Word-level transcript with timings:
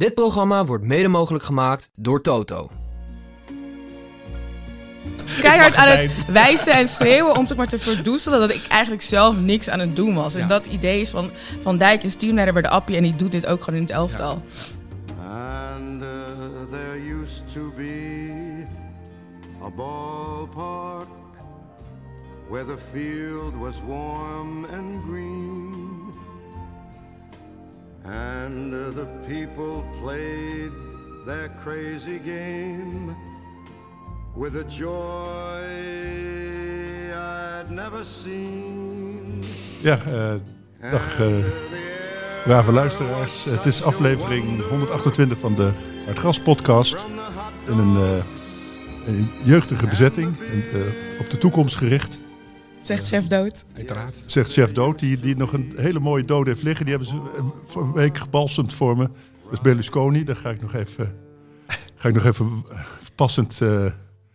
Dit 0.00 0.14
programma 0.14 0.64
wordt 0.64 0.84
mede 0.84 1.08
mogelijk 1.08 1.44
gemaakt 1.44 1.90
door 1.94 2.20
Toto. 2.20 2.70
keihard 5.40 5.74
aan 5.74 5.88
het 5.88 6.10
wijzen 6.32 6.72
en 6.72 6.88
schreeuwen 6.88 7.36
om 7.36 7.46
zeg 7.46 7.56
maar 7.56 7.68
te 7.68 7.78
verdoezelen 7.78 8.40
dat 8.40 8.50
ik 8.50 8.66
eigenlijk 8.68 9.02
zelf 9.02 9.36
niks 9.36 9.68
aan 9.70 9.78
het 9.80 9.96
doen 9.96 10.14
was. 10.14 10.34
En 10.34 10.40
Ja. 10.40 10.46
dat 10.46 10.66
idee 10.66 11.00
is 11.00 11.10
van 11.10 11.30
Van 11.60 11.76
Dijk 11.78 12.02
is 12.02 12.14
teamleider 12.16 12.52
bij 12.54 12.62
de 12.62 12.68
Appie 12.68 12.96
en 12.96 13.02
die 13.02 13.16
doet 13.16 13.32
dit 13.32 13.46
ook 13.46 13.62
gewoon 13.62 13.74
in 13.80 13.86
het 13.86 13.94
elftal. 13.94 14.42
And 15.30 16.02
uh, 16.02 16.08
there 16.70 17.20
used 17.22 17.42
to 17.52 17.72
be 17.76 18.64
a 19.64 19.70
ballpark 19.76 21.06
where 22.48 22.64
the 22.64 22.78
field 22.92 23.54
was 23.58 23.74
warm 23.86 24.64
and 24.64 25.04
green. 25.08 25.59
And 28.10 28.74
uh, 28.74 28.90
the 28.90 29.06
people 29.26 29.84
played 30.02 30.72
their 31.26 31.48
crazy 31.62 32.18
game 32.18 33.16
with 34.34 34.56
a 34.56 34.64
joy 34.64 35.60
I'd 37.14 37.70
never 37.70 38.04
seen. 38.04 39.42
Ja, 39.82 39.98
eh, 40.06 40.34
dag 40.90 41.20
eh, 41.20 41.26
brave 42.44 42.72
luisteraars. 42.72 43.44
Het 43.44 43.66
is 43.66 43.82
aflevering 43.82 44.68
128 44.68 45.38
van 45.38 45.54
de 45.54 45.70
Hartgras 46.04 46.40
podcast. 46.40 47.06
In 47.66 47.78
een, 47.78 47.96
eh, 47.96 48.24
een 49.06 49.30
jeugdige 49.42 49.86
bezetting, 49.86 50.38
en, 50.38 50.62
op 51.18 51.30
de 51.30 51.38
toekomst 51.38 51.76
gericht. 51.76 52.20
Zegt 52.80 53.06
chef 53.06 53.26
dood. 53.26 53.64
Uiteraard. 53.76 54.14
Zegt 54.26 54.52
chef 54.52 54.72
Dood, 54.72 54.98
die, 54.98 55.20
die 55.20 55.36
nog 55.36 55.52
een 55.52 55.72
hele 55.76 56.00
mooie 56.00 56.24
dood 56.24 56.46
heeft 56.46 56.62
liggen. 56.62 56.86
Die 56.86 56.94
hebben 56.96 57.12
ze 57.14 57.36
eh, 57.36 57.44
voor 57.66 57.82
een 57.82 57.92
week 57.92 58.18
gebalsemd 58.18 58.74
voor 58.74 58.96
me. 58.96 59.08
Dat 59.44 59.52
is 59.52 59.60
Berlusconi, 59.60 60.24
daar 60.24 60.36
ga 60.36 60.50
ik 60.50 60.60
nog 60.60 60.74
even, 60.74 61.14
ga 61.94 62.08
ik 62.08 62.14
nog 62.14 62.24
even 62.24 62.64
eh, 62.70 62.78
passend 63.14 63.60
eh, 63.60 63.84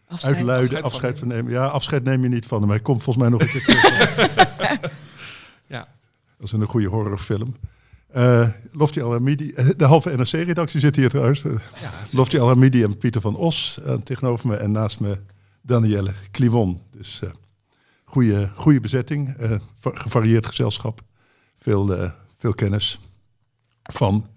Afscheid. 0.08 0.36
uitluiden. 0.36 0.44
Afscheid 0.45 0.72
van 0.72 0.84
Afscheid 0.84 1.19
van 1.19 1.28
nemen. 1.28 1.52
Ja, 1.52 1.66
afscheid 1.66 2.03
neem 2.03 2.22
je 2.23 2.30
niet 2.30 2.45
van 2.45 2.61
hem. 2.61 2.69
Hij 2.69 2.80
komt 2.80 3.03
volgens 3.03 3.25
mij 3.25 3.38
nog 3.38 3.42
een 3.42 3.52
keer 3.52 3.64
terug. 3.64 4.94
Ja. 5.67 5.88
Dat 6.38 6.47
is 6.47 6.52
een 6.52 6.64
goede 6.66 6.88
horrorfilm. 6.88 7.56
Eh 8.12 8.47
Lofty 8.72 9.02
Alamidi, 9.02 9.53
de 9.78 9.86
halve 9.86 10.16
NRC-redactie 10.16 10.80
zit 10.80 10.95
hier 10.95 11.09
trouwens. 11.09 11.41
Ja, 11.41 11.91
Lofty 12.12 12.39
Alamidi 12.39 12.84
en 12.84 12.97
Pieter 12.97 13.22
van 13.22 13.36
Os 13.36 13.80
tegenover 14.03 14.47
me. 14.47 14.56
En 14.56 14.72
naast 14.72 15.00
me 15.00 15.17
Danielle 15.62 16.14
Clivon. 16.31 16.81
Dus 16.91 17.19
eh 17.23 17.30
goede, 18.16 18.49
goede 18.55 18.80
bezetting, 18.80 19.38
eh, 19.38 19.52
va- 19.80 19.91
gevarieerd 19.94 20.45
gezelschap. 20.45 21.02
Veel, 21.59 21.95
eh, 21.97 22.11
veel 22.38 22.53
kennis 22.53 22.99
van 23.83 24.27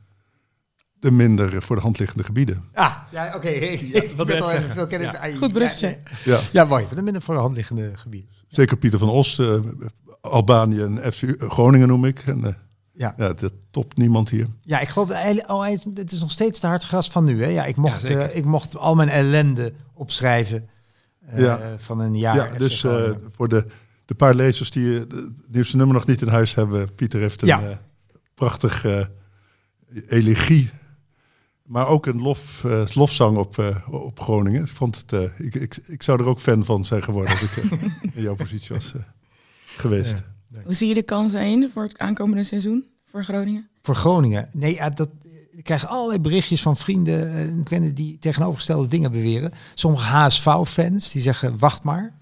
de 1.01 1.11
minder 1.11 1.63
voor 1.63 1.77
de 1.77 1.83
hand 1.83 1.99
liggende 1.99 2.25
gebieden. 2.25 2.65
Ah, 2.75 2.95
ja, 3.11 3.33
oké. 3.37 3.49
Ik 3.49 4.13
wat 4.17 4.27
ben 4.27 4.37
wil 4.37 4.45
al 4.45 4.53
even 4.53 4.71
veel 4.71 4.87
kennis. 4.87 5.11
Ja. 5.13 5.19
aan 5.19 5.31
je- 5.31 5.37
Goed 5.37 5.53
bruggetje. 5.53 5.87
Ja, 5.87 6.33
Ja, 6.33 6.41
ja, 6.53 6.65
mooi. 6.65 6.87
Van 6.87 6.97
de 6.97 7.03
minder 7.03 7.23
voor 7.23 7.35
de 7.35 7.41
hand 7.41 7.57
liggende 7.57 7.93
gebieden. 7.97 8.31
zeker 8.49 8.77
Pieter 8.77 8.99
van 8.99 9.09
Os, 9.09 9.39
eh, 9.39 9.55
Albanië 10.21 10.81
en 10.81 11.13
FC 11.13 11.23
Groningen 11.39 11.89
noem 11.89 12.05
ik. 12.05 12.23
En, 12.27 12.45
eh, 12.45 12.53
Ja. 12.93 13.15
ja, 13.17 13.33
dat 13.33 13.53
topt 13.71 13.97
niemand 13.97 14.31
hier. 14.31 14.47
Ja, 14.63 14.81
ik 14.81 14.89
geloof, 14.89 15.11
oh, 15.47 15.67
het 15.95 16.13
is 16.13 16.21
nog 16.21 16.31
steeds 16.31 16.61
de 16.61 16.67
hartgras 16.67 17.11
van 17.11 17.25
nu. 17.25 17.43
Hè? 17.43 17.49
Ja, 17.49 17.65
ik 17.65 17.77
mocht, 17.77 18.09
Ja, 18.09 18.19
eh, 18.19 18.37
ik 18.37 18.45
mocht 18.45 18.77
al 18.77 18.95
mijn 18.95 19.09
ellende 19.09 19.73
opschrijven 19.95 20.69
Ja. 21.37 21.75
van 21.79 22.01
een 22.01 22.17
jaar. 22.19 22.37
Ja, 22.53 22.59
dus 22.59 22.85
eh, 22.85 23.11
voor 23.31 23.49
de, 23.49 23.67
de 24.05 24.15
paar 24.15 24.35
lezers 24.35 24.71
die 24.71 24.95
eh, 24.95 25.01
het 25.01 25.49
nieuwste 25.49 25.77
nummer 25.77 25.95
nog 25.95 26.07
niet 26.07 26.23
in 26.23 26.29
huis 26.29 26.55
hebben, 26.55 26.95
Pieter 26.95 27.21
heeft 27.21 27.43
een 27.43 27.49
Ja. 27.49 27.63
eh, 27.63 27.77
prachtig 28.35 28.85
eh, 28.85 29.05
elegie, 30.09 30.71
maar 31.63 31.87
ook 31.89 32.07
een 32.07 32.21
lof, 32.23 32.65
eh, 32.65 32.85
lofzang 32.95 33.37
op, 33.37 33.59
eh, 33.59 33.77
op 33.91 34.21
Groningen. 34.21 34.63
Ik, 34.63 34.69
vond 34.69 34.97
het, 34.99 35.13
eh, 35.13 35.47
ik, 35.47 35.55
ik, 35.55 35.77
ik 35.77 36.03
zou 36.03 36.21
er 36.21 36.27
ook 36.27 36.41
fan 36.41 36.65
van 36.65 36.85
zijn 36.85 37.03
geworden 37.03 37.31
als 37.33 37.43
ik 37.43 37.57
eh, 37.65 37.83
in 38.17 38.23
jouw 38.23 38.35
positie 38.37 38.75
was 38.75 38.95
eh, 38.95 39.01
geweest. 39.67 40.15
Hoe 40.65 40.75
zie 40.75 40.89
je 40.89 40.95
de 40.95 41.03
kansen 41.03 41.45
in 41.47 41.71
voor 41.73 41.83
het 41.83 41.99
aankomende 41.99 42.45
seizoen 42.45 42.85
voor 43.05 43.25
Groningen? 43.25 43.69
Voor 43.83 43.95
Groningen. 43.95 44.49
Nee, 44.53 44.75
ja, 44.75 44.91
dat, 44.91 45.09
ik 45.59 45.65
krijg 45.65 45.87
allerlei 45.87 46.21
berichtjes 46.21 46.63
van 46.63 46.77
vrienden 46.77 47.33
eh, 47.33 47.41
en 47.41 47.63
bekenden 47.63 47.95
die 47.95 48.17
tegenovergestelde 48.21 48.89
dingen 48.89 49.13
beweren. 49.13 49.53
Sommige 49.75 50.05
HSV-fans 50.05 51.11
die 51.13 51.23
zeggen, 51.23 51.59
wacht 51.59 51.83
maar. 51.83 52.13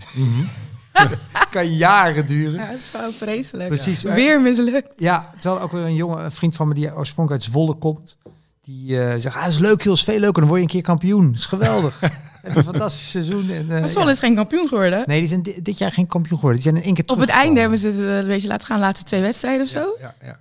kan 1.50 1.72
jaren 1.74 2.26
duren. 2.26 2.54
Ja, 2.54 2.66
dat 2.66 2.76
is 2.76 2.90
wel 2.92 3.12
vreselijk. 3.12 3.68
Precies. 3.68 4.02
Weer 4.02 4.40
mislukt. 4.40 4.88
Ja, 4.96 5.30
terwijl 5.38 5.62
ook 5.62 5.72
weer 5.72 5.84
een 5.84 5.94
jongen, 5.94 6.24
een 6.24 6.32
vriend 6.32 6.56
van 6.56 6.68
me 6.68 6.74
die 6.74 6.94
oorspronkelijk 6.94 7.42
uit 7.42 7.52
Zwolle 7.52 7.74
komt. 7.74 8.16
Die 8.64 9.00
eh, 9.02 9.20
zegt, 9.20 9.36
ah, 9.36 9.42
dat 9.42 9.52
is 9.52 9.58
leuk 9.58 9.84
is 9.84 10.02
veel 10.04 10.18
leuker. 10.18 10.40
Dan 10.40 10.48
word 10.48 10.60
je 10.60 10.66
een 10.66 10.72
keer 10.72 10.82
kampioen. 10.82 11.26
Dat 11.26 11.34
is 11.38 11.44
geweldig. 11.46 12.00
Heb 12.00 12.12
je 12.52 12.58
een 12.58 12.64
fantastisch 12.64 13.10
seizoen. 13.10 13.50
En, 13.50 13.70
eh, 13.70 13.80
Maar 13.80 13.88
Zwolle 13.88 14.06
ja. 14.06 14.12
is 14.12 14.18
geen 14.18 14.34
kampioen 14.34 14.68
geworden. 14.68 15.02
Nee, 15.06 15.18
die 15.18 15.28
zijn 15.28 15.42
di- 15.42 15.62
dit 15.62 15.78
jaar 15.78 15.92
geen 15.92 16.06
kampioen 16.06 16.38
geworden. 16.38 16.62
Die 16.62 16.70
zijn 16.70 16.82
in 16.82 16.86
één 16.86 16.94
keer 16.94 17.04
Op 17.16 17.20
het 17.20 17.28
einde 17.28 17.60
hebben 17.60 17.78
ze 17.78 17.86
het 17.86 17.98
een 17.98 18.26
beetje 18.26 18.48
laten 18.48 18.66
gaan, 18.66 18.80
laatste 18.80 19.04
twee 19.04 19.20
wedstrijden 19.20 19.62
of 19.64 19.70
zo. 19.70 19.96
Ja, 20.00 20.14
ja. 20.22 20.38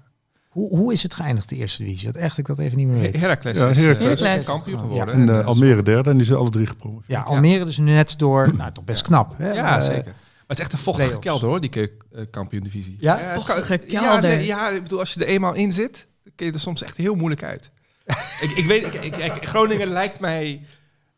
Hoe, 0.56 0.70
hoe 0.78 0.94
is 0.94 1.04
het 1.04 1.14
geëindigd, 1.14 1.50
de 1.50 1.56
eerste 1.56 1.84
divisie? 1.84 2.06
Dat 2.08 2.16
eigenlijk 2.16 2.48
dat 2.48 2.60
even 2.60 2.78
niet 2.78 2.88
meer 2.88 3.00
weet. 3.00 3.20
Heracles 3.20 3.58
Ja, 3.58 3.68
is 3.68 3.86
eh, 3.88 3.98
Heracles. 4.00 4.46
kampioen 4.46 4.76
Ja. 4.78 4.82
geworden. 4.82 5.14
En 5.16 5.30
eh, 5.40 5.46
Almere 5.46 5.84
derde 5.84 6.10
en 6.10 6.18
die 6.18 6.26
zijn 6.26 6.38
alle 6.40 6.50
drie 6.50 6.68
gepromoveerd. 6.68 7.08
Ja, 7.08 7.22
Almere 7.22 7.66
dus 7.66 7.78
nu 7.78 7.92
net 7.92 8.14
door. 8.20 8.56
Nou, 8.56 8.72
toch 8.72 8.84
best 8.84 9.02
knap. 9.02 9.34
Hè? 9.38 9.52
Ja, 9.52 9.76
Eh, 9.76 9.82
zeker. 9.82 10.04
Maar 10.06 10.14
het 10.48 10.58
is 10.58 10.64
echt 10.64 10.74
een 10.74 10.80
vochtige 10.80 11.08
play-offs. 11.08 11.28
kelder 11.30 11.50
hoor, 11.50 11.62
die 11.62 11.92
kampioen-divisie. 12.32 12.96
Ja? 13.00 13.20
Vochtige 13.34 13.80
Ja, 13.88 14.00
kelder. 14.02 14.30
nee, 14.30 14.46
ja, 14.46 14.70
ik 14.70 14.84
bedoel, 14.84 15.00
als 15.00 15.14
je 15.14 15.20
er 15.20 15.28
eenmaal 15.28 15.54
in 15.54 15.72
zit, 15.72 16.08
dan 16.24 16.34
kun 16.36 16.46
je 16.46 16.52
er 16.52 16.60
soms 16.60 16.84
echt 16.84 16.98
heel 16.98 17.16
moeilijk 17.16 17.44
uit. 17.44 17.72
ik, 18.46 18.52
ik 18.56 18.66
weet, 18.66 18.86
ik, 18.86 18.94
ik- 18.94 19.16
ik- 19.18 19.48
Groningen 19.48 19.88
lijkt 19.88 20.20
mij 20.20 20.62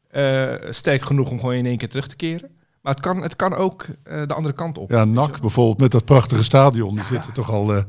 eh, 0.10 0.54
sterk 0.70 1.02
genoeg 1.02 1.30
om 1.30 1.40
gewoon 1.40 1.56
in 1.56 1.66
één 1.66 1.78
keer 1.78 1.90
terug 1.90 2.08
te 2.08 2.16
keren. 2.16 2.50
Maar 2.82 2.94
het 2.94 3.02
kan, 3.02 3.22
het 3.22 3.36
kan 3.36 3.54
ook 3.56 3.86
eh, 4.04 4.22
de 4.28 4.34
andere 4.34 4.56
kant 4.56 4.78
op. 4.78 4.92
Ja, 4.92 5.06
NAC 5.06 5.42
bijvoorbeeld 5.42 5.80
met 5.80 5.92
dat 5.92 6.06
prachtige 6.06 6.44
stadion, 6.44 6.96
die 6.96 7.04
zitten 7.04 7.34
toch 7.34 7.52
al... 7.52 7.74
eh, 7.76 7.84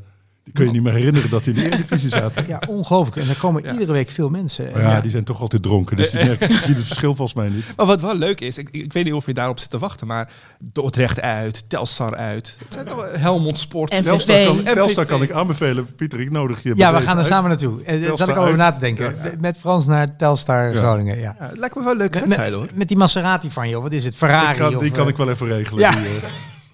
die 0.49 0.57
kun 0.57 0.65
je 0.67 0.71
niet 0.71 0.83
meer 0.83 0.93
herinneren 0.93 1.31
dat 1.31 1.45
die 1.45 1.55
in 1.55 1.61
de 1.61 1.67
Eredivisie 1.75 2.09
zaten. 2.11 2.45
Ja, 2.47 2.63
ongelooflijk. 2.69 3.17
En 3.17 3.29
er 3.29 3.37
komen 3.39 3.63
Ja. 3.63 3.73
iedere 3.73 3.93
week 3.93 4.11
veel 4.11 4.29
mensen. 4.29 4.71
Maar 4.73 4.83
ja, 4.83 5.01
die 5.01 5.11
zijn 5.11 5.25
toch 5.25 5.41
altijd 5.41 5.63
dronken, 5.63 5.97
dus 5.97 6.11
die 6.11 6.25
merken 6.25 6.49
die 6.49 6.59
zien 6.59 6.75
het 6.75 6.85
verschil 6.87 7.15
volgens 7.15 7.37
mij 7.37 7.49
niet. 7.49 7.73
Maar 7.77 7.87
wat 7.87 8.01
wel 8.01 8.15
leuk 8.15 8.41
is, 8.41 8.59
ik, 8.59 8.69
ik 8.71 8.93
weet 8.93 9.05
niet 9.05 9.13
of 9.13 9.27
je 9.27 9.35
daarop 9.35 9.59
zit 9.59 9.71
te 9.71 9.79
wachten, 9.79 10.07
maar 10.07 10.31
Dordrecht 10.73 11.21
uit, 11.21 11.65
Telstar 11.69 12.17
uit. 12.17 12.57
Het 12.59 12.73
zijn 12.73 12.87
toch 12.87 12.97
wel 12.97 13.11
Helmond 13.19 13.59
Sport. 13.59 13.91
En 13.91 14.03
Telstar 14.03 14.45
kan, 14.45 14.57
MVV. 14.57 14.73
Telstar 14.73 15.05
kan 15.07 15.23
ik 15.23 15.31
aanbevelen. 15.33 15.95
Pieter, 15.95 16.21
ik 16.21 16.31
nodig 16.31 16.63
je. 16.63 16.73
Ja, 16.77 16.93
we 16.93 17.01
gaan 17.01 17.13
er 17.13 17.19
uit. 17.19 17.27
samen 17.27 17.49
naartoe. 17.49 17.83
Eh, 17.83 18.03
Daar 18.07 18.17
zat 18.17 18.29
ik 18.29 18.37
al 18.37 18.45
over 18.45 18.57
na 18.57 18.71
te 18.71 18.81
denken. 18.81 19.15
Met 19.41 19.57
Frans 19.59 19.87
naar 19.87 20.17
Telstar 20.17 20.73
Ja. 20.75 20.81
Groningen. 20.81 21.19
Ja. 21.19 21.37
Ja, 21.39 21.51
lijkt 21.55 21.75
me 21.77 21.83
wel 21.83 21.93
een 21.93 21.99
leuke 21.99 22.27
Met, 22.27 22.37
hoor. 22.51 22.61
met, 22.61 22.77
met 22.77 22.89
die 22.89 22.97
Maserati 22.97 23.51
van 23.51 23.69
je, 23.69 23.77
of 23.77 23.83
wat 23.83 23.93
is 23.93 24.05
het? 24.05 24.15
Ferrari? 24.17 24.51
Ik 24.53 24.57
kan, 24.59 24.75
of, 24.77 24.83
die 24.83 24.91
kan 24.91 25.03
eh, 25.05 25.09
ik 25.11 25.17
wel 25.17 25.31
even 25.31 25.47
regelen. 25.47 25.81
Ja. 25.81 25.91
Die, 25.91 26.07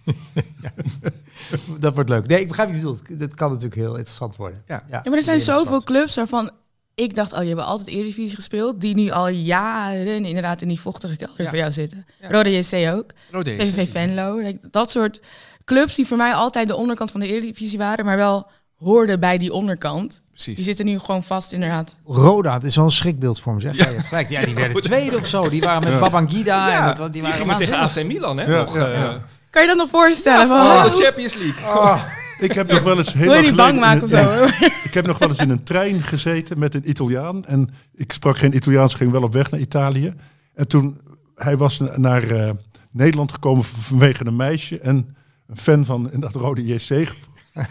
eh, 0.04 0.42
Dat 1.81 1.95
wordt 1.95 2.09
leuk. 2.09 2.27
Nee, 2.27 2.41
ik 2.41 2.49
begrijp 2.49 2.69
wat 2.69 2.78
je 2.78 2.84
bedoelt. 2.84 3.19
Dat 3.21 3.34
kan 3.34 3.49
natuurlijk 3.49 3.81
heel 3.81 3.95
interessant 3.95 4.37
worden. 4.37 4.62
Ja. 4.67 4.84
Ja, 4.91 5.00
maar 5.05 5.12
er 5.15 5.22
zijn 5.22 5.41
zoveel 5.41 5.83
clubs 5.83 6.15
waarvan 6.15 6.50
ik 6.95 7.15
dacht, 7.15 7.33
oh, 7.33 7.43
je 7.43 7.49
hebt 7.49 7.61
altijd 7.61 7.89
Eredivisie 7.89 8.34
gespeeld, 8.34 8.81
die 8.81 8.95
nu 8.95 9.11
al 9.11 9.28
jaren 9.28 10.25
inderdaad 10.25 10.62
in 10.62 10.69
die 10.69 10.81
vochtige 10.81 11.17
kelder 11.17 11.43
Ja. 11.43 11.49
voor 11.49 11.59
jou 11.59 11.72
zitten. 11.72 12.06
Ja. 12.21 12.31
Rode 12.31 12.50
JC 12.59 12.91
ook, 12.95 13.11
Rode 13.31 13.50
JC. 13.55 13.61
VVV 13.61 13.91
Venlo. 13.91 14.53
Dat 14.71 14.91
soort 14.91 15.21
clubs 15.65 15.95
die 15.95 16.06
voor 16.06 16.17
mij 16.17 16.34
altijd 16.34 16.69
de 16.69 16.77
onderkant 16.77 17.11
van 17.11 17.21
de 17.21 17.27
Eredivisie 17.27 17.78
waren, 17.78 18.05
maar 18.05 18.16
wel 18.16 18.47
hoorden 18.77 19.21
bij 19.21 19.39
die 19.39 19.53
onderkant. 19.53 20.22
Precies. 20.31 20.55
Die 20.56 20.65
zitten 20.65 20.84
nu 20.84 20.99
gewoon 20.99 21.22
vast 21.22 21.53
inderdaad. 21.53 21.97
Roda, 22.05 22.53
dat 22.53 22.65
is 22.65 22.77
wel 22.77 22.84
een 22.84 22.91
schrikbeeld 22.91 23.41
voor 23.41 23.55
me. 23.55 23.61
Zeg. 23.61 23.77
Ja. 23.77 24.01
gelijk. 24.01 24.28
ja, 24.28 24.41
die 24.45 24.55
werden 24.55 24.83
tweede 24.83 25.16
of 25.16 25.27
zo. 25.27 25.49
Die 25.49 25.61
waren 25.61 25.83
met 25.83 25.93
Ja. 25.93 25.99
Babangida. 25.99 26.69
Ja, 26.69 26.81
en 26.81 26.87
dat, 26.87 26.97
die 26.97 27.11
die 27.12 27.22
waren 27.22 27.39
gingen 27.39 27.56
tegen. 27.56 27.78
AC 27.78 28.05
Milan 28.05 28.39
hè? 28.39 28.45
Ja, 28.45 28.59
nog, 28.65 28.77
ja, 28.77 28.87
eh, 28.93 29.01
ja. 29.01 29.25
Kan 29.54 29.62
je 29.62 29.69
dat 29.69 29.76
nog 29.76 29.91
voorstellen? 29.91 30.47
van, 30.48 30.56
oh, 30.56 30.84
de 30.84 31.03
Champions 31.03 31.34
League. 31.34 31.65
Ah, 31.65 32.03
ik 32.38 32.53
heb 32.53 32.70
nog 32.72 32.82
wel 32.82 32.98
eens 32.98 33.12
heel 33.12 33.22
wil 33.32 33.34
je 33.34 33.37
lang 33.42 33.47
niet 33.47 33.56
bang 33.56 33.78
maken 33.81 33.98
in 33.98 34.04
of 34.04 34.10
zo? 34.10 34.37
hoor? 34.38 34.70
Ik 34.88 34.94
heb 34.94 35.06
nog 35.06 35.19
wel 35.19 35.28
eens 35.28 35.38
in 35.38 35.50
een 35.50 35.62
trein 35.65 36.03
gezeten 36.03 36.59
met 36.59 36.75
een 36.75 36.88
Italiaan. 36.88 37.44
En 37.44 37.70
ik 37.94 38.12
sprak 38.12 38.38
geen 38.38 38.56
Italiaans, 38.56 38.95
ging 38.95 39.10
wel 39.10 39.22
op 39.22 39.33
weg 39.33 39.51
naar 39.51 39.60
Italië. 39.60 40.15
En 40.54 40.68
toen, 40.68 41.01
hij 41.36 41.56
was 41.56 41.78
na- 41.78 41.97
naar 41.98 42.30
eh, 42.30 42.51
Nederland 42.91 43.33
gekomen 43.33 43.65
vanwege 43.65 44.27
een 44.27 44.36
meisje. 44.36 44.78
En 44.78 45.16
een 45.48 45.56
fan 45.56 45.84
van 45.84 46.10
dat 46.15 46.34
Rode 46.34 46.66
JC 46.66 46.80
ge- 46.80 47.06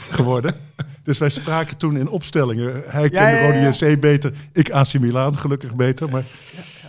geworden. 0.09 0.55
Dus 1.03 1.17
wij 1.17 1.29
spraken 1.29 1.77
toen 1.77 1.97
in 1.97 2.07
opstellingen. 2.09 2.81
Hij 2.85 3.09
kende 3.09 3.29
ja, 3.29 3.39
ja. 3.39 3.45
Rode 3.69 3.77
JC 3.91 3.99
beter, 3.99 4.33
ik 4.53 4.71
AC 4.71 4.93
Milan 4.99 5.37
gelukkig 5.37 5.75
beter. 5.75 6.09
Maar, 6.09 6.23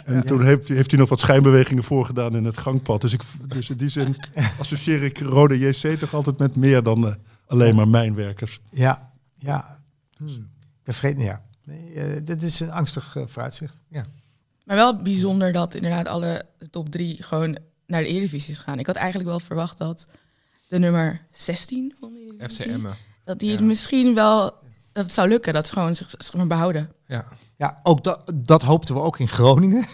en 0.04 0.26
toen 0.26 0.44
heeft, 0.44 0.68
heeft 0.68 0.90
hij 0.90 1.00
nog 1.00 1.08
wat 1.08 1.20
schijnbewegingen 1.20 1.84
voorgedaan 1.84 2.36
in 2.36 2.44
het 2.44 2.58
gangpad. 2.58 3.00
Dus, 3.00 3.12
ik, 3.12 3.22
dus 3.46 3.70
in 3.70 3.76
die 3.76 3.88
zin 3.88 4.16
associeer 4.60 5.02
ik 5.02 5.18
Rode 5.18 5.58
JC 5.58 5.98
toch 5.98 6.14
altijd 6.14 6.38
met 6.38 6.56
meer 6.56 6.82
dan 6.82 7.06
eh, 7.06 7.14
alleen 7.46 7.74
maar 7.74 7.88
mijnwerkers. 7.88 8.60
Ja, 8.70 9.12
ja. 9.34 9.78
Hmm. 10.16 10.52
Ja. 11.16 11.42
Nee, 11.64 11.92
eh, 11.94 12.20
dit 12.24 12.42
is 12.42 12.60
een 12.60 12.70
angstig 12.70 13.16
eh, 13.16 13.22
vooruitzicht. 13.26 13.80
Ja. 13.88 14.04
Maar 14.64 14.76
wel 14.76 15.02
bijzonder 15.02 15.52
dat 15.52 15.74
inderdaad 15.74 16.06
alle 16.06 16.46
top 16.70 16.88
drie 16.88 17.22
gewoon 17.22 17.58
naar 17.86 18.02
de 18.02 18.08
Eredivisie 18.08 18.52
is 18.52 18.58
gaan. 18.58 18.78
Ik 18.78 18.86
had 18.86 18.96
eigenlijk 18.96 19.28
wel 19.28 19.40
verwacht 19.40 19.78
dat 19.78 20.06
de 20.68 20.78
nummer 20.78 21.26
16 21.30 21.94
van 22.00 22.12
de 22.12 22.18
Eredivisie, 22.18 22.72
FCM. 22.72 22.86
dat 23.24 23.38
die 23.38 23.50
het 23.50 23.60
Ja. 23.60 23.66
misschien 23.66 24.14
wel, 24.14 24.42
dat 24.92 25.04
het 25.04 25.12
zou 25.12 25.28
lukken, 25.28 25.52
dat 25.52 25.66
ze 25.66 25.72
gewoon 25.72 25.94
zich 25.94 26.14
zeg 26.18 26.34
maar 26.34 26.46
behouden. 26.46 26.92
Ja. 27.06 27.24
Ja, 27.56 27.80
ook 27.82 28.04
dat, 28.04 28.32
dat 28.34 28.62
hoopten 28.62 28.94
we 28.94 29.00
ook 29.00 29.18
in 29.18 29.28
Groningen. 29.28 29.84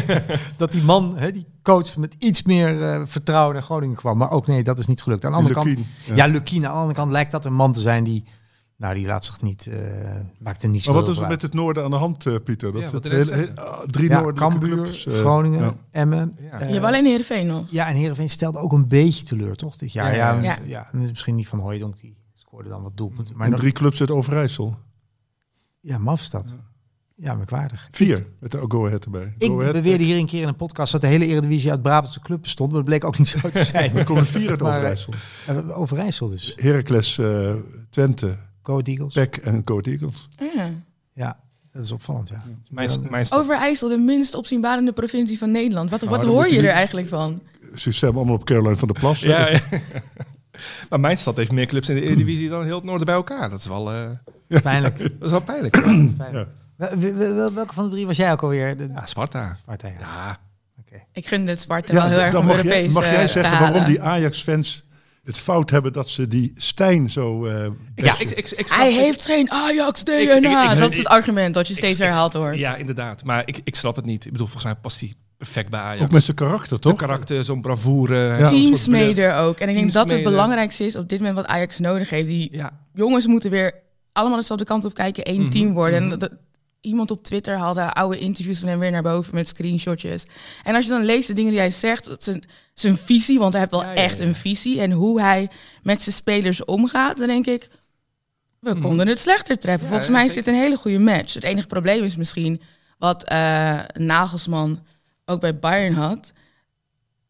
dat 0.56 0.72
die 0.72 0.82
man, 0.82 1.16
hè, 1.16 1.32
die 1.32 1.46
coach, 1.62 1.96
met 1.96 2.14
iets 2.18 2.42
meer 2.42 2.82
eh, 2.82 3.02
vertrouwen 3.04 3.54
naar 3.54 3.62
Groningen 3.62 3.96
kwam. 3.96 4.18
Maar 4.18 4.30
ook 4.30 4.46
nee, 4.46 4.62
dat 4.62 4.78
is 4.78 4.86
niet 4.86 5.02
gelukt. 5.02 5.24
Aan 5.24 5.30
de 5.30 5.36
andere 5.36 5.54
kant, 5.54 5.70
ja, 6.06 6.14
ja. 6.14 6.26
Lukien, 6.26 6.66
aan 6.66 6.72
de 6.72 6.78
andere 6.78 6.94
kant 6.94 7.12
lijkt 7.12 7.32
dat 7.32 7.44
een 7.44 7.54
man 7.54 7.72
te 7.72 7.80
zijn 7.80 8.04
die, 8.04 8.24
nou, 8.76 8.94
die 8.94 9.06
laat 9.06 9.24
zich 9.24 9.40
niet, 9.40 9.66
eh 9.66 9.76
maakt 10.38 10.62
er 10.62 10.68
niet 10.68 10.82
zo 10.82 10.92
Maar 10.92 11.00
wat 11.00 11.10
is 11.10 11.18
er 11.18 11.28
met 11.28 11.42
het 11.42 11.54
noorden 11.54 11.84
aan 11.84 11.90
de 11.90 11.96
hand, 11.96 12.26
eh, 12.26 12.34
Pieter? 12.44 12.72
Dat 12.72 12.80
Ja, 12.80 12.84
het 12.86 12.92
wat 12.92 13.12
hele, 13.12 13.32
he- 13.32 13.86
drie. 13.86 14.08
Ja, 14.08 14.20
noordelijke 14.20 14.40
Cambuur, 14.58 14.82
clubs, 14.82 15.06
Groningen, 15.08 15.60
ja. 15.60 15.74
Emmen. 15.90 16.36
Ja. 16.40 16.58
Je 16.58 16.72
hebt 16.72 16.84
alleen 16.84 17.04
Heerenveen 17.06 17.46
nog. 17.46 17.66
Ja, 17.70 17.88
en 17.88 17.94
Heerenveen 17.96 18.30
stelde 18.30 18.58
ook 18.58 18.72
een 18.72 18.88
beetje 18.88 19.24
teleur, 19.24 19.56
toch, 19.56 19.76
dit 19.76 19.92
jaar? 19.92 20.16
Ja, 20.16 20.32
Ja, 20.32 20.42
ja, 20.42 20.42
ja, 20.42 20.58
ja. 20.66 20.88
en 20.92 20.98
misschien 20.98 21.34
niet 21.34 21.48
van 21.48 21.58
Hooijdonk, 21.58 22.00
die 22.00 22.16
scoorde 22.34 22.68
dan 22.68 22.82
wat 22.82 22.96
doelpunten. 22.96 23.36
Maar 23.36 23.46
En 23.46 23.54
drie 23.54 23.72
clubs 23.72 24.00
uit 24.00 24.10
Overijssel. 24.10 24.76
ja, 25.80 25.98
maf 25.98 26.20
is 26.20 26.30
dat. 26.30 26.44
Ja, 27.22 27.34
merkwaardig. 27.34 27.88
Vier, 27.90 28.26
met 28.38 28.50
de 28.50 28.64
Go 28.68 28.86
Ahead 28.86 29.04
erbij. 29.04 29.34
Ik 29.38 29.48
Go 29.48 29.58
Ahead, 29.60 29.72
beweerde 29.72 30.04
hier 30.04 30.16
een 30.18 30.26
keer 30.26 30.42
in 30.42 30.48
een 30.48 30.56
podcast 30.56 30.92
dat 30.92 31.00
de 31.00 31.06
hele 31.06 31.26
Eredivisie 31.26 31.70
uit 31.70 31.82
Brabantse 31.82 32.20
club 32.20 32.42
bestond, 32.42 32.68
maar 32.70 32.78
dat 32.78 32.88
bleek 32.88 33.04
ook 33.04 33.18
niet 33.18 33.28
zo 33.28 33.50
te 33.50 33.64
zijn. 33.72 33.96
Er 33.96 34.04
komen 34.04 34.26
vier 34.26 34.50
uit 34.50 34.60
Maar, 34.60 34.76
Overijssel. 34.76 35.14
Eh, 35.46 35.78
Overijssel 35.78 36.28
dus. 36.28 36.52
Heracles, 36.56 37.18
eh, 37.18 37.52
Twente, 37.90 38.36
Go 38.62 38.80
Eagles. 38.80 39.14
PEC 39.14 39.36
en 39.36 39.62
Go 39.64 39.80
Eagles. 39.80 40.28
Ja. 40.54 40.70
Ja, 41.14 41.38
dat 41.72 41.82
is 41.84 41.92
opvallend, 41.92 42.28
ja. 42.28 42.42
Mijn, 42.70 42.90
mijn 43.10 43.26
Overijssel, 43.30 43.88
de 43.88 43.98
minst 43.98 44.34
opzienbarende 44.34 44.92
provincie 44.92 45.38
van 45.38 45.50
Nederland. 45.50 45.90
Wat, 45.90 46.00
Nou, 46.00 46.12
wat 46.16 46.24
hoor 46.24 46.48
je 46.48 46.54
je 46.54 46.68
er 46.68 46.74
eigenlijk 46.74 47.08
van? 47.08 47.42
Ze 47.74 47.92
stemmen 47.92 48.16
allemaal 48.18 48.34
op 48.36 48.44
Caroline 48.44 48.76
van 48.76 48.88
der 48.88 48.98
Plas. 49.00 49.20
ja, 49.20 49.48
ja. 49.48 49.60
maar 50.90 51.00
mijn 51.00 51.16
stad 51.18 51.36
heeft 51.36 51.52
meer 51.52 51.66
clubs 51.66 51.88
in 51.88 51.94
de 51.94 52.02
Eredivisie 52.02 52.48
dan 52.48 52.64
heel 52.64 52.74
het 52.76 52.84
noorden 52.84 53.06
bij 53.06 53.14
elkaar. 53.14 53.50
Dat 53.50 53.58
is 53.58 53.66
wel, 53.66 53.92
eh, 53.92 54.10
Pijnlijk. 54.62 54.98
dat 54.98 55.10
is 55.20 55.30
wel 55.30 55.40
pijnlijk. 55.42 55.82
Pijnlijk. 56.16 56.48
Wel- 56.88 57.14
wel- 57.16 57.34
wel- 57.34 57.52
Welke 57.52 57.74
van 57.74 57.84
de 57.84 57.90
drie 57.90 58.06
was 58.06 58.16
jij 58.16 58.32
ook 58.32 58.42
alweer? 58.42 58.76
De... 58.76 58.88
Ja, 58.94 59.06
Sparta. 59.06 59.52
Sparta, 59.54 59.88
ja. 59.88 59.94
Ja, 60.00 60.38
Oké. 60.80 61.02
Ik 61.12 61.26
gun 61.26 61.46
het 61.46 61.60
Sparta 61.60 61.92
Ja, 61.94 62.00
wel 62.00 62.10
heel 62.10 62.20
erg 62.20 62.32
dan 62.32 62.40
om 62.40 62.46
mag 62.46 62.56
Europees 62.56 62.82
jij, 62.84 62.92
mag 62.92 63.02
eh, 63.04 63.12
jij 63.12 63.28
zeggen 63.28 63.52
halen. 63.52 63.68
waarom 63.72 63.90
die 63.90 64.00
Ajax-fans 64.02 64.84
het 65.24 65.38
fout 65.38 65.70
hebben 65.70 65.92
dat 65.92 66.08
ze 66.08 66.28
die 66.28 66.52
Stijn 66.54 67.10
zo... 67.10 67.46
eh, 67.46 67.66
ja 67.94 68.14
ik, 68.18 68.30
ik, 68.30 68.68
Hij 68.70 68.88
ik- 68.90 68.96
heeft 68.96 69.24
geen 69.26 69.50
Ajax-DNA. 69.50 70.74
dat 70.74 70.90
is 70.90 70.96
het 70.96 71.06
argument 71.06 71.54
dat 71.54 71.68
je 71.68 71.74
steeds 71.76 71.98
herhaald 71.98 72.32
hoort. 72.32 72.58
Ja, 72.58 72.76
inderdaad. 72.76 73.24
Maar 73.24 73.42
ik, 73.44 73.60
ik 73.64 73.76
snap 73.76 73.96
het 73.96 74.04
niet. 74.04 74.24
Ik 74.24 74.32
bedoel, 74.32 74.46
volgens 74.46 74.72
mij 74.72 74.80
past 74.82 75.00
hij 75.00 75.14
perfect 75.36 75.70
bij 75.70 75.80
Ajax. 75.80 76.02
ook 76.04 76.10
met 76.10 76.22
zijn 76.24 76.36
karakter, 76.36 76.68
Zijn 76.68 76.80
toch? 76.80 76.96
karakter, 76.96 77.44
zo'n 77.44 77.60
bravoure. 77.60 78.16
Ja. 78.38 78.48
Teamsmeder 78.48 79.34
ook. 79.34 79.58
En 79.58 79.68
ik 79.68 79.74
denk 79.74 79.92
dat 79.92 80.10
het 80.10 80.22
belangrijkste 80.22 80.84
is 80.84 80.96
op 80.96 81.08
dit 81.08 81.18
moment 81.18 81.36
wat 81.36 81.46
Ajax 81.46 81.78
nodig 81.78 82.10
heeft. 82.10 82.28
Die. 82.28 82.48
Ja, 82.52 82.70
jongens 82.94 83.26
moeten 83.26 83.50
weer 83.50 83.74
allemaal 84.12 84.38
dezelfde 84.38 84.64
kant 84.64 84.84
op 84.84 84.94
kijken, 84.94 85.24
één 85.24 85.40
Mhm, 85.40 85.50
team 85.50 85.72
worden. 85.72 86.02
mhm. 86.02 86.12
En 86.12 86.18
dat- 86.18 86.30
iemand 86.80 87.10
op 87.10 87.22
Twitter 87.22 87.56
haalde 87.56 87.92
oude 87.92 88.18
interviews 88.18 88.58
van 88.58 88.68
hem 88.68 88.78
weer 88.78 88.90
naar 88.90 89.02
boven 89.02 89.34
met 89.34 89.48
screenshotjes. 89.48 90.24
En 90.62 90.74
als 90.74 90.84
je 90.84 90.90
dan 90.90 91.04
leest 91.04 91.26
de 91.28 91.32
dingen 91.34 91.50
die 91.50 91.60
hij 91.60 91.70
zegt, 91.70 92.10
zijn, 92.18 92.42
zijn 92.74 92.96
visie, 92.96 93.38
want 93.38 93.52
hij 93.52 93.60
heeft 93.60 93.74
wel 93.74 93.84
Ja, 93.84 93.94
echt 93.94 94.18
ja. 94.18 94.24
een 94.24 94.34
visie. 94.34 94.80
En 94.80 94.90
hoe 94.92 95.20
hij 95.20 95.50
met 95.82 96.02
zijn 96.02 96.14
spelers 96.14 96.64
omgaat, 96.64 97.18
dan 97.18 97.26
denk 97.26 97.46
ik, 97.46 97.68
we 98.60 98.70
Mhm. 98.70 98.80
konden 98.80 99.08
het 99.08 99.18
slechter 99.18 99.58
treffen. 99.58 99.88
Volgens 99.88 100.08
mij 100.08 100.26
is 100.26 100.32
dit 100.32 100.46
een 100.46 100.54
hele 100.54 100.76
goede 100.76 100.98
match. 100.98 101.34
Het 101.34 101.44
enige 101.44 101.66
probleem 101.66 102.02
is 102.04 102.16
misschien 102.16 102.60
wat 102.98 103.24
eh, 103.24 103.78
Nagelsman 103.92 104.84
ook 105.24 105.40
bij 105.40 105.58
Bayern 105.58 105.94
had. 105.94 106.32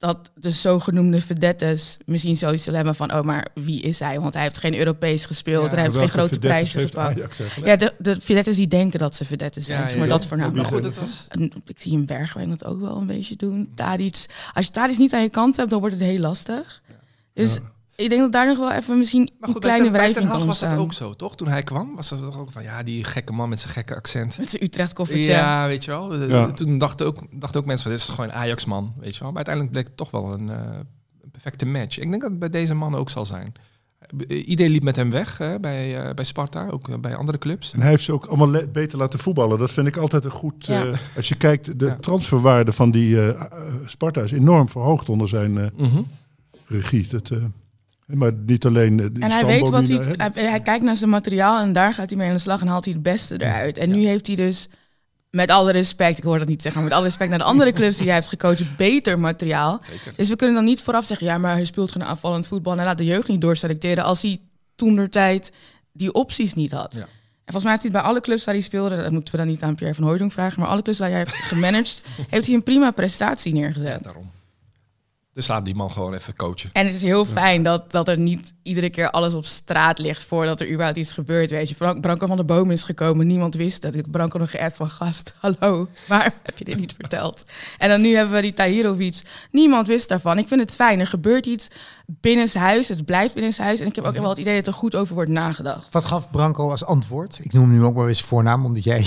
Dat 0.00 0.30
de 0.34 0.50
zogenoemde 0.50 1.20
vedettes 1.20 1.96
misschien 2.06 2.36
zoiets 2.36 2.62
zullen 2.62 2.78
hebben 2.78 2.94
van... 2.96 3.14
oh, 3.14 3.22
maar 3.22 3.48
wie 3.54 3.80
is 3.80 3.98
hij? 3.98 4.20
Want 4.20 4.34
hij 4.34 4.42
heeft 4.42 4.58
geen 4.58 4.74
Europees 4.78 5.24
gespeeld 5.24 5.68
en 5.70 5.74
hij 5.74 5.84
heeft 5.84 5.96
geen 5.96 6.08
grote 6.08 6.38
prijzen 6.38 6.80
heeft 6.80 6.94
gepakt. 6.94 7.40
Ja, 7.64 7.76
de, 7.76 7.94
de 7.98 8.20
vedettes 8.20 8.56
die 8.56 8.68
denken 8.68 8.98
dat 8.98 9.16
ze 9.16 9.24
vedettes 9.24 9.66
zijn, 9.66 9.88
Ja, 9.88 9.94
maar 9.94 10.06
ja, 10.06 10.12
dat 10.12 10.22
ja. 10.22 10.28
voornamelijk. 10.28 10.70
maar 10.70 10.80
goed, 10.80 10.84
het 10.84 10.98
was... 10.98 11.26
En 11.28 11.52
ik 11.66 11.80
zie 11.80 11.92
een 11.96 12.06
Bergwijn 12.06 12.48
dat 12.48 12.64
ook 12.64 12.80
wel 12.80 12.96
een 12.96 13.06
beetje 13.06 13.36
doen. 13.36 13.72
Tadic. 13.74 14.26
Als 14.52 14.66
je 14.66 14.72
Tadic 14.72 14.98
niet 14.98 15.14
aan 15.14 15.22
je 15.22 15.28
kant 15.28 15.56
hebt, 15.56 15.70
dan 15.70 15.80
wordt 15.80 15.94
het 15.94 16.04
heel 16.04 16.18
lastig. 16.20 16.82
Dus 17.34 17.54
Ja. 17.54 17.60
Ik 18.00 18.08
denk 18.08 18.20
dat 18.20 18.32
daar 18.32 18.46
nog 18.46 18.58
wel 18.58 18.72
even 18.72 18.98
misschien 18.98 19.22
Maar 19.38 19.48
een 19.48 19.54
goed, 19.54 19.62
bij 19.62 19.70
kleine 19.70 19.90
wrijving 19.90 20.28
kan 20.30 20.46
was 20.46 20.58
dat 20.60 20.76
ook 20.76 20.92
zo, 20.92 21.14
toch? 21.14 21.36
Toen 21.36 21.48
hij 21.48 21.62
kwam, 21.62 21.94
was 21.96 22.08
dat 22.08 22.18
toch 22.18 22.38
ook 22.38 22.52
van... 22.52 22.62
Ja, 22.62 22.82
die 22.82 23.04
gekke 23.04 23.32
man 23.32 23.48
met 23.48 23.60
zijn 23.60 23.72
gekke 23.72 23.94
accent. 23.94 24.38
Met 24.38 24.50
zijn 24.50 24.62
Utrecht 24.62 24.92
koffertje. 24.92 25.30
Ja, 25.30 25.66
weet 25.66 25.84
je 25.84 25.90
wel. 25.90 26.24
Ja. 26.24 26.52
Toen 26.52 26.78
dachten 26.78 27.06
ook, 27.06 27.16
dachten 27.40 27.60
ook 27.60 27.66
mensen 27.66 27.84
van, 27.86 27.92
dit 27.96 28.00
is 28.08 28.08
gewoon 28.14 28.30
een 28.30 28.36
Ajax-man, 28.36 28.92
weet 29.00 29.14
je 29.14 29.20
wel. 29.20 29.32
Maar 29.32 29.44
uiteindelijk 29.46 29.74
bleek 29.74 29.86
het 29.86 29.96
toch 29.96 30.10
wel 30.10 30.32
een, 30.32 30.50
eh, 30.50 30.78
een 31.22 31.30
perfecte 31.30 31.66
match. 31.66 31.98
Ik 31.98 32.08
denk 32.10 32.20
dat 32.22 32.30
het 32.30 32.38
bij 32.38 32.48
deze 32.50 32.74
man 32.74 32.94
ook 32.94 33.10
zal 33.10 33.26
zijn. 33.26 33.52
Iedereen 34.28 34.72
liep 34.72 34.82
met 34.82 34.96
hem 34.96 35.10
weg 35.10 35.38
hè, 35.38 35.60
bij, 35.60 36.02
eh, 36.04 36.14
bij 36.14 36.24
Sparta, 36.24 36.68
ook 36.70 36.88
eh, 36.88 36.98
bij 36.98 37.16
andere 37.16 37.38
clubs. 37.38 37.72
En 37.72 37.80
hij 37.80 37.90
heeft 37.90 38.04
ze 38.04 38.12
ook 38.12 38.26
allemaal 38.26 38.50
le- 38.50 38.68
beter 38.72 38.98
laten 38.98 39.18
voetballen. 39.18 39.58
Dat 39.58 39.70
vind 39.70 39.86
ik 39.86 39.96
altijd 39.96 40.24
een 40.24 40.30
goed... 40.30 40.66
Ja. 40.66 40.84
eh, 40.84 40.98
als 41.16 41.28
je 41.28 41.34
kijkt, 41.34 41.78
de 41.78 41.86
Ja. 41.86 41.96
transferwaarde 42.00 42.72
van 42.72 42.90
die 42.90 43.16
eh, 43.16 43.28
eh, 43.28 43.46
Sparta 43.86 44.20
is 44.22 44.32
enorm 44.32 44.68
verhoogd 44.68 45.08
onder 45.08 45.28
zijn 45.28 45.58
eh, 45.58 45.66
Mhm. 45.76 46.00
regie. 46.66 47.06
Dat, 47.08 47.30
eh, 47.30 47.38
maar 48.14 48.32
niet 48.46 48.66
alleen... 48.66 49.00
eh, 49.00 49.06
die 49.12 49.22
En 49.22 49.30
hij 49.30 49.44
weet 49.46 49.68
wat 49.68 49.88
hij, 49.88 50.14
hij... 50.16 50.30
Hij 50.48 50.60
kijkt 50.60 50.84
naar 50.84 50.96
zijn 50.96 51.10
materiaal 51.10 51.60
en 51.60 51.72
daar 51.72 51.92
gaat 51.94 52.08
hij 52.10 52.18
mee 52.18 52.28
aan 52.28 52.34
de 52.34 52.40
slag 52.40 52.60
en 52.60 52.66
haalt 52.66 52.84
hij 52.84 52.94
het 52.94 53.02
beste 53.02 53.34
eruit. 53.42 53.78
En 53.78 53.90
nu 53.90 54.06
heeft 54.06 54.26
hij 54.26 54.36
dus, 54.36 54.68
met 55.30 55.50
alle 55.50 55.72
respect, 55.72 56.18
ik 56.18 56.24
hoor 56.24 56.38
dat 56.38 56.48
niet 56.48 56.62
zeggen, 56.62 56.80
maar 56.80 56.88
met 56.90 56.98
alle 56.98 57.08
respect 57.08 57.30
naar 57.30 57.38
de 57.38 57.44
andere 57.44 57.72
clubs 57.72 57.96
die 57.96 58.06
hij 58.06 58.14
heeft 58.14 58.28
gecoacht, 58.28 58.76
beter 58.76 59.18
materiaal. 59.18 59.80
Zeker. 59.82 60.12
Dus 60.16 60.28
we 60.28 60.36
kunnen 60.36 60.56
dan 60.56 60.64
niet 60.64 60.82
vooraf 60.82 61.04
zeggen, 61.04 61.26
ja, 61.26 61.38
maar 61.38 61.54
hij 61.54 61.64
speelt 61.64 61.92
geen 61.92 62.04
aanvallend 62.04 62.46
voetbal 62.46 62.78
en 62.78 62.84
laat 62.84 62.98
de 62.98 63.04
jeugd 63.04 63.28
niet 63.28 63.40
doorselecteren 63.40 64.04
als 64.04 64.22
hij 64.22 64.38
toen 64.76 64.94
der 64.96 65.10
tijd 65.10 65.52
die 65.92 66.12
opties 66.12 66.54
niet 66.54 66.72
had. 66.72 66.94
Ja. 66.94 67.00
En 67.00 67.56
volgens 67.56 67.62
mij 67.64 67.72
heeft 67.72 67.82
hij 67.82 67.92
bij 67.92 68.10
alle 68.10 68.20
clubs 68.20 68.44
waar 68.44 68.54
hij 68.54 68.62
speelde, 68.62 68.96
dat 69.02 69.10
moeten 69.12 69.32
we 69.32 69.38
dan 69.38 69.48
niet 69.48 69.62
aan 69.62 69.74
Pierre 69.74 69.94
van 69.94 70.04
Hooydonk 70.04 70.32
vragen, 70.32 70.60
maar 70.60 70.68
alle 70.68 70.82
clubs 70.82 70.98
waar 70.98 71.08
hij 71.08 71.18
heeft 71.18 71.34
gemanaged, 71.34 72.02
heeft 72.30 72.46
hij 72.46 72.54
een 72.54 72.62
prima 72.62 72.90
prestatie 72.90 73.54
Ja, 73.54 73.60
neergezet. 73.60 74.04
daarom. 74.04 74.30
Dus 75.40 75.48
laat 75.48 75.64
die 75.64 75.74
man 75.74 75.90
gewoon 75.90 76.14
even 76.14 76.36
coachen. 76.36 76.70
En 76.72 76.86
het 76.86 76.94
is 76.94 77.02
heel 77.02 77.24
fijn 77.24 77.62
dat, 77.62 77.90
dat 77.90 78.08
er 78.08 78.18
niet 78.18 78.52
iedere 78.62 78.90
keer 78.90 79.10
alles 79.10 79.34
op 79.34 79.44
straat 79.44 79.98
ligt 79.98 80.24
voordat 80.24 80.60
er 80.60 80.66
überhaupt 80.66 80.98
iets 80.98 81.12
gebeurt. 81.12 81.50
Weet 81.50 81.68
je, 81.68 81.74
Frank, 81.74 82.00
Branko 82.00 82.26
van 82.26 82.36
de 82.36 82.44
Boom 82.44 82.70
is 82.70 82.82
gekomen, 82.82 83.26
niemand 83.26 83.54
wist 83.54 83.82
dat. 83.82 83.94
Ik 83.94 84.10
Branko 84.10 84.38
nog 84.38 84.50
geappt 84.50 84.76
van 84.76 84.88
gast, 84.88 85.34
hallo, 85.38 85.88
maar 86.08 86.34
heb 86.42 86.58
je 86.58 86.64
dit 86.64 86.80
niet 86.80 86.92
verteld? 86.92 87.44
En 87.78 87.88
dan 87.88 88.00
nu 88.00 88.14
hebben 88.16 88.34
we 88.34 88.40
die 88.40 88.52
Tahirovic, 88.52 89.22
niemand 89.50 89.86
wist 89.86 90.08
daarvan. 90.08 90.38
Ik 90.38 90.48
vind 90.48 90.60
het 90.60 90.74
fijn, 90.74 91.00
er 91.00 91.06
gebeurt 91.06 91.46
iets 91.46 91.68
binnenshuis, 92.06 92.88
het 92.88 93.04
blijft 93.04 93.34
binnenshuis. 93.34 93.80
En 93.80 93.86
ik 93.86 93.96
heb 93.96 94.04
ook 94.04 94.14
wel 94.18 94.28
het 94.28 94.38
idee 94.38 94.56
dat 94.56 94.66
er 94.66 94.72
goed 94.72 94.94
over 94.94 95.14
wordt 95.14 95.30
nagedacht. 95.30 95.92
Wat 95.92 96.04
gaf 96.04 96.30
Branco 96.30 96.70
als 96.70 96.84
antwoord? 96.84 97.38
Ik 97.42 97.52
noem 97.52 97.62
hem 97.62 97.78
nu 97.78 97.84
ook 97.84 97.94
maar 97.94 98.08
eens 98.08 98.22
voornaam, 98.22 98.64
omdat 98.64 98.84
jij, 98.84 99.06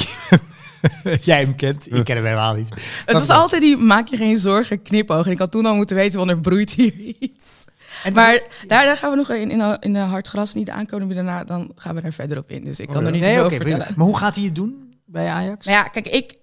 jij 1.22 1.40
hem 1.42 1.56
kent. 1.56 1.94
Ik 1.96 2.04
ken 2.04 2.16
hem 2.16 2.26
helemaal 2.26 2.54
niet. 2.54 2.70
Het 3.06 3.18
was 3.18 3.30
altijd 3.30 3.62
die 3.62 3.78
maak 3.78 4.08
je 4.08 4.18
geen 4.18 4.38
zorgen 4.38 4.82
knipoog. 4.82 5.26
En 5.26 5.32
ik 5.32 5.38
had 5.38 5.52
toen 5.52 5.66
al 5.66 5.76
moeten 5.76 5.96
weten, 5.96 6.18
want 6.18 6.30
er 6.30 6.40
broeit 6.40 6.72
hier 6.72 6.94
iets. 7.20 7.66
En 8.04 8.14
Maar 8.14 8.42
daar, 8.68 8.86
daar 8.86 8.98
gaan 8.98 9.10
we 9.10 9.16
nog 9.16 9.30
in, 9.30 9.52
in, 9.52 9.58
de- 9.58 9.78
in 9.80 9.94
de 9.94 10.00
hardgras 10.00 10.54
niet 10.54 10.70
aankomen. 10.70 11.16
Daarna 11.16 11.44
dan 11.44 11.72
gaan 11.76 11.96
we 11.96 12.02
daar 12.02 12.14
verder 12.14 12.38
op 12.38 12.50
in. 12.52 12.64
Dus 12.64 12.80
ik 12.80 12.88
kan 12.88 12.98
Oh, 12.98 13.06
er 13.06 13.12
niet 13.12 13.22
nee, 13.22 13.36
oké. 13.36 13.44
over 13.46 13.58
vertellen. 13.58 13.88
maar 13.96 14.06
hoe 14.06 14.18
gaat 14.18 14.36
hij 14.36 14.46
het 14.46 14.56
doen 14.56 14.94
bij 15.06 15.28
Ajax? 15.28 15.66
Nou 15.66 15.78
ja, 15.78 15.84
kijk, 15.84 16.08
ik, 16.08 16.34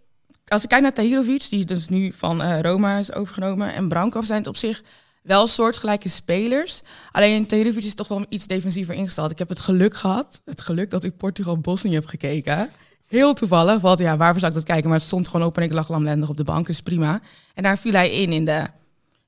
als 0.48 0.62
ik 0.62 0.68
kijk 0.68 0.82
naar 0.82 0.92
Tahirovic, 0.92 1.46
die 1.50 1.64
dus 1.64 1.88
nu 1.88 2.12
van 2.16 2.42
eh, 2.42 2.60
Roma 2.60 2.98
is 2.98 3.12
overgenomen, 3.12 3.74
en 3.74 3.88
Brankov 3.88 4.24
zijn 4.24 4.38
het 4.38 4.48
op 4.48 4.56
zich 4.56 4.82
wel 5.22 5.46
soortgelijke 5.46 6.08
spelers. 6.08 6.82
Alleen 7.12 7.46
Tahirovic 7.46 7.84
is 7.84 7.94
toch 7.94 8.08
wel 8.08 8.26
iets 8.28 8.46
defensiever 8.46 8.94
ingesteld. 8.94 9.30
Ik 9.30 9.38
heb 9.38 9.48
het 9.48 9.60
geluk 9.60 9.96
gehad, 9.96 10.40
het 10.44 10.60
geluk 10.60 10.90
dat 10.90 11.04
ik 11.04 11.16
Portugal-Bosnië 11.16 11.94
heb 11.94 12.06
gekeken. 12.06 12.70
Heel 13.10 13.34
toevallig, 13.34 13.80
want 13.80 13.98
ja, 13.98 14.16
waarvoor 14.16 14.40
zou 14.40 14.52
ik 14.52 14.58
dat 14.58 14.66
kijken? 14.66 14.88
Maar 14.88 14.98
het 14.98 15.06
stond 15.06 15.28
gewoon 15.28 15.46
op 15.46 15.56
en 15.56 15.62
ik 15.62 15.72
lag 15.72 15.88
lamlendig 15.88 16.28
op 16.28 16.36
de 16.36 16.44
bank, 16.44 16.66
dus 16.66 16.80
prima. 16.80 17.20
En 17.54 17.62
daar 17.62 17.78
viel 17.78 17.92
hij 17.92 18.10
in 18.10 18.32
in 18.32 18.44
de 18.44 18.66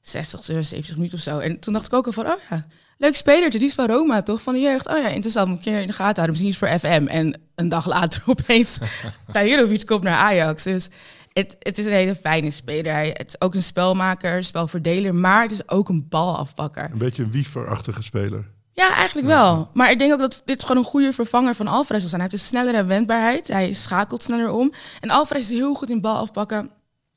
60, 0.01 0.43
70 0.43 0.95
minuten 0.97 1.19
of 1.19 1.25
zo. 1.25 1.39
En 1.39 1.59
toen 1.59 1.73
dacht 1.73 1.87
ik 1.87 1.93
ook 1.93 2.07
al 2.07 2.13
van, 2.13 2.27
oh 2.27 2.39
ja, 2.51 2.67
leuk 2.99 3.17
spelertje, 3.17 3.59
die 3.59 3.69
is 3.69 3.75
van 3.75 3.87
Roma 3.87 4.23
toch, 4.23 4.43
van 4.43 4.55
de 4.55 4.61
jeugd. 4.61 4.89
Oh 4.89 4.99
ja, 4.99 5.09
interessant, 5.09 5.49
moet 5.49 5.59
ik 5.59 5.65
een 5.67 5.73
keer 5.73 5.81
in 5.81 5.87
de 5.87 5.93
gaten 5.93 6.23
houden. 6.23 6.29
Misschien 6.29 6.49
is 6.49 6.61
het 6.61 6.83
voor 6.83 6.91
FM. 6.91 7.07
En 7.07 7.41
een 7.55 7.69
dag 7.69 7.87
later 7.87 8.23
opeens, 8.37 8.79
Tahirovic 9.33 9.87
komt 9.87 10.03
naar 10.03 10.19
Ajax. 10.19 10.63
Dus 10.63 10.89
het, 11.33 11.57
het 11.59 11.79
is 11.79 11.85
een 11.85 11.93
hele 11.93 12.15
fijne 12.15 12.51
speler. 12.51 12.93
Hij, 12.93 13.09
het 13.13 13.29
is 13.29 13.41
ook 13.41 13.55
een 13.55 13.63
spelmaker, 13.63 14.45
spelverdeler, 14.45 15.15
maar 15.15 15.43
het 15.43 15.53
is 15.53 15.69
ook 15.69 15.89
een 15.89 16.07
balafpakker. 16.09 16.89
Een 16.93 16.99
beetje 16.99 17.23
een 17.23 17.31
wieverachtige 17.31 18.03
speler. 18.03 18.45
Ja, 18.75 18.95
eigenlijk 18.95 19.27
wel. 19.27 19.71
Maar 19.73 19.91
ik 19.91 19.99
denk 19.99 20.13
ook 20.13 20.19
dat 20.19 20.43
dit 20.45 20.63
gewoon 20.63 20.77
een 20.77 20.91
goede 20.91 21.13
vervanger 21.13 21.55
van 21.55 21.67
Alvarez 21.67 22.01
zal 22.01 22.11
zijn. 22.11 22.21
Hij 22.21 22.31
heeft 22.31 22.43
een 22.43 22.49
snellere 22.49 22.85
wendbaarheid. 22.85 23.49
Hij 23.49 23.73
schakelt 23.73 24.23
sneller 24.23 24.51
om. 24.51 24.73
En 25.01 25.11
Alvarez 25.11 25.43
is 25.43 25.51
heel 25.51 25.75
goed 25.75 25.91
in 25.91 26.01
bal 26.01 26.17
afpakken. 26.17 26.71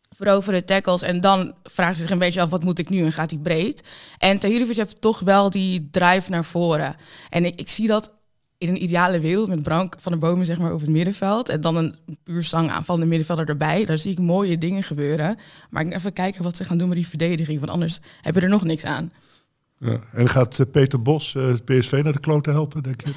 Veroveren 0.09 0.65
tackles. 0.65 1.01
En 1.01 1.21
dan 1.21 1.53
vraagt 1.63 1.95
hij 1.95 2.01
zich 2.01 2.11
een 2.11 2.19
beetje 2.19 2.41
af, 2.41 2.49
wat 2.49 2.63
moet 2.63 2.79
ik 2.79 2.89
nu? 2.89 3.03
En 3.03 3.11
gaat 3.11 3.31
hij 3.31 3.39
breed. 3.39 3.83
En 4.17 4.39
Tahirovic 4.39 4.75
heeft 4.75 5.01
toch 5.01 5.19
wel 5.19 5.49
die 5.49 5.87
drive 5.91 6.29
naar 6.29 6.45
voren. 6.45 6.95
En 7.29 7.45
ik, 7.45 7.59
ik 7.59 7.69
zie 7.69 7.87
dat 7.87 8.11
in 8.57 8.69
een 8.69 8.83
ideale 8.83 9.19
wereld 9.19 9.47
met 9.47 9.63
Brank 9.63 9.95
van 9.99 10.11
de 10.11 10.17
Bomen 10.17 10.45
zeg 10.45 10.59
maar, 10.59 10.71
over 10.71 10.87
het 10.87 10.95
middenveld. 10.95 11.49
En 11.49 11.61
dan 11.61 11.75
een 11.75 11.95
puur 12.23 12.43
zang 12.43 12.69
aanvallende 12.69 13.07
middenvelder 13.07 13.49
erbij. 13.49 13.85
Daar 13.85 13.97
zie 13.97 14.11
ik 14.11 14.19
mooie 14.19 14.57
dingen 14.57 14.83
gebeuren. 14.83 15.37
Maar 15.69 15.81
ik 15.81 15.87
moet 15.87 15.97
even 15.97 16.13
kijken 16.13 16.43
wat 16.43 16.57
ze 16.57 16.63
gaan 16.63 16.77
doen 16.77 16.87
met 16.87 16.97
die 16.97 17.07
verdediging. 17.07 17.59
Want 17.59 17.71
anders 17.71 17.99
heb 18.21 18.35
je 18.35 18.41
er 18.41 18.49
nog 18.49 18.63
niks 18.63 18.83
aan. 18.85 19.11
Ja. 19.85 19.99
En 20.11 20.29
gaat 20.29 20.59
eh, 20.59 20.65
Peter 20.71 21.01
Bos 21.01 21.35
eh, 21.35 21.43
PSV 21.65 21.99
naar 22.03 22.13
de 22.13 22.19
klote 22.19 22.51
helpen, 22.51 22.83
denk 22.83 23.01
je? 23.01 23.11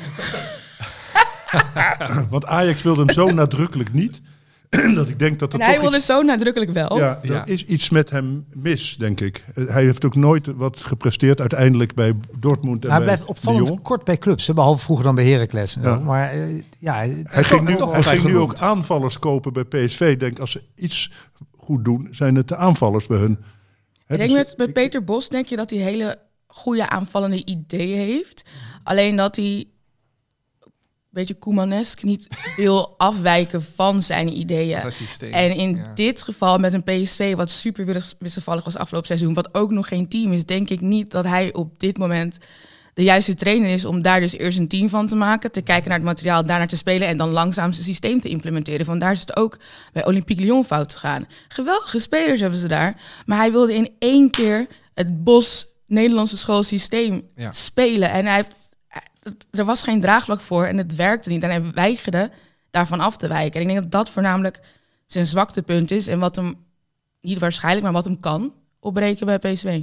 Want 2.31 2.47
Ajax 2.47 2.83
wilde 2.83 3.01
hem 3.05 3.11
zo 3.11 3.31
nadrukkelijk 3.31 3.93
niet. 3.93 4.21
dat 4.95 5.09
ik 5.09 5.19
denk 5.19 5.39
dat 5.39 5.53
er 5.53 5.59
En 5.59 5.65
hij 5.65 5.75
toch 5.75 5.83
wilde 5.83 5.97
iets, 5.97 6.07
zo 6.07 6.23
nadrukkelijk 6.23 6.73
wel. 6.73 6.99
ja, 6.99 7.19
Ja. 7.23 7.35
er 7.47 7.49
is 7.53 7.65
iets 7.65 7.91
met 7.91 8.11
hem 8.11 8.43
mis, 8.53 8.97
denk 8.99 9.21
ik. 9.21 9.45
Eh, 9.55 9.67
Hij 9.67 9.83
heeft 9.85 10.05
ook 10.05 10.15
nooit 10.15 10.47
wat 10.47 10.85
gepresteerd 10.85 11.41
uiteindelijk 11.41 11.95
bij 11.95 12.15
Dortmund 12.39 12.85
en 12.85 12.89
hij 12.91 12.99
bij 12.99 13.07
blijft 13.07 13.25
opvallend 13.25 13.83
kort 13.83 14.05
bij 14.05 14.19
clubs, 14.19 14.47
hè, 14.47 14.55
behalve 14.55 14.85
vroeger 14.85 15.05
dan 15.05 15.15
bij 15.15 15.27
Heracles. 15.27 15.77
Ja. 15.83 15.99
Maar 15.99 16.35
ja, 16.79 16.95
Hij 16.95 17.45
ging 17.45 17.69
nu, 17.69 17.77
toch 17.77 17.93
hij 17.93 18.03
ging 18.03 18.25
nu 18.25 18.37
ook 18.37 18.59
aanvallers 18.59 19.19
kopen 19.19 19.53
bij 19.53 19.65
PSV. 19.65 20.01
Ik 20.01 20.21
denk, 20.21 20.39
als 20.39 20.51
ze 20.51 20.63
iets 20.75 21.11
goed 21.57 21.85
doen, 21.85 22.09
zijn 22.11 22.35
het 22.35 22.49
de 22.49 22.57
aanvallers 22.57 23.07
bij 23.07 23.19
hun. 23.19 23.39
Ik 24.09 24.17
denk 24.17 24.21
dus 24.31 24.33
met, 24.33 24.55
met 24.57 24.73
Peter 24.73 25.05
Bos 25.05 25.29
denk 25.29 25.47
je 25.47 25.57
dat 25.57 25.71
hij 25.71 25.79
hele 25.79 26.19
goede 26.49 26.89
aanvallende 26.89 27.45
ideeën 27.45 27.99
heeft. 27.99 28.45
Alleen 28.83 29.17
dat 29.17 29.37
hij 29.37 29.67
een 30.61 31.25
beetje 31.25 31.35
Koemanesk 31.35 32.03
niet 32.03 32.29
wil 32.57 32.95
afwijken 32.99 33.63
van 33.63 34.03
zijn 34.03 34.39
ideeën. 34.39 34.81
En 35.33 35.57
in 35.57 35.77
Ja. 35.77 35.95
dit 35.95 36.23
geval 36.23 36.59
met 36.59 36.73
een 36.73 36.83
PSV 37.03 37.35
wat 37.37 37.51
super 37.51 37.85
wissel- 37.87 38.17
wisselvallig 38.19 38.65
was 38.65 38.77
afgelopen 38.77 39.07
seizoen, 39.09 39.35
wat 39.35 39.55
ook 39.55 39.71
nog 39.71 39.89
geen 39.89 40.09
team 40.09 40.33
is, 40.33 40.45
denk 40.47 40.69
ik 40.71 40.81
niet 40.81 41.11
dat 41.11 41.25
hij 41.25 41.53
op 41.55 41.81
dit 41.81 41.99
moment 41.99 42.39
de 42.95 43.03
juiste 43.05 43.35
trainer 43.35 43.71
is 43.71 43.85
om 43.85 44.03
daar 44.03 44.21
dus 44.21 44.33
eerst 44.33 44.59
een 44.59 44.69
team 44.69 44.89
van 44.89 45.07
te 45.07 45.17
maken, 45.17 45.53
te 45.53 45.63
kijken 45.63 45.89
naar 45.89 45.99
het 45.99 46.07
materiaal, 46.07 46.45
daarnaar 46.45 46.67
te 46.69 46.77
spelen 46.77 47.09
en 47.09 47.17
dan 47.17 47.31
langzaam 47.31 47.73
zijn 47.73 47.85
systeem 47.85 48.21
te 48.21 48.29
implementeren. 48.29 48.87
Vandaar 48.87 49.13
is 49.13 49.21
het 49.21 49.37
ook 49.37 49.59
bij 49.93 50.07
Olympique 50.07 50.45
Lyon 50.45 50.65
fout 50.65 50.93
gegaan. 50.95 51.27
Geweldige 51.49 51.99
spelers 51.99 52.41
hebben 52.41 52.59
ze 52.59 52.69
daar, 52.69 53.01
maar 53.27 53.39
hij 53.39 53.51
wilde 53.53 53.75
in 53.75 53.91
één 53.99 54.31
keer 54.31 54.67
het 54.95 55.25
Bos 55.25 55.67
Nederlandse 55.89 56.37
schoolsysteem 56.37 57.23
Ja. 57.35 57.53
spelen 57.53 58.11
en 58.11 58.27
hij 58.27 58.35
heeft, 58.35 58.57
er 59.51 59.65
was 59.65 59.83
geen 59.83 60.01
draagvlak 60.01 60.41
voor 60.41 60.65
en 60.65 60.77
het 60.79 60.95
werkte 60.95 61.29
niet 61.29 61.43
en 61.43 61.51
hij 61.51 61.73
weigerde 61.73 62.31
daarvan 62.71 63.01
af 63.01 63.17
te 63.17 63.29
wijken. 63.29 63.55
En 63.61 63.67
ik 63.67 63.73
denk 63.73 63.83
dat 63.83 63.91
dat 63.91 64.11
voornamelijk 64.11 64.61
zijn 65.07 65.27
zwaktepunt 65.27 65.91
is 65.91 66.07
en 66.07 66.19
wat 66.19 66.37
hem 66.37 66.57
niet 67.21 67.39
waarschijnlijk, 67.39 67.85
maar 67.85 67.93
wat 67.93 68.05
hem 68.05 68.21
kan 68.21 68.53
opbreken 68.81 69.27
bij 69.27 69.39
PSV. 69.39 69.83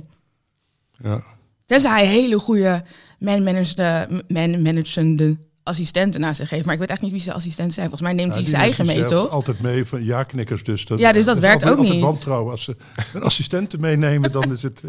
Ja. 1.04 1.24
Tenzij 1.66 1.92
hij 1.92 2.06
hele 2.06 2.40
goede 2.40 2.84
man-managende, 3.20 4.24
man-managende 4.28 5.38
assistenten 5.64 6.22
naast 6.22 6.40
zich 6.40 6.50
heeft. 6.50 6.66
Maar 6.66 6.74
ik 6.74 6.80
weet 6.80 6.90
echt 6.90 7.02
niet 7.02 7.12
wie 7.12 7.20
zijn 7.20 7.36
assistenten 7.36 7.74
zijn. 7.74 7.90
Volgens 7.90 8.10
mij 8.10 8.18
neemt 8.20 8.34
Ja, 8.34 8.40
hij 8.42 8.50
zijn 8.50 8.62
eigen 8.62 8.86
mee, 8.86 9.04
toch? 9.04 9.30
Altijd 9.30 9.60
mee 9.60 9.86
van 9.86 10.04
ja-knikkers. 10.04 10.64
Dus 10.64 10.86
dat, 10.86 11.00
Ja, 11.00 11.12
dus 11.12 11.26
dat 11.26 11.36
is 11.36 11.42
werkt 11.42 11.56
altijd, 11.64 11.72
ook 11.74 11.78
altijd 11.78 11.96
niet. 11.96 12.06
wantrouwen. 12.06 12.52
Als 12.52 12.64
ze 12.64 12.76
een 13.14 13.22
assistenten 13.22 13.80
meenemen, 13.80 14.32
dan 14.32 14.52
is 14.54 14.62
het... 14.62 14.82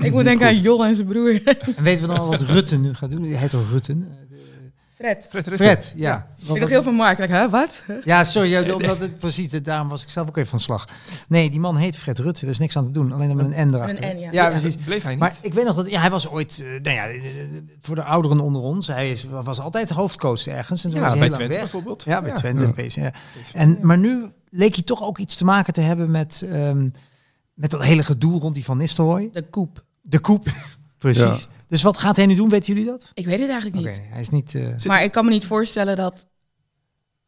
Ik 0.00 0.12
moet 0.12 0.24
denken 0.24 0.46
aan 0.46 0.60
Jol 0.60 0.84
en 0.84 0.94
zijn 0.94 1.06
broer. 1.06 1.40
En 1.76 1.82
weten 1.82 2.00
we 2.00 2.06
dan 2.14 2.18
al 2.18 2.28
wat 2.28 2.40
Rutten 2.40 2.80
nu 2.80 2.94
gaat 2.94 3.10
doen? 3.10 3.22
Hij 3.22 3.36
heet 3.38 3.50
toch 3.50 3.70
Rutten? 3.70 4.08
Fred. 4.94 5.26
Fred 5.30 5.46
Rutte. 5.46 5.64
Fred, 5.64 5.92
ja. 5.96 6.08
Ja. 6.10 6.26
Want 6.38 6.54
Ik 6.54 6.58
dacht 6.60 6.70
heel 6.70 6.82
veel 6.82 6.92
Mark. 6.92 7.18
Hè, 7.28 7.48
wat? 7.50 7.84
Ja, 8.04 8.24
sorry, 8.24 8.48
ja, 8.50 8.74
omdat 8.74 9.00
het 9.00 9.18
precies, 9.18 9.50
daarom 9.50 9.88
was 9.88 10.02
ik 10.02 10.08
zelf 10.08 10.28
ook 10.28 10.36
even 10.36 10.50
van 10.50 10.58
slag. 10.60 10.88
Nee, 11.28 11.50
die 11.50 11.60
man 11.60 11.76
heet 11.76 11.96
Fred 11.96 12.18
Rutte, 12.18 12.44
er 12.44 12.50
is 12.50 12.58
niks 12.58 12.76
aan 12.76 12.84
te 12.84 12.90
doen, 12.90 13.12
alleen 13.12 13.28
dan 13.28 13.36
met 13.36 13.46
een 13.56 13.68
N 13.70 13.74
erachter. 13.74 14.04
N, 14.14 14.18
ja. 14.18 14.24
ja, 14.24 14.28
Ja. 14.32 14.48
precies. 14.48 14.76
Bleef 14.76 15.02
hij 15.02 15.10
niet. 15.12 15.20
Maar 15.20 15.36
ik 15.40 15.54
weet 15.54 15.64
nog 15.64 15.76
dat 15.76 15.90
ja, 15.90 16.00
hij 16.00 16.10
was 16.10 16.28
ooit, 16.28 16.62
eh, 16.64 16.68
nou 16.82 16.96
ja, 16.96 17.06
eh, 17.08 17.22
voor 17.80 17.94
de 17.94 18.02
ouderen 18.04 18.40
onder 18.40 18.62
ons, 18.62 18.86
hij 18.86 19.10
is, 19.10 19.26
was 19.30 19.60
altijd 19.60 19.90
hoofdcoach 19.90 20.46
ergens. 20.46 20.84
En 20.84 20.90
toen 20.90 21.00
ja, 21.00 21.06
was 21.08 21.18
hij 21.18 21.28
bij 21.28 21.28
heel 21.28 21.36
Twente 21.36 21.52
weg. 21.54 21.62
bijvoorbeeld. 21.62 22.02
Ja, 22.04 22.20
bij 22.20 22.30
Ja. 22.30 22.36
Twente. 22.36 23.12
En, 23.52 23.78
maar 23.80 23.98
nu 23.98 24.24
leek 24.50 24.74
hij 24.74 24.84
toch 24.84 25.02
ook 25.02 25.18
iets 25.18 25.36
te 25.36 25.44
maken 25.44 25.72
te 25.72 25.80
hebben 25.80 26.10
met, 26.10 26.44
ehm, 26.50 26.88
met 27.54 27.70
dat 27.70 27.82
hele 27.84 28.02
gedoe 28.04 28.40
rond 28.40 28.54
die 28.54 28.64
Van 28.64 28.78
Nistelrooy. 28.78 29.28
De 29.32 29.42
koep. 29.48 29.84
De 30.02 30.18
koep. 30.18 30.46
Precies. 30.98 31.48
Dus 31.68 31.82
wat 31.82 31.96
gaat 31.98 32.16
hij 32.16 32.26
nu 32.26 32.34
doen, 32.34 32.48
weten 32.48 32.74
jullie 32.74 32.90
dat? 32.90 33.10
Ik 33.14 33.24
weet 33.26 33.38
het 33.40 33.48
eigenlijk 33.50 33.78
Oké, 33.80 33.88
niet. 33.88 34.00
hij 34.10 34.20
is 34.20 34.28
niet... 34.28 34.54
eh, 34.54 34.66
Maar 34.86 35.02
ik 35.04 35.12
kan 35.12 35.24
me 35.24 35.30
niet 35.30 35.46
voorstellen 35.46 35.96
dat 35.96 36.26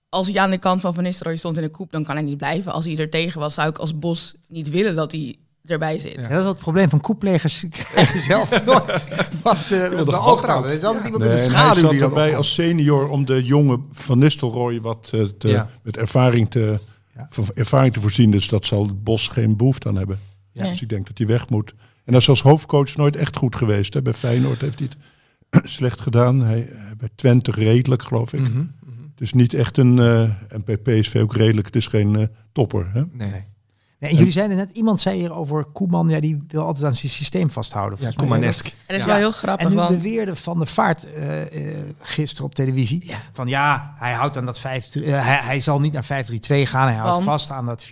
als 0.09 0.29
hij 0.29 0.39
aan 0.41 0.51
de 0.51 0.59
kant 0.59 0.81
van 0.81 0.95
Van 0.95 1.03
Nistelrooy 1.03 1.37
stond 1.37 1.57
in 1.57 1.63
de 1.63 1.69
koep, 1.69 1.93
dan 1.93 2.05
kan 2.05 2.15
hij 2.15 2.25
niet 2.25 2.37
blijven. 2.37 2.73
Als 2.73 2.85
hij 2.85 2.97
er 2.97 3.11
tegen 3.11 3.41
was, 3.41 3.55
zou 3.55 3.69
ik 3.69 3.79
als 3.79 3.99
Bos 3.99 4.35
niet 4.49 4.71
willen 4.71 4.95
dat 4.95 5.13
hij 5.13 5.37
erbij 5.65 5.99
zit. 5.99 6.13
Ja. 6.15 6.21
Ja, 6.21 6.29
dat 6.29 6.37
is 6.37 6.43
wel 6.43 6.53
het 6.53 6.59
probleem 6.63 6.89
van 6.89 7.01
koeplegers. 7.01 7.59
Ze 7.59 7.69
krijgen 7.69 8.21
zelf 8.21 8.51
nooit 8.65 9.09
wat 9.43 9.59
ze 9.63 9.97
op 10.01 10.07
de 10.07 10.17
oog 10.19 10.43
houden. 10.47 10.71
Er 10.71 10.77
is 10.77 10.83
altijd 10.85 11.05
iemand 11.05 11.23
in 11.25 11.31
de 11.31 11.37
en 11.37 11.43
hij 11.43 11.51
schaduw 11.51 11.81
zat 11.81 11.91
die 11.91 12.01
erbij 12.01 12.37
als 12.37 12.55
senior 12.55 13.09
om 13.09 13.25
de 13.25 13.45
jonge 13.45 13.81
Van 13.93 14.19
Nistelrooy 14.19 14.81
wat 14.81 15.11
eh, 15.15 15.23
te, 15.39 15.49
Ja. 15.49 15.69
met 15.83 15.97
ervaring 15.97 16.51
te, 16.51 16.81
Ja. 17.17 17.27
van 17.31 17.49
ervaring 17.55 17.93
te 17.93 18.01
voorzien. 18.01 18.31
Dus 18.31 18.49
dat 18.49 18.67
zal 18.67 18.87
het 18.87 19.05
Bos 19.05 19.29
geen 19.29 19.57
behoefte 19.57 19.89
aan 19.89 19.97
hebben. 19.97 20.19
Ja. 20.53 20.69
Dus 20.69 20.83
ik 20.83 20.89
denk 20.89 21.07
dat 21.07 21.19
hij 21.19 21.27
weg 21.27 21.49
moet. 21.49 21.75
En 22.05 22.13
dat 22.13 22.21
is 22.21 22.29
als 22.29 22.43
hoofdcoach 22.43 22.97
nooit 22.97 23.17
echt 23.17 23.37
goed 23.37 23.57
geweest. 23.57 23.95
Hè. 23.95 24.03
Bij 24.03 24.13
Feyenoord 24.13 24.61
heeft 24.61 24.79
hij 24.79 24.89
het 25.51 25.69
slecht 25.77 26.01
gedaan. 26.01 26.41
Hij, 26.43 26.69
eh, 26.69 26.81
bij 26.99 27.09
Twente 27.15 27.51
redelijk, 27.51 28.03
geloof 28.03 28.33
ik. 28.33 28.41
Mhm, 28.41 28.57
mhm. 28.57 28.67
Dus 29.15 29.33
niet 29.33 29.55
echt 29.55 29.79
een... 29.79 29.99
eh, 29.99 30.23
en 30.49 30.65
bij 30.65 30.77
PSV 30.77 31.17
ook 31.23 31.35
redelijk. 31.37 31.67
Het 31.67 31.77
is 31.77 31.87
geen 31.87 32.17
eh, 32.17 32.27
topper. 32.53 32.91
Hè. 32.93 33.03
Nee. 33.13 33.31
Nee, 33.31 33.43
en 33.99 34.15
jullie 34.17 34.33
zeiden 34.33 34.57
net, 34.57 34.71
iemand 34.73 35.01
zei 35.01 35.19
hier 35.19 35.35
over 35.35 35.65
Koeman, 35.65 36.09
ja, 36.09 36.21
die 36.21 36.45
wil 36.49 36.63
altijd 36.63 36.85
aan 36.85 36.95
zijn 36.95 37.11
systeem 37.13 37.51
vasthouden. 37.51 37.99
Ja, 38.01 38.11
Koemanesk. 38.17 38.67
En 38.67 38.73
dat 38.87 38.97
is 38.97 39.03
Ja. 39.03 39.09
wel 39.09 39.17
heel 39.17 39.27
En 39.27 39.33
grappig, 39.33 39.69
nu 39.69 39.75
want 39.75 39.89
beweerde 39.89 40.37
Van 40.37 40.59
der 40.59 40.67
Vaart 40.67 41.13
eh, 41.13 41.43
eh, 41.43 41.79
gisteren 41.99 42.45
op 42.45 42.55
televisie 42.55 43.07
Ja. 43.07 43.19
van 43.33 43.47
ja, 43.49 43.95
hij 43.99 44.13
houdt 44.13 44.37
aan 44.37 44.47
dat 44.47 44.59
5 44.59 44.95
eh, 44.95 45.03
hij, 45.25 45.39
hij 45.43 45.61
zal 45.61 45.81
niet 45.81 45.93
naar 45.93 46.05
5-3-2 46.05 46.67
gaan, 46.67 46.87
hij 46.87 46.97
houdt 46.97 47.13
Want? 47.13 47.25
vast 47.25 47.51
aan 47.51 47.67
dat 47.67 47.85
4-3-3, 47.85 47.89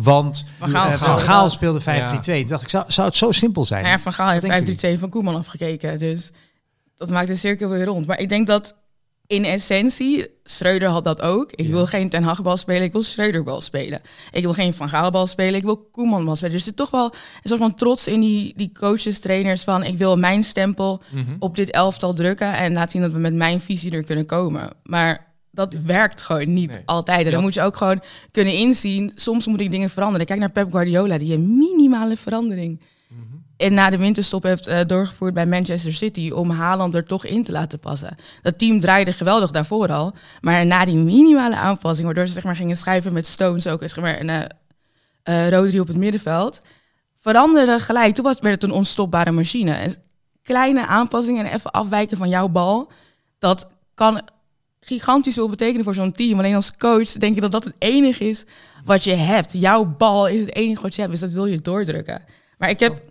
want 0.00 0.44
Van 0.58 0.68
Gaal 0.68 0.90
speelde 0.90 1.04
Van 1.04 1.18
Gaal 1.20 1.42
dat. 1.42 1.52
speelde 1.52 1.80
5-3-2. 1.80 2.40
Toen 2.40 2.48
dacht 2.48 2.62
ik, 2.62 2.68
zou, 2.68 2.84
zou 2.88 3.06
het 3.06 3.16
zo 3.16 3.32
simpel 3.32 3.64
zijn? 3.64 3.84
Ja, 3.84 3.98
Van 3.98 4.12
Gaal 4.12 4.28
heeft 4.28 4.46
Wat 4.46 4.64
denken 4.66 4.96
5-3-2 4.96 5.00
van 5.00 5.08
Koeman 5.10 5.36
afgekeken. 5.36 5.98
Dus 5.98 6.30
dat 6.96 7.10
maakt 7.10 7.28
de 7.28 7.36
cirkel 7.36 7.68
weer 7.68 7.84
rond. 7.84 8.06
Maar 8.06 8.18
ik 8.20 8.28
denk 8.28 8.46
dat 8.46 8.74
in 9.28 9.44
essentie, 9.44 10.26
Schreuder 10.44 10.88
had 10.88 11.04
dat 11.04 11.22
ook. 11.22 11.52
Ik 11.52 11.66
Ja. 11.66 11.72
wil 11.72 11.86
geen 11.86 12.08
Ten 12.08 12.22
Hag 12.22 12.42
bal 12.42 12.56
spelen, 12.56 12.82
ik 12.82 12.92
wil 12.92 13.02
Schreuder 13.02 13.42
bal 13.42 13.60
spelen. 13.60 14.00
Ik 14.30 14.42
wil 14.42 14.52
geen 14.52 14.74
Van 14.74 14.88
Gaal 14.88 15.10
bal 15.10 15.26
spelen, 15.26 15.54
ik 15.54 15.62
wil 15.62 15.76
Koeman 15.92 16.24
bal 16.24 16.36
spelen. 16.36 16.52
Dus 16.54 16.60
er 16.62 16.68
zit 16.68 16.76
toch 16.76 16.90
wel 16.90 17.04
een 17.04 17.48
soort 17.48 17.60
van 17.60 17.74
trots 17.74 18.06
in 18.06 18.20
die, 18.20 18.52
die 18.56 18.72
coaches, 18.72 19.18
trainers 19.18 19.64
van... 19.64 19.82
ik 19.84 19.96
wil 19.98 20.16
mijn 20.16 20.44
stempel 20.44 21.02
Mhm. 21.12 21.36
op 21.38 21.56
dit 21.56 21.70
elftal 21.70 22.14
drukken... 22.14 22.52
en 22.56 22.72
laat 22.72 22.90
zien 22.90 23.02
dat 23.02 23.12
we 23.12 23.18
met 23.18 23.34
mijn 23.34 23.60
visie 23.60 23.90
er 23.92 24.04
kunnen 24.04 24.26
komen. 24.26 24.70
Maar 24.82 25.26
dat 25.50 25.74
werkt 25.86 26.22
gewoon 26.22 26.52
niet 26.52 26.72
Nee. 26.72 26.82
altijd. 26.84 27.18
En 27.18 27.24
Ja. 27.24 27.30
dan 27.30 27.42
moet 27.42 27.54
je 27.54 27.62
ook 27.62 27.76
gewoon 27.76 28.00
kunnen 28.30 28.54
inzien... 28.54 29.12
soms 29.14 29.46
moet 29.46 29.60
ik 29.60 29.70
dingen 29.70 29.90
veranderen. 29.90 30.26
Kijk 30.26 30.38
naar 30.40 30.50
Pep 30.52 30.70
Guardiola, 30.70 31.18
die 31.18 31.34
een 31.34 31.58
minimale 31.58 32.16
verandering 32.16 32.80
en 33.58 33.74
na 33.74 33.90
de 33.90 33.96
winterstop 33.96 34.42
heeft 34.42 34.66
eh, 34.66 34.80
doorgevoerd 34.86 35.34
bij 35.34 35.46
Manchester 35.46 35.92
City 35.92 36.30
om 36.30 36.50
Haaland 36.50 36.94
er 36.94 37.04
toch 37.04 37.24
in 37.24 37.44
te 37.44 37.52
laten 37.52 37.78
passen. 37.78 38.16
Dat 38.42 38.58
team 38.58 38.80
draaide 38.80 39.12
geweldig 39.12 39.50
daarvoor 39.50 39.92
al, 39.92 40.14
maar 40.40 40.66
na 40.66 40.84
die 40.84 40.96
minimale 40.96 41.56
aanpassing, 41.56 42.06
waardoor 42.06 42.26
ze 42.26 42.32
zeg 42.32 42.44
maar 42.44 42.56
gingen 42.56 42.76
schrijven 42.76 43.12
met 43.12 43.26
Stones 43.26 43.66
ook, 43.66 43.80
zeg 43.80 44.00
maar 44.00 44.20
een 44.20 44.28
eh 44.28 44.44
eh, 45.28 45.48
Rodri 45.48 45.80
op 45.80 45.86
het 45.86 45.96
middenveld, 45.96 46.60
veranderde 47.16 47.78
gelijk. 47.78 48.14
Toen 48.14 48.24
was, 48.24 48.40
werd 48.40 48.54
het 48.54 48.70
een 48.70 48.76
onstopbare 48.76 49.30
machine. 49.30 49.72
En 49.72 49.94
kleine 50.42 50.86
aanpassingen 50.86 51.46
en 51.46 51.52
even 51.52 51.70
afwijken 51.70 52.16
van 52.16 52.28
jouw 52.28 52.48
bal, 52.48 52.90
dat 53.38 53.66
kan 53.94 54.22
gigantisch 54.80 55.34
veel 55.34 55.48
betekenen 55.48 55.84
voor 55.84 55.94
zo'n 55.94 56.12
team. 56.12 56.38
Alleen 56.38 56.54
als 56.54 56.76
coach 56.76 57.12
denk 57.12 57.34
je 57.34 57.40
dat 57.40 57.52
dat 57.52 57.64
het 57.64 57.74
enige 57.78 58.28
is 58.28 58.44
wat 58.84 59.04
je 59.04 59.14
hebt. 59.14 59.52
Jouw 59.52 59.84
bal 59.84 60.28
is 60.28 60.40
het 60.40 60.54
enige 60.54 60.82
wat 60.82 60.94
je 60.94 61.00
hebt, 61.00 61.12
dus 61.12 61.22
dat 61.22 61.32
wil 61.32 61.46
je 61.46 61.60
doordrukken. 61.60 62.22
Maar 62.58 62.70
ik 62.70 62.80
heb, 62.80 63.02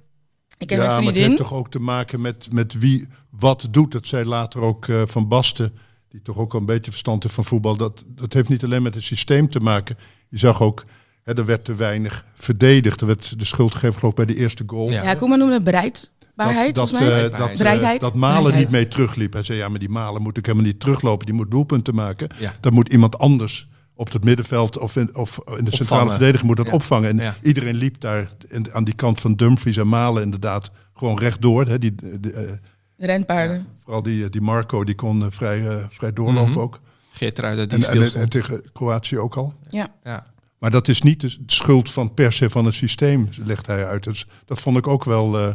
ik 0.57 0.69
heb 0.69 0.79
ja, 0.79 0.85
maar 0.97 1.03
het 1.05 1.15
heeft 1.15 1.37
toch 1.37 1.53
ook 1.53 1.71
te 1.71 1.79
maken 1.79 2.21
met, 2.21 2.47
met 2.51 2.73
wie 2.79 3.07
wat 3.29 3.67
doet. 3.71 3.91
Dat 3.91 4.07
zei 4.07 4.25
later 4.25 4.61
ook 4.61 4.87
eh, 4.87 5.01
Van 5.05 5.27
Basten, 5.27 5.73
die 6.09 6.21
toch 6.21 6.37
ook 6.37 6.53
al 6.53 6.59
een 6.59 6.65
beetje 6.65 6.91
verstand 6.91 7.23
heeft 7.23 7.35
van 7.35 7.43
voetbal. 7.45 7.77
Dat, 7.77 8.03
dat 8.07 8.33
heeft 8.33 8.49
niet 8.49 8.63
alleen 8.63 8.81
met 8.81 8.95
het 8.95 9.03
systeem 9.03 9.49
te 9.49 9.59
maken. 9.59 9.97
Je 10.29 10.37
zag 10.37 10.61
ook, 10.61 10.85
hè, 11.23 11.33
er 11.37 11.45
werd 11.45 11.65
te 11.65 11.75
weinig 11.75 12.25
verdedigd. 12.33 13.01
Er 13.01 13.07
werd 13.07 13.39
de 13.39 13.45
schuld 13.45 13.73
gegeven 13.73 13.95
geloof 13.99 14.11
ik, 14.11 14.25
bij 14.25 14.35
de 14.35 14.41
eerste 14.41 14.63
goal. 14.67 14.89
Ja. 14.91 15.03
Ja, 15.03 15.13
Koeman 15.15 15.37
noemde 15.39 15.53
het 15.53 15.63
bereidbaarheid, 15.63 16.75
dat, 16.75 16.91
mij. 16.91 17.25
eh, 17.25 17.37
dat, 17.37 17.49
eh, 17.49 17.57
Bereidheid. 17.57 18.01
dat 18.01 18.13
Malen 18.13 18.35
Bereidheid. 18.43 18.63
niet 18.65 18.71
mee 18.71 18.87
terugliep. 18.87 19.33
Hij 19.33 19.43
zei, 19.43 19.57
ja, 19.57 19.69
maar 19.69 19.79
die 19.79 19.89
Malen 19.89 20.21
moet 20.21 20.37
ik 20.37 20.45
helemaal 20.45 20.67
niet 20.67 20.79
teruglopen. 20.79 21.25
Die 21.25 21.35
moet 21.35 21.51
doelpunten 21.51 21.95
maken. 21.95 22.29
Ja. 22.39 22.55
Dat 22.59 22.71
moet 22.71 22.89
iemand 22.89 23.17
anders 23.17 23.67
op 23.97 24.11
het 24.11 24.23
middenveld 24.23 24.77
of 24.77 24.95
in, 24.95 25.15
of 25.15 25.39
in 25.57 25.65
de 25.65 25.75
centrale 25.75 26.01
Opvangen. 26.01 26.09
verdediging 26.11 26.43
moet 26.47 26.57
dat 26.57 26.65
Ja. 26.67 26.71
opvangen. 26.73 27.09
En 27.09 27.17
Ja. 27.17 27.35
iedereen 27.43 27.75
liep 27.75 27.99
daar 28.01 28.29
in- 28.47 28.73
aan 28.73 28.83
die 28.83 28.93
kant 28.95 29.19
van 29.19 29.33
Dumfries 29.35 29.77
en 29.77 29.87
Malen 29.87 30.23
inderdaad 30.23 30.71
gewoon 30.93 31.19
rechtdoor. 31.19 31.65
Hè. 31.65 31.79
Die, 31.79 31.95
die, 32.19 32.31
eh, 32.33 32.51
Renpaarden. 32.97 33.65
vooral 33.83 34.03
die, 34.03 34.29
die 34.29 34.41
Marco, 34.41 34.83
die 34.83 34.95
kon 34.95 35.21
eh, 35.23 35.27
vrij, 35.31 35.67
eh, 35.67 35.75
vrij 35.89 36.13
doorlopen 36.13 36.49
Mhm. 36.51 36.59
ook. 36.59 36.79
Geertruiden 37.11 37.69
die 37.69 37.77
En, 37.77 37.83
en, 37.83 37.89
stil 37.89 38.01
en 38.01 38.07
stond. 38.07 38.31
tegen 38.31 38.71
Kroatië 38.73 39.17
ook 39.17 39.35
al. 39.35 39.53
Ja. 39.69 39.87
Ja. 40.03 40.25
Maar 40.57 40.71
dat 40.71 40.87
is 40.87 41.01
niet 41.01 41.21
de 41.21 41.37
schuld 41.45 41.91
van 41.91 42.13
per 42.13 42.33
se 42.33 42.49
van 42.49 42.65
het 42.65 42.73
systeem, 42.73 43.29
legt 43.43 43.67
hij 43.67 43.85
uit. 43.85 44.03
Dus 44.03 44.27
dat 44.45 44.59
vond 44.61 44.77
ik 44.77 44.87
ook 44.87 45.03
wel 45.03 45.37
eh, 45.39 45.53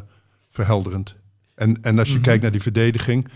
verhelderend. 0.51 1.17
En, 1.55 1.79
en 1.83 1.99
als 1.99 2.09
je 2.09 2.15
Mhm. 2.15 2.23
kijkt 2.23 2.43
naar 2.43 2.53
die 2.53 2.63
verdediging, 2.63 3.29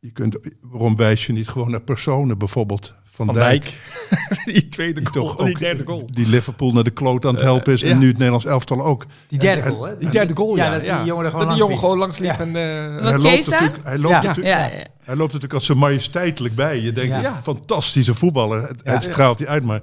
je 0.00 0.10
kunt, 0.10 0.50
waarom 0.60 0.96
wijs 0.96 1.26
je 1.26 1.32
niet 1.32 1.48
gewoon 1.48 1.70
naar 1.70 1.80
personen, 1.82 2.38
bijvoorbeeld 2.38 2.94
Van, 3.14 3.26
Van 3.26 3.34
Dijk, 3.34 3.62
Dijk. 3.62 4.44
die 4.54 4.68
tweede 4.68 5.00
die 5.00 5.08
goal. 5.08 5.26
toch 5.26 5.38
ook 5.38 5.46
die 5.46 5.58
derde 5.58 5.84
goal. 5.84 6.06
die 6.10 6.26
Liverpool 6.28 6.72
naar 6.72 6.84
de 6.84 6.90
kloot 6.90 7.24
aan 7.24 7.30
het 7.32 7.40
Eh, 7.40 7.46
helpen 7.46 7.72
is 7.72 7.80
ja. 7.80 7.88
en 7.90 7.98
nu 7.98 8.06
het 8.06 8.14
Nederlands 8.16 8.44
elftal 8.46 8.82
ook. 8.84 9.06
Die 9.28 9.38
derde 9.38 9.62
En- 9.62 9.70
goal, 9.70 9.82
hè? 9.84 9.96
Die 9.96 10.08
derde 10.08 10.36
goal, 10.36 10.56
ja. 10.56 10.64
Ja, 10.64 10.70
dat 10.70 10.80
die 10.80 10.90
jongen 11.04 11.24
er 11.24 11.30
gewoon 11.30 11.46
Dat 11.46 11.56
die 11.56 11.76
jongen 11.76 11.98
langs 11.98 12.18
liep. 12.18 12.30
Ja. 12.30 12.38
En, 12.40 12.46
eh, 12.48 12.94
Dat 12.94 13.02
hij 13.02 13.18
loopt 13.18 13.50
natuurlijk, 13.50 13.78
hij 13.84 13.98
loopt 13.98 14.14
Ja. 14.14 14.22
natuurlijk, 14.22 14.54
Ja, 14.56 14.64
ja. 14.66 14.84
hij 15.04 15.16
loopt 15.16 15.32
natuurlijk 15.32 15.52
als 15.54 15.64
zo 15.66 15.74
majesteitelijk 15.74 16.54
bij. 16.54 16.80
Je 16.80 16.92
denkt, 16.92 17.16
Ja. 17.16 17.22
ja. 17.22 17.40
fantastische 17.42 18.14
voetballer. 18.14 18.72
Het, 18.82 19.02
straalt 19.02 19.38
hij 19.38 19.48
uit, 19.48 19.64
maar 19.64 19.80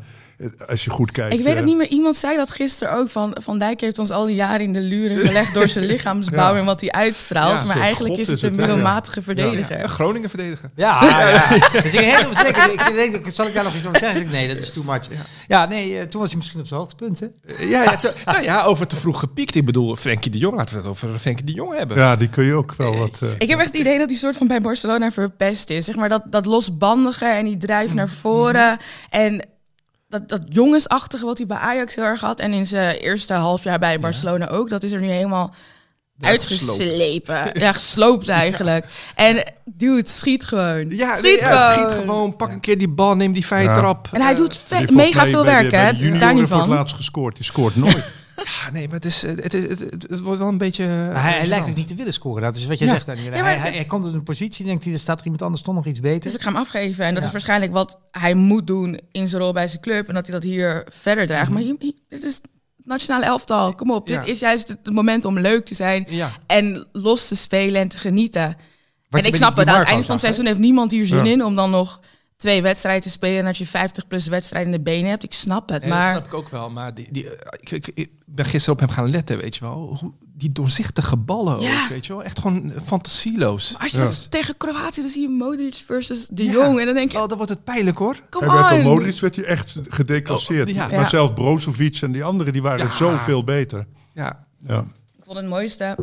als 0.67 0.83
je 0.83 0.89
goed 0.89 1.11
kijkt. 1.11 1.33
Ik 1.33 1.39
weet 1.39 1.47
eh, 1.49 1.55
het 1.55 1.65
niet 1.65 1.77
meer. 1.77 1.87
Iemand 1.87 2.17
zei 2.17 2.35
dat 2.37 2.51
gisteren 2.51 2.93
ook. 2.93 3.09
Van, 3.09 3.37
van 3.41 3.59
Dijk 3.59 3.81
heeft 3.81 3.99
ons 3.99 4.09
al 4.11 4.25
die 4.25 4.35
jaren 4.35 4.61
in 4.61 4.73
de 4.73 4.79
luren 4.81 5.17
gelegd 5.27 5.53
door 5.53 5.67
zijn 5.67 5.85
lichaamsbouw 5.93 6.53
Ja. 6.53 6.59
en 6.59 6.65
wat 6.65 6.81
hij 6.81 6.91
uitstraalt. 6.91 7.61
Ja, 7.61 7.67
maar 7.67 7.79
eigenlijk 7.79 8.17
is 8.17 8.27
het 8.27 8.37
is 8.37 8.43
een 8.43 8.55
middelmatige 8.55 9.21
verdediger. 9.21 9.79
Ja, 9.79 9.87
Groningen 9.87 10.29
verdedigen. 10.35 10.71
Ja, 10.75 10.99
ja. 11.03 11.47
Dus 11.81 11.93
ik 11.93 11.99
heel 11.99 12.33
denken, 12.53 12.95
ik 12.95 12.95
denk, 12.95 13.25
zal 13.33 13.47
ik 13.47 13.53
daar 13.53 13.63
nog 13.63 13.75
iets 13.75 13.85
over 13.87 13.99
zeggen? 13.99 14.29
Nee, 14.29 14.47
dat 14.47 14.57
is 14.61 14.71
too 14.71 14.83
much. 14.83 15.07
Ja, 15.47 15.65
nee, 15.65 15.97
eh, 15.97 16.03
toen 16.05 16.19
was 16.19 16.29
hij 16.29 16.37
misschien 16.37 16.59
op 16.59 16.67
zijn 16.67 16.79
hoogtepunt, 16.79 17.19
hè? 17.19 17.27
Ja, 17.65 17.83
ja, 17.83 17.97
te- 17.97 18.13
nou 18.25 18.43
ja, 18.43 18.63
over 18.63 18.87
te 18.87 18.95
vroeg 18.95 19.19
gepiekt. 19.19 19.55
Ik 19.55 19.65
bedoel, 19.65 19.95
Frenkie 19.95 20.31
de 20.31 20.37
Jong, 20.37 20.55
laten 20.55 20.73
we 20.75 20.79
het 20.81 20.89
over 20.89 21.19
Frenkie 21.19 21.45
de 21.45 21.53
Jong 21.53 21.77
hebben. 21.77 21.97
Ja, 21.97 22.15
die 22.15 22.29
kun 22.29 22.43
je 22.43 22.53
ook 22.53 22.73
wel 22.77 22.97
wat... 22.97 23.19
eh, 23.23 23.29
Ik 23.37 23.49
heb 23.49 23.59
echt 23.59 23.67
het 23.71 23.77
idee 23.81 23.97
dat 23.97 24.09
hij 24.09 24.17
soort 24.17 24.37
van 24.37 24.47
bij 24.47 24.61
Barcelona 24.61 25.11
verpest 25.11 25.69
is. 25.69 25.85
Zeg 25.85 25.95
maar 25.95 26.09
dat, 26.09 26.21
dat 26.25 26.45
losbandige 26.45 27.25
en 27.25 27.45
die 27.45 27.57
drijf 27.57 27.93
naar 27.93 28.09
voren. 28.09 28.77
En 29.09 29.45
dat, 30.11 30.29
dat 30.29 30.41
jongensachtige 30.49 31.25
wat 31.25 31.37
hij 31.37 31.47
bij 31.47 31.57
Ajax 31.57 31.95
heel 31.95 32.03
erg 32.03 32.21
had. 32.21 32.39
En 32.39 32.51
in 32.53 32.65
zijn 32.65 32.95
eerste 32.95 33.33
half 33.33 33.63
jaar 33.63 33.79
bij 33.79 33.99
Barcelona 33.99 34.47
ook. 34.47 34.69
Dat 34.69 34.83
is 34.83 34.91
er 34.91 34.99
nu 34.99 35.07
helemaal 35.09 35.53
uitgeslepen. 36.21 37.51
Ja, 37.61 37.71
gesloopt 37.71 38.27
eigenlijk. 38.43 38.85
En 39.15 39.43
dude, 39.65 40.09
schiet 40.09 40.45
gewoon. 40.45 40.89
Ja, 40.89 41.13
schiet, 41.13 41.23
nee, 41.23 41.39
gewoon. 41.39 41.89
schiet 41.89 41.99
gewoon. 42.01 42.35
Pak 42.35 42.51
een 42.51 42.59
keer 42.59 42.77
die 42.77 42.87
bal, 42.89 43.15
neem 43.15 43.33
die 43.33 43.45
vrije 43.45 43.67
Ja. 43.67 43.75
trap. 43.75 44.07
En 44.11 44.21
hij 44.21 44.35
doet 44.35 44.59
heeft 44.69 44.91
mega 44.91 45.25
veel 45.25 45.45
werk, 45.45 45.71
hè? 45.71 46.17
Daar 46.17 46.33
niet 46.33 46.47
voor 46.47 46.57
het 46.57 46.65
van. 46.67 46.69
laatst 46.69 46.95
gescoord. 46.95 47.35
Die 47.35 47.45
scoort 47.45 47.75
nooit. 47.75 48.03
Ja, 48.43 48.71
nee, 48.71 48.85
maar 48.85 48.95
het, 48.95 49.05
is, 49.05 49.21
het, 49.21 49.53
is, 49.53 49.63
het, 49.63 49.79
het, 49.79 50.05
het 50.09 50.19
wordt 50.19 50.39
wel 50.39 50.47
een 50.47 50.57
beetje... 50.57 50.85
Maar 50.87 51.21
hij, 51.23 51.31
hij 51.37 51.47
lijkt 51.47 51.69
ook 51.69 51.75
niet 51.75 51.87
te 51.87 51.95
willen 51.95 52.13
scoren. 52.13 52.41
Dat 52.41 52.55
is 52.55 52.65
wat 52.65 52.79
je 52.79 52.85
Ja. 52.85 52.91
zegt, 52.91 53.05
Daniel. 53.05 53.23
Ja, 53.23 53.29
maar 53.31 53.43
hij, 53.43 53.57
hij, 53.57 53.71
hij 53.71 53.85
komt 53.85 54.05
in 54.05 54.13
een 54.13 54.23
positie, 54.23 54.65
denkt 54.65 54.83
hij, 54.83 54.93
er 54.93 54.99
staat 54.99 55.17
er 55.19 55.23
iemand 55.23 55.41
anders 55.41 55.61
toch 55.61 55.75
nog 55.75 55.85
iets 55.85 55.99
beter. 55.99 56.21
Dus 56.21 56.33
ik 56.35 56.41
ga 56.41 56.49
hem 56.51 56.59
afgeven. 56.59 57.05
En 57.05 57.09
dat 57.13 57.19
Ja. 57.21 57.25
is 57.27 57.31
waarschijnlijk 57.33 57.71
wat 57.71 57.99
hij 58.11 58.33
moet 58.33 58.67
doen 58.67 58.99
in 59.11 59.27
zijn 59.27 59.41
rol 59.41 59.53
bij 59.53 59.67
zijn 59.67 59.81
club. 59.81 60.07
En 60.07 60.13
dat 60.13 60.25
hij 60.27 60.35
dat 60.35 60.43
hier 60.43 60.87
verder 60.91 61.25
draagt. 61.27 61.49
Maar 61.49 61.61
hier, 61.61 61.75
hier- 61.79 61.93
dit 62.07 62.23
is 62.23 62.35
het 62.35 62.47
nationale 62.83 63.25
elftal. 63.25 63.75
Kom 63.75 63.91
op. 63.91 64.07
Ja. 64.07 64.19
Dit 64.19 64.29
is 64.29 64.39
juist 64.39 64.67
het 64.67 64.77
het 64.83 64.93
moment 64.93 65.25
om 65.25 65.39
leuk 65.39 65.65
te 65.65 65.75
zijn. 65.75 66.05
Ja, 66.09 66.31
En 66.47 66.87
los 66.91 67.27
te 67.27 67.35
spelen 67.35 67.81
en 67.81 67.87
te 67.87 67.97
genieten. 67.97 68.57
Wat 69.09 69.21
en 69.21 69.27
ik 69.27 69.35
snap 69.35 69.57
het. 69.57 69.67
Aan 69.67 69.79
het 69.79 69.87
einde 69.87 70.03
van 70.03 70.11
het 70.11 70.23
seizoen 70.23 70.45
heeft 70.45 70.59
niemand 70.59 70.91
hier 70.91 71.05
zin 71.05 71.25
Ja. 71.25 71.31
in. 71.31 71.43
Om 71.45 71.55
dan 71.55 71.69
nog 71.69 71.99
twee 72.41 72.61
wedstrijden 72.61 73.01
te 73.01 73.09
spelen. 73.09 73.39
En 73.39 73.45
dat 73.45 73.57
je 73.57 73.65
50 73.67 74.07
plus 74.07 74.27
wedstrijden 74.27 74.71
in 74.71 74.77
de 74.77 74.83
benen 74.83 75.09
hebt. 75.09 75.23
Ik 75.23 75.33
snap 75.33 75.69
het. 75.69 75.81
Nee, 75.81 75.89
dat 75.89 75.99
maar 75.99 76.11
snap 76.11 76.25
ik 76.25 76.33
ook 76.33 76.49
wel. 76.49 76.69
Maar 76.69 76.93
die, 76.93 77.07
die, 77.11 77.29
eh, 77.35 77.47
ik, 77.59 77.71
ik, 77.71 77.91
ik 77.93 78.09
ben 78.25 78.45
gisteren 78.45 78.73
op 78.73 78.79
hem 78.79 78.89
gaan 78.89 79.09
letten, 79.09 79.37
weet 79.37 79.55
je 79.55 79.61
wel. 79.65 79.97
Hoe, 79.99 80.11
die 80.37 80.51
doorzichtige 80.51 81.17
ballen 81.17 81.59
Ja. 81.61 81.83
ook, 81.83 81.89
weet 81.89 82.05
je 82.05 82.13
wel. 82.13 82.23
Echt 82.23 82.39
gewoon 82.39 82.73
fantasieloos. 82.83 83.75
als 83.79 83.91
je 83.91 83.97
Ja. 83.97 84.03
dat 84.03 84.31
tegen 84.31 84.57
Kroatië, 84.57 85.01
dan 85.01 85.09
zie 85.09 85.21
je 85.21 85.29
Modric 85.29 85.75
versus 85.85 86.27
de 86.27 86.43
Ja. 86.43 86.51
Jong. 86.51 86.79
En 86.79 86.85
dan 86.85 86.95
denk 86.95 87.11
je, 87.11 87.17
Oh, 87.21 87.27
dan 87.27 87.37
wordt 87.37 87.51
het 87.51 87.63
pijnlijk 87.63 87.97
hoor. 87.97 88.17
kom 88.29 88.49
Hij 88.49 88.57
werd 88.57 88.69
door. 88.69 88.79
Modric 88.93 89.19
werd 89.19 89.35
hij 89.35 89.45
echt 89.45 89.79
gedeclasseerd. 89.89 90.69
Oh, 90.69 90.75
ja. 90.75 90.87
Maar 90.87 90.99
Ja. 90.99 91.09
zelfs 91.09 91.33
Brozovic 91.33 91.97
en 92.01 92.11
die 92.11 92.23
anderen 92.23 92.53
die 92.53 92.61
waren 92.61 92.85
Ja. 92.85 92.95
zoveel 92.95 93.43
beter. 93.43 93.87
Ja, 94.13 94.45
Ja. 94.67 94.79
Ik 95.17 95.23
vond 95.23 95.37
het 95.37 95.45
mooiste 95.47 95.95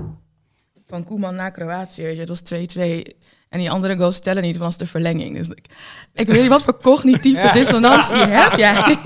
van 0.87 1.05
Koeman 1.05 1.35
naar 1.35 1.51
Kroatië. 1.51 2.03
Weet 2.03 2.15
je, 2.15 2.21
het 2.21 2.29
was 2.29 2.41
2-2. 2.41 3.03
En 3.49 3.59
die 3.59 3.71
andere 3.71 3.97
goals 3.97 4.21
tellen 4.21 4.43
niet, 4.43 4.57
want 4.57 4.73
dat 4.73 4.81
is 4.81 4.87
de 4.87 4.99
verlenging. 4.99 5.37
Dus 5.37 5.49
ik, 5.49 5.67
ik 6.15 6.27
weet 6.27 6.41
niet 6.41 6.49
wat 6.51 6.63
voor 6.63 6.81
cognitieve 6.83 7.41
Ja. 7.47 7.53
dissonantie 7.53 8.17
heb 8.41 8.53
jij. 8.59 8.99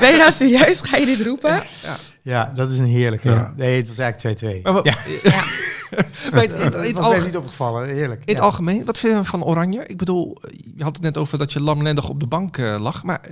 ben 0.00 0.10
je 0.12 0.16
nou 0.18 0.32
serieus? 0.32 0.80
Ga 0.80 0.96
je 0.96 1.06
dit 1.06 1.20
roepen? 1.20 1.62
Ja, 2.22 2.52
dat 2.54 2.70
is 2.70 2.78
een 2.78 2.84
heerlijke. 2.86 3.30
Ja. 3.30 3.52
Nee, 3.56 3.76
het 3.76 3.88
was 3.88 3.98
eigenlijk 3.98 4.40
2-2. 4.58 4.62
maar 4.62 4.72
wat, 4.72 4.84
Ja, 4.84 4.94
Ja. 5.22 5.42
het 5.90 6.50
was 6.52 6.78
mij 6.80 6.94
alge- 6.94 7.24
niet 7.24 7.36
opgevallen. 7.36 7.88
Heerlijk. 7.88 8.20
in 8.20 8.26
het 8.28 8.36
Ja. 8.36 8.42
algemeen, 8.42 8.84
wat 8.84 8.98
vind 8.98 9.16
je 9.16 9.24
van 9.24 9.44
Oranje? 9.44 9.84
Ik 9.86 9.96
bedoel, 9.96 10.38
je 10.76 10.82
had 10.82 10.94
het 10.96 11.04
net 11.04 11.18
over 11.18 11.38
dat 11.38 11.52
je 11.52 11.60
lamlendig 11.60 12.08
op 12.08 12.20
de 12.20 12.26
bank 12.26 12.56
eh, 12.58 12.76
lag. 12.80 13.02
Maar 13.04 13.20
eh, 13.22 13.30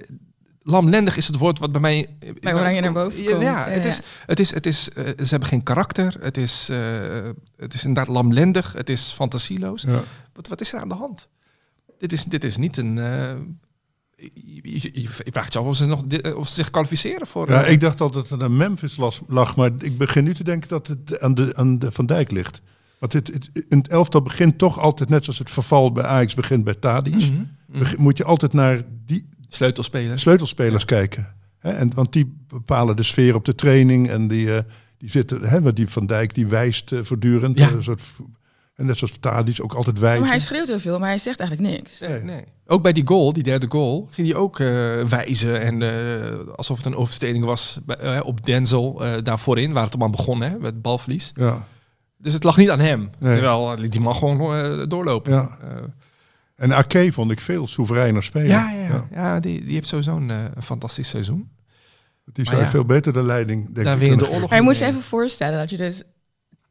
lamlendig 0.63 1.17
is 1.17 1.27
het 1.27 1.37
woord 1.37 1.59
wat 1.59 1.73
bij 1.73 1.81
mij... 1.81 2.07
Bij 2.41 2.55
Oranje 2.55 2.81
naar 2.81 2.93
boven 2.93 3.23
Ja, 3.23 3.31
komt. 3.31 3.43
Ja, 3.43 3.51
Ja, 3.67 3.69
het 3.73 3.83
ja. 3.83 3.89
is, 3.89 4.01
het 4.27 4.39
is, 4.41 4.55
het 4.55 4.67
is, 4.67 4.89
eh, 4.95 5.05
ze 5.05 5.27
hebben 5.29 5.49
geen 5.49 5.63
karakter. 5.63 6.15
Het 6.21 6.37
is, 6.37 6.69
eh, 6.71 6.79
het 7.57 7.75
is 7.75 7.85
inderdaad 7.85 8.15
lamlendig. 8.15 8.73
Het 8.73 8.89
is 8.91 9.13
fantasieloos. 9.15 9.83
Ja. 9.89 10.01
Wat, 10.39 10.49
wat 10.49 10.61
is 10.61 10.73
er 10.73 10.81
aan 10.81 10.89
de 10.89 10.95
hand? 10.95 11.29
Dit 11.99 12.13
is, 12.13 12.25
dit 12.25 12.45
is 12.45 12.57
niet 12.57 12.77
een... 12.77 12.99
eh, 12.99 13.35
je, 14.17 14.61
je, 14.63 14.91
je- 15.01 15.09
vraagt 15.33 15.53
je 15.53 15.59
af 15.59 15.65
of 15.65 15.77
ze, 15.77 15.87
nog, 15.87 16.03
di- 16.03 16.31
of 16.31 16.49
ze 16.49 16.55
zich 16.55 16.71
kwalificeren 16.71 17.27
voor... 17.27 17.51
Ja, 17.51 17.65
eh, 17.65 17.73
ik 17.73 17.81
dacht 17.81 17.99
dat 17.99 18.15
het 18.15 18.43
aan 18.43 18.57
Memphis 18.57 18.97
las- 18.97 19.21
lag, 19.27 19.57
maar 19.57 19.71
ik 19.79 19.99
begin 19.99 20.25
nu 20.25 20.35
te 20.35 20.45
denken 20.45 20.69
dat 20.69 20.87
het 20.87 21.21
aan 21.21 21.35
de, 21.35 21.57
aan 21.57 21.79
de 21.79 21.93
Van 21.93 22.07
Dijk 22.07 22.31
ligt. 22.31 22.61
Want 22.99 23.13
het, 23.13 23.29
het, 23.29 23.51
in 23.69 23.79
het 23.79 23.89
elftal 23.89 24.23
begint 24.23 24.59
toch 24.59 24.79
altijd, 24.79 25.09
net 25.09 25.25
zoals 25.25 25.39
het 25.39 25.51
verval 25.51 25.93
bij 25.93 26.05
Ajax 26.05 26.35
begint 26.35 26.65
bij 26.65 26.75
Tadic, 26.75 27.15
mhm, 27.15 27.43
mhm. 27.67 27.95
moet 28.03 28.17
je 28.17 28.25
altijd 28.25 28.53
naar 28.53 28.85
die 29.07 29.29
Sleutelspelers. 29.49 30.21
sleutelspelers 30.23 30.85
kijken. 30.85 31.35
Hè? 31.59 31.71
En, 31.71 31.95
want 31.95 32.13
die 32.13 32.37
bepalen 32.49 32.97
de 32.97 33.03
sfeer 33.03 33.35
op 33.35 33.45
de 33.45 33.55
training 33.55 34.09
en 34.09 34.29
die, 34.29 34.55
eh, 34.57 34.63
die 34.99 35.11
zitten, 35.11 35.43
hè, 35.43 35.63
want 35.63 35.77
die 35.77 35.89
Van 35.89 36.07
Dijk 36.07 36.35
die 36.35 36.47
wijst 36.47 36.93
eh, 36.93 36.99
voortdurend. 37.03 37.59
Ja. 37.59 37.69
eh, 37.69 37.75
een 37.75 37.83
soort, 37.83 38.03
en 38.79 38.87
net 38.87 38.97
zoals 38.97 39.17
Tadic 39.21 39.63
ook 39.63 39.75
altijd 39.75 39.97
Maar 40.01 40.05
wijzen. 40.05 40.27
hij 40.27 40.39
schreeuwt 40.39 40.69
heel 40.69 40.79
veel, 40.79 40.99
maar 40.99 41.09
hij 41.09 41.19
zegt 41.19 41.41
eigenlijk 41.41 41.71
niks. 41.71 42.01
Nee, 42.01 42.23
nee. 42.23 42.45
Ook 42.67 42.83
bij 42.83 42.93
die 42.93 43.07
goal, 43.07 43.33
die 43.33 43.43
derde 43.43 43.67
goal, 43.69 44.09
ging 44.11 44.29
hij 44.29 44.37
ook 44.37 44.61
eh, 44.61 44.67
wijzen. 45.05 45.61
En 45.61 45.83
eh, 45.83 46.39
alsof 46.57 46.77
het 46.77 46.87
een 46.87 46.95
overtreding 46.97 47.45
was 47.45 47.79
bij, 47.87 47.97
eh, 47.97 48.21
op 48.27 48.45
Denzel 48.47 49.05
eh, 49.05 49.23
daar 49.23 49.39
voorin, 49.39 49.73
waar 49.73 49.83
het 49.85 49.93
allemaal 49.93 50.11
begon, 50.17 50.41
hè, 50.43 50.59
met 50.59 50.83
balverlies. 50.83 51.33
Ja, 51.35 51.67
Dus 52.17 52.33
het 52.33 52.45
lag 52.45 52.57
niet 52.57 52.71
aan 52.71 52.81
hem. 52.81 53.11
Nee. 53.19 53.33
Terwijl 53.33 53.77
die 53.91 54.01
man 54.01 54.15
gewoon 54.15 54.55
eh, 54.55 54.83
doorlopen. 54.89 55.33
ja. 55.33 55.57
Eh, 55.63 55.69
En 56.57 56.73
Ake 56.73 57.13
vond 57.13 57.31
ik 57.31 57.41
veel 57.41 57.67
soevereiner 57.67 58.23
spelen. 58.23 58.47
ja, 58.49 58.71
ja, 58.71 58.87
ja. 58.87 59.07
ja 59.11 59.41
die, 59.41 59.65
die 59.65 59.75
heeft 59.75 59.89
sowieso 59.89 60.17
een, 60.17 60.51
fantastisch 60.63 61.09
seizoen. 61.09 61.51
Die 62.33 62.45
Maar 62.45 62.53
zou 62.55 62.65
ja. 62.67 62.71
veel 62.71 62.85
beter 62.85 63.13
de 63.13 63.23
leiding, 63.23 63.65
denk 63.75 63.87
Daar 63.87 64.03
ik. 64.03 64.11
je 64.11 64.17
de 64.17 64.31
oorlog 64.31 64.49
Maar 64.51 64.59
je 64.59 64.65
moet 64.65 64.79
je 64.79 64.85
even 64.85 65.03
voorstellen 65.03 65.59
dat 65.59 65.71
je 65.71 65.77
dus 65.77 66.03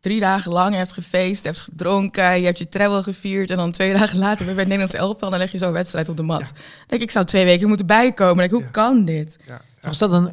drie 0.07 0.19
dagen 0.19 0.51
lang 0.51 0.75
hebt 0.75 0.93
gefeest, 0.93 1.43
hebt 1.43 1.59
gedronken, 1.61 2.39
je 2.39 2.45
hebt 2.45 2.57
je 2.57 2.69
travel 2.69 3.03
gevierd 3.03 3.49
en 3.49 3.57
dan 3.57 3.71
twee 3.71 3.93
dagen 3.99 4.19
later 4.19 4.45
weer 4.45 4.55
bij 4.55 4.63
het 4.63 4.73
Nederlands 4.73 4.93
elftal, 4.93 5.29
dan 5.29 5.39
leg 5.39 5.51
je 5.51 5.57
zo'n 5.57 5.71
wedstrijd 5.71 6.09
op 6.09 6.17
de 6.17 6.23
mat. 6.23 6.53
Denk 6.87 7.01
ik, 7.01 7.11
zou 7.11 7.25
twee 7.25 7.45
weken 7.45 7.67
moeten 7.67 7.85
bijkomen. 7.85 8.37
Denk, 8.37 8.49
ik, 8.49 8.55
hoe 8.55 8.63
Ja. 8.65 8.69
kan 8.71 9.05
dit? 9.05 9.39
Ja. 9.47 9.61
Was 9.81 9.97
dat 9.97 10.11
een 10.11 10.31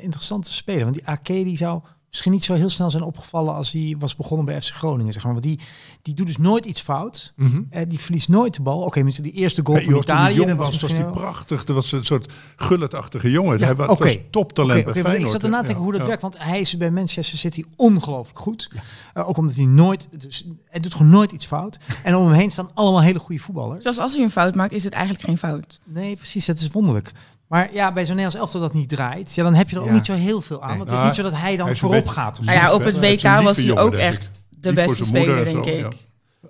interessante 0.00 0.52
speler? 0.52 0.82
Want 0.84 0.94
die 0.94 1.06
AK 1.06 1.26
die 1.26 1.56
zou 1.56 1.80
misschien 2.16 2.32
niet 2.32 2.44
zo 2.44 2.54
heel 2.54 2.68
snel 2.70 2.90
zijn 2.90 3.02
opgevallen 3.02 3.54
als 3.54 3.72
hij 3.72 3.96
was 3.98 4.16
begonnen 4.16 4.46
bij 4.46 4.60
FC 4.62 4.72
Groningen. 4.74 5.12
Zeg 5.12 5.22
maar. 5.24 5.32
Want 5.32 5.44
die, 5.44 5.58
die 6.02 6.14
doet 6.14 6.26
dus 6.26 6.36
nooit 6.36 6.64
iets 6.64 6.80
fout. 6.80 7.32
Mhm. 7.36 7.62
Eh, 7.70 7.82
die 7.88 7.98
verliest 7.98 8.28
nooit 8.28 8.54
de 8.54 8.62
bal. 8.62 8.80
Oké, 8.82 9.02
misschien 9.02 9.24
die 9.24 9.32
eerste 9.34 9.60
goal 9.64 9.76
Nee, 9.78 9.90
van 9.90 10.00
Italië. 10.00 10.34
jong 10.34 10.48
dat 10.48 10.56
was, 10.56 10.80
was 10.80 10.92
wel- 10.92 11.10
prachtig. 11.10 11.64
Dat 11.64 11.76
was 11.76 11.92
een 11.92 12.04
soort 12.04 12.32
gulletachtige 12.56 13.30
jongen. 13.30 13.58
Ja, 13.58 13.64
hij 13.64 13.74
was, 13.76 13.88
oké. 13.88 14.04
was 14.04 14.16
toptalent 14.30 14.70
Oké, 14.80 14.84
bij 14.84 14.92
want 14.92 14.96
ik 14.96 15.04
Feyenoord. 15.12 15.30
zat 15.32 15.42
erna 15.42 15.60
te 15.60 15.66
denken 15.66 15.82
hoe 15.82 15.92
dat 15.92 16.00
Ja. 16.00 16.06
werkt. 16.06 16.22
Want 16.22 16.34
hij 16.38 16.60
is 16.60 16.76
bij 16.76 16.90
Manchester 16.90 17.38
City 17.38 17.64
ongelooflijk 17.76 18.38
goed. 18.38 18.70
Eh, 19.14 19.28
ook 19.28 19.36
omdat 19.36 19.56
hij 19.56 19.64
nooit... 19.64 20.08
Dus, 20.18 20.46
hij 20.68 20.80
doet 20.80 20.92
gewoon 20.94 21.10
nooit 21.10 21.32
iets 21.32 21.46
fout. 21.46 21.78
En 22.02 22.16
om 22.16 22.24
hem 22.24 22.32
heen 22.32 22.50
staan 22.50 22.70
allemaal 22.74 23.02
hele 23.02 23.18
goede 23.18 23.40
voetballers. 23.42 23.82
Zelfs 23.82 23.98
als 23.98 24.14
hij 24.14 24.22
een 24.24 24.30
fout 24.30 24.54
maakt, 24.54 24.72
is 24.72 24.84
het 24.84 24.92
eigenlijk 24.92 25.24
geen 25.24 25.38
fout. 25.38 25.80
Nee, 25.84 26.16
precies. 26.16 26.46
Dat 26.46 26.58
is 26.58 26.70
wonderlijk. 26.70 27.12
Maar 27.48 27.72
ja, 27.72 27.92
bij 27.92 28.06
zo'n 28.06 28.16
Nederlands 28.16 28.36
elftal 28.44 28.60
dat 28.60 28.72
niet 28.72 28.88
draait, 28.88 29.34
ja, 29.34 29.42
dan 29.42 29.54
heb 29.54 29.70
je 29.70 29.76
er 29.76 29.82
ook 29.82 29.88
Ja. 29.88 29.94
niet 29.94 30.06
zo 30.06 30.14
heel 30.14 30.40
veel 30.40 30.62
aan. 30.62 30.68
Nee. 30.68 30.76
Want 30.78 30.90
het 30.90 30.98
is 30.98 31.04
Nou, 31.04 31.06
niet 31.06 31.16
zo 31.16 31.22
dat 31.30 31.40
hij 31.40 31.56
dan 31.56 31.76
voorop 31.76 31.98
beetje- 32.04 32.10
gaat. 32.20 32.40
Nou 32.42 32.58
ja, 32.58 32.72
op 32.74 32.84
het 32.84 32.98
WK 32.98 33.42
was 33.42 33.56
hij 33.56 33.76
ook 33.78 33.94
echt 33.94 34.30
de 34.50 34.72
beste 34.72 35.04
speler, 35.04 35.38
en 35.38 35.44
denk 35.44 35.64
ik. 35.66 35.78
ja. 35.78 35.90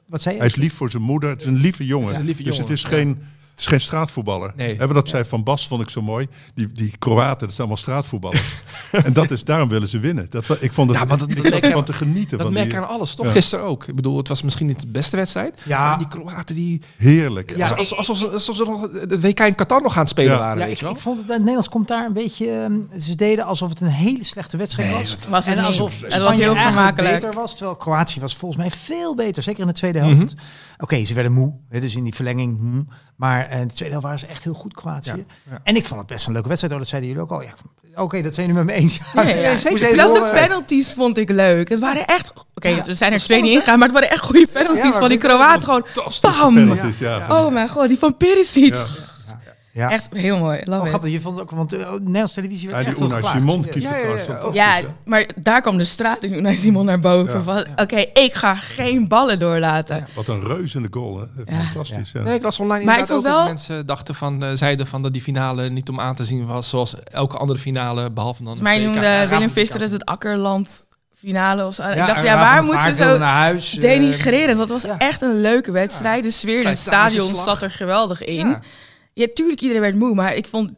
Wat 0.06 0.22
zei 0.22 0.34
je? 0.34 0.40
Hij 0.40 0.50
is 0.50 0.56
lief 0.56 0.74
voor 0.74 0.90
zijn 0.90 1.02
moeder. 1.02 1.30
Het 1.30 1.40
is 1.40 1.46
een 1.46 1.56
lieve 1.56 1.84
jongen. 1.86 2.04
Het 2.06 2.14
is 2.14 2.20
een 2.20 2.26
lieve 2.26 2.42
dus 2.42 2.56
jongen, 2.56 2.70
het 2.70 2.78
is, 2.78 2.82
ja. 2.82 2.88
geen, 2.96 3.22
het 3.56 3.64
is 3.64 3.70
geen 3.70 3.80
straatvoetballer. 3.80 4.52
Nee. 4.56 4.78
Wat 4.78 4.94
dat 4.94 5.08
zei 5.08 5.24
Van 5.24 5.42
Bas 5.42 5.66
vond 5.68 5.82
ik 5.82 5.90
zo 5.90 6.02
mooi. 6.02 6.26
Die, 6.54 6.72
die 6.72 6.96
Kroaten, 6.98 7.38
dat 7.38 7.48
zijn 7.48 7.58
allemaal 7.58 7.76
straatvoetballers. 7.76 8.54
en 9.06 9.12
dat 9.12 9.30
is, 9.30 9.44
daarom 9.44 9.68
willen 9.68 9.88
ze 9.88 9.98
winnen. 9.98 10.26
Dat, 10.30 10.62
ik 10.62 10.72
vond 10.72 10.90
het, 10.90 10.98
Ja, 10.98 11.04
maar 11.04 11.18
dat- 11.18 11.30
ik 11.30 11.42
dat 11.50 11.52
ervan 11.52 11.84
te 11.84 11.92
genieten. 11.92 12.38
Dat 12.38 12.46
van 12.46 12.52
merk 12.52 12.66
die, 12.66 12.74
je 12.74 12.80
aan 12.80 12.88
alles, 12.88 13.14
toch? 13.14 13.26
Ja. 13.26 13.32
Gisteren 13.32 13.64
ook. 13.64 13.86
Ik 13.86 13.94
bedoel, 13.94 14.16
het 14.16 14.28
was 14.28 14.42
misschien 14.42 14.66
niet 14.66 14.80
de 14.80 14.86
beste 14.86 15.16
wedstrijd. 15.16 15.60
Ja. 15.64 15.78
Maar 15.88 15.98
die 15.98 16.08
Kroaten, 16.08 16.54
die... 16.54 16.82
Heerlijk. 16.96 17.56
Ja, 17.56 17.68
alsof, 17.68 17.98
alsof, 17.98 18.16
ze, 18.18 18.28
alsof 18.28 18.56
ze 18.56 18.64
nog 18.64 18.90
de 18.90 19.20
WK 19.20 19.40
in 19.40 19.54
Qatar 19.54 19.82
nog 19.82 19.94
aan 19.94 20.00
het 20.00 20.08
spelen 20.10 20.32
Ja. 20.32 20.38
waren, 20.38 20.58
Ja, 20.58 20.64
weet 20.64 20.72
ik, 20.72 20.78
je 20.78 20.84
wel? 20.84 20.94
ik 20.94 21.00
vond 21.00 21.18
het, 21.18 21.28
het 21.28 21.38
Nederlands 21.38 21.68
commentaar 21.68 22.06
een 22.06 22.12
beetje... 22.12 22.50
ehm, 22.50 23.00
ze 23.00 23.14
deden 23.14 23.44
alsof 23.44 23.68
het 23.68 23.80
een 23.80 23.86
hele 23.86 24.24
slechte 24.24 24.56
wedstrijd 24.56 24.92
was. 24.92 25.16
Was 25.28 25.46
het 25.46 25.56
en 25.56 25.64
alsof 25.64 26.00
Het 26.00 26.12
Spanje 26.12 26.28
was 26.28 26.36
heel 26.36 26.54
vermakelijk. 26.56 27.12
beter 27.20 27.32
was. 27.32 27.54
Terwijl 27.56 27.76
Kroatië 27.76 28.20
was 28.20 28.36
volgens 28.36 28.60
mij 28.60 28.70
veel 28.70 29.14
beter. 29.14 29.42
Zeker 29.42 29.60
in 29.60 29.66
de 29.66 29.72
tweede 29.72 29.98
helft. 29.98 30.34
Oké, 30.78 31.04
ze 31.04 31.14
werden 31.14 31.32
moe. 31.32 31.54
Hè, 31.68 31.80
dus 31.80 31.94
in 31.96 32.04
die 32.04 32.14
verlenging. 32.14 32.58
hm. 32.58 32.82
Maar 33.16 33.45
eh, 33.50 33.60
in 33.60 33.68
de 33.68 33.74
tweede 33.74 33.90
helft 33.90 34.06
waren 34.06 34.18
ze 34.20 34.26
echt 34.26 34.44
heel 34.44 34.54
goed, 34.54 34.74
Kroatië. 34.74 35.10
Ja, 35.10 35.16
ja. 35.50 35.60
En 35.62 35.76
ik 35.76 35.84
vond 35.86 36.00
het 36.00 36.08
best 36.08 36.26
een 36.26 36.32
leuke 36.32 36.48
wedstrijd. 36.48 36.72
hoor. 36.74 36.82
Dat 36.82 36.90
zeiden 36.90 37.10
jullie 37.10 37.24
ook 37.24 37.32
al. 37.32 37.42
Ja, 37.42 37.50
Oké, 38.02 38.22
dat 38.22 38.34
zijn 38.34 38.46
jullie 38.46 38.64
met 38.64 38.74
me 38.74 38.80
eens. 38.82 38.98
Ja, 39.14 39.22
ja, 39.22 39.34
ja. 39.34 39.68
Hoe 39.68 39.78
Zelfs 39.78 40.12
de 40.12 40.38
penalties 40.40 40.92
vond 40.92 41.18
ik 41.18 41.30
leuk. 41.30 41.68
Het 41.68 41.78
waren 41.78 42.06
echt... 42.06 42.32
Oké, 42.54 42.68
Ja, 42.68 42.84
er 42.84 42.96
zijn 42.96 43.12
er 43.12 43.18
twee 43.18 43.42
niet 43.42 43.52
ingaan, 43.52 43.78
maar 43.78 43.88
het 43.88 43.96
waren 43.96 44.10
echt 44.10 44.24
goede 44.24 44.46
penalties 44.52 44.96
van 44.96 45.08
die 45.08 45.18
Kroaten. 45.18 45.62
Gewoon 45.62 45.86
bam! 46.20 46.54
penalties, 46.54 46.98
ja. 46.98 47.26
Oh 47.28 47.52
mijn 47.52 47.68
god, 47.68 47.88
die 47.88 47.98
van 47.98 48.16
Perisic. 48.16 48.86
Ja. 49.76 49.90
Echt 49.90 50.08
heel 50.12 50.38
mooi. 50.38 50.60
Love 50.64 50.78
Oh, 50.78 50.82
it. 50.84 50.88
grappig. 50.88 51.10
Je 51.10 51.20
vond 51.20 51.40
ook, 51.40 51.50
want 51.50 51.74
uh, 51.74 51.90
Nederlandse 51.92 52.34
televisie 52.34 52.68
werd 52.68 52.80
Ja, 52.80 52.84
die 52.86 52.94
echt 52.94 53.04
Unai 53.04 53.14
geklaagd. 53.22 53.38
Simon 53.38 53.66
Ja. 54.52 54.52
Ja, 54.52 54.76
ja, 54.76 54.84
maar 55.04 55.26
daar 55.36 55.60
kwam 55.60 55.78
de 55.78 55.84
straat 55.84 56.22
in 56.24 56.32
Unai 56.34 56.56
Simon 56.56 56.84
naar 56.84 57.00
boven. 57.00 57.42
Van, 57.44 57.66
Oké, 57.76 57.96
ik 57.96 58.34
ga 58.34 58.54
geen 58.54 59.08
ballen 59.08 59.38
doorlaten. 59.38 60.06
Wat 60.14 60.28
een 60.28 60.44
reuzende 60.44 60.88
goal, 60.90 61.18
hè? 61.18 61.54
Ja. 61.56 61.62
Fantastisch, 61.62 62.12
ja. 62.12 62.22
Nee, 62.22 62.34
ik 62.34 62.42
las 62.42 62.58
online 62.60 62.84
Maar 62.84 62.94
ik 62.96 63.02
ook 63.02 63.08
dat 63.08 63.22
wel- 63.22 63.44
mensen 63.44 63.86
dachten 63.86 64.14
van, 64.14 64.44
eh, 64.44 64.50
zeiden 64.54 64.86
van 64.86 65.02
dat 65.02 65.12
die 65.12 65.22
finale 65.22 65.68
niet 65.68 65.88
om 65.88 66.00
aan 66.00 66.14
te 66.14 66.24
zien 66.24 66.46
was 66.46 66.68
zoals 66.68 67.02
elke 67.04 67.36
andere 67.36 67.58
finale, 67.58 68.10
behalve 68.10 68.44
dan 68.44 68.56
mij 68.62 68.78
noemde 68.78 69.26
Willem 69.28 69.50
Visser 69.50 69.80
het 69.80 69.90
het 69.92 70.04
Akkerland 70.04 70.86
finale 71.18 71.66
of 71.66 71.74
zo. 71.74 71.82
ik 71.82 71.94
Ja, 71.94 72.06
dacht, 72.06 72.18
en 72.18 72.24
ja, 72.24 72.38
waar 72.38 72.64
moeten 72.64 72.86
we 72.88 72.94
zo 72.94 73.18
naar 73.18 73.36
huis. 73.36 73.74
eh, 73.74 73.80
denigreren? 73.80 74.56
Want 74.56 74.70
het 74.70 74.82
was 74.82 74.82
ja. 74.82 74.98
echt 74.98 75.22
een 75.22 75.40
leuke 75.40 75.70
wedstrijd. 75.70 76.22
De 76.22 76.30
sfeer 76.30 76.60
in 76.60 76.66
het 76.66 76.78
stadion 76.78 77.34
zat 77.34 77.62
er 77.62 77.70
geweldig 77.70 78.24
in. 78.24 78.48
Ja. 78.48 78.60
Ja, 79.18 79.26
tuurlijk, 79.34 79.60
iedereen 79.60 79.82
werd 79.82 79.94
moe, 79.94 80.14
maar 80.14 80.34
ik 80.34 80.48
vond... 80.48 80.70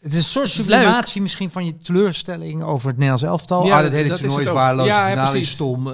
Het 0.00 0.12
is 0.12 0.18
een 0.18 0.24
soort 0.24 0.48
sublimatie 0.48 1.22
misschien 1.22 1.50
van 1.50 1.66
je 1.66 1.76
teleurstelling 1.76 2.62
over 2.62 2.86
het 2.88 2.96
Nederlands 2.96 3.22
elftal. 3.22 3.66
Ja, 3.66 3.76
ah, 3.76 3.82
dat 3.82 3.92
hele 3.92 4.08
dat 4.08 4.18
toernooi 4.18 4.44
is 4.44 4.50
waardeloos, 4.50 4.86
Ja, 4.86 5.04
de 5.04 5.10
ja, 5.10 5.16
finale 5.16 5.38
is 5.38 5.50
stom. 5.50 5.86
eh. 5.86 5.92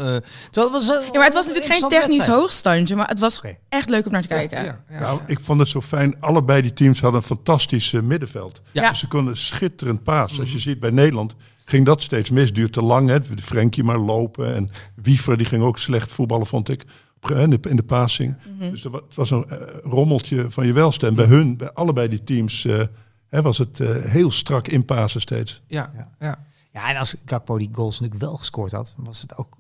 Terwijl 0.51 0.75
het 0.75 0.87
was, 0.87 0.87
Ja, 0.87 1.11
maar 1.13 1.25
het 1.25 1.35
was 1.35 1.47
natuurlijk 1.47 1.73
geen 1.73 1.89
technisch 1.89 2.09
wedstrijd. 2.09 2.41
hoogstandje, 2.41 2.97
maar 2.97 3.09
het 3.09 3.19
was 3.19 3.41
echt 3.69 3.89
leuk 3.89 4.07
om 4.07 4.13
naar 4.13 4.23
te 4.23 4.29
kijken. 4.29 4.65
Ja, 4.65 4.85
ja. 4.91 5.01
Nou, 5.01 5.21
ik 5.27 5.39
vond 5.43 5.61
het 5.61 5.69
zo 5.69 5.81
fijn. 5.81 6.21
Allebei 6.21 6.63
die 6.63 6.73
teams 6.73 7.01
hadden 7.01 7.21
een 7.21 7.27
fantastisch 7.27 7.93
eh, 7.93 8.01
middenveld. 8.01 8.63
Ja. 8.73 8.89
Dus 8.89 8.99
ze 8.99 9.07
konden 9.09 9.37
schitterend 9.37 10.03
pasen. 10.03 10.41
Als 10.41 10.53
je 10.53 10.59
ziet 10.59 10.81
bij 10.81 10.91
Nederland 10.91 11.35
ging 11.65 11.87
dat 11.87 12.03
steeds 12.03 12.31
mis. 12.31 12.53
Duurt 12.53 12.73
te 12.73 12.83
lang. 12.83 13.09
Hè. 13.09 13.21
De 13.21 13.43
Frenkie 13.43 13.85
maar 13.85 13.99
lopen. 13.99 14.55
En 14.55 14.71
Wiefer 14.95 15.37
die 15.37 15.47
ging 15.47 15.63
ook 15.63 15.79
slecht 15.79 16.13
voetballen, 16.13 16.47
vond 16.47 16.69
ik. 16.69 16.85
In 17.29 17.51
de, 17.51 17.59
in 17.69 17.77
de 17.77 17.83
passing. 17.83 18.37
Dus 18.59 18.85
er 18.85 18.91
wa- 18.91 19.01
het 19.07 19.15
was 19.15 19.31
een 19.31 19.45
eh, 19.49 19.59
rommeltje 19.83 20.51
van 20.51 20.67
je 20.67 20.73
welste. 20.73 21.07
En 21.07 21.15
bij 21.15 21.25
hun, 21.27 21.57
bij 21.57 21.73
allebei 21.73 22.09
die 22.09 22.25
teams, 22.25 22.65
eh, 22.65 22.83
hè, 23.29 23.43
was 23.43 23.59
het 23.59 23.81
eh, 23.81 23.95
heel 24.05 24.31
strak 24.31 24.69
inpassen 24.69 25.21
steeds. 25.21 25.63
Ja, 25.67 25.91
Ja. 25.97 26.09
ja. 26.19 26.39
Ja, 26.73 26.91
en 26.91 26.97
als 26.97 27.17
Gakpo 27.25 27.59
die 27.59 27.69
goals 27.73 28.01
natuurlijk 28.01 28.25
wel 28.31 28.37
gescoord 28.37 28.73
had, 28.73 28.95
was 28.97 29.23
het 29.23 29.37
ook, 29.37 29.57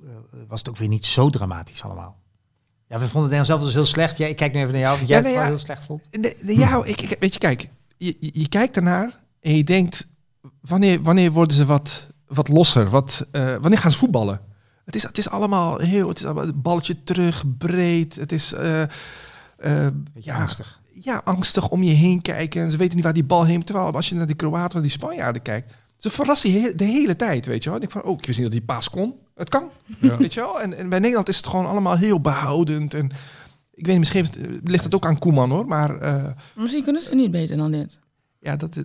was 0.48 0.58
het 0.58 0.68
ook 0.68 0.76
weer 0.76 0.88
niet 0.88 1.04
zo 1.06 1.30
dramatisch 1.30 1.82
allemaal. 1.82 2.16
Ja, 2.86 2.98
we 2.98 3.08
vonden 3.08 3.36
het 3.36 3.46
zelf 3.46 3.62
dus 3.62 3.74
heel 3.74 3.84
slecht. 3.86 4.18
Ja, 4.18 4.26
ik 4.26 4.36
kijk 4.36 4.52
nu 4.52 4.58
even 4.60 4.72
naar 4.72 4.80
jou, 4.80 4.96
want 4.96 5.08
jij 5.08 5.16
Ja, 5.18 5.22
het 5.24 5.32
nee, 5.32 5.34
wel 5.42 5.42
ja. 5.50 5.56
heel 5.56 5.64
slecht 5.64 5.86
vond. 5.86 6.08
Ja, 6.46 6.84
ik, 6.84 7.00
ik- 7.00 7.16
weet 7.20 7.32
je, 7.32 7.38
kijk, 7.38 7.70
je, 7.96 8.16
je, 8.20 8.30
je 8.32 8.48
kijkt 8.48 8.76
ernaar 8.76 9.20
en 9.40 9.56
je 9.56 9.64
denkt, 9.64 10.06
wanneer, 10.60 11.02
wanneer 11.02 11.32
worden 11.32 11.54
ze 11.56 11.64
wat, 11.64 12.06
wat 12.26 12.48
losser? 12.48 12.90
Wat, 12.90 13.26
eh, 13.30 13.56
wanneer 13.60 13.78
gaan 13.78 13.90
ze 13.90 13.98
voetballen? 13.98 14.40
Het 14.90 14.98
is, 14.98 15.02
het 15.08 15.18
is 15.18 15.28
allemaal 15.30 15.78
heel, 15.78 16.08
het 16.08 16.18
is 16.18 16.24
allemaal 16.24 16.44
een 16.44 16.62
balletje 16.62 17.02
terug, 17.04 17.44
breed. 17.58 18.14
Het 18.14 18.32
is, 18.32 18.52
eh, 18.52 18.82
eh, 18.82 18.88
ja, 20.20 20.36
angstig. 20.40 20.80
ja, 20.92 21.20
angstig 21.24 21.68
om 21.68 21.82
je 21.82 21.92
heen 21.92 22.22
kijken. 22.22 22.62
En 22.62 22.70
ze 22.70 22.76
weten 22.76 22.94
niet 22.94 23.04
waar 23.04 23.12
die 23.12 23.24
bal 23.24 23.44
heen. 23.44 23.64
Terwijl 23.64 23.92
als 23.92 24.08
je 24.08 24.14
naar 24.14 24.26
die 24.26 24.36
Kroaten 24.36 24.76
of 24.76 24.82
die 24.82 24.90
Spanjaarden 24.90 25.42
kijkt, 25.42 25.72
ze 25.96 26.10
verrassen 26.10 26.76
de 26.76 26.84
hele 26.84 27.16
tijd, 27.16 27.46
weet 27.46 27.62
je 27.62 27.70
wel. 27.70 27.78
Ik 27.82 27.88
denk 27.90 28.04
van, 28.04 28.12
oh, 28.12 28.18
ik 28.18 28.26
wist 28.26 28.38
niet 28.38 28.48
dat 28.50 28.56
die 28.58 28.66
paas 28.66 28.90
kon. 28.90 29.14
Het 29.34 29.48
kan, 29.48 29.68
Ja. 30.00 30.16
weet 30.22 30.34
je 30.34 30.40
wel. 30.40 30.60
En, 30.60 30.76
en 30.78 30.88
bij 30.88 30.98
Nederland 30.98 31.28
is 31.28 31.36
het 31.36 31.46
gewoon 31.46 31.66
allemaal 31.66 31.96
heel 31.96 32.20
behoudend. 32.20 32.94
En 32.94 33.04
ik 33.74 33.86
weet 33.86 33.98
niet, 33.98 34.12
misschien 34.12 34.60
ligt 34.64 34.84
het 34.84 34.94
ook 34.94 35.06
aan 35.06 35.18
Koeman 35.18 35.50
hoor, 35.50 35.66
maar... 35.66 35.98
eh, 36.00 36.24
Misschien 36.56 36.82
kunnen 36.84 37.02
ze 37.02 37.14
niet 37.14 37.30
beter 37.30 37.56
dan 37.56 37.70
dit. 37.70 37.98
Ja, 38.40 38.56
dat, 38.56 38.76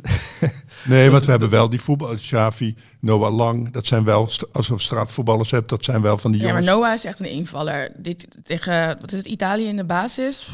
Nee, 0.86 1.12
want 1.12 1.26
we 1.26 1.32
hebben 1.32 1.50
wel 1.50 1.70
die 1.70 1.82
voetbal. 1.82 2.16
Xavi, 2.16 2.76
Noah 3.00 3.36
Lang. 3.36 3.72
Dat 3.72 3.86
zijn 3.86 4.04
wel, 4.04 4.30
als 4.52 4.68
je 4.68 4.74
straatvoetballers 4.80 5.52
hebt, 5.52 5.70
dat 5.70 5.84
zijn 5.84 6.02
wel 6.02 6.18
van 6.18 6.32
die 6.32 6.42
Ja, 6.42 6.46
maar 6.54 6.64
jongens. 6.64 6.78
Noah 6.80 6.94
is 6.94 7.04
echt 7.06 7.20
een 7.20 7.30
invaller. 7.30 7.92
Dit 7.98 8.28
tegen, 8.44 8.98
wat 9.00 9.12
is 9.12 9.18
het, 9.18 9.28
Italië 9.28 9.66
in 9.68 9.76
de 9.76 9.84
basis. 9.86 10.52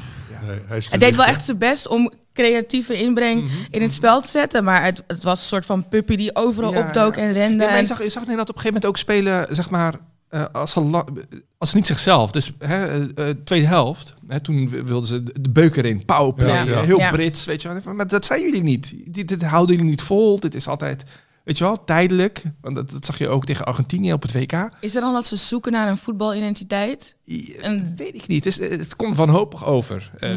Nee, 0.47 0.59
hij, 0.65 0.77
is 0.77 0.89
deed 0.89 1.15
wel 1.15 1.25
echt 1.25 1.43
zijn 1.45 1.57
best 1.57 1.87
om 1.87 2.11
creatieve 2.33 2.93
inbreng 3.01 3.43
Mhm, 3.43 3.53
in 3.69 3.81
het 3.81 3.93
spel 3.93 4.21
te 4.21 4.27
zetten. 4.29 4.63
Maar 4.63 4.83
het, 4.83 5.03
het 5.07 5.23
was 5.23 5.39
een 5.41 5.47
soort 5.47 5.65
van 5.65 5.87
puppy 5.89 6.15
die 6.15 6.35
overal 6.35 6.73
Ja, 6.73 6.79
opdook 6.79 7.15
ja. 7.15 7.21
en 7.21 7.31
rende. 7.31 7.63
Ja, 7.63 7.69
maar 7.69 7.73
je 7.73 7.79
en- 7.81 7.85
zag, 7.87 8.03
je 8.03 8.09
zag 8.09 8.21
Nederland 8.21 8.49
op 8.49 8.55
een 8.55 8.61
gegeven 8.61 8.81
moment 8.81 8.85
ook 8.85 8.97
spelen, 8.97 9.55
zeg 9.55 9.69
maar, 9.69 9.93
eh, 10.31 10.45
als, 10.51 10.71
ze 10.71 11.03
als 11.57 11.73
niet 11.73 11.87
zichzelf. 11.87 12.31
Dus 12.31 12.51
hè, 12.59 12.85
eh, 12.85 13.29
eh, 13.29 13.35
tweede 13.43 13.67
helft, 13.67 14.15
hè, 14.27 14.39
toen 14.39 14.69
wilden 14.69 15.05
ze 15.05 15.23
de 15.23 15.41
de 15.41 15.49
beuk 15.49 15.75
erin, 15.75 16.05
powerplay, 16.05 16.47
Ja, 16.49 16.63
ja. 16.63 16.81
heel 16.81 16.97
Ja. 16.97 17.11
Brits, 17.11 17.45
weet 17.45 17.61
je 17.61 17.81
wel. 17.83 17.93
Maar 17.93 18.07
dat 18.07 18.25
zijn 18.25 18.41
jullie 18.41 18.63
niet. 18.63 18.93
Dit, 19.05 19.27
dit 19.27 19.43
houden 19.43 19.75
jullie 19.75 19.89
niet 19.89 20.01
vol. 20.01 20.39
Dit 20.39 20.55
is 20.55 20.67
altijd, 20.67 21.03
weet 21.43 21.57
je 21.57 21.63
wel, 21.63 21.83
tijdelijk. 21.83 22.43
Want 22.61 22.75
dat, 22.75 22.89
dat 22.89 23.05
zag 23.05 23.17
je 23.17 23.29
ook 23.29 23.45
tegen 23.45 23.65
Argentinië 23.65 24.13
op 24.13 24.21
het 24.21 24.31
WK. 24.31 24.69
Is 24.79 24.95
er 24.95 25.01
dan 25.01 25.13
dat 25.13 25.25
ze 25.25 25.35
zoeken 25.35 25.71
naar 25.71 25.89
een 25.89 25.97
voetbalidentiteit? 25.97 27.15
En- 27.61 27.93
weet 27.95 28.15
ik 28.15 28.27
niet. 28.27 28.45
Het, 28.45 28.59
is, 28.59 28.69
het 28.77 28.95
komt 28.95 29.17
wanhopig 29.17 29.65
over. 29.65 30.11
Eh, 30.19 30.29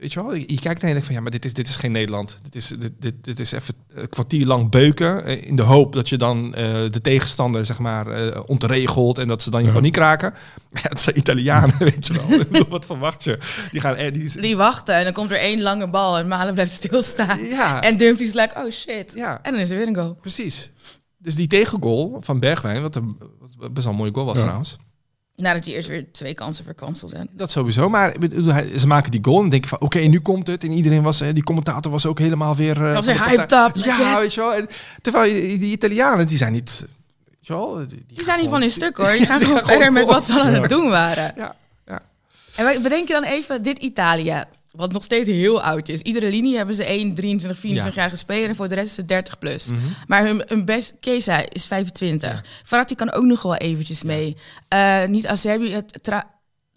weet 0.00 0.12
je 0.12 0.22
wel, 0.22 0.34
je, 0.34 0.44
je 0.46 0.58
kijkt 0.60 0.80
en 0.82 0.86
je 0.86 0.92
denkt 0.92 1.06
van 1.06 1.14
ja, 1.14 1.20
maar 1.20 1.30
dit 1.30 1.44
is, 1.44 1.54
dit 1.54 1.68
is 1.68 1.76
geen 1.76 1.92
Nederland. 1.92 2.38
Dit 2.42 2.54
is, 2.54 2.68
dit, 2.68 2.92
dit, 2.98 3.14
dit 3.24 3.40
is 3.40 3.52
even 3.52 3.74
een 3.94 4.08
kwartier 4.08 4.46
lang 4.46 4.70
beuken. 4.70 5.24
eh, 5.24 5.42
in 5.48 5.56
de 5.56 5.62
hoop 5.62 5.92
dat 5.92 6.08
je 6.08 6.16
dan 6.16 6.54
eh, 6.54 6.64
de 6.90 7.00
tegenstander 7.02 7.66
zeg 7.66 7.78
maar 7.78 8.06
ontregelt 8.44 9.18
en 9.18 9.28
dat 9.28 9.42
ze 9.42 9.50
dan 9.50 9.60
in 9.60 9.66
Ja. 9.66 9.72
paniek 9.72 9.96
raken. 9.96 10.34
Ja, 10.82 10.88
het 10.88 11.00
zijn 11.00 11.18
Italianen, 11.18 11.78
weet 11.78 12.06
je 12.06 12.14
wel. 12.14 12.64
Wat 12.68 12.86
verwacht 12.86 13.24
je? 13.24 13.38
Die 13.70 13.80
gaan 13.80 13.94
eh, 13.94 14.12
die, 14.12 14.40
Die 14.40 14.56
wachten 14.56 14.94
en 14.94 15.04
dan 15.04 15.12
komt 15.12 15.30
er 15.30 15.38
één 15.38 15.60
lange 15.60 15.88
bal 15.90 16.18
en 16.18 16.28
Malen 16.28 16.52
blijft 16.54 16.72
stilstaan. 16.72 17.44
ja, 17.44 17.82
En 17.82 17.96
Dumfries 17.96 18.34
like, 18.34 18.54
oh 18.64 18.70
shit. 18.70 19.14
ja, 19.14 19.42
En 19.42 19.52
dan 19.52 19.60
is 19.60 19.70
er 19.70 19.76
weer 19.76 19.86
een 19.86 19.94
goal. 19.96 20.14
precies. 20.14 20.70
Dus 21.18 21.34
die 21.34 21.46
tegengoal 21.46 22.16
van 22.20 22.40
Bergwijn, 22.40 22.82
wat 22.82 22.94
een 22.96 23.16
wat 23.58 23.72
best 23.72 23.84
wel 23.84 23.92
een 23.94 23.98
mooie 24.00 24.14
goal 24.14 24.26
was 24.26 24.38
trouwens. 24.38 24.76
Nadat 25.42 25.64
hij 25.64 25.74
eerst 25.74 25.88
weer 25.88 26.04
twee 26.12 26.34
kansen 26.34 26.64
verkanseld 26.64 27.10
zijn. 27.10 27.28
Dat 27.32 27.50
sowieso, 27.50 27.88
maar 27.88 28.14
ze 28.76 28.86
maken 28.86 29.10
die 29.10 29.24
goal 29.24 29.36
en 29.36 29.40
dan 29.42 29.50
denk 29.50 29.62
je 29.62 29.68
van 29.68 29.80
oké, 29.80 29.98
nu 29.98 30.20
komt 30.20 30.46
het. 30.46 30.64
En 30.64 30.72
iedereen 30.72 31.02
was, 31.02 31.20
eh, 31.20 31.28
die 31.34 31.42
commentator 31.42 31.92
was 31.92 32.06
ook 32.06 32.18
helemaal 32.18 32.56
weer... 32.56 32.76
eh, 32.76 32.82
Hij 32.82 32.94
was 32.94 33.06
weer 33.06 33.24
hyped 33.24 33.52
up. 33.52 33.70
Ja, 33.74 33.96
yes. 34.10 34.18
weet 34.18 34.34
je 34.34 34.40
wel. 34.40 34.54
En, 34.54 34.68
terwijl 35.02 35.32
die 35.58 35.70
Italianen, 35.72 36.26
die 36.26 36.36
zijn 36.36 36.52
niet... 36.52 36.86
Weet 37.24 37.36
je 37.40 37.52
wel, 37.52 37.86
die, 37.88 38.04
Die 38.08 38.24
zijn 38.24 38.40
niet 38.40 38.48
van 38.50 38.60
hun 38.60 38.70
stuk 38.70 38.96
hoor. 38.96 39.10
Die 39.12 39.26
gaan 39.26 39.40
gewoon 39.40 39.56
gaan 39.56 39.66
verder 39.66 39.86
gewoon 39.86 39.92
met 39.92 40.06
wat 40.08 40.24
ze 40.24 40.40
aan 40.40 40.54
het 40.54 40.68
doen 40.68 40.88
waren. 40.88 41.32
Ja, 41.36 41.54
ja. 41.86 42.00
En 42.56 42.64
wij- 42.64 42.80
bedenk 42.80 43.06
je 43.08 43.14
dan 43.14 43.24
even 43.24 43.62
dit 43.62 43.78
Italië. 43.78 44.44
Wat 44.70 44.92
nog 44.92 45.04
steeds 45.04 45.28
heel 45.28 45.62
oud 45.62 45.88
is. 45.88 46.00
Iedere 46.00 46.30
linie 46.30 46.56
hebben 46.56 46.74
ze 46.74 46.84
1, 46.84 47.14
23, 47.14 47.58
24 47.58 47.94
jaar 48.00 48.10
gespeeld. 48.10 48.48
En 48.48 48.56
voor 48.56 48.68
de 48.68 48.74
rest 48.74 48.90
is 48.90 48.96
het 48.96 49.08
30 49.08 49.38
plus. 49.38 49.70
Mhm. 49.70 49.80
Maar 50.06 50.24
hun, 50.26 50.42
hun 50.46 50.64
best 50.64 50.94
Kesa 51.00 51.42
is 51.48 51.66
25. 51.66 52.44
Verratti 52.64 52.94
kan 52.94 53.12
ook 53.12 53.24
nog 53.24 53.42
wel 53.42 53.56
eventjes 53.56 54.02
mee. 54.02 54.36
Eh, 54.68 55.04
niet 55.06 55.26
Acerbi, 55.26 55.72
het 55.72 55.98
tra, 56.02 56.30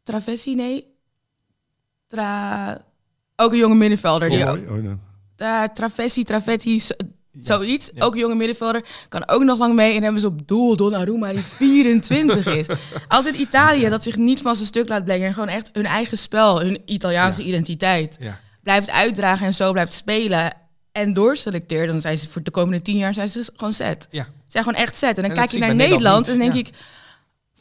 Travessi, 0.03 0.55
nee. 0.55 0.85
Tra, 2.07 2.81
ook 3.35 3.51
een 3.51 3.57
jonge 3.57 3.75
middenvelder. 3.75 4.29
Die 4.29 4.45
ook, 4.47 4.57
Oh, 4.57 4.71
oh, 4.71 4.83
nee. 4.83 4.95
uh, 5.37 5.63
Travessi, 5.63 6.23
Travetti, 6.23 6.81
zoiets. 7.39 7.91
Ook 7.99 8.13
een 8.13 8.19
jonge 8.19 8.35
middenvelder. 8.35 8.85
Kan 9.09 9.27
ook 9.27 9.43
nog 9.43 9.57
lang 9.57 9.75
mee. 9.75 9.95
En 9.95 10.03
hebben 10.03 10.21
ze 10.21 10.27
op 10.27 10.47
doel 10.47 10.75
Donnarumma 10.75 11.31
die 11.31 11.43
24 11.43 12.45
is. 12.45 12.67
Als 13.07 13.25
het 13.25 13.35
Italië 13.35 13.89
dat 13.89 14.03
zich 14.03 14.17
niet 14.17 14.41
van 14.41 14.55
zijn 14.55 14.67
stuk 14.67 14.89
laat 14.89 15.05
brengen... 15.05 15.27
en 15.27 15.33
gewoon 15.33 15.49
echt 15.49 15.69
hun 15.73 15.85
eigen 15.85 16.17
spel, 16.17 16.61
hun 16.61 16.81
Italiaanse 16.85 17.43
identiteit... 17.43 18.19
Blijft 18.63 18.89
uitdragen 18.89 19.45
en 19.45 19.53
zo 19.53 19.71
blijft 19.71 19.93
spelen... 19.93 20.53
en 20.91 21.13
doorselecteert, 21.13 21.91
dan 21.91 22.01
zijn 22.01 22.17
ze 22.17 22.29
voor 22.29 22.43
de 22.43 22.51
komende 22.51 22.81
tien 22.81 22.97
jaar 22.97 23.13
zijn 23.13 23.29
ze 23.29 23.49
gewoon 23.55 23.73
set. 23.73 24.07
Ja. 24.11 24.23
Ze 24.23 24.29
zijn 24.47 24.63
gewoon 24.63 24.79
echt 24.79 24.95
set. 24.95 25.15
En 25.15 25.21
dan 25.21 25.31
En 25.31 25.37
kijk 25.37 25.49
je 25.49 25.59
naar 25.59 25.75
Nederland, 25.75 26.27
en 26.27 26.37
denk 26.39 26.53
ik... 26.53 26.69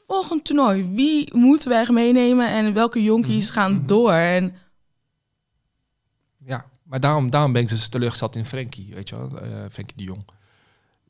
volgend 0.06 0.44
toernooi, 0.44 0.90
wie 0.92 1.28
moeten 1.36 1.68
wij 1.68 1.86
meenemen... 1.90 2.48
en 2.48 2.74
welke 2.74 3.02
jonkies 3.02 3.44
Mhm, 3.44 3.52
gaan 3.58 3.82
door? 3.86 4.12
En. 4.12 4.54
Maar 6.90 7.00
daarom, 7.00 7.30
daarom 7.30 7.52
ben 7.52 7.62
ik 7.62 7.68
dus 7.68 7.88
teleurgesteld 7.88 8.36
in 8.36 8.44
Frenkie, 8.44 8.94
weet 8.94 9.08
je 9.08 9.16
wel. 9.16 9.40
eh 9.40 9.64
Frenkie 9.70 9.96
de 9.96 10.02
Jong. 10.04 10.24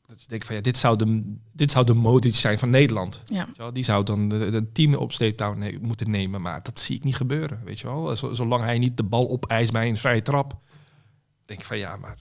Dat 0.07 0.21
je 0.21 0.27
denkt 0.27 0.45
van 0.45 0.55
ja, 0.55 0.61
dit 0.61 0.77
zou 0.77 0.97
de, 0.97 1.35
dit 1.51 1.71
zou 1.71 1.85
de 1.85 1.93
Modric 1.93 2.35
zijn 2.35 2.59
van 2.59 2.69
Nederland. 2.69 3.21
ja. 3.25 3.45
Weet 3.45 3.55
je 3.55 3.61
wel? 3.61 3.73
Die 3.73 3.83
zou 3.83 4.03
dan 4.03 4.29
de, 4.29 4.71
team 4.73 4.93
op 4.93 5.11
sleeptouw 5.13 5.53
ne- 5.53 5.77
moeten 5.81 6.11
nemen. 6.11 6.41
Maar 6.41 6.63
dat 6.63 6.79
zie 6.79 6.95
ik 6.95 7.03
niet 7.03 7.15
gebeuren, 7.15 7.61
weet 7.63 7.79
je 7.79 7.87
wel. 7.87 8.15
Zo- 8.15 8.33
zolang 8.33 8.63
hij 8.63 8.77
niet 8.79 8.97
de 8.97 9.03
bal 9.03 9.29
opeist 9.29 9.71
bij 9.71 9.89
een 9.89 9.97
vrije 9.97 10.21
trap... 10.21 10.57
denk 11.45 11.59
ik 11.59 11.65
van 11.65 11.77
ja, 11.77 11.97
maar 11.97 12.17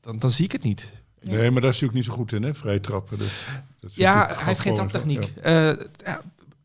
dan, 0.00 0.18
dan 0.18 0.30
zie 0.30 0.44
ik 0.44 0.52
het 0.52 0.62
niet. 0.62 0.90
Nee, 1.20 1.50
maar 1.50 1.60
daar 1.62 1.70
is 1.70 1.80
hij 1.80 1.88
ook 1.88 1.94
niet 1.94 2.04
zo 2.04 2.12
goed 2.12 2.32
in, 2.32 2.42
hè? 2.42 2.54
Vrij 2.54 2.78
trappen. 2.78 3.18
Dus, 3.18 3.32
Ja, 3.94 4.26
hij 4.34 4.44
heeft 4.44 4.60
geen 4.60 4.74
traptechniek. 4.74 5.32
ja. 5.36 5.42
Eh, 5.72 5.86
ja, 6.04 6.20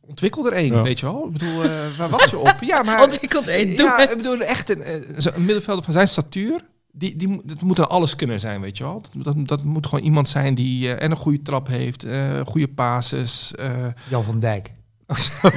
ontwikkel 0.10 0.46
er 0.46 0.54
één, 0.54 0.74
Ja. 0.74 0.82
weet 0.82 1.00
je 1.00 1.06
wel. 1.06 1.26
Ik 1.26 1.32
bedoel, 1.34 1.64
eh, 1.64 1.98
waar 1.98 2.10
wacht 2.10 2.30
je 2.30 2.38
op? 2.38 2.56
Ja, 2.62 2.82
maar... 2.84 3.02
Ontwikkeld 3.02 3.48
er 3.48 3.54
één, 3.54 3.76
doe 3.76 3.86
ja, 3.86 3.98
het. 4.00 4.10
ik 4.12 4.18
bedoel, 4.18 4.40
echt 4.42 4.70
een, 4.70 4.82
eh, 4.84 4.94
een 5.16 5.46
middenvelder 5.46 5.84
van 5.84 5.94
zijn 5.94 6.08
statuur... 6.08 6.68
Die, 6.92 7.16
die, 7.16 7.28
moet- 7.28 7.48
dat 7.48 7.62
moet 7.62 7.76
dan 7.76 7.90
alles 7.90 8.16
kunnen 8.16 8.40
zijn, 8.40 8.62
weet 8.62 8.78
je 8.78 8.84
wel. 8.84 9.02
Dat, 9.12 9.24
dat, 9.36 9.48
dat 9.48 9.64
moet 9.64 9.88
gewoon 9.88 10.04
iemand 10.06 10.30
zijn 10.30 10.56
die 10.56 10.94
eh, 10.96 11.04
en 11.04 11.12
een 11.12 11.18
goede 11.18 11.42
trap 11.42 11.68
heeft, 11.68 12.04
eh 12.04 12.40
goede 12.46 12.68
pases. 12.68 13.56
eh 13.56 13.86
Jan 14.10 14.24
van 14.24 14.40
Dijk. 14.40 14.72
Oh, 15.08 15.18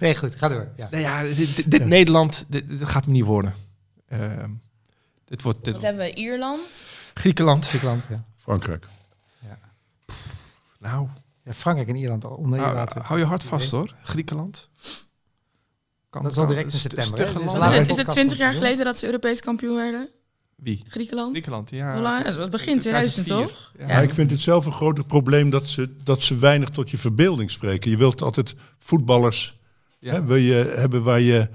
nee, 0.00 0.16
goed, 0.16 0.34
ga 0.34 0.48
door. 0.48 0.68
Ja. 0.76 0.88
nou 0.90 1.02
ja, 1.02 1.22
dit, 1.22 1.70
dit- 1.70 1.84
Nederland, 1.86 2.44
dit, 2.48 2.68
dit 2.68 2.88
gaat 2.88 3.06
me 3.06 3.12
niet 3.12 3.24
worden. 3.24 3.54
Ehm, 4.08 4.50
dit 5.24 5.42
wordt 5.42 5.64
dit, 5.64 5.74
Wat 5.74 5.82
hebben 5.82 6.04
we? 6.04 6.14
Ierland? 6.14 6.86
Griekenland. 7.14 7.66
Griekenland, 7.66 8.06
ja. 8.10 8.24
Frankrijk. 8.36 8.86
Nou, 10.78 11.06
ja. 11.06 11.19
Frankrijk 11.54 11.88
en 11.88 11.96
Ierland 11.96 12.24
al 12.24 12.34
onder 12.34 12.58
je 12.58 12.64
hou, 12.64 12.76
laten. 12.76 13.02
hou 13.02 13.18
je 13.20 13.24
hart 13.26 13.42
vast 13.42 13.70
hoor. 13.70 13.94
Griekenland. 14.02 14.68
Kan- 16.10 16.22
Dat 16.22 16.30
is 16.30 16.38
al 16.38 16.46
direct 16.46 16.72
in 16.72 16.78
september, 16.78 17.20
is 17.20 17.30
Is 17.30 17.34
het, 17.34 17.42
is 17.42 17.52
het 17.76 17.86
podcast 17.86 18.10
20 18.10 18.36
van 18.36 18.46
jaar 18.46 18.54
geleden 18.54 18.84
dat 18.84 18.98
ze 18.98 19.06
Europees 19.06 19.40
kampioen 19.40 19.74
werden? 19.76 20.08
Wie? 20.56 20.84
Griekenland. 20.88 21.30
Griekenland, 21.30 21.70
ja. 21.70 21.92
Hoe 21.92 22.02
lang? 22.02 22.24
Dat 22.24 22.36
was 22.36 22.48
begin 22.48 22.78
2000 22.78 23.26
toch? 23.26 23.72
Ja. 23.78 24.00
Ik 24.00 24.14
vind 24.14 24.30
het 24.30 24.40
zelf 24.40 24.66
een 24.66 24.72
groot 24.72 25.06
probleem 25.06 25.50
dat 25.50 25.68
ze, 25.68 25.94
dat 26.04 26.22
ze 26.22 26.36
weinig 26.38 26.68
tot 26.68 26.90
je 26.90 26.98
verbeelding 26.98 27.50
spreken. 27.50 27.90
Je 27.90 27.96
wilt 27.96 28.22
altijd 28.22 28.54
voetballers 28.78 29.58
Ja. 29.98 30.12
hè, 30.12 30.24
wil 30.24 30.36
je 30.36 30.54
hebben 30.76 31.02
waar 31.02 31.20
je... 31.20 31.48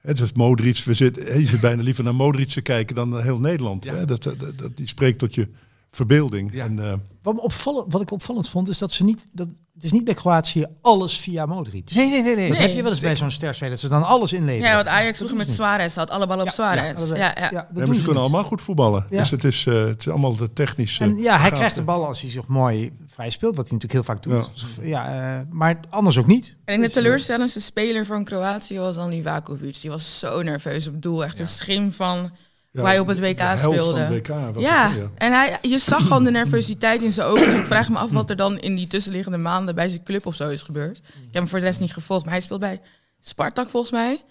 Het 0.00 0.20
is 0.20 0.32
Modric, 0.32 0.76
we 0.78 0.94
zitten, 0.94 1.40
je 1.40 1.46
zit 1.46 1.60
bijna 1.60 1.82
liever 1.82 2.04
naar 2.04 2.14
Modric 2.14 2.48
te 2.48 2.60
kijken 2.60 2.94
dan 2.94 3.08
naar 3.08 3.22
heel 3.22 3.38
Nederland. 3.40 3.84
Ja. 3.84 3.94
Hè? 3.94 4.04
Dat, 4.04 4.22
dat, 4.22 4.38
dat, 4.58 4.76
die 4.76 4.86
spreekt 4.88 5.18
tot 5.18 5.34
je 5.34 5.48
verbeelding. 5.90 6.52
Ja. 6.52 6.64
En, 6.64 6.78
eh, 6.78 6.92
Wat, 7.22 7.38
opvallend, 7.38 7.92
wat 7.92 8.00
ik 8.02 8.10
opvallend 8.10 8.48
vond, 8.48 8.68
is 8.68 8.78
dat 8.78 8.92
ze 8.92 9.04
niet... 9.04 9.26
Dat, 9.32 9.48
het 9.74 9.84
is 9.84 9.92
niet 9.92 10.04
bij 10.04 10.14
Kroatië 10.14 10.66
alles 10.82 11.18
via 11.18 11.46
Modric. 11.46 11.94
Nee, 11.94 12.08
nee, 12.10 12.22
nee. 12.22 12.34
nee. 12.36 12.48
Dat 12.48 12.56
Nee. 12.58 12.66
heb 12.66 12.76
je 12.76 12.82
wel 12.82 12.90
eens 12.90 13.00
bij 13.00 13.16
zo'n 13.16 13.30
sterspeler, 13.30 13.70
dat 13.70 13.80
ze 13.80 13.88
dan 13.88 14.02
alles 14.06 14.32
inleveren. 14.32 14.68
Ja, 14.68 14.74
want 14.74 14.86
Ajax 14.86 15.16
vroeger 15.16 15.36
met. 15.38 15.50
Suarez 15.50 15.94
had 15.96 16.10
alle 16.10 16.26
ballen 16.26 16.44
op 16.46 16.50
Suarez. 16.50 17.08
dat- 17.08 17.16
Ja, 17.16 17.34
ja. 17.38 17.48
ja, 17.50 17.68
dat 17.72 17.88
ze 17.88 17.94
ze 17.94 18.02
kunnen 18.02 18.22
allemaal 18.22 18.44
goed 18.44 18.62
voetballen. 18.62 19.06
Ja. 19.10 19.18
Dus 19.18 19.30
het 19.30 19.44
is, 19.44 19.66
eh, 19.66 19.74
het 19.84 20.00
is 20.00 20.08
allemaal 20.08 20.36
de 20.36 20.52
technische... 20.52 21.04
En 21.04 21.16
ja, 21.16 21.38
hij 21.38 21.50
krijgt 21.50 21.74
de 21.74 21.82
bal 21.82 22.06
als 22.06 22.20
hij 22.20 22.30
zich 22.30 22.46
mooi 22.46 22.90
vrij 23.06 23.30
speelt, 23.30 23.56
wat 23.56 23.68
hij 23.68 23.76
natuurlijk 23.78 24.06
heel 24.06 24.14
vaak 24.14 24.22
doet. 24.22 24.50
Ja. 24.82 24.86
Ja, 25.06 25.38
eh, 25.40 25.46
maar 25.50 25.80
anders 25.90 26.18
ook 26.18 26.26
niet. 26.26 26.56
En 26.64 26.80
de 26.80 26.90
teleurstellendste 26.90 27.60
speler 27.60 28.06
van 28.06 28.24
Kroatië 28.24 28.78
was 28.78 28.94
dan 28.94 29.08
Livakovic. 29.08 29.80
Die 29.80 29.90
was 29.90 30.18
zo 30.18 30.42
nerveus 30.42 30.86
op 30.86 31.02
doel. 31.02 31.24
Echt 31.24 31.38
een 31.38 31.46
schim 31.48 31.92
van 31.92 32.30
Ja, 32.72 32.80
hoe 32.80 32.88
hij 32.88 32.98
op 32.98 33.06
het 33.06 33.16
de 33.16 33.22
WK 33.22 33.38
held 33.38 33.60
van 33.60 33.72
speelde. 33.72 34.00
het 34.00 34.08
WK 34.28 34.28
was 34.54 34.62
Ja, 34.62 34.88
het, 34.88 34.96
ja. 34.98 35.10
en 35.14 35.32
hij, 35.32 35.58
je 35.62 35.78
zag 35.78 36.02
gewoon 36.02 36.24
de 36.24 36.30
nervositeit 36.30 37.02
in 37.02 37.12
zijn 37.12 37.26
ogen. 37.26 37.46
Dus 37.46 37.56
ik 37.56 37.64
vraag 37.64 37.88
me 37.88 37.98
af 37.98 38.10
wat 38.10 38.30
er 38.30 38.36
dan 38.36 38.58
in 38.58 38.74
die 38.76 38.86
tussenliggende 38.86 39.38
maanden 39.38 39.74
bij 39.74 39.88
zijn 39.88 40.02
club 40.02 40.26
of 40.26 40.34
zo 40.34 40.48
is 40.48 40.62
gebeurd. 40.62 40.98
Ik 40.98 41.04
heb 41.24 41.32
hem 41.32 41.48
voor 41.48 41.58
de 41.58 41.64
rest 41.64 41.80
niet 41.80 41.92
gevolgd, 41.92 42.24
maar 42.24 42.32
hij 42.34 42.42
speelt 42.42 42.60
bij 42.60 42.80
Spartak 43.20 43.68
volgens 43.68 43.92
mij. 43.92 44.22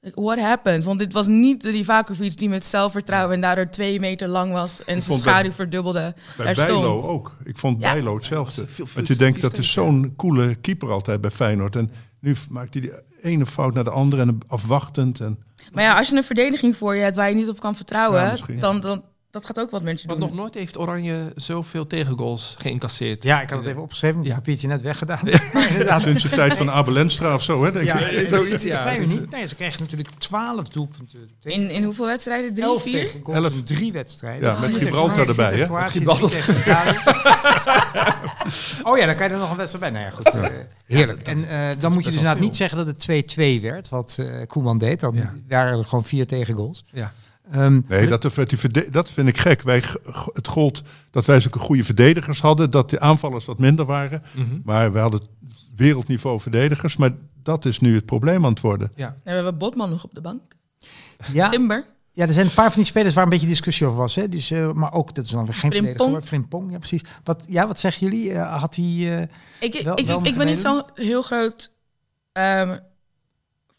Like, 0.00 0.20
What 0.20 0.38
happened? 0.40 0.84
Want 0.84 0.98
dit 0.98 1.12
was 1.12 1.26
niet 1.26 1.62
de 1.62 1.70
Livakovic 1.72 2.36
die 2.36 2.48
met 2.48 2.64
zelfvertrouwen 2.64 3.34
en 3.34 3.40
daardoor 3.40 3.68
twee 3.68 4.00
meter 4.00 4.28
lang 4.28 4.52
was 4.52 4.84
en 4.84 5.02
zijn 5.02 5.20
bij- 5.20 5.28
schaduw 5.32 5.52
verdubbelde. 5.52 6.14
Bij 6.36 6.46
daar 6.46 6.66
Bijlo 6.66 6.98
stond. 6.98 7.10
ook. 7.12 7.36
Ik 7.44 7.58
vond 7.58 7.80
Ja. 7.80 7.92
Bijlo 7.92 8.14
hetzelfde. 8.14 8.66
Veel- 8.66 8.86
veel 8.86 8.94
Want 8.94 9.06
je 9.08 9.16
denkt 9.16 9.42
dat 9.42 9.58
is 9.58 9.72
zo'n 9.72 10.12
coole 10.16 10.54
keeper 10.54 10.90
altijd 10.90 11.20
bij 11.20 11.30
Feyenoord. 11.30 11.76
En 11.76 11.90
nu 12.20 12.34
maakt 12.50 12.72
hij 12.74 12.82
die 12.82 12.92
ene 13.22 13.46
fout 13.46 13.74
naar 13.74 13.84
de 13.84 13.90
andere 13.90 14.22
en 14.22 14.38
afwachtend. 14.46 15.20
En 15.20 15.38
Maar 15.72 15.84
ja, 15.84 15.98
als 15.98 16.08
je 16.08 16.16
een 16.16 16.24
verdediging 16.24 16.76
voor 16.76 16.94
je 16.94 17.02
hebt 17.02 17.16
waar 17.16 17.28
je 17.28 17.34
niet 17.34 17.48
op 17.48 17.60
kan 17.60 17.76
vertrouwen, 17.76 18.20
Ja, 18.20 18.36
dan, 18.60 18.80
dan 18.80 19.02
dat 19.38 19.46
gaat 19.46 19.60
ook 19.64 19.70
wat 19.70 19.82
Want 19.82 20.08
doen. 20.08 20.18
nog 20.18 20.32
nooit 20.34 20.54
heeft 20.54 20.78
Oranje 20.78 21.32
zoveel 21.36 21.86
tegengoals 21.86 22.54
geïncasseerd. 22.58 23.22
Ja, 23.22 23.40
ik 23.42 23.50
had 23.50 23.58
het 23.58 23.68
even 23.68 23.82
opgeschreven, 23.82 24.16
mijn 24.16 24.28
Ja. 24.28 24.34
papiertje 24.34 24.68
net 24.68 24.82
weggedaan. 24.82 25.20
Inderdaad, 25.68 26.02
sinds 26.02 26.22
de 26.22 26.28
tijd 26.28 26.56
van 26.56 26.70
Abel 26.70 26.96
Enstra 26.96 27.34
of 27.34 27.42
zo, 27.42 27.64
hè, 27.64 27.72
denk 27.72 27.84
ja, 27.84 27.98
ik. 27.98 28.26
zoiets, 28.28 28.50
Dat 28.50 28.64
is 28.64 28.72
ja. 28.72 28.94
Dus, 28.94 29.10
uniek. 29.10 29.30
Nee, 29.30 29.46
ze 29.46 29.54
kregen 29.54 29.80
natuurlijk 29.82 30.08
12 30.18 30.68
doelpunten. 30.68 31.28
tegen- 31.40 31.62
In, 31.62 31.70
in 31.70 31.84
hoeveel 31.84 32.06
wedstrijden? 32.06 32.54
Drie, 32.54 32.66
Elf 32.66 32.82
vier? 32.82 33.10
Elf. 33.32 33.62
drie 33.62 33.92
wedstrijden. 33.92 34.48
Ja, 34.48 34.58
met 34.60 34.74
Gibraltar 34.76 35.28
erbij, 35.28 35.54
hè? 35.56 35.68
Met 35.68 35.68
oh 38.82 38.98
ja, 38.98 39.06
dan 39.06 39.16
kan 39.16 39.28
je 39.28 39.32
er 39.34 39.38
nog 39.38 39.50
een 39.50 39.56
wedstrijd 39.56 39.92
bij. 39.92 40.02
Nou 40.02 40.04
ja, 40.04 40.10
goed. 40.10 40.26
eh, 40.50 40.56
heerlijk. 40.86 41.22
en 41.22 41.48
eh, 41.48 41.68
dan 41.78 41.92
moet 41.92 42.04
je 42.04 42.10
dus 42.10 42.18
inderdaad 42.18 42.42
niet 42.42 42.56
zeggen 42.56 42.78
dat 42.78 42.86
het 42.86 43.34
2-2 43.36 43.60
werd, 43.62 43.88
wat 43.88 44.16
eh 44.20 44.26
Koeman 44.46 44.78
deed. 44.78 45.00
Dan 45.00 45.14
Ja. 45.14 45.32
waren 45.48 45.78
er 45.78 45.84
gewoon 45.84 46.04
vier 46.04 46.26
tegengoals. 46.26 46.84
Ja. 46.92 47.12
Ehm, 47.52 47.80
Nee, 47.88 48.06
dat, 48.06 48.22
dat, 48.22 48.34
die 48.48 48.90
dat 48.90 49.10
vind 49.10 49.28
ik 49.28 49.38
gek. 49.38 49.62
Wij, 49.62 49.82
het 50.32 50.48
gold 50.48 50.82
dat 51.10 51.24
wij 51.26 51.40
zulke 51.40 51.58
goede 51.58 51.84
verdedigers 51.84 52.40
hadden, 52.40 52.70
dat 52.70 52.90
de 52.90 53.00
aanvallers 53.00 53.44
wat 53.44 53.58
minder 53.58 53.84
waren. 53.84 54.22
Mhm. 54.34 54.58
Maar 54.64 54.92
we 54.92 54.98
hadden 54.98 55.20
wereldniveau 55.76 56.40
verdedigers. 56.40 56.96
Maar 56.96 57.10
dat 57.42 57.64
is 57.64 57.78
nu 57.80 57.94
het 57.94 58.04
probleem 58.06 58.44
aan 58.44 58.50
het 58.50 58.60
worden. 58.60 58.92
ja. 58.94 59.14
Hebben 59.24 59.44
we 59.44 59.52
Botman 59.52 59.90
nog 59.90 60.04
op 60.04 60.14
de 60.14 60.20
bank. 60.20 60.40
ja, 61.32 61.48
Timber. 61.48 61.84
ja, 62.12 62.26
er 62.26 62.32
zijn 62.32 62.46
een 62.46 62.54
paar 62.54 62.66
van 62.72 62.80
die 62.80 62.90
spelers 62.90 63.14
waar 63.14 63.24
een 63.24 63.30
beetje 63.30 63.46
discussie 63.46 63.86
over 63.86 63.98
was. 63.98 64.14
Hè? 64.14 64.28
Dus, 64.28 64.50
eh, 64.50 64.72
maar 64.72 64.92
ook, 64.92 65.14
dat 65.14 65.24
is 65.24 65.30
dan 65.30 65.44
weer 65.44 65.54
geen 65.54 65.70
Frimpong. 65.70 65.96
verdediger. 65.96 66.22
Frimpong, 66.28 66.70
ja 66.70 66.78
precies. 66.78 67.02
Wat, 67.24 67.44
ja, 67.48 67.66
wat 67.66 67.78
zeggen 67.80 68.06
jullie? 68.08 68.32
Eh, 68.32 68.60
had 68.60 68.76
hij... 68.76 68.84
eh, 68.84 69.20
Ik, 69.60 69.74
ik, 69.74 69.84
Wel- 69.84 69.98
ik, 69.98 70.06
wel 70.06 70.16
ik 70.16 70.22
moeten 70.22 70.34
ben 70.38 70.46
niet 70.46 70.60
zo'n 70.60 70.82
heel 70.94 71.22
groot 71.22 71.72
ehm, 72.32 72.78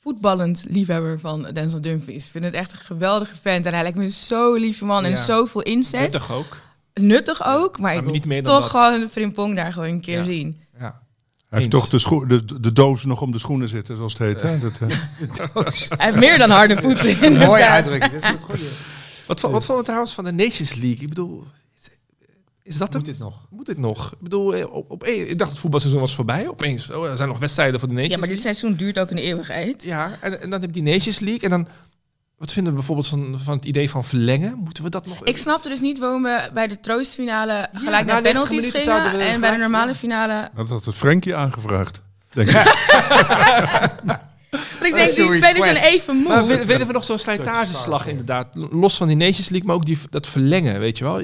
voetballend 0.09 0.65
liefhebber 0.69 1.19
van 1.19 1.47
Denzel 1.53 1.81
Dumfries. 1.81 2.25
Ik 2.25 2.31
vind 2.31 2.43
het 2.45 2.53
echt 2.53 2.71
een 2.71 2.77
geweldige 2.77 3.35
vent. 3.41 3.65
En 3.65 3.73
hij 3.73 3.81
lijkt 3.81 3.97
me 3.97 4.09
zo 4.09 4.53
lieve 4.53 4.85
man 4.85 5.03
en 5.03 5.09
Ja. 5.09 5.15
zoveel 5.15 5.61
inzet. 5.61 5.99
Nuttig, 6.01 6.29
Nuttig 6.93 7.43
ook. 7.47 7.63
ook, 7.63 7.79
maar 7.79 7.89
ik 7.89 7.95
maar 7.95 8.03
wil 8.05 8.13
niet 8.13 8.25
meer 8.25 8.43
dan 8.43 8.61
toch 8.61 8.71
dat. 8.71 8.81
gewoon 8.91 9.09
Frimpong 9.09 9.55
daar 9.55 9.73
gewoon 9.73 9.89
een 9.89 10.01
keer 10.01 10.17
Ja. 10.17 10.23
zien. 10.23 10.61
Ja. 10.79 10.99
Hij 11.49 11.59
heeft 11.59 11.71
toch 11.71 11.89
de, 11.89 11.99
scho- 11.99 12.25
de, 12.27 12.59
de 12.59 12.73
doos 12.73 13.05
nog 13.05 13.21
om 13.21 13.31
de 13.31 13.39
schoenen 13.39 13.69
zitten, 13.69 13.95
zoals 13.95 14.13
het 14.13 14.21
heet. 14.21 14.41
Hè? 14.41 14.59
Dat, 14.59 14.71
eh, 14.81 14.87
Hij 15.97 16.05
heeft 16.05 16.17
meer 16.17 16.37
dan 16.37 16.49
harde 16.49 16.75
voeten. 16.77 17.05
mooie 17.17 17.25
inderdaad. 17.25 17.59
uitdrukking. 17.61 18.11
Dat 18.11 18.23
is 18.23 18.29
een 18.29 18.41
goeie. 18.41 18.69
Wat, 19.25 19.41
wat 19.41 19.65
vond 19.65 19.77
je 19.77 19.83
trouwens 19.83 20.13
van 20.13 20.23
de 20.23 20.31
Nations 20.31 20.73
League? 20.75 21.01
Ik 21.01 21.09
bedoel, 21.09 21.43
is, 22.63 22.77
dat? 22.77 22.93
Moet 22.93 23.05
dit 23.05 23.19
nog? 23.19 23.47
Moet 23.49 23.65
dit 23.65 23.77
nog? 23.77 24.11
Ik 24.11 24.19
bedoel, 24.19 24.55
eh, 24.55 24.73
op, 24.73 24.91
op, 24.91 25.03
ik 25.03 25.37
dacht 25.37 25.51
het 25.51 25.59
voetbalseizoen 25.59 26.01
was 26.01 26.15
voorbij. 26.15 26.47
Opeens, 26.47 26.89
oh, 26.89 27.05
er 27.05 27.17
zijn 27.17 27.29
nog 27.29 27.39
wedstrijden 27.39 27.79
voor 27.79 27.89
de 27.89 27.93
Nations 27.93 28.13
Ja, 28.13 28.19
maar 28.19 28.29
dit 28.29 28.43
League. 28.43 28.55
seizoen 28.55 28.77
duurt 28.77 28.99
ook 28.99 29.11
een 29.11 29.17
eeuwigheid. 29.17 29.83
Ja, 29.83 30.17
en, 30.21 30.41
en 30.41 30.49
dan 30.49 30.61
heb 30.61 30.75
je 30.75 30.81
die 30.81 30.93
Nations 30.93 31.19
League. 31.19 31.41
En 31.41 31.49
dan, 31.49 31.67
wat 32.37 32.53
vinden 32.53 32.71
we 32.71 32.77
bijvoorbeeld 32.77 33.07
van, 33.07 33.39
van 33.39 33.55
het 33.55 33.65
idee 33.65 33.89
van 33.89 34.03
verlengen? 34.03 34.57
Moeten 34.57 34.83
we 34.83 34.89
dat 34.89 35.05
nog... 35.05 35.23
Ik 35.23 35.37
snapte 35.37 35.69
dus 35.69 35.79
niet 35.79 35.99
waarom 35.99 36.23
we 36.23 36.49
bij 36.53 36.67
de 36.67 36.79
troostfinale 36.79 37.67
gelijk 37.71 38.05
na 38.05 38.13
naar 38.13 38.21
90 38.21 38.31
penalties 38.31 38.71
gingen. 38.71 39.19
En 39.19 39.39
bij 39.39 39.51
de 39.51 39.57
normale 39.57 39.91
ja. 39.91 39.95
finale... 39.95 40.49
dat 40.55 40.69
had 40.69 40.85
het 40.85 40.95
Frenkie 40.95 41.35
aangevraagd. 41.35 42.01
Denk 42.33 42.49
ik. 42.49 42.55
Want 44.49 44.85
ik 44.85 44.93
denk, 44.93 45.15
die 45.15 45.31
spelers 45.31 45.63
zijn 45.63 45.75
even 45.75 46.15
moe. 46.15 46.27
Maar 46.27 46.47
willen, 46.47 46.67
willen 46.67 46.87
we 46.87 46.93
nog 46.93 47.03
zo'n 47.03 47.19
slijtageslag 47.19 48.07
inderdaad? 48.07 48.47
Los 48.53 48.97
van 48.97 49.07
die 49.07 49.15
Nations 49.15 49.49
League, 49.49 49.67
maar 49.67 49.75
ook 49.75 49.85
die, 49.85 49.97
dat 50.09 50.27
verlengen, 50.27 50.79
weet 50.79 50.97
je 50.97 51.03
wel? 51.03 51.21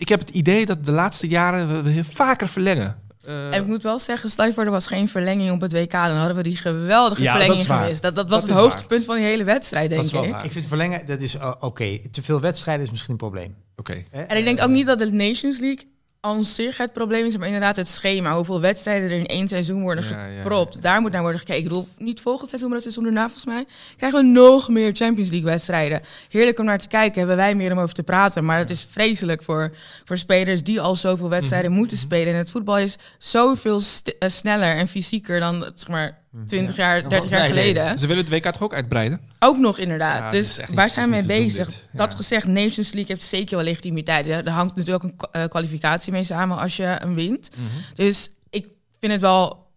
Eh, 0.00 0.06
Ik 0.06 0.08
heb 0.08 0.20
het 0.20 0.30
idee 0.30 0.66
dat 0.66 0.84
de 0.84 0.92
laatste 0.92 1.28
jaren 1.28 1.84
we, 1.84 2.04
vaker 2.04 2.48
verlengen. 2.48 2.98
Eh, 3.24 3.54
En 3.54 3.60
ik 3.62 3.66
moet 3.66 3.82
wel 3.82 3.98
zeggen, 3.98 4.30
stel 4.30 4.44
je 4.46 4.52
voor 4.52 4.64
er 4.64 4.70
was 4.70 4.86
geen 4.86 5.08
verlenging 5.08 5.50
op 5.52 5.60
het 5.60 5.72
WK, 5.72 5.92
dan 5.92 6.16
hadden 6.16 6.36
we 6.36 6.42
die 6.42 6.56
geweldige 6.56 7.22
Ja, 7.22 7.32
dat 7.32 7.42
verlenging 7.42 7.66
geweest. 7.72 8.02
Dat, 8.02 8.14
dat 8.14 8.28
was 8.30 8.40
Dat 8.40 8.50
het 8.50 8.58
hoogtepunt 8.58 9.04
van 9.04 9.16
die 9.16 9.24
hele 9.24 9.44
wedstrijd, 9.44 9.90
dat 9.90 9.98
denk 9.98 10.04
is 10.04 10.12
wel 10.12 10.24
ik. 10.24 10.30
waar. 10.30 10.44
Ik 10.44 10.52
vind 10.52 10.66
verlengen, 10.66 11.06
dat 11.06 11.20
is 11.20 11.34
eh, 11.36 11.52
oké. 11.60 11.98
Te 12.10 12.22
veel 12.22 12.40
wedstrijden 12.40 12.84
is 12.84 12.90
misschien 12.90 13.12
een 13.12 13.18
probleem. 13.18 13.54
Oké. 13.76 14.02
En 14.10 14.36
ik 14.36 14.44
denk 14.44 14.62
ook 14.62 14.68
niet 14.70 14.86
dat 14.86 14.98
de 14.98 15.12
Nations 15.12 15.58
League 15.60 15.88
aan 16.20 16.44
zich 16.44 16.76
het 16.76 16.92
probleem 16.92 17.26
is, 17.26 17.36
maar 17.36 17.46
inderdaad 17.46 17.76
het 17.76 17.88
schema. 17.88 18.34
Hoeveel 18.34 18.60
wedstrijden 18.60 19.10
er 19.10 19.16
in 19.16 19.26
één 19.26 19.48
seizoen 19.48 19.82
worden 19.82 20.08
Ja, 20.08 20.26
ja, 20.26 20.36
gepropt. 20.42 20.82
Daar 20.82 21.00
moet 21.00 21.12
naar 21.12 21.20
worden 21.20 21.38
gekeken. 21.40 21.62
Ik 21.62 21.68
bedoel, 21.68 21.88
niet 21.98 22.20
volgend 22.20 22.48
seizoen, 22.48 22.68
maar 22.70 22.78
het 22.80 22.92
seizoen 22.92 23.12
daarna 23.12 23.24
volgens 23.30 23.54
mij. 23.54 23.64
Krijgen 23.96 24.18
we 24.20 24.24
nog 24.26 24.68
meer 24.68 24.92
Champions 24.94 25.30
League 25.30 25.50
wedstrijden. 25.50 26.02
Heerlijk 26.28 26.58
om 26.58 26.64
naar 26.64 26.78
te 26.78 26.88
kijken, 26.88 27.18
hebben 27.18 27.36
wij 27.36 27.54
meer 27.54 27.72
om 27.72 27.78
over 27.78 27.94
te 27.94 28.02
praten. 28.02 28.44
Maar 28.44 28.58
het 28.58 28.70
is 28.70 28.86
vreselijk 28.90 29.42
voor, 29.42 29.72
voor 30.04 30.18
spelers 30.18 30.62
die 30.62 30.80
al 30.80 30.96
zoveel 30.96 31.26
Mhm. 31.26 31.34
wedstrijden 31.34 31.72
moeten 31.72 31.96
spelen. 31.98 32.32
En 32.32 32.38
het 32.38 32.50
voetbal 32.50 32.78
is 32.78 32.96
zoveel 33.18 33.80
eh, 34.18 34.28
sneller 34.28 34.76
en 34.76 34.88
fysieker 34.88 35.40
dan, 35.40 35.72
zeg 35.74 35.88
maar, 35.88 36.18
20 36.46 36.76
jaar, 36.76 37.00
Dan 37.00 37.08
30 37.08 37.30
wat 37.30 37.38
jaar 37.38 37.48
geleden. 37.48 37.98
Ze 37.98 38.06
willen 38.06 38.24
het 38.24 38.32
WK 38.32 38.52
toch 38.52 38.62
ook 38.62 38.74
uitbreiden? 38.74 39.20
Ook 39.38 39.56
nog 39.56 39.78
inderdaad. 39.78 40.18
Ja, 40.18 40.30
dus 40.30 40.60
waar 40.74 40.90
zijn 40.90 41.04
we 41.04 41.10
mee 41.10 41.20
doen, 41.20 41.28
bezig? 41.28 41.86
Dat 41.92 42.14
gezegd, 42.14 42.46
Nations 42.46 42.92
League 42.92 43.14
heeft 43.14 43.22
zeker 43.22 43.56
wel 43.56 43.64
legitimiteit. 43.64 44.26
Ja, 44.26 44.44
er 44.44 44.50
hangt 44.50 44.76
natuurlijk 44.76 45.04
ook 45.04 45.10
een 45.10 45.42
eh, 45.42 45.48
kwalificatie 45.48 46.12
mee 46.12 46.24
samen 46.24 46.58
als 46.58 46.76
je 46.76 46.82
hem 46.82 47.14
wint. 47.14 47.50
Mhm. 47.56 47.66
Dus 47.94 48.30
ik 48.50 48.66
vind 48.98 49.12
het 49.12 49.20
wel... 49.20 49.68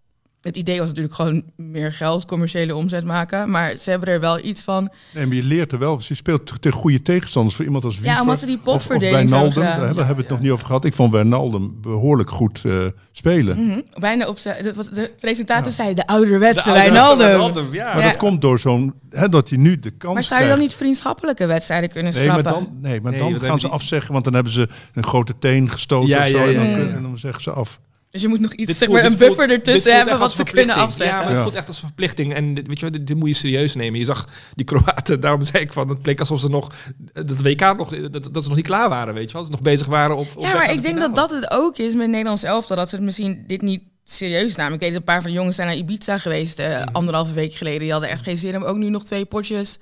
Het 0.44 0.58
idee 0.58 0.80
was 0.80 0.88
natuurlijk 0.88 1.16
gewoon 1.16 1.44
meer 1.56 1.94
geld, 1.94 2.26
commerciële 2.26 2.76
omzet 2.76 3.04
maken. 3.06 3.50
Maar 3.50 3.78
ze 3.78 3.90
hebben 3.90 4.10
er 4.10 4.20
wel 4.20 4.46
iets 4.46 4.64
van... 4.64 4.92
Nee, 5.14 5.26
maar 5.26 5.36
je 5.36 5.44
leert 5.44 5.72
er 5.72 5.80
wel. 5.80 6.00
Je 6.08 6.16
speelt 6.16 6.62
tegen 6.62 6.80
goede 6.80 7.02
tegenstanders 7.02 7.56
voor 7.56 7.66
iemand 7.66 7.84
als 7.84 7.94
Wiever. 7.96 8.14
Ja, 8.14 8.22
omdat 8.22 8.40
ze 8.40 8.46
die 8.46 8.56
of, 8.56 8.62
of 8.68 8.74
potverdeling 8.74 9.30
Wijnaldum, 9.30 9.52
graag- 9.52 9.64
daar 9.76 9.86
hebben, 9.86 10.06
hebben 10.06 10.16
we 10.16 10.22
het 10.22 10.30
nog 10.32 10.40
niet 10.40 10.52
over 10.52 10.66
gehad. 10.66 10.86
Ik 10.86 10.94
vond 10.94 11.12
Wijnaldum 11.14 11.82
behoorlijk 11.82 12.30
goed 12.30 12.62
eh, 12.66 12.86
spelen. 13.12 13.66
Mhm, 13.68 13.82
bijna 14.00 14.28
op 14.28 14.38
zijn... 14.38 14.64
De, 14.64 14.90
de 14.94 15.12
presentator 15.20 15.72
zei 15.72 15.94
de 15.94 16.08
ouderwetse 16.08 16.64
De 16.64 16.72
Wijnaldum. 16.72 17.28
Wijnaldum, 17.28 17.74
ja. 17.74 17.94
Maar 17.94 18.02
Ja. 18.04 18.08
dat 18.10 18.18
komt 18.18 18.42
door 18.42 18.60
zo'n... 18.60 18.94
Hè, 19.10 19.30
dat 19.30 19.50
hij 19.50 19.58
nu 19.58 19.80
de 19.80 19.92
kans 19.92 20.14
Maar 20.14 20.24
zou 20.24 20.42
je 20.42 20.48
dan 20.48 20.60
niet 20.60 20.74
vriendschappelijke 20.74 21.46
wedstrijden 21.46 21.90
kunnen 21.90 22.14
Nee, 22.14 22.28
maar 22.28 22.44
dan, 22.44 22.78
nee, 22.82 23.02
maar 23.02 23.12
Nee, 23.12 23.20
dan 23.20 23.40
gaan 23.40 23.60
ze 23.60 23.66
die- 23.66 23.76
afzeggen, 23.76 24.12
want 24.14 24.24
dan 24.26 24.34
hebben 24.34 24.54
ze 24.54 24.68
een 24.94 25.04
grote 25.06 25.34
teen 25.40 25.70
gestoten 25.70 26.10
Ja, 26.10 26.22
of 26.22 26.28
zo, 26.28 26.38
ja, 26.38 26.44
en, 26.46 26.70
ja, 26.70 26.78
dan, 26.78 26.88
en 26.94 27.02
dan 27.02 27.18
zeggen 27.18 27.44
ze 27.44 27.52
af. 27.52 27.80
Dus 28.14 28.22
je 28.22 28.28
moet 28.28 28.40
nog 28.40 28.54
iets, 28.54 28.68
Dit 28.68 28.76
zeg 28.78 28.88
voelt- 28.88 29.02
maar, 29.02 29.12
een 29.12 29.18
voelt- 29.18 29.36
buffer 29.36 29.50
ertussen 29.56 29.96
hebben 29.96 30.20
wat 30.20 30.32
ze 30.32 30.44
kunnen 30.44 30.76
afzeggen. 30.76 31.18
Ja, 31.18 31.24
maar 31.24 31.34
het 31.34 31.42
voelt 31.42 31.56
echt 31.56 31.68
als 31.68 31.82
een 31.82 31.88
verplichting. 31.88 32.34
En 32.34 32.54
dit- 32.54 32.68
weet 32.68 32.76
je, 32.80 32.82
wel, 32.82 32.92
dit, 32.92 33.08
dit 33.08 33.18
moet 33.18 33.28
je 33.28 33.34
serieus 33.36 33.76
nemen. 33.76 34.00
Je 34.00 34.06
zag 34.06 34.28
die 34.56 34.66
Kroaten, 34.66 35.20
daarom 35.20 35.42
zei 35.42 35.64
ik 35.64 35.74
van, 35.74 35.90
het 35.90 36.06
leek 36.06 36.20
alsof 36.20 36.40
ze 36.40 36.50
nog, 36.50 36.72
dat 37.14 37.42
WK 37.42 37.60
nog, 37.78 37.90
dat, 38.10 38.30
dat 38.32 38.42
ze 38.44 38.48
nog 38.48 38.58
niet 38.58 38.66
klaar 38.68 38.90
waren, 38.90 39.14
weet 39.14 39.32
je 39.32 39.34
wel. 39.38 39.42
Dat 39.42 39.46
ze 39.52 39.58
nog 39.58 39.62
bezig 39.62 39.88
waren 39.88 40.16
op, 40.18 40.28
Ja, 40.40 40.54
maar 40.54 40.70
ik 40.72 40.76
de 40.76 40.82
denk 40.82 41.00
dat 41.00 41.16
dat 41.16 41.30
het 41.32 41.52
ook 41.52 41.78
is 41.78 41.94
met 41.96 42.08
Nederlands 42.10 42.44
elftal. 42.44 42.76
Dat 42.76 42.90
ze 42.90 42.96
het 42.96 43.04
misschien 43.06 43.44
dit 43.48 43.62
niet 43.62 43.84
serieus 44.04 44.56
namen. 44.56 44.74
Ik 44.74 44.80
weet 44.80 44.90
dat 44.90 45.00
een 45.00 45.06
paar 45.06 45.22
van 45.22 45.30
de 45.32 45.36
jongens 45.38 45.56
zijn 45.56 45.68
naar 45.68 45.78
Ibiza 45.78 46.18
geweest 46.18 46.60
eh, 46.60 46.68
Mhm. 46.68 46.84
anderhalve 46.92 47.34
week 47.34 47.54
geleden. 47.54 47.80
Die 47.80 47.92
hadden 47.92 48.10
echt 48.10 48.24
geen 48.24 48.38
zin 48.38 48.56
om 48.56 48.64
ook 48.64 48.78
nu 48.78 48.90
nog 48.90 49.04
twee 49.04 49.26
potjes 49.26 49.80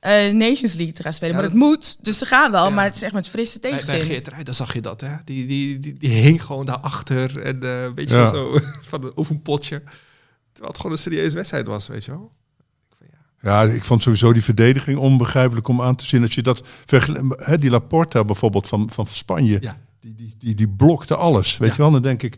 eh, 0.00 0.32
Nations 0.32 0.74
League 0.74 0.92
te 0.94 1.02
gaan 1.02 1.12
spelen. 1.12 1.34
Ja, 1.34 1.40
maar 1.40 1.50
dat- 1.50 1.58
het 1.58 1.68
moet, 1.68 2.04
dus 2.04 2.18
ze 2.18 2.24
gaan 2.24 2.50
wel. 2.50 2.64
Ja. 2.68 2.74
Maar 2.74 2.84
het 2.84 2.94
is 2.94 3.02
echt 3.02 3.12
met 3.12 3.28
frisse 3.28 3.60
Bij, 3.60 3.70
bij 3.70 3.80
tegenzin. 3.80 4.06
Geert 4.10 4.28
Ruijden 4.28 4.54
zag 4.54 4.74
je 4.74 4.80
dat, 4.80 5.00
hè? 5.00 5.10
Die, 5.24 5.46
die, 5.46 5.78
die, 5.78 5.94
die 5.98 6.10
hing 6.10 6.44
gewoon 6.44 6.66
daarachter 6.66 7.42
en 7.42 7.62
eh 7.62 7.90
weet 7.94 8.08
je 8.08 8.14
Ja. 8.14 8.30
wel, 8.30 8.58
zo 8.58 8.58
van 8.90 9.04
een 9.04 9.12
oefenpotje. 9.16 9.78
Terwijl 10.52 10.72
het 10.72 10.76
gewoon 10.76 10.92
een 10.92 11.02
serieuze 11.02 11.36
wedstrijd 11.36 11.66
was, 11.66 11.86
weet 11.88 12.04
je 12.04 12.10
wel. 12.10 12.32
Ik 12.58 12.96
van, 12.98 13.06
ja. 13.42 13.66
Ja, 13.66 13.72
ik 13.72 13.84
vond 13.84 14.02
sowieso 14.02 14.32
die 14.32 14.44
verdediging 14.44 14.98
onbegrijpelijk 14.98 15.68
om 15.68 15.82
aan 15.82 15.96
te 15.96 16.06
zien. 16.06 16.22
Als 16.22 16.34
je 16.34 16.42
dat 16.42 16.62
vergel- 16.86 17.34
hè, 17.36 17.58
die 17.58 17.70
Laporta 17.70 18.24
bijvoorbeeld 18.24 18.68
van, 18.68 18.90
van 18.92 19.06
Spanje, 19.06 19.58
Ja. 19.60 19.78
die, 20.00 20.14
die, 20.14 20.34
die, 20.38 20.54
die 20.54 20.68
blokte 20.68 21.16
alles. 21.16 21.56
Weet 21.56 21.68
Ja. 21.68 21.74
je 21.76 21.82
wel, 21.82 21.90
dan 21.90 22.02
denk 22.02 22.22
ik, 22.22 22.36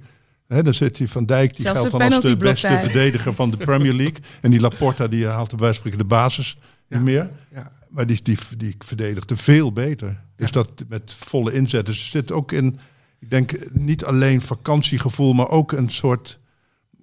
hè, 0.49 0.63
dan 0.63 0.75
zit 0.75 0.97
die 0.97 1.09
Van 1.11 1.27
Dijk, 1.27 1.51
die 1.57 1.61
Zelfs 1.65 1.81
geldt 1.81 1.99
dan 1.99 2.13
als 2.13 2.25
de 2.25 2.37
beste 2.37 2.79
verdediger 2.83 3.35
van 3.35 3.51
de 3.51 3.57
Premier 3.57 3.93
League. 3.95 4.17
En 4.41 4.51
die 4.51 4.61
Laporta, 4.61 5.07
die 5.09 5.27
haalt 5.27 5.49
bij 5.49 5.59
wijze 5.59 5.75
van 5.81 5.91
spreken 5.91 5.99
de 6.09 6.15
basis 6.15 6.57
Ja. 6.93 6.99
niet 6.99 7.07
meer. 7.07 7.31
Ja. 7.55 7.73
Maar 7.89 8.07
die, 8.07 8.23
die, 8.23 8.39
die 8.57 8.75
verdedigde 8.79 9.37
veel 9.37 9.73
beter. 9.73 10.21
Dus 10.37 10.51
dat 10.51 10.85
met 10.89 11.17
volle 11.19 11.53
inzet. 11.53 11.87
Dus 11.87 12.03
er 12.03 12.09
zit 12.09 12.33
ook 12.33 12.53
in, 12.53 12.79
ik 13.19 13.31
denk 13.31 13.73
niet 13.73 14.05
alleen 14.05 14.43
vakantiegevoel, 14.43 15.33
maar 15.33 15.49
ook 15.49 15.73
een 15.73 15.91
soort, 15.91 16.39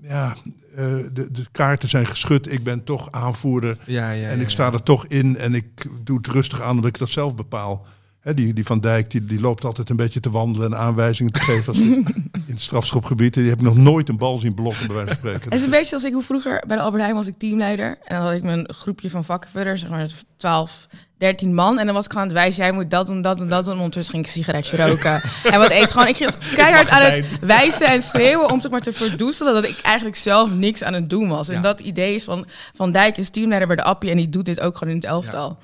ja, 0.02 0.36
eh, 0.76 0.98
de, 1.14 1.32
de 1.32 1.46
kaarten 1.52 1.90
zijn 1.90 2.08
geschud. 2.08 2.52
Ik 2.52 2.64
ben 2.64 2.84
toch 2.84 3.12
aanvoerder. 3.12 3.78
Ja, 3.86 4.12
ja, 4.12 4.28
en 4.28 4.42
ik 4.42 4.50
sta 4.50 4.74
er 4.74 4.84
toch 4.84 5.06
in 5.06 5.38
en 5.38 5.54
ik 5.54 5.88
doe 6.04 6.18
het 6.18 6.28
rustig 6.28 6.62
aan 6.62 6.76
omdat 6.76 6.90
ik 6.90 6.98
dat 6.98 7.10
zelf 7.10 7.36
bepaal. 7.36 7.86
Hè, 8.22 8.34
die, 8.34 8.54
die 8.54 8.66
Van 8.66 8.80
Dijk 8.80 9.12
die, 9.12 9.26
die 9.26 9.40
loopt 9.40 9.66
altijd 9.66 9.90
een 9.90 9.96
beetje 9.96 10.20
te 10.20 10.30
wandelen 10.32 10.72
en 10.72 10.78
aanwijzingen 10.78 11.32
te 11.32 11.40
geven 11.40 11.68
als 11.74 11.78
in 11.82 12.44
het 12.48 12.62
strafschopgebied. 12.62 13.34
Die 13.34 13.50
heb 13.50 13.58
ik 13.60 13.66
nog 13.66 13.78
nooit 13.78 14.10
een 14.10 14.18
bal 14.18 14.38
zien 14.38 14.54
blokken, 14.54 14.88
bij 14.88 14.96
wijze 14.96 15.10
van 15.10 15.18
spreken. 15.20 15.44
Het 15.44 15.54
is 15.54 15.62
een 15.64 15.70
beetje 15.70 15.96
als 15.96 16.04
ik 16.04 16.14
hoe 16.14 16.22
vroeger 16.24 16.64
bij 16.68 16.78
de 16.78 16.84
Albert 16.84 17.02
Heijn 17.02 17.16
was 17.16 17.28
ik 17.28 17.38
teamleider. 17.38 17.98
En 18.04 18.16
dan 18.16 18.26
had 18.26 18.36
ik 18.36 18.44
mijn 18.44 18.74
groepje 18.74 19.10
van 19.10 19.26
vakkenvullers, 19.26 19.82
zeg 19.82 19.90
maar 19.90 20.08
12, 20.38 20.88
13 21.18 21.54
man. 21.54 21.80
En 21.80 21.86
dan 21.86 21.96
was 21.96 22.06
ik 22.06 22.12
gewoon 22.12 22.28
aan 22.28 22.34
het 22.34 22.42
wijzen, 22.44 22.64
jij 22.64 22.72
moet 22.72 22.92
dat 22.92 23.10
en 23.10 23.22
dat 23.22 23.42
en 23.42 23.48
dat 23.50 23.66
doen. 23.66 23.76
Ondertussen 23.76 24.14
ging 24.14 24.26
ik 24.26 24.32
een 24.36 24.38
sigaretje 24.44 24.78
roken. 24.86 25.22
en 25.44 25.60
wat 25.60 25.72
eet 25.72 25.92
gewoon. 25.92 26.08
Ik 26.08 26.16
ging 26.16 26.36
keihard 26.56 26.90
aan 26.90 27.02
het 27.12 27.40
wijzen 27.42 27.88
en 27.88 28.02
schreeuwen 28.02 28.52
om 28.52 28.62
zeg 28.62 28.72
maar 28.72 28.82
te 28.82 28.94
verdoezelen 28.94 29.54
dat 29.54 29.64
ik 29.64 29.80
eigenlijk 29.82 30.16
zelf 30.16 30.52
niks 30.52 30.84
aan 30.84 30.94
het 30.94 31.10
doen 31.10 31.28
was. 31.28 31.48
En 31.50 31.56
Ja. 31.56 31.62
dat 31.62 31.80
idee 31.80 32.16
is 32.16 32.24
van 32.24 32.46
Van 32.74 32.92
Dijk 32.92 33.18
is 33.18 33.30
teamleider 33.30 33.68
bij 33.68 33.76
de 33.78 33.84
Appie 33.84 34.10
en 34.10 34.18
die 34.18 34.30
doet 34.30 34.46
dit 34.46 34.60
ook 34.60 34.78
gewoon 34.78 34.94
in 34.94 35.00
het 35.00 35.10
elftal. 35.10 35.58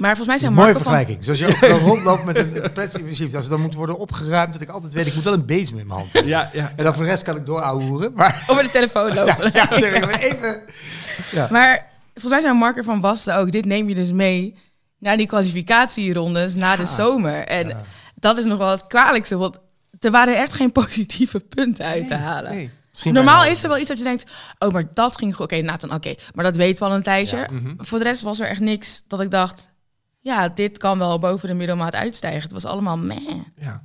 Maar 0.00 0.16
volgens 0.16 0.28
mij 0.28 0.38
zijn 0.38 0.52
Mooie 0.52 0.72
Marco 0.72 0.82
van... 0.82 0.92
vergelijking. 0.92 1.24
Zoals 1.24 1.38
je 1.38 1.46
ook 1.46 1.80
rondloopt 1.80 2.24
met 2.24 2.36
een 2.36 2.72
plastic 2.72 3.34
Als 3.34 3.44
er 3.44 3.50
dan 3.50 3.60
moet 3.60 3.74
worden 3.74 3.98
opgeruimd, 3.98 4.52
dat 4.52 4.62
ik 4.62 4.68
altijd 4.68 4.92
weet, 4.92 5.06
ik 5.06 5.14
moet 5.14 5.24
wel 5.24 5.32
een 5.32 5.46
bezem 5.46 5.78
in 5.78 5.86
mijn 5.86 5.98
hand 5.98 6.12
hebben. 6.12 6.30
Ja, 6.30 6.50
ja. 6.52 6.72
En 6.76 6.84
dan 6.84 6.94
voor 6.94 7.02
de 7.02 7.08
rest 7.08 7.22
kan 7.22 7.36
ik 7.36 7.46
door 7.46 7.62
ouwehoeren. 7.62 8.12
Maar 8.14 8.44
Over 8.46 8.62
de 8.62 8.70
telefoon 8.70 9.14
lopen. 9.14 9.50
ja, 9.52 9.68
maar 10.00 10.18
even... 10.18 10.60
Maar 11.50 11.86
volgens 12.12 12.32
mij 12.32 12.40
zijn 12.40 12.56
Marker 12.56 12.84
van 12.84 13.00
Basten 13.00 13.36
ook. 13.36 13.52
Dit 13.52 13.64
neem 13.64 13.88
je 13.88 13.94
dus 13.94 14.12
mee 14.12 14.56
naar 14.98 15.16
die 15.16 15.26
kwalificatierondes 15.26 16.54
na 16.54 16.76
de 16.76 16.86
zomer. 16.86 17.44
En 17.44 17.76
dat 18.14 18.38
is 18.38 18.44
nog 18.44 18.58
wel 18.58 18.70
het 18.70 18.86
kwalijkste. 18.86 19.36
Want 19.36 19.58
er 19.98 20.10
waren 20.10 20.36
echt 20.36 20.52
geen 20.52 20.72
positieve 20.82 21.40
punten 21.40 21.84
uit 21.84 22.08
te 22.08 22.14
halen. 22.14 22.50
Nee. 22.50 22.70
Misschien 22.90 23.14
Normaal 23.14 23.44
is 23.44 23.62
er 23.62 23.68
wel 23.68 23.78
iets 23.78 23.88
dat 23.88 23.98
je 23.98 24.04
denkt, 24.04 24.30
oh, 24.58 24.70
maar 24.70 24.84
dat 24.94 25.16
ging 25.16 25.34
goed. 25.34 25.44
Oké, 25.44 25.60
Nathan, 25.60 25.94
oké. 25.94 26.14
Maar 26.34 26.44
dat 26.44 26.56
weten 26.56 26.82
we 26.84 26.90
al 26.90 26.96
een 26.96 27.02
tijdje. 27.02 27.46
Mhm. 27.52 27.74
Voor 27.78 27.98
de 27.98 28.04
rest 28.04 28.22
was 28.22 28.40
er 28.40 28.48
echt 28.48 28.60
niks 28.60 29.02
dat 29.06 29.20
ik 29.20 29.30
dacht, 29.30 29.70
ja, 30.20 30.48
dit 30.48 30.78
kan 30.78 30.98
wel 30.98 31.18
boven 31.18 31.48
de 31.48 31.54
middelmaat 31.54 31.94
uitstijgen. 31.94 32.42
Het 32.42 32.52
was 32.52 32.64
allemaal 32.64 32.98
meh. 32.98 33.28
Ja. 33.56 33.84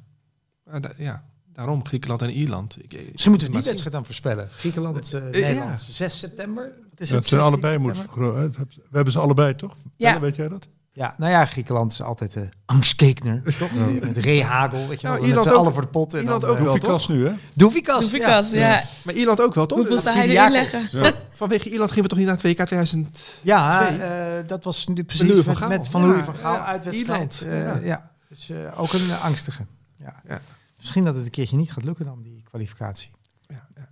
Ja, 0.65 0.80
da- 0.80 0.93
ja. 0.98 1.24
Daarom 1.54 1.86
Griekenland 1.86 2.21
en 2.21 2.30
Ierland. 2.30 2.78
Ik, 2.84 2.91
Misschien 3.12 3.32
moeten 3.32 3.48
we 3.48 3.54
maar 3.54 3.62
die 3.62 3.69
wedstrijd 3.71 3.95
dan 3.95 4.06
voorspellen. 4.06 4.50
Griekenland, 4.50 5.13
eh, 5.13 5.21
ja. 5.21 5.30
Nederland, 5.48 5.82
6 5.82 6.19
september. 6.19 6.63
Wat 6.63 6.74
is 6.74 6.80
Dat 6.82 6.98
het? 6.98 7.08
zijn 7.10 7.21
16 7.24 7.39
allebei 7.39 7.78
moet, 7.78 7.95
september? 7.95 8.52
we 8.52 8.80
hebben 8.91 9.13
ze 9.13 9.19
allebei 9.19 9.56
toch? 9.56 9.76
Ja. 9.95 10.19
Weet 10.19 10.36
jij 10.36 10.50
dat? 10.50 10.67
Ja, 10.95 11.13
nou 11.17 11.31
ja, 11.31 11.45
Griekenland 11.45 11.91
is 11.91 12.01
altijd 12.01 12.34
de 12.34 12.49
angstkekener, 12.65 13.41
toch? 13.60 13.71
Met 14.01 14.17
rehagel, 14.17 14.88
weet 14.88 15.01
je 15.01 15.08
Nou, 15.08 15.19
wel. 15.19 15.27
Met 15.27 15.36
Ierland 15.36 15.47
ook. 15.51 15.58
allen 15.58 15.73
voor 15.73 15.81
de 15.81 15.88
pot. 15.88 16.13
En 16.13 16.21
Ierland 16.21 16.41
dan, 16.41 16.49
ook 16.49 16.58
eh, 16.58 16.63
wel. 16.63 16.73
Doefikas 16.73 17.08
nu, 17.08 17.25
hè? 17.27 17.34
Doefikas. 17.53 18.01
Doefikas, 18.01 18.51
ja. 18.51 18.60
ja. 18.69 18.84
Maar 19.03 19.13
Ierland 19.13 19.41
ook 19.41 19.53
wel, 19.53 19.65
toch? 19.65 19.77
Hoeveel 19.77 19.99
zou 19.99 20.15
hij 20.17 20.29
erin 20.29 20.51
leggen? 20.51 20.89
Vanwege 21.34 21.69
Ierland 21.69 21.89
gingen 21.91 22.03
we 22.03 22.10
toch 22.10 22.17
niet 22.17 22.27
naar 22.27 22.36
het 22.38 22.45
WK 22.45 22.55
2000? 22.65 23.39
Ja, 23.41 23.89
eh, 23.89 24.47
dat 24.47 24.63
was 24.63 24.88
nu 24.88 25.03
precies 25.03 25.36
van 25.36 25.45
met, 25.45 25.58
Gaal. 25.58 25.69
met 25.69 25.88
Van 25.88 26.01
Ja, 26.01 26.08
Louis 26.08 26.25
van 26.25 26.36
Gaal 26.36 26.53
ja, 26.53 26.65
uitwedstrijd. 26.65 27.41
Ierland, 27.41 27.65
Eh, 27.65 27.81
ja. 27.84 27.88
ja. 27.88 28.10
Dus 28.29 28.49
eh, 28.49 28.79
ook 28.81 28.93
een 28.93 29.12
angstige. 29.23 29.65
Ja. 29.97 30.21
Ja. 30.27 30.39
Misschien 30.77 31.03
dat 31.03 31.15
het 31.15 31.25
een 31.25 31.31
keertje 31.31 31.58
niet 31.58 31.71
gaat 31.71 31.84
lukken 31.84 32.05
dan, 32.05 32.21
die 32.21 32.43
kwalificatie. 32.49 33.12
Ja, 33.47 33.67
ja. 33.75 33.88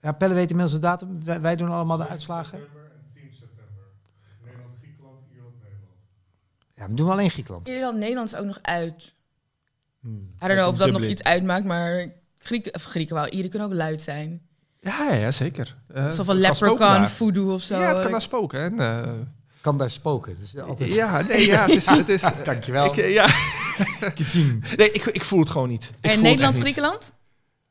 Ja, 0.00 0.12
Pelle 0.12 0.34
weet 0.34 0.50
inmiddels 0.50 0.74
de 0.74 0.80
datum. 0.86 1.24
Wij, 1.24 1.40
wij 1.40 1.56
doen 1.56 1.70
allemaal 1.70 1.96
de 1.96 2.08
uitslagen. 2.08 2.58
Ja, 6.76 6.88
we 6.88 6.94
doen 6.94 7.10
alleen 7.10 7.30
Griekenland. 7.30 7.68
Ierland, 7.68 7.98
Nederland 7.98 8.32
is 8.32 8.38
ook 8.38 8.46
nog 8.46 8.58
uit. 8.62 9.14
Hmm. 10.00 10.30
I 10.42 10.46
don't 10.46 10.58
know 10.58 10.68
of 10.68 10.76
dat 10.76 10.90
nog 10.90 11.02
iets 11.02 11.22
uitmaakt, 11.22 11.64
maar 11.64 12.12
Grieken, 12.38 12.74
of 12.74 12.84
Grieken 12.84 13.14
wel, 13.14 13.28
Ieren 13.28 13.50
kunnen 13.50 13.68
ook 13.68 13.74
luid 13.74 14.02
zijn. 14.02 14.40
Ja, 14.80 15.12
ja, 15.12 15.30
zeker. 15.30 15.76
Uh, 15.94 16.04
Alsof 16.04 16.28
een 16.28 16.36
leprechaun, 16.36 17.08
voodoo 17.08 17.54
of 17.54 17.62
zo. 17.62 17.80
Ja, 17.80 17.88
het 17.88 18.00
kan 18.00 18.10
daar 18.10 18.22
spoken. 18.22 18.60
En, 18.60 18.80
eh, 18.80 19.12
Kan 19.60 19.78
daar 19.78 19.90
spoken. 19.90 20.36
Dus 20.40 20.58
altijd 20.58 20.94
ja, 20.94 21.22
nee, 21.22 21.46
ja, 21.46 21.60
het 21.60 21.70
is... 21.70 21.86
Het 21.86 22.08
is 22.08 22.30
Dankjewel. 22.44 22.84
Ik, 22.84 22.96
eh, 22.96 23.12
ja. 23.12 23.26
Nee, 24.76 24.90
ik, 24.92 25.04
ik 25.04 25.24
voel 25.24 25.40
het 25.40 25.48
gewoon 25.48 25.68
niet. 25.68 25.92
Ik 26.00 26.10
En 26.10 26.24
het 26.24 27.12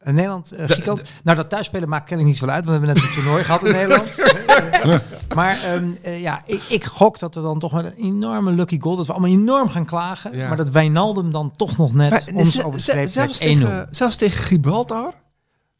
Eh, 0.05 0.13
Nederland, 0.13 0.51
eh, 0.51 0.65
Griekenland. 0.65 1.01
nou, 1.23 1.37
dat 1.37 1.49
thuisspelen 1.49 1.89
maakt 1.89 2.05
kennelijk 2.05 2.27
niet 2.29 2.37
zoveel 2.39 2.55
uit, 2.55 2.65
want 2.65 2.79
we 2.79 2.85
hebben 2.85 3.03
net 3.03 3.09
een 3.15 3.21
toernooi 3.23 3.43
gehad 3.43 3.65
in 3.65 3.71
Nederland. 3.81 4.17
Maar 5.35 5.63
ehm, 5.63 5.89
eh, 6.01 6.21
ja, 6.21 6.41
ik, 6.45 6.61
ik 6.69 6.83
gok 6.83 7.19
dat 7.19 7.35
er 7.35 7.41
dan 7.41 7.59
toch 7.59 7.71
met 7.71 7.85
een 7.85 8.03
enorme 8.05 8.51
lucky 8.51 8.79
goal, 8.79 8.95
dat 8.95 9.05
we 9.05 9.11
allemaal 9.13 9.31
enorm 9.31 9.69
gaan 9.69 9.85
klagen, 9.85 10.37
Ja. 10.37 10.47
maar 10.47 10.57
dat 10.57 10.69
Wijnaldum 10.69 11.31
dan 11.31 11.51
toch 11.55 11.77
nog 11.77 11.93
net 11.93 12.09
Maar 12.09 12.23
ons 12.33 12.53
ze- 12.53 12.65
over 12.65 12.79
zelfs, 12.79 13.11
trekt 13.13 13.31
1-0. 13.31 13.37
tegen, 13.37 13.87
zelfs 13.91 14.15
tegen 14.17 14.43
Gibraltar, 14.43 15.13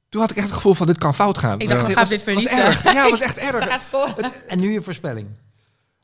toen 0.09 0.21
had 0.21 0.31
ik 0.31 0.37
echt 0.37 0.45
het 0.45 0.55
gevoel 0.55 0.73
van 0.73 0.87
dit 0.87 0.97
kan 0.97 1.15
fout 1.15 1.37
gaan. 1.37 1.59
Ik 1.59 1.69
dacht, 1.69 1.81
was- 1.93 2.09
dit 2.09 2.23
was 2.23 2.23
verliezen. 2.23 2.65
erg. 2.65 2.83
Ja, 2.83 3.01
het 3.01 3.09
was 3.09 3.21
echt 3.21 3.37
Ze 3.39 3.43
gaan 3.45 3.69
erg. 3.69 3.79
scoren. 3.79 4.31
En 4.47 4.59
nu 4.59 4.71
je 4.71 4.81
voorspelling. 4.81 5.27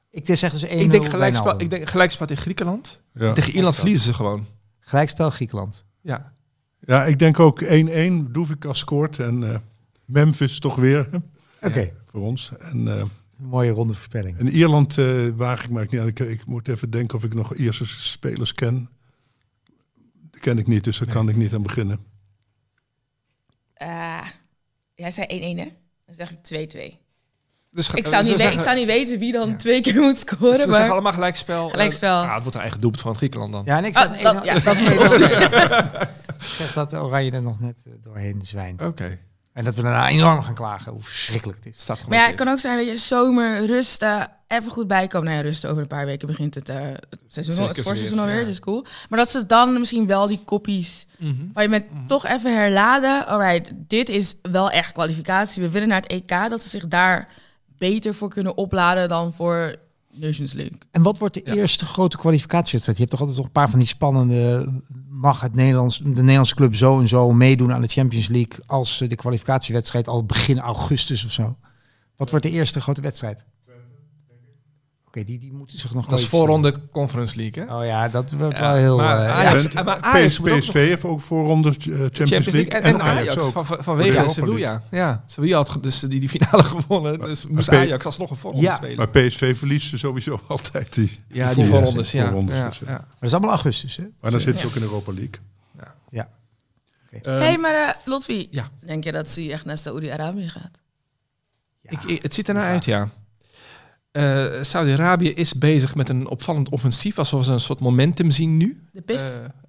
Ik 0.10 0.26
zeg 0.38 0.52
dus 0.52 0.66
1-0 0.66 0.70
Ik 0.70 0.92
denk, 0.92 1.10
gelijkspel, 1.10 1.54
ik 1.62 1.70
denk 1.70 1.90
gelijkspel 1.90 2.26
tegen 2.28 2.42
Griekenland. 2.44 3.00
Ja. 3.14 3.34
Tegen 3.34 3.54
Ierland 3.54 3.76
verliezen 3.76 4.06
ze 4.06 4.14
gewoon. 4.14 4.46
Gelijkspel 4.80 5.30
Griekenland. 5.30 5.86
Ja. 6.02 6.34
Ja, 6.82 7.06
ik 7.06 7.20
denk 7.20 7.40
ook 7.40 7.64
1-1. 7.64 7.68
Doefikas 8.32 8.80
scoort 8.80 9.20
en 9.20 9.44
eh, 9.54 9.56
Memphis 10.06 10.60
toch 10.60 10.76
weer 10.76 11.08
Oké, 11.62 11.92
voor 12.12 12.22
ons. 12.22 12.52
En, 12.60 12.88
eh, 12.88 12.98
een 12.98 13.48
mooie 13.48 13.72
ronde 13.72 13.94
voorspelling. 13.94 14.38
en 14.40 14.48
Ierland 14.50 14.98
eh 14.98 15.28
waag 15.36 15.64
ik 15.64 15.70
maar 15.70 15.88
niet 15.90 16.00
aan. 16.02 16.08
Ik, 16.08 16.20
ik 16.20 16.46
moet 16.46 16.68
even 16.68 16.90
denken 16.90 17.18
of 17.18 17.24
ik 17.24 17.34
nog 17.34 17.54
Ierse 17.56 17.86
spelers 17.86 18.54
ken. 18.54 18.90
Die 20.32 20.42
ken 20.42 20.58
ik 20.58 20.68
niet, 20.68 20.84
dus 20.84 20.98
daar 20.98 21.14
kan 21.14 21.30
ik 21.30 21.36
niet 21.36 21.54
aan 21.54 21.64
beginnen. 21.64 22.00
Jij 24.96 25.12
zei 25.12 25.56
1-1, 25.56 25.58
hè? 25.60 25.72
Dan 26.06 26.16
zeg 26.16 26.32
ik 26.32 26.38
2-2. 26.44 27.00
Dus 27.72 27.90
Ik 27.90 28.06
zou, 28.08 28.24
niet 28.24 28.38
we- 28.38 28.44
ik 28.52 28.60
zou 28.60 28.76
niet 28.76 28.86
weten 28.86 29.20
wie 29.20 29.32
dan 29.32 29.58
twee 29.58 29.82
keer 29.82 29.96
moet 30.02 30.18
scoren, 30.18 30.56
Ze 30.56 30.62
zeggen 30.62 30.80
maar... 30.82 30.92
allemaal 30.92 31.12
gelijkspel. 31.14 31.70
Gelijkspel. 31.70 32.18
Eh, 32.22 32.24
ja, 32.28 32.34
het 32.34 32.42
wordt 32.42 32.56
een 32.56 32.62
eigen 32.62 32.80
doelpunt 32.82 33.04
van 33.04 33.16
Griekenland 33.16 33.52
dan. 33.54 33.62
Ja, 33.66 33.78
en 33.78 33.86
ik 33.86 33.96
Ah, 33.96 34.14
zeg, 34.14 34.22
dat- 34.22 34.44
ja, 34.44 34.54
dat 34.54 34.66
is 34.66 34.78
zeg- 34.78 34.92
een 34.92 35.00
optie. 35.00 35.28
Ik 36.42 36.48
zeg 36.48 36.74
dat 36.74 36.94
Oranje 36.94 37.32
er 37.32 37.42
nog 37.42 37.60
net 37.60 37.84
eh, 37.88 37.94
doorheen 38.02 38.42
zwijnt. 38.44 38.84
Oké. 38.84 39.18
En 39.54 39.64
dat 39.64 39.76
we 39.76 39.82
daarna 39.82 40.10
enorm 40.10 40.42
gaan 40.42 40.54
klagen 40.54 40.92
hoe 40.92 41.02
verschrikkelijk 41.02 41.64
het 41.64 41.74
is. 41.76 41.82
Staat 41.82 42.08
Maar 42.08 42.18
ja, 42.18 42.26
het 42.28 42.36
kan 42.36 42.48
ook 42.48 42.60
zijn, 42.60 42.78
weet 42.78 42.88
je, 42.88 42.98
zomer, 42.98 43.66
rusten, 43.66 44.32
even 44.48 44.72
goed 44.72 44.88
bijkomen. 44.88 45.28
Nou 45.28 45.38
ja, 45.38 45.44
rusten 45.44 45.70
over 45.70 45.82
een 45.82 45.88
paar 45.88 46.06
weken 46.06 46.28
begint 46.28 46.56
het, 46.56 46.70
eh, 46.70 46.78
het 47.10 47.18
seizoen, 47.28 47.56
Zeker 47.56 47.76
het 47.76 47.86
voorseizoen 47.86 48.16
weer, 48.18 48.26
alweer, 48.26 48.40
ja. 48.42 48.46
dus 48.46 48.60
cool. 48.60 48.86
Maar 49.10 49.20
dat 49.20 49.30
ze 49.30 49.46
dan 49.46 49.80
misschien 49.80 50.08
wel 50.08 50.28
die 50.28 50.42
koppies, 50.46 51.06
Mhm. 51.18 51.34
waar 51.54 51.64
je 51.64 51.70
met 51.70 51.86
toch 52.08 52.26
even 52.26 52.54
herladen, 52.56 53.28
alright, 53.28 53.72
dit 53.76 54.10
is 54.10 54.36
wel 54.42 54.70
echt 54.72 54.92
kwalificatie. 54.92 55.62
We 55.62 55.70
willen 55.70 55.88
naar 55.88 56.02
het 56.02 56.12
EK, 56.12 56.50
dat 56.50 56.64
ze 56.64 56.70
zich 56.70 56.88
daar 56.88 57.28
beter 57.78 58.14
voor 58.16 58.30
kunnen 58.30 58.58
opladen 58.58 59.10
dan 59.10 59.34
voor 59.34 59.76
Nations 60.14 60.54
League. 60.54 60.78
En 60.92 61.02
wat 61.02 61.18
wordt 61.18 61.34
de 61.34 61.42
Ja. 61.44 61.54
eerste 61.54 61.86
grote 61.86 62.18
kwalificatiewedstrijd? 62.18 62.98
Je 62.98 63.04
hebt 63.04 63.10
toch 63.12 63.20
altijd 63.20 63.38
nog 63.38 63.46
een 63.48 63.52
paar 63.62 63.70
van 63.70 63.80
die 63.80 63.88
spannende... 63.88 64.68
Mag 65.10 65.42
het 65.42 65.56
Nederlands, 65.56 65.98
de 65.98 66.10
Nederlandse 66.10 66.56
club 66.56 66.76
zo 66.76 67.00
en 67.00 67.08
zo 67.08 67.32
meedoen 67.32 67.74
aan 67.74 67.82
de 67.82 67.88
Champions 67.88 68.28
League... 68.28 68.60
als 68.66 69.04
de 69.08 69.16
kwalificatiewedstrijd 69.16 70.08
al 70.08 70.26
begin 70.26 70.60
augustus 70.60 71.26
of 71.26 71.32
zo? 71.32 71.58
Wat 72.16 72.30
wordt 72.30 72.46
de 72.46 72.52
eerste 72.52 72.82
grote 72.82 73.02
wedstrijd? 73.02 73.46
Oké, 75.12 75.24
die, 75.24 75.40
die 75.40 75.52
moeten 75.54 75.78
zich 75.80 75.94
nog 75.94 76.06
Dat 76.06 76.20
is 76.20 76.28
voorronde 76.28 76.76
Conference 76.92 77.36
League, 77.36 77.64
hè? 77.66 77.76
Oh 77.78 77.86
ja, 77.86 78.10
dat 78.10 78.32
wordt 78.32 78.58
Ja, 78.58 78.64
wel 78.72 78.76
heel... 78.76 78.98
maar 78.98 79.26
eh, 79.26 79.36
Ajax- 79.38 79.72
ja. 79.72 79.80
En 79.80 79.86
maar 79.86 80.00
Ajax 80.02 80.40
PSV 80.40 80.74
heeft 80.74 81.04
ook 81.04 81.22
voorronde 81.22 81.70
eh, 81.70 81.76
Champions, 81.78 82.12
Champions 82.14 82.46
League. 82.46 82.72
En, 82.72 82.84
en 82.84 83.02
Ajax, 83.02 83.38
ook. 83.38 83.66
van, 83.66 83.84
vanwege 83.84 84.30
Sevilla. 84.30 84.84
Ja, 84.92 85.24
Sevilla 85.28 85.58
had 85.58 85.78
dus 85.82 86.00
die, 86.00 86.20
die 86.20 86.30
finale 86.30 86.64
gewonnen, 86.74 87.20
dus 87.20 87.48
moest 87.48 87.70
Ajax 87.70 88.06
alsnog 88.06 88.30
een 88.30 88.36
voorronde 88.36 88.66
Ja, 88.68 88.76
spelen. 88.76 88.98
Maar 88.98 89.10
PSV 89.10 89.58
verliest 89.58 89.90
ze 89.90 89.98
sowieso 89.98 90.40
altijd. 90.48 90.94
Die, 90.94 91.20
ja, 91.28 91.54
die 91.54 91.66
voorrondes. 91.66 91.68
voorrondes, 91.70 92.12
ja. 92.12 92.24
Voorrondes, 92.26 92.56
ja, 92.56 92.68
dus, 92.70 92.80
ja. 92.80 92.86
ja. 92.88 92.92
Maar 92.98 93.08
dat 93.20 93.24
is 93.30 93.32
allemaal 93.34 93.52
augustus, 93.52 93.96
hè? 93.96 94.04
Maar 94.22 94.32
dan 94.32 94.40
zit 94.42 94.58
ze 94.58 94.68
ook 94.68 94.76
in 94.76 94.82
Europa 94.82 95.12
League. 95.14 95.36
Ja. 96.12 96.30
Ehm, 97.22 97.40
hey, 97.40 97.58
maar 97.58 97.74
uh, 97.74 97.90
Lotfi, 98.06 98.48
Ja. 98.52 98.70
denk 98.86 99.04
je 99.04 99.12
dat 99.12 99.30
ze 99.30 99.52
echt 99.52 99.66
naar 99.66 99.78
Saoedi-Arabië 99.78 100.50
gaat? 100.50 100.82
Ik, 101.82 102.04
ik- 102.04 102.22
het 102.22 102.34
ziet 102.34 102.48
ernaar 102.48 102.68
uit, 102.70 102.86
ja. 102.86 103.10
Eh, 104.12 104.46
Saudi-Arabië 104.62 105.30
is 105.34 105.54
bezig 105.54 105.96
met 105.96 106.10
een 106.10 106.28
opvallend 106.28 106.70
offensief, 106.70 107.18
alsof 107.20 107.46
ze 107.46 107.52
een 107.52 107.60
soort 107.60 107.80
momentum 107.80 108.32
zien 108.32 108.58
nu. 108.58 108.82
De 108.92 109.02
PIF? 109.02 109.22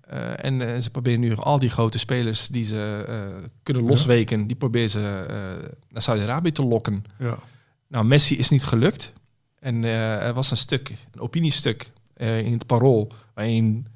Eh, 0.08 0.30
eh, 0.32 0.44
en 0.44 0.82
ze 0.82 0.90
proberen 0.90 1.20
nu 1.20 1.36
al 1.36 1.58
die 1.58 1.70
grote 1.70 1.98
spelers 1.98 2.48
die 2.48 2.64
ze 2.64 3.04
eh, 3.08 3.48
kunnen 3.62 3.82
losweken, 3.82 4.46
die 4.46 4.56
proberen 4.56 4.90
ze 4.90 5.00
eh, 5.28 5.68
naar 5.88 6.02
Saudi-Arabië 6.02 6.52
te 6.52 6.64
lokken. 6.64 7.04
Ja. 7.18 7.38
Nou, 7.88 8.04
Messi 8.04 8.36
is 8.38 8.48
niet 8.48 8.64
gelukt. 8.64 9.12
En 9.58 9.84
eh, 9.84 10.22
er 10.26 10.32
was 10.34 10.50
een 10.50 10.56
stuk, 10.56 10.92
een 11.12 11.20
opiniestuk 11.20 11.90
eh, 12.14 12.38
in 12.38 12.52
het 12.52 12.66
Parool, 12.66 13.12
waarin 13.34 13.86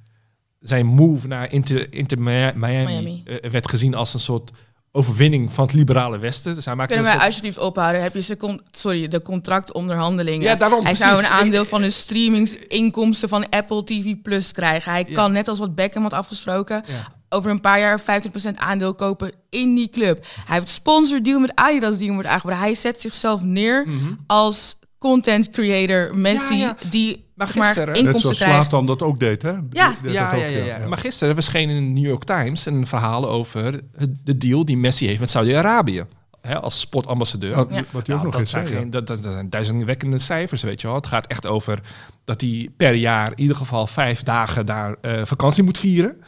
zijn 0.61 0.87
move 0.87 1.27
naar 1.27 1.53
Inter, 1.53 1.93
Inter 1.93 2.19
Mi- 2.21 2.53
Miami, 2.55 2.85
Miami. 2.85 3.23
werd 3.51 3.69
gezien 3.71 3.95
als 3.95 4.15
een 4.15 4.21
soort 4.21 4.51
overwinning 4.97 5.53
van 5.53 5.65
het 5.65 5.73
liberale 5.75 6.19
Westen. 6.19 6.55
Dus 6.55 6.65
hij 6.65 6.75
maakte 6.75 6.95
Kunnen 6.95 7.11
wij 7.13 7.21
soort- 7.21 7.33
alsjeblieft 7.35 7.67
ophouden? 7.67 8.03
Heb 8.03 8.15
je 8.15 8.21
ze 8.21 8.59
sorry, 8.71 9.09
de 9.09 9.23
contractonderhandelingen? 9.23 10.43
Ja, 10.47 10.55
daarom, 10.55 10.85
Hij 10.85 10.95
zou 10.95 11.19
een 11.19 11.27
aandeel 11.27 11.63
Ik- 11.63 11.69
van 11.69 11.81
de 11.83 11.91
streamingsinkomsten 11.91 13.29
van 13.29 13.49
Apple 13.49 13.85
TV 13.85 14.15
Plus 14.23 14.53
krijgen. 14.53 14.93
Hij 14.93 15.05
Ja. 15.09 15.15
kan, 15.15 15.33
net 15.33 15.49
als 15.49 15.59
wat 15.59 15.75
Beckham 15.75 16.03
had 16.03 16.13
afgesproken, 16.13 16.83
Ja. 16.87 17.09
over 17.29 17.51
een 17.51 17.61
paar 17.61 17.79
jaar 17.79 18.01
25% 18.01 18.59
aandeel 18.59 18.95
kopen 18.95 19.33
in 19.51 19.75
die 19.75 19.89
club. 19.89 20.27
Hij 20.47 20.57
heeft 20.59 20.69
sponsordeal 20.69 21.39
met 21.39 21.53
Adidas 21.55 21.97
die 21.97 22.05
hem 22.07 22.15
wordt 22.15 22.29
aangeboden. 22.29 22.59
Hij 22.59 22.75
zet 22.75 23.01
zichzelf 23.01 23.43
neer 23.43 23.85
Mhm. 23.87 24.13
als 24.27 24.77
content 25.11 25.51
creator 25.51 26.17
Messi, 26.19 26.57
Ja, 26.57 26.77
ja. 26.81 26.89
die 26.91 27.25
Maar 27.35 27.47
zeg 27.47 27.57
maar, 27.57 27.65
gisteren- 27.65 27.93
Net 27.95 27.97
Net 27.97 28.05
inkomsten 28.15 28.35
zoals 28.37 28.51
krijgt. 28.53 28.69
Slatan 28.69 28.87
dat 28.87 29.03
ook 29.03 29.21
deed, 29.21 29.43
hè? 29.43 29.51
Ja. 29.51 29.59
Deed 29.61 29.73
Ja, 29.73 29.95
dat 30.03 30.13
ja, 30.13 30.47
ook, 30.47 30.53
ja, 30.53 30.65
ja. 30.65 30.89
Maar 30.89 30.99
gisteren 30.99 31.35
verscheen 31.35 31.69
in 31.71 31.95
de 31.95 32.01
New 32.01 32.09
York 32.11 32.25
Times 32.25 32.67
een 32.67 32.87
verhaal 32.87 33.29
over 33.29 33.81
het- 33.97 34.17
de 34.25 34.37
deal 34.37 34.65
die 34.65 34.77
Messi 34.77 35.07
heeft 35.07 35.21
met 35.21 35.31
Saudi-Arabië. 35.31 36.05
Hè, 36.41 36.61
als 36.61 36.81
sportambassadeur. 36.81 37.55
Wat, 37.57 37.69
Ja. 37.71 37.75
wat 37.75 37.85
hij 37.93 38.01
ook 38.01 38.07
Nou, 38.07 38.23
nog 38.23 38.31
dat, 38.31 38.41
eens 38.41 38.51
zijn 38.51 38.67
geen, 38.67 38.91
dat, 38.91 39.07
dat 39.07 39.19
zijn 39.23 39.51
duizendwekkende 39.51 40.19
cijfers, 40.19 40.63
weet 40.63 40.81
je 40.81 40.87
wel. 40.87 40.97
Het 40.97 41.07
gaat 41.07 41.27
echt 41.27 41.47
over 41.47 41.79
dat 42.25 42.41
hij 42.41 42.69
per 42.77 42.95
jaar 42.95 43.31
in 43.35 43.41
ieder 43.41 43.57
geval 43.57 43.87
vijf 43.87 44.23
dagen 44.23 44.67
daar 44.67 44.97
eh, 45.01 45.21
vakantie 45.25 45.63
moet 45.63 45.79
vieren. 45.79 46.21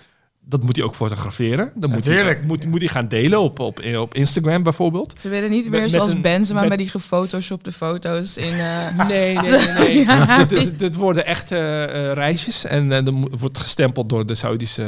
Dat 0.51 0.63
moet 0.63 0.77
hij 0.77 0.85
ook 0.85 0.95
fotograferen. 0.95 1.73
Dan 1.75 1.91
moet 1.91 2.05
hij, 2.05 2.41
moet, 2.47 2.67
moet 2.67 2.79
hij 2.81 2.89
gaan 2.89 3.09
delen 3.09 3.41
op, 3.41 3.59
op, 3.59 3.81
op 3.99 4.15
Instagram 4.15 4.63
bijvoorbeeld. 4.63 5.15
Ze 5.21 5.29
willen 5.29 5.51
niet 5.51 5.71
meer 5.71 5.81
met 5.81 5.91
zoals 5.91 6.21
Benzema 6.21 6.61
met- 6.61 6.69
met 6.69 6.79
die 6.79 6.89
gefotoshopte 6.89 7.73
foto's 7.73 8.37
in... 8.37 8.53
eh, 8.53 9.07
Nee, 9.09 9.35
nee, 9.39 9.51
nee. 9.51 9.75
nee. 9.79 10.05
Ja. 10.07 10.45
dit, 10.77 10.95
worden 10.95 11.27
echt 11.27 11.53
eh, 11.53 11.59
reisjes. 12.13 12.65
En 12.65 12.93
eh, 12.93 13.05
dan 13.05 13.29
wordt 13.39 13.59
gestempeld 13.59 14.09
door 14.09 14.27
de 14.27 14.35
Saudische, 14.35 14.83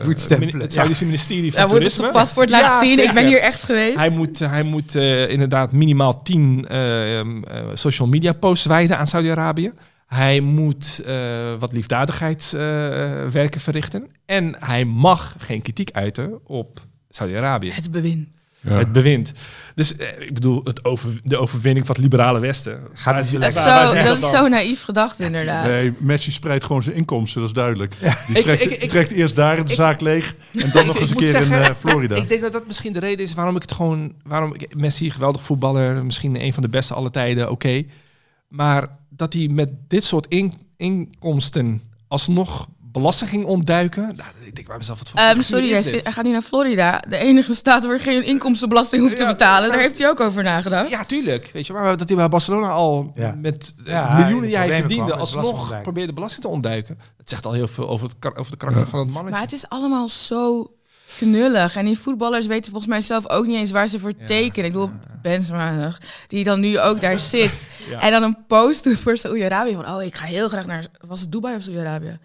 eh, 0.00 0.06
het 0.06 0.28
ja. 0.28 0.68
Saudische 0.68 1.04
ministerie 1.04 1.50
van 1.52 1.60
Hij 1.60 1.68
moet 1.68 1.72
het 1.72 1.82
Toerisme. 1.82 2.02
zijn 2.02 2.12
paspoort 2.12 2.50
laten 2.50 2.88
Ja, 2.88 2.94
zien. 2.94 3.04
Ik 3.04 3.12
ben 3.14 3.26
hier 3.26 3.40
echt 3.40 3.62
geweest. 3.62 3.96
Hij 3.96 4.10
moet, 4.10 4.38
hij 4.38 4.62
moet 4.62 4.94
inderdaad 5.28 5.72
minimaal 5.72 6.22
10 6.22 6.66
eh, 6.68 7.20
social 7.74 8.08
media 8.08 8.32
posts 8.32 8.66
wijden 8.66 8.98
aan 8.98 9.06
Saudi-Arabië. 9.06 9.72
Hij 10.06 10.40
moet 10.40 11.02
eh, 11.06 11.54
wat 11.58 11.72
liefdadigheidswerken 11.72 13.60
verrichten. 13.60 14.08
En 14.26 14.56
hij 14.58 14.84
mag 14.84 15.34
geen 15.38 15.62
kritiek 15.62 15.90
uiten 15.92 16.46
op 16.46 16.80
Saudi-Arabië. 17.10 17.70
Het 17.70 17.90
bewind. 17.90 18.28
Ja. 18.60 18.78
Het 18.78 18.92
bewind. 18.92 19.32
Dus 19.74 19.96
eh, 19.96 20.20
ik 20.20 20.34
bedoel, 20.34 20.60
het 20.64 20.84
over, 20.84 21.10
de 21.24 21.36
overwinning 21.36 21.86
van 21.86 21.94
het 21.94 22.04
liberale 22.04 22.38
Westen. 22.38 22.80
Gaat 22.92 23.14
het 23.14 23.32
waar- 23.32 23.40
waar- 23.64 23.86
zo, 23.86 23.94
dat 24.04 24.22
is 24.22 24.30
zo 24.30 24.48
naïef 24.48 24.82
gedacht, 24.82 25.20
inderdaad. 25.20 25.64
Nee, 25.66 25.92
Messi 25.98 26.30
spreidt 26.32 26.64
gewoon 26.64 26.82
zijn 26.82 26.96
inkomsten, 26.96 27.40
dat 27.40 27.48
is 27.50 27.54
duidelijk. 27.56 27.94
Die 28.26 28.42
trekt, 28.42 28.62
ik- 28.62 28.70
ik- 28.70 28.88
trekt 28.88 29.10
eerst 29.12 29.36
daar 29.36 29.56
de 29.56 29.62
ik- 29.70 29.76
zaak 29.76 30.00
leeg 30.00 30.34
en 30.54 30.70
dan 30.70 30.86
nog 30.86 30.98
eens 31.00 31.10
een 31.10 31.16
keer 31.16 31.40
in 31.42 31.52
eh, 31.52 31.70
Florida. 31.78 32.14
Ik 32.14 32.28
denk 32.28 32.40
dat 32.42 32.52
dat 32.52 32.66
misschien 32.66 32.92
de 32.92 32.98
reden 33.00 33.24
is 33.24 33.34
waarom 33.34 33.56
ik 33.56 33.62
het 33.62 33.72
gewoon... 33.72 34.12
Waarom 34.24 34.54
ik, 34.54 34.74
Messi, 34.76 35.10
geweldig 35.10 35.42
voetballer, 35.42 36.04
misschien 36.04 36.42
een 36.42 36.52
van 36.52 36.62
de 36.62 36.68
beste 36.68 36.94
alle 36.94 37.10
tijden, 37.10 37.50
oké. 37.50 37.82
Maar 38.48 38.88
dat 39.16 39.32
hij 39.32 39.48
met 39.48 39.68
dit 39.88 40.04
soort 40.04 40.26
in- 40.28 40.54
inkomsten 40.76 41.82
alsnog 42.08 42.66
belasting 42.92 43.30
ging 43.30 43.44
ontduiken... 43.44 44.02
Nou, 44.02 44.28
ik 44.44 44.54
denk 44.54 44.66
bij 44.66 44.76
mezelf, 44.76 44.98
wat 44.98 45.08
voor 45.08 45.18
Ehm, 45.18 45.28
figuur 45.28 45.44
sorry, 45.44 45.64
is 45.66 45.70
hij, 45.72 45.82
dit? 45.82 45.92
zit- 45.92 46.02
hij 46.04 46.12
gaat 46.12 46.24
nu 46.24 46.30
naar 46.30 46.42
Florida. 46.42 47.02
De 47.08 47.16
enige 47.16 47.54
staat 47.54 47.84
waar 47.86 47.98
geen 47.98 48.22
inkomstenbelasting 48.24 49.02
hoeft 49.02 49.16
te 49.16 49.22
Ja, 49.22 49.28
betalen. 49.28 49.60
maar- 49.68 49.76
Daar 49.76 49.86
heeft 49.86 49.98
hij 49.98 50.08
ook 50.08 50.20
over 50.20 50.42
nagedacht. 50.42 50.88
Ja, 50.90 51.04
tuurlijk. 51.04 51.50
Weet 51.52 51.66
je, 51.66 51.72
maar 51.72 51.96
dat 51.96 52.08
hij 52.08 52.16
bij 52.18 52.28
Barcelona 52.28 52.70
al 52.70 53.12
Ja. 53.14 53.34
met 53.40 53.74
eh, 53.84 53.92
Ja, 53.92 54.10
in 54.10 54.16
miljoenen 54.16 54.48
die 54.48 54.56
hij 54.56 54.68
verdiende, 54.68 54.94
kwam 54.94 55.06
met 55.06 55.14
belasting 55.14 55.44
alsnog 55.44 55.82
probeerde 55.82 56.12
belasting 56.12 56.42
te 56.42 56.48
ontduiken. 56.48 56.98
Dat 57.16 57.28
zegt 57.30 57.46
al 57.46 57.52
heel 57.52 57.68
veel 57.68 57.88
over, 57.88 58.08
het, 58.08 58.36
over 58.38 58.50
de 58.50 58.56
karakter 58.58 58.84
Ja. 58.84 58.90
van 58.90 58.98
het 58.98 59.08
mannetje. 59.08 59.30
Maar 59.30 59.42
het 59.42 59.52
is 59.52 59.68
allemaal 59.68 60.08
zo 60.08 60.70
knullig. 61.16 61.76
En 61.76 61.84
die 61.84 61.98
voetballers 61.98 62.46
weten 62.46 62.70
volgens 62.70 62.90
mij 62.90 63.00
zelf 63.00 63.28
ook 63.28 63.46
niet 63.46 63.56
eens 63.56 63.70
waar 63.70 63.86
ze 63.86 63.98
voor 63.98 64.12
Ja, 64.18 64.26
tekenen. 64.26 64.66
Ik 64.66 64.72
bedoel, 64.72 64.90
Benzema 65.22 65.70
nog, 65.70 65.98
die 66.26 66.44
dan 66.44 66.60
nu 66.60 66.78
ook 66.80 67.00
daar 67.00 67.18
zit. 67.34 67.68
Ja. 67.88 68.00
En 68.00 68.10
dan 68.10 68.22
een 68.22 68.46
post 68.46 68.84
doet 68.84 69.00
voor 69.00 69.16
Saoedi-Arabië. 69.16 69.74
Van, 69.74 69.94
oh, 69.94 70.02
ik 70.02 70.14
ga 70.14 70.26
heel 70.26 70.48
graag 70.48 70.66
naar... 70.66 70.86
Was 71.00 71.20
het 71.20 71.32
Dubai 71.32 71.56
of 71.56 71.62
Saoedi-Arabië? 71.62 72.18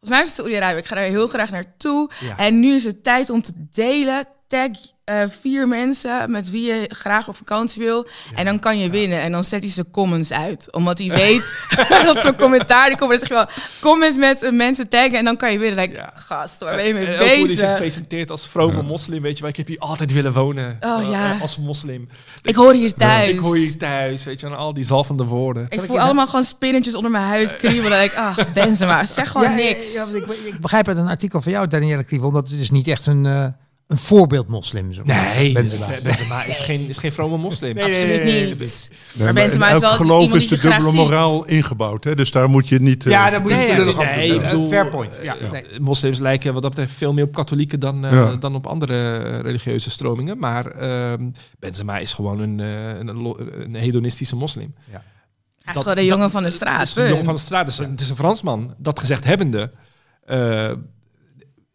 Volgens 0.00 0.10
mij 0.10 0.20
is 0.20 0.26
het 0.26 0.36
Saoedi-Arabië. 0.36 0.78
Ik 0.78 0.86
ga 0.86 0.94
daar 0.94 1.04
heel 1.04 1.26
graag 1.26 1.50
naartoe. 1.50 2.10
Ja. 2.20 2.36
En 2.36 2.60
nu 2.60 2.74
is 2.74 2.84
het 2.84 3.04
tijd 3.04 3.30
om 3.30 3.42
te 3.42 3.52
delen. 3.72 4.24
Tag 4.48 4.68
eh, 5.04 5.22
vier 5.40 5.68
mensen 5.68 6.30
met 6.30 6.50
wie 6.50 6.66
je 6.66 6.90
graag 6.94 7.28
op 7.28 7.36
vakantie 7.36 7.82
wil. 7.82 8.06
en 8.34 8.44
dan 8.44 8.58
kan 8.58 8.78
je 8.78 8.90
winnen. 8.90 9.20
En 9.20 9.32
dan 9.32 9.44
zet 9.44 9.62
hij 9.62 9.70
zijn 9.70 9.90
comments 9.90 10.32
uit. 10.32 10.72
Omdat 10.72 10.98
hij 10.98 11.08
weet 11.08 11.54
dat 12.04 12.20
zo'n 12.20 12.36
commentaar... 12.36 12.88
Die 12.88 12.96
komt, 12.98 13.10
dan 13.10 13.18
zeg 13.18 13.28
je 13.28 13.34
wel 13.34 13.46
comments 13.80 14.16
met 14.16 14.42
eh, 14.42 14.52
mensen 14.52 14.88
taggen. 14.88 15.18
En 15.18 15.24
dan 15.24 15.36
kan 15.36 15.52
je 15.52 15.58
winnen. 15.58 15.90
Ja. 15.92 16.12
gast, 16.14 16.60
waar 16.60 16.76
ben 16.76 16.84
je 16.86 16.94
mee 16.94 17.06
En 17.06 17.12
ook 17.12 17.18
hoe 17.36 17.46
hij 17.46 17.56
zich 17.56 17.76
presenteert 17.76 18.30
als 18.30 18.48
vrome 18.48 18.82
moslim, 18.82 19.22
weet 19.22 19.34
je 19.34 19.40
wel. 19.40 19.50
Ik 19.50 19.56
heb 19.56 19.66
hier 19.66 19.78
altijd 19.78 20.12
willen 20.12 20.32
wonen 20.32 20.76
Oh, 20.80 21.02
eh, 21.02 21.10
ja. 21.10 21.38
als 21.40 21.58
moslim. 21.58 22.08
Ik 22.42 22.54
hoor 22.54 22.72
hier 22.72 22.94
thuis. 22.94 23.28
Ik 23.28 23.40
hoor 23.40 23.56
hier 23.56 23.76
thuis, 23.76 24.24
weet 24.24 24.40
je, 24.40 24.46
en 24.46 24.56
al 24.56 24.72
die 24.74 24.84
zalvende 24.84 25.24
woorden. 25.24 25.66
Ik 25.68 25.82
voel 25.82 26.00
allemaal 26.00 26.26
gewoon 26.26 26.44
spinnetjes 26.44 26.94
onder 26.94 27.10
mijn 27.10 27.24
huid 27.24 27.56
kriebelen. 27.56 28.02
Ik, 28.02 28.14
ach, 28.28 28.52
Benzema, 28.52 29.04
zeg 29.04 29.30
gewoon 29.30 29.50
Ja, 29.50 29.54
niks. 29.54 29.94
ja, 29.94 30.04
want 30.04 30.14
ik, 30.14 30.26
ik 30.44 30.60
begrijp 30.60 30.88
uit 30.88 30.96
een 30.96 31.08
artikel 31.08 31.42
van 31.42 31.52
jou, 31.52 31.66
Danielle 31.66 32.04
Kriebel, 32.04 32.30
dat 32.30 32.48
het 32.48 32.58
dus 32.58 32.70
niet 32.70 32.88
echt 32.88 33.06
een, 33.06 33.26
eh, 33.26 33.46
een 33.88 33.96
voorbeeld 33.96 34.48
moslim 34.48 34.90
is. 34.90 34.98
Nee, 35.04 35.52
Benzema. 35.52 36.44
Is, 36.44 36.60
geen, 36.60 36.88
is 36.88 36.96
geen 36.96 37.12
vrome 37.12 37.36
moslim. 37.36 37.78
Absoluut 37.78 38.22
nee, 38.24 38.46
niet. 38.46 38.90
Nee, 39.14 39.24
maar 39.24 39.32
Benzema 39.32 39.66
is 39.66 39.72
elk 39.72 39.80
wel 39.80 39.92
geloof 39.92 40.22
iemand 40.22 40.42
is 40.42 40.48
die 40.48 40.58
de 40.58 40.62
dubbele 40.68 40.86
ziet. 40.90 40.94
moraal 40.98 41.44
ingebouwd. 41.46 42.04
Hè? 42.04 42.14
Dus 42.14 42.30
daar 42.30 42.48
moet 42.48 42.68
je 42.68 42.78
niet... 42.80 43.06
eh, 43.06 43.12
Ja, 43.12 43.30
dan 43.30 43.42
moet 43.42 43.50
je 43.50 43.56
niet 43.56 43.68
lullig 43.76 43.96
doen. 43.96 44.42
bedoel- 44.42 44.62
Een 44.62 44.68
fair 44.68 44.86
point. 44.88 45.18
Ja, 45.22 45.36
Ja. 45.40 45.50
nee. 45.50 45.64
Moslims 45.80 46.18
lijken 46.18 46.52
wat 46.52 46.62
dat 46.62 46.70
betreft 46.70 46.92
veel 46.92 47.12
meer 47.12 47.24
op 47.24 47.34
katholieken 47.34 47.80
dan, 47.80 48.04
eh, 48.04 48.12
Ja. 48.12 48.36
dan 48.36 48.54
op 48.54 48.66
andere 48.66 49.16
eh, 49.18 49.40
religieuze 49.40 49.90
stromingen. 49.90 50.38
Maar 50.38 50.66
ehm, 50.70 51.28
Benzema 51.58 51.98
is 51.98 52.12
gewoon 52.12 52.40
een, 52.40 52.60
eh, 52.60 52.98
een, 52.98 53.74
hedonistische 53.74 54.36
moslim. 54.36 54.74
Hij 54.90 54.92
is 54.96 55.64
Dat- 55.64 55.76
gewoon 55.76 55.94
de 55.94 56.00
dat- 56.00 56.10
jongen 56.10 56.30
van 56.30 56.42
de 56.42 56.50
straat. 56.50 56.82
is 56.82 56.96
een 56.96 57.08
jongen 57.08 57.24
van 57.24 57.34
de 57.34 57.40
straat. 57.40 57.66
Dus 57.66 57.78
het 57.78 58.00
is 58.00 58.08
een 58.10 58.16
Fransman. 58.16 58.74
Dat 58.78 58.98
gezegd 59.00 59.24
hebbende. 59.24 59.70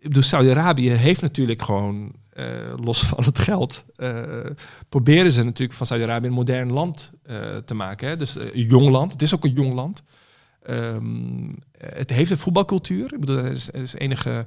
Ik 0.04 0.24
Saudi-Arabië 0.24 0.90
heeft 0.90 1.22
natuurlijk 1.22 1.62
gewoon, 1.62 2.14
eh, 2.30 2.74
los 2.76 3.04
van 3.06 3.24
het 3.24 3.40
geld, 3.40 3.86
eh, 3.96 4.24
proberen 4.90 5.32
ze 5.32 5.44
natuurlijk 5.44 5.78
van 5.78 5.88
Saudi-Arabië 5.88 6.28
een 6.28 6.34
modern 6.34 6.72
land 6.72 7.12
eh, 7.24 7.58
te 7.58 7.74
maken. 7.74 8.08
Hè? 8.08 8.18
Dus 8.18 8.36
een 8.36 8.68
jong 8.68 8.90
land. 8.90 9.12
Het 9.12 9.22
is 9.22 9.36
ook 9.36 9.44
een 9.44 9.54
jong 9.54 9.74
land. 9.74 10.04
Ehm, 10.64 11.52
het 11.78 12.10
heeft 12.10 12.32
een 12.32 12.38
voetbalcultuur. 12.38 13.14
Ik 13.14 13.20
bedoel, 13.20 13.38
er 13.38 13.52
is, 13.74 13.94
enige 13.94 14.46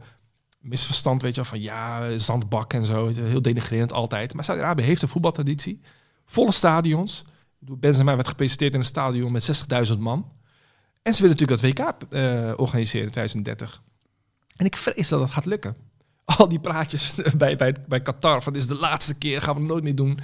misverstand, 0.61 1.23
weet 1.23 1.35
je 1.35 1.41
wel, 1.41 1.51
van 1.51 1.61
ja, 1.61 2.19
zandbak 2.19 2.73
en 2.73 2.85
zo. 2.85 3.07
Heel 3.07 3.43
denigrerend 3.43 3.93
altijd. 3.93 4.35
Maar 4.35 4.45
Saudi-Arabië 4.45 4.83
heeft 4.83 5.03
een 5.03 5.09
voetbaltraditie. 5.09 5.81
Volle 6.25 6.53
stadions. 6.53 7.25
Benzema 7.59 8.15
werd 8.15 8.29
gepresenteerd 8.29 8.73
in 8.73 8.79
een 8.79 8.85
stadion 8.85 9.33
met 9.33 9.67
60.000 9.93 9.99
man. 9.99 10.33
En 11.03 11.15
ze 11.15 11.23
willen 11.23 11.37
natuurlijk 11.37 11.77
dat 11.77 12.11
WK 12.11 12.59
organiseren 12.59 13.07
in 13.07 13.13
2030. 13.13 13.83
En 14.57 14.67
ik 14.67 14.77
vrees 14.77 15.09
dat 15.09 15.21
dat 15.21 15.31
gaat 15.31 15.45
lukken. 15.45 15.77
Al 16.25 16.49
die 16.49 16.59
praatjes 16.61 17.15
bij, 17.37 17.57
bij, 17.57 17.75
bij 17.89 18.03
Qatar 18.03 18.43
van 18.43 18.53
dit 18.53 18.63
is 18.63 18.69
de 18.69 18.75
laatste 18.77 19.15
keer, 19.15 19.43
gaan 19.43 19.55
we 19.55 19.61
het 19.61 19.69
nooit 19.71 19.85
meer 19.85 19.95
doen. 19.95 20.19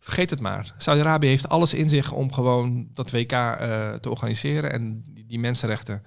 Vergeet 0.00 0.30
het 0.30 0.40
maar. 0.40 0.74
Saudi-Arabië 0.78 1.26
heeft 1.26 1.48
alles 1.48 1.74
in 1.74 1.88
zich 1.88 2.12
om 2.12 2.32
gewoon 2.32 2.88
dat 2.94 3.10
WK 3.10 3.32
eh, 3.32 3.94
te 3.94 4.10
organiseren. 4.10 4.72
En 4.72 5.04
die, 5.06 5.26
die 5.26 5.38
mensenrechten, 5.38 6.02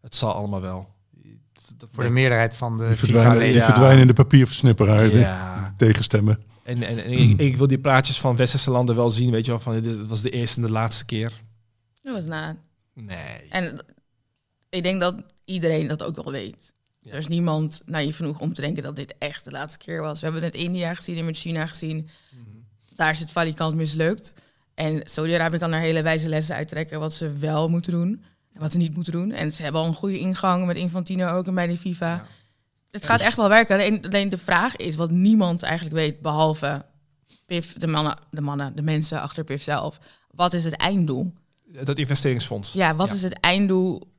het 0.00 0.16
zal 0.16 0.34
allemaal 0.34 0.60
wel. 0.60 0.94
Dat 1.76 1.88
Voor 1.92 2.04
de 2.04 2.10
meerderheid 2.10 2.54
van 2.54 2.78
de 2.78 2.86
Die 2.86 2.96
verdwijnen, 2.96 3.32
die 3.32 3.40
FIFA-leden. 3.40 3.64
verdwijnen 3.64 4.00
in 4.00 4.06
de 4.06 4.12
papierversnipperij. 4.12 5.10
Ja. 5.10 5.74
Tegenstemmen. 5.76 6.42
En, 6.62 6.82
en, 6.82 7.04
en 7.04 7.12
ik, 7.12 7.40
ik 7.40 7.56
wil 7.56 7.66
die 7.66 7.78
praatjes 7.78 8.20
van 8.20 8.36
westerse 8.36 8.70
landen 8.70 8.96
wel 8.96 9.10
zien, 9.10 9.30
weet 9.30 9.44
je 9.44 9.50
wel, 9.50 9.60
van 9.60 9.80
dit 9.80 10.06
was 10.06 10.20
de 10.20 10.30
eerste 10.30 10.60
en 10.60 10.66
de 10.66 10.72
laatste 10.72 11.04
keer. 11.04 11.32
Dat 12.02 12.14
was 12.14 12.24
na. 12.24 12.56
Nee. 12.94 13.40
En 13.48 13.84
ik 14.68 14.82
denk 14.82 15.00
dat 15.00 15.16
iedereen 15.44 15.86
dat 15.88 16.02
ook 16.02 16.16
wel 16.16 16.32
weet. 16.32 16.74
Ja. 17.04 17.12
Er 17.12 17.18
is 17.18 17.28
niemand 17.28 17.82
naïef 17.86 18.16
genoeg 18.16 18.40
om 18.40 18.54
te 18.54 18.60
denken 18.60 18.82
dat 18.82 18.96
dit 18.96 19.14
echt 19.18 19.44
de 19.44 19.50
laatste 19.50 19.78
keer 19.78 20.00
was. 20.00 20.20
We 20.20 20.24
hebben 20.26 20.42
het 20.44 20.52
net 20.52 20.62
India 20.62 20.94
gezien 20.94 21.18
en 21.18 21.24
met 21.24 21.36
China 21.36 21.66
gezien. 21.66 22.08
Daar 22.94 23.10
is 23.10 23.20
het 23.20 23.30
valikant 23.30 23.74
mislukt. 23.74 24.34
En 24.74 25.00
Saudi-Arabië 25.04 25.58
kan 25.58 25.70
daar 25.70 25.80
hele 25.80 26.02
wijze 26.02 26.28
lessen 26.28 26.54
uittrekken 26.54 27.00
wat 27.00 27.14
ze 27.14 27.30
wel 27.32 27.68
moeten 27.68 27.92
doen 27.92 28.22
en 28.52 28.60
wat 28.60 28.72
ze 28.72 28.78
niet 28.78 28.94
moeten 28.94 29.12
doen. 29.12 29.32
En 29.32 29.52
ze 29.52 29.62
hebben 29.62 29.80
al 29.80 29.86
een 29.86 29.94
goede 29.94 30.18
ingang 30.18 30.66
met 30.66 30.76
Infantino 30.76 31.28
ook 31.28 31.46
en 31.46 31.54
bij 31.54 31.66
de 31.66 31.76
FIFA. 31.76 32.12
Ja. 32.14 32.26
Het 32.90 33.04
gaat 33.04 33.20
echt 33.20 33.36
wel 33.36 33.48
werken. 33.48 33.74
Alleen, 33.74 34.04
alleen 34.04 34.28
de 34.28 34.38
vraag 34.38 34.76
is 34.76 34.94
wat 34.96 35.10
niemand 35.10 35.62
eigenlijk 35.62 35.94
weet, 35.96 36.20
behalve 36.20 36.84
PIF, 37.46 37.72
de 37.72 37.86
mannen, 37.86 38.18
de 38.30 38.40
mannen, 38.40 38.76
de 38.76 38.82
mensen 38.82 39.20
achter 39.20 39.44
PIF 39.44 39.62
zelf. 39.62 39.98
Wat 40.30 40.52
is 40.54 40.64
het 40.64 40.76
einddoel? 40.76 41.32
Dat 41.84 41.98
investeringsfonds. 41.98 42.72
Ja, 42.72 42.94
wat 42.96 43.08
Ja. 43.08 43.14
is 43.14 43.22
het 43.22 43.40
einddoel 43.40 44.11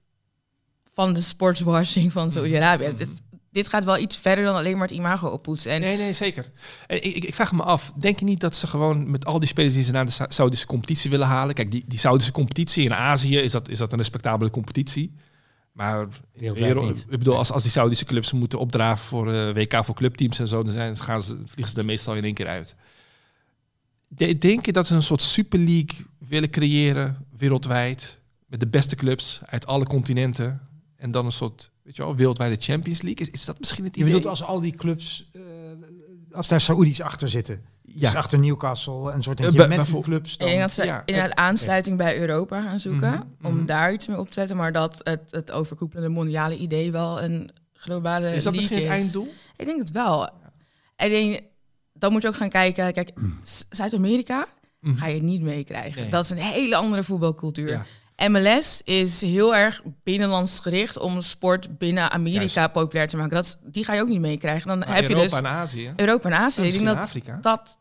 van 0.93 1.13
de 1.13 1.21
sportswashing 1.21 2.11
van 2.11 2.31
Saudi-Arabië? 2.31 2.83
Het 2.83 2.99
is- 2.99 3.07
dit 3.51 3.67
gaat 3.67 3.83
wel 3.83 3.97
iets 3.97 4.17
verder 4.17 4.43
dan 4.45 4.55
alleen 4.55 4.73
maar 4.77 4.87
het 4.87 4.97
imago 4.97 5.27
oppoetsen. 5.27 5.71
En 5.71 5.81
Nee, 5.81 5.97
nee, 5.97 6.13
zeker. 6.13 6.51
En 6.87 6.95
ik, 7.05 7.15
ik, 7.15 7.23
ik 7.23 7.35
vraag 7.35 7.51
me 7.51 7.63
af, 7.63 7.93
denk 7.95 8.19
je 8.19 8.25
niet 8.25 8.39
dat 8.39 8.55
ze 8.55 8.67
gewoon 8.67 9.09
met 9.11 9.25
al 9.25 9.39
die 9.39 9.47
spelers 9.47 9.73
die 9.73 9.83
ze 9.83 9.91
naar 9.91 10.05
de 10.05 10.11
Sa- 10.11 10.25
Saudische 10.29 10.65
competitie 10.65 11.09
willen 11.09 11.27
halen... 11.27 11.55
Kijk, 11.55 11.71
die, 11.71 11.83
die 11.87 11.99
Saudische 11.99 12.31
competitie 12.31 12.83
in 12.83 12.93
Azië, 12.93 13.37
is 13.37 13.51
dat, 13.51 13.69
is 13.69 13.77
dat 13.77 13.91
een 13.91 13.97
respectabele 13.97 14.49
competitie? 14.51 15.13
Maar 15.71 16.01
in 16.01 16.09
de 16.53 16.53
wereld- 16.53 17.05
ik 17.09 17.17
bedoel, 17.17 17.37
als, 17.37 17.51
als 17.51 17.61
die 17.61 17.71
Saudische 17.71 18.05
clubs 18.05 18.31
moeten 18.31 18.59
opdraven 18.59 19.05
voor 19.05 19.33
eh, 19.33 19.53
WK 19.53 19.85
voor 19.85 19.95
clubteams 19.95 20.39
en 20.39 20.47
zo... 20.47 20.63
dan 20.63 20.73
zijn, 20.73 20.97
gaan 20.97 21.21
ze, 21.23 21.37
vliegen 21.45 21.73
ze 21.73 21.79
er 21.79 21.85
meestal 21.85 22.15
in 22.15 22.23
één 22.23 22.33
keer 22.33 22.47
uit. 22.47 22.75
De- 24.07 24.37
denk 24.37 24.65
je 24.65 24.71
dat 24.71 24.87
ze 24.87 24.95
een 24.95 25.03
soort 25.03 25.21
Super 25.21 25.59
League 25.59 26.05
willen 26.17 26.49
creëren, 26.49 27.25
wereldwijd... 27.37 28.19
met 28.45 28.59
de 28.59 28.67
beste 28.67 28.95
clubs 28.95 29.41
uit 29.45 29.65
alle 29.65 29.85
continenten... 29.85 30.61
en 31.03 31.11
dan 31.11 31.25
een 31.25 31.31
soort, 31.31 31.71
weet 31.83 31.95
je 31.95 32.03
wel, 32.03 32.15
wereldwijde 32.15 32.55
Champions 32.59 33.01
League? 33.01 33.25
Is, 33.27 33.31
is 33.33 33.45
dat 33.45 33.59
misschien 33.59 33.83
het 33.83 33.95
Je 33.95 34.01
idee? 34.01 34.13
bedoelt 34.13 34.29
als 34.31 34.43
al 34.43 34.59
die 34.59 34.75
clubs, 34.75 35.29
eh, 35.33 35.41
als 36.31 36.47
daar 36.47 36.61
Saoedi's 36.61 36.99
achter 37.01 37.29
zitten. 37.29 37.61
Ja. 37.81 37.99
Dus 38.09 38.15
achter 38.15 38.39
Newcastle, 38.39 39.11
een 39.11 39.23
soort 39.23 39.39
Eh, 39.39 39.51
bij- 39.51 39.67
met 39.67 39.85
die 39.85 39.99
clubs. 40.01 40.33
Ik 40.33 40.39
Dan, 40.39 40.47
denk 40.47 40.59
dat 40.61 40.71
ze 40.71 40.83
ja, 40.85 41.01
inderdaad 41.05 41.35
aansluiting 41.35 41.97
bij 41.97 42.19
Europa 42.19 42.61
gaan 42.61 42.79
zoeken. 42.79 43.11
Mhm, 43.11 43.47
Om 43.47 43.55
mhm. 43.55 43.65
daar 43.65 43.93
iets 43.93 44.07
mee 44.07 44.17
op 44.19 44.27
te 44.27 44.33
zetten. 44.33 44.57
Maar 44.57 44.71
dat 44.71 44.99
het, 45.03 45.31
het 45.31 45.51
overkoepelende 45.51 46.09
mondiale 46.09 46.57
idee 46.57 46.91
wel 46.91 47.21
een 47.21 47.49
globale 47.73 48.35
Is 48.35 48.43
dat 48.43 48.53
misschien 48.55 48.77
het 48.77 48.85
is. 48.85 48.91
einddoel? 48.91 49.33
Ik 49.57 49.65
denk 49.65 49.79
het 49.79 49.91
wel. 49.91 50.25
Ik 50.97 51.09
denk, 51.09 51.41
dan 51.93 52.11
moet 52.11 52.21
je 52.21 52.27
ook 52.27 52.35
gaan 52.35 52.49
kijken. 52.49 52.93
Kijk, 52.93 53.11
S- 53.43 53.65
Zuid-Amerika 53.69 54.47
Mhm. 54.79 54.95
ga 54.95 55.07
je 55.07 55.21
niet 55.23 55.41
meekrijgen. 55.41 56.01
Nee. 56.01 56.11
Dat 56.11 56.23
is 56.23 56.29
een 56.29 56.37
hele 56.37 56.75
andere 56.75 57.03
voetbalcultuur. 57.03 57.69
Ja. 57.69 57.85
MLS 58.27 58.81
is 58.83 59.21
heel 59.21 59.55
erg 59.55 59.81
binnenlands 60.03 60.59
gericht 60.59 60.97
om 60.99 61.21
sport 61.21 61.77
binnen 61.77 62.11
Amerika 62.11 62.59
Juist. 62.59 62.71
populair 62.71 63.07
te 63.07 63.17
maken. 63.17 63.35
Dat 63.35 63.45
is, 63.45 63.57
die 63.63 63.83
ga 63.85 63.93
je 63.93 64.01
ook 64.01 64.07
niet 64.07 64.19
meekrijgen. 64.19 64.67
Dan 64.67 64.79
Maar 64.79 64.95
heb 64.95 65.07
je 65.07 65.09
Europa 65.15 65.29
dus 65.29 65.37
en 65.49 65.55
Azië. 65.55 65.93
Europa 65.95 66.29
en 66.29 66.35
Azië. 66.37 66.61
Ik 66.61 66.71
denk 66.73 66.85
dat, 66.85 66.97
Afrika. 66.97 67.37
dat 67.41 67.77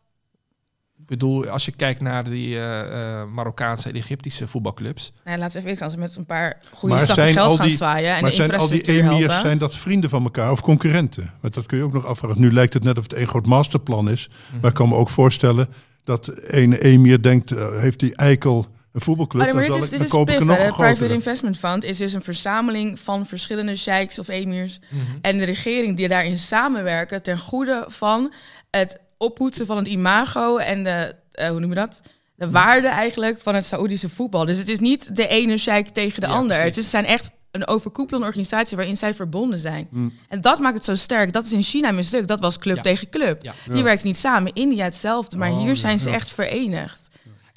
Ik 0.98 1.06
bedoel, 1.08 1.46
als 1.48 1.64
je 1.64 1.72
kijkt 1.72 2.00
naar 2.00 2.24
die 2.24 2.54
eh, 2.56 3.20
eh, 3.20 3.28
Marokkaanse 3.28 3.88
en 3.88 3.94
Egyptische 3.94 4.46
voetbalclubs. 4.48 5.12
Nou, 5.24 5.38
laten 5.38 5.52
we 5.52 5.58
even 5.58 5.70
eerlijk 5.70 5.78
zijn, 5.78 5.84
als 5.90 5.94
we 5.94 6.00
met 6.00 6.16
een 6.16 6.26
paar 6.36 6.58
goede 6.72 6.98
zijn 6.98 7.32
geld 7.32 7.56
gaan 7.56 7.66
die- 7.66 7.76
zwaaien 7.76 8.14
en 8.14 8.20
maar 8.20 8.30
de 8.30 8.36
zijn 8.36 8.54
al 8.54 8.68
die 8.68 8.88
emirs, 8.88 9.40
zijn 9.40 9.58
dat 9.58 9.76
vrienden 9.76 10.10
van 10.10 10.22
elkaar 10.22 10.50
of 10.50 10.60
concurrenten? 10.60 11.30
Want 11.40 11.54
dat 11.54 11.66
kun 11.66 11.78
je 11.78 11.84
ook 11.84 11.92
nog 11.92 12.06
afvragen. 12.06 12.40
Nu 12.40 12.52
lijkt 12.52 12.74
het 12.74 12.84
net 12.84 12.98
of 12.98 13.02
het 13.02 13.14
een 13.16 13.28
groot 13.28 13.46
masterplan 13.46 14.10
is. 14.10 14.28
Mhm. 14.50 14.60
Maar 14.60 14.70
ik 14.70 14.76
kan 14.76 14.88
me 14.88 14.94
ook 14.94 15.08
voorstellen 15.08 15.68
dat 16.04 16.30
een 16.34 16.72
emir 16.72 17.22
denkt, 17.22 17.50
eh, 17.52 17.80
heeft 17.80 18.00
die 18.00 18.16
eikel 18.16 18.66
een 18.92 19.00
voetbalclub, 19.00 19.46
Oh, 19.46 19.52
nee, 19.54 19.68
dan, 19.68 19.72
zal 19.72 19.82
is, 19.82 19.92
ik, 19.92 20.10
dan 20.10 20.20
ik 20.22 20.28
er 20.28 20.44
nog 20.46 20.56
een 20.58 20.62
de 20.66 20.68
Private 20.68 20.94
grotere. 20.94 21.12
Investment 21.14 21.58
Fund 21.58 21.84
is 21.84 21.98
dus 21.98 22.12
een 22.12 22.22
verzameling 22.22 23.00
van 23.00 23.26
verschillende 23.26 23.76
sheiks 23.76 24.18
of 24.18 24.28
emirs 24.28 24.78
en 25.22 25.38
de 25.38 25.44
regering 25.44 25.96
die 25.96 26.08
daarin 26.08 26.38
samenwerken 26.38 27.22
ten 27.22 27.38
goede 27.38 27.84
van 27.88 28.32
het 28.70 28.98
oppoetsen 29.16 29.66
van 29.66 29.76
het 29.76 29.86
imago 29.88 30.56
en 30.56 30.82
de, 30.84 31.14
eh, 31.32 31.48
hoe 31.48 31.60
noem 31.60 31.68
je 31.68 31.74
dat? 31.76 32.00
De 32.34 32.50
waarde 32.50 32.88
eigenlijk 32.88 33.40
van 33.40 33.54
het 33.54 33.64
Saoedische 33.64 34.08
voetbal. 34.08 34.44
Dus 34.44 34.58
het 34.58 34.68
is 34.68 34.78
niet 34.78 35.16
de 35.16 35.28
ene 35.28 35.56
sheik 35.56 35.88
tegen 35.88 36.20
de 36.20 36.26
Ja, 36.26 36.32
ander. 36.32 36.46
precies. 36.56 36.64
Het 36.76 36.84
is, 36.84 36.90
zijn 36.90 37.04
echt 37.06 37.30
een 37.50 37.66
overkoepelende 37.66 38.26
organisatie 38.26 38.76
waarin 38.76 38.96
zij 38.96 39.14
verbonden 39.14 39.58
zijn. 39.58 39.86
Mm. 39.90 40.12
En 40.28 40.40
dat 40.40 40.58
maakt 40.58 40.74
het 40.74 40.84
zo 40.84 40.94
sterk. 40.94 41.32
Dat 41.32 41.44
is 41.46 41.52
in 41.52 41.62
China 41.62 41.90
mislukt. 41.90 42.28
Dat 42.28 42.40
was 42.40 42.58
club 42.58 42.76
Ja. 42.76 42.82
tegen 42.82 43.08
club. 43.08 43.42
Ja. 43.42 43.52
Die 43.70 43.82
werkten 43.82 44.06
niet 44.06 44.18
samen. 44.18 44.52
India 44.52 44.84
hetzelfde. 44.84 45.36
Maar 45.36 45.50
Oh, 45.50 45.58
hier 45.62 45.76
zijn 45.76 45.98
ze 45.98 46.10
echt 46.10 46.30
verenigd. 46.32 47.01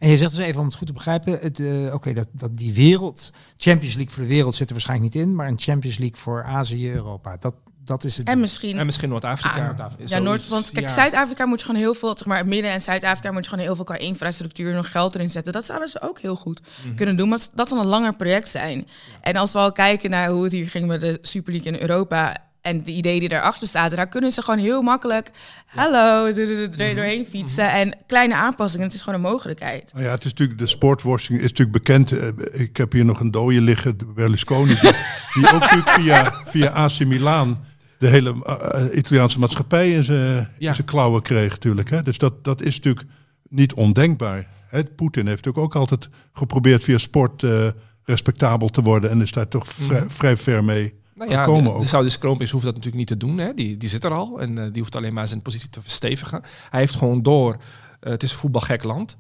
En 0.06 0.12
je 0.12 0.18
zegt 0.18 0.36
dus 0.36 0.46
even 0.46 0.60
om 0.60 0.66
het 0.68 0.76
goed 0.76 0.88
te 0.88 0.94
begrijpen, 0.94 1.40
het, 1.42 1.60
eh, 1.60 1.94
oké, 1.94 2.14
dat, 2.14 2.28
dat 2.32 2.58
die 2.58 2.74
wereld, 2.74 3.32
Champions 3.58 3.96
League 3.96 4.14
voor 4.14 4.24
de 4.24 4.30
wereld 4.30 4.56
zit 4.56 4.68
er 4.68 4.74
waarschijnlijk 4.74 5.14
niet 5.14 5.24
in, 5.24 5.36
maar 5.36 5.48
een 5.48 5.60
Champions 5.60 5.98
League 5.98 6.18
voor 6.18 6.44
Azië, 6.44 6.92
Europa, 6.92 7.38
dat, 7.40 7.54
dat 7.86 8.04
is 8.04 8.18
het. 8.18 8.28
En 8.28 8.40
misschien 8.40 8.78
En 8.78 8.86
misschien 8.86 9.10
Noord-Afrika. 9.10 9.76
Ah, 9.78 9.92
Ja, 10.06 10.20
Noord, 10.20 10.48
want 10.48 10.72
kijk, 10.72 10.88
ja. 10.88 10.94
Zuid-Afrika 10.94 11.46
moet 11.46 11.62
gewoon 11.64 11.82
heel 11.82 11.94
veel, 11.94 12.18
zeg 12.18 12.26
maar, 12.28 12.46
Midden- 12.48 12.72
en 12.72 12.82
Zuid-Afrika 12.82 13.32
moet 13.32 13.44
je 13.44 13.50
gewoon 13.50 13.66
heel 13.66 13.76
veel 13.76 13.86
qua 13.86 13.98
infrastructuur 13.98 14.74
nog 14.74 14.92
geld 14.92 15.16
erin 15.16 15.30
zetten. 15.30 15.54
Dat 15.54 15.66
zouden 15.66 15.90
ze 15.90 16.02
ook 16.02 16.20
heel 16.20 16.36
goed 16.36 16.62
Mhm. 16.86 16.96
kunnen 16.96 17.16
doen, 17.18 17.30
maar 17.30 17.40
dat 17.54 17.68
zal 17.70 17.80
een 17.80 17.86
langer 17.86 18.16
project 18.16 18.50
zijn. 18.50 18.88
En 19.22 19.36
als 19.36 19.52
we 19.52 19.58
al 19.60 19.72
kijken 19.72 20.10
naar 20.10 20.30
hoe 20.30 20.44
het 20.44 20.52
hier 20.52 20.68
ging 20.70 20.88
met 20.88 21.00
de 21.00 21.18
Super 21.22 21.54
League 21.54 21.72
in 21.74 21.82
Europa 21.82 22.38
en 22.66 22.84
de 22.84 22.92
ideeën 22.92 23.20
die 23.20 23.30
daarachter 23.30 23.68
zaten, 23.68 23.98
daar 23.98 24.08
kunnen 24.08 24.32
ze 24.32 24.42
gewoon 24.42 24.60
heel 24.60 24.82
makkelijk, 24.82 25.32
hallo, 25.66 26.26
er 26.26 26.70
Mhm. 26.78 26.96
doorheen 26.96 27.26
fietsen 27.30 27.72
en 27.72 27.98
kleine 28.08 28.36
aanpassingen. 28.36 28.86
Het 28.86 28.96
is 28.96 29.02
gewoon 29.02 29.16
een 29.24 29.32
mogelijkheid. 29.32 29.92
Nou 29.94 30.06
ja, 30.06 30.12
het 30.12 30.24
is 30.26 30.30
natuurlijk, 30.32 30.60
de 30.60 30.66
sportwashing 30.66 31.40
is 31.40 31.50
natuurlijk 31.50 31.78
bekend. 31.78 32.12
Eh, 32.12 32.28
Ik 32.62 32.78
heb 32.78 32.92
hier 32.92 33.06
nog 33.06 33.20
een 33.20 33.32
dode 33.32 33.62
liggen, 33.62 33.98
de 33.98 34.06
Berlusconi, 34.06 34.76
die, 34.82 34.92
die 35.34 35.54
ook 35.54 35.60
natuurlijk 35.60 35.90
via, 35.90 36.42
via 36.46 36.70
AC 36.72 37.00
Milan 37.06 37.60
de 37.98 38.08
hele 38.08 38.36
eh, 38.46 38.86
eh, 38.86 38.98
Italiaanse 38.98 39.40
maatschappij 39.40 39.92
in 39.92 40.04
zijn 40.04 40.50
Ja. 40.58 40.76
klauwen 40.86 41.22
kreeg 41.22 41.50
natuurlijk. 41.50 41.90
Hè. 41.90 42.02
Dus 42.04 42.18
dat, 42.18 42.44
dat 42.44 42.62
is 42.62 42.76
natuurlijk 42.76 43.08
niet 43.50 43.74
ondenkbaar. 43.74 44.48
Hè. 44.68 44.84
Poetin 44.84 45.28
heeft 45.28 45.46
natuurlijk 45.46 45.66
ook 45.76 45.82
altijd 45.82 46.10
geprobeerd 46.34 46.84
via 46.84 46.98
sport 46.98 47.44
eh, 47.44 47.68
respectabel 48.04 48.70
te 48.70 48.82
worden 48.82 49.10
en 49.10 49.22
is 49.22 49.32
daar 49.32 49.48
toch 49.48 49.68
vrij, 49.68 50.00
Mhm. 50.00 50.10
vrij 50.10 50.38
ver 50.38 50.64
mee 50.64 50.94
Nou 51.16 51.32
ja, 51.32 51.44
gekomen 51.44 51.64
de, 51.64 51.72
ook. 51.72 51.80
de 51.80 51.88
Saudische 51.88 52.20
kroonprins 52.20 52.52
hoeft 52.52 52.66
dat 52.66 52.74
natuurlijk 52.74 53.00
niet 53.00 53.20
te 53.20 53.26
doen. 53.26 53.38
Hè. 53.38 53.54
Die, 53.54 53.78
die 53.78 53.90
zit 53.90 54.04
er 54.04 54.12
al 54.12 54.42
en 54.42 54.58
eh, 54.58 54.64
die 54.72 54.82
hoeft 54.82 54.96
alleen 54.96 55.14
maar 55.14 55.28
zijn 55.28 55.42
positie 55.42 55.70
te 55.70 55.82
verstevigen. 55.82 56.42
Hij 56.70 56.80
heeft 56.80 56.96
gewoon 56.96 57.24
door, 57.24 57.58
eh, 58.00 58.12
het 58.12 58.24
is 58.24 58.32
een 58.32 58.38
voetbalgek 58.38 58.84
land. 58.84 59.18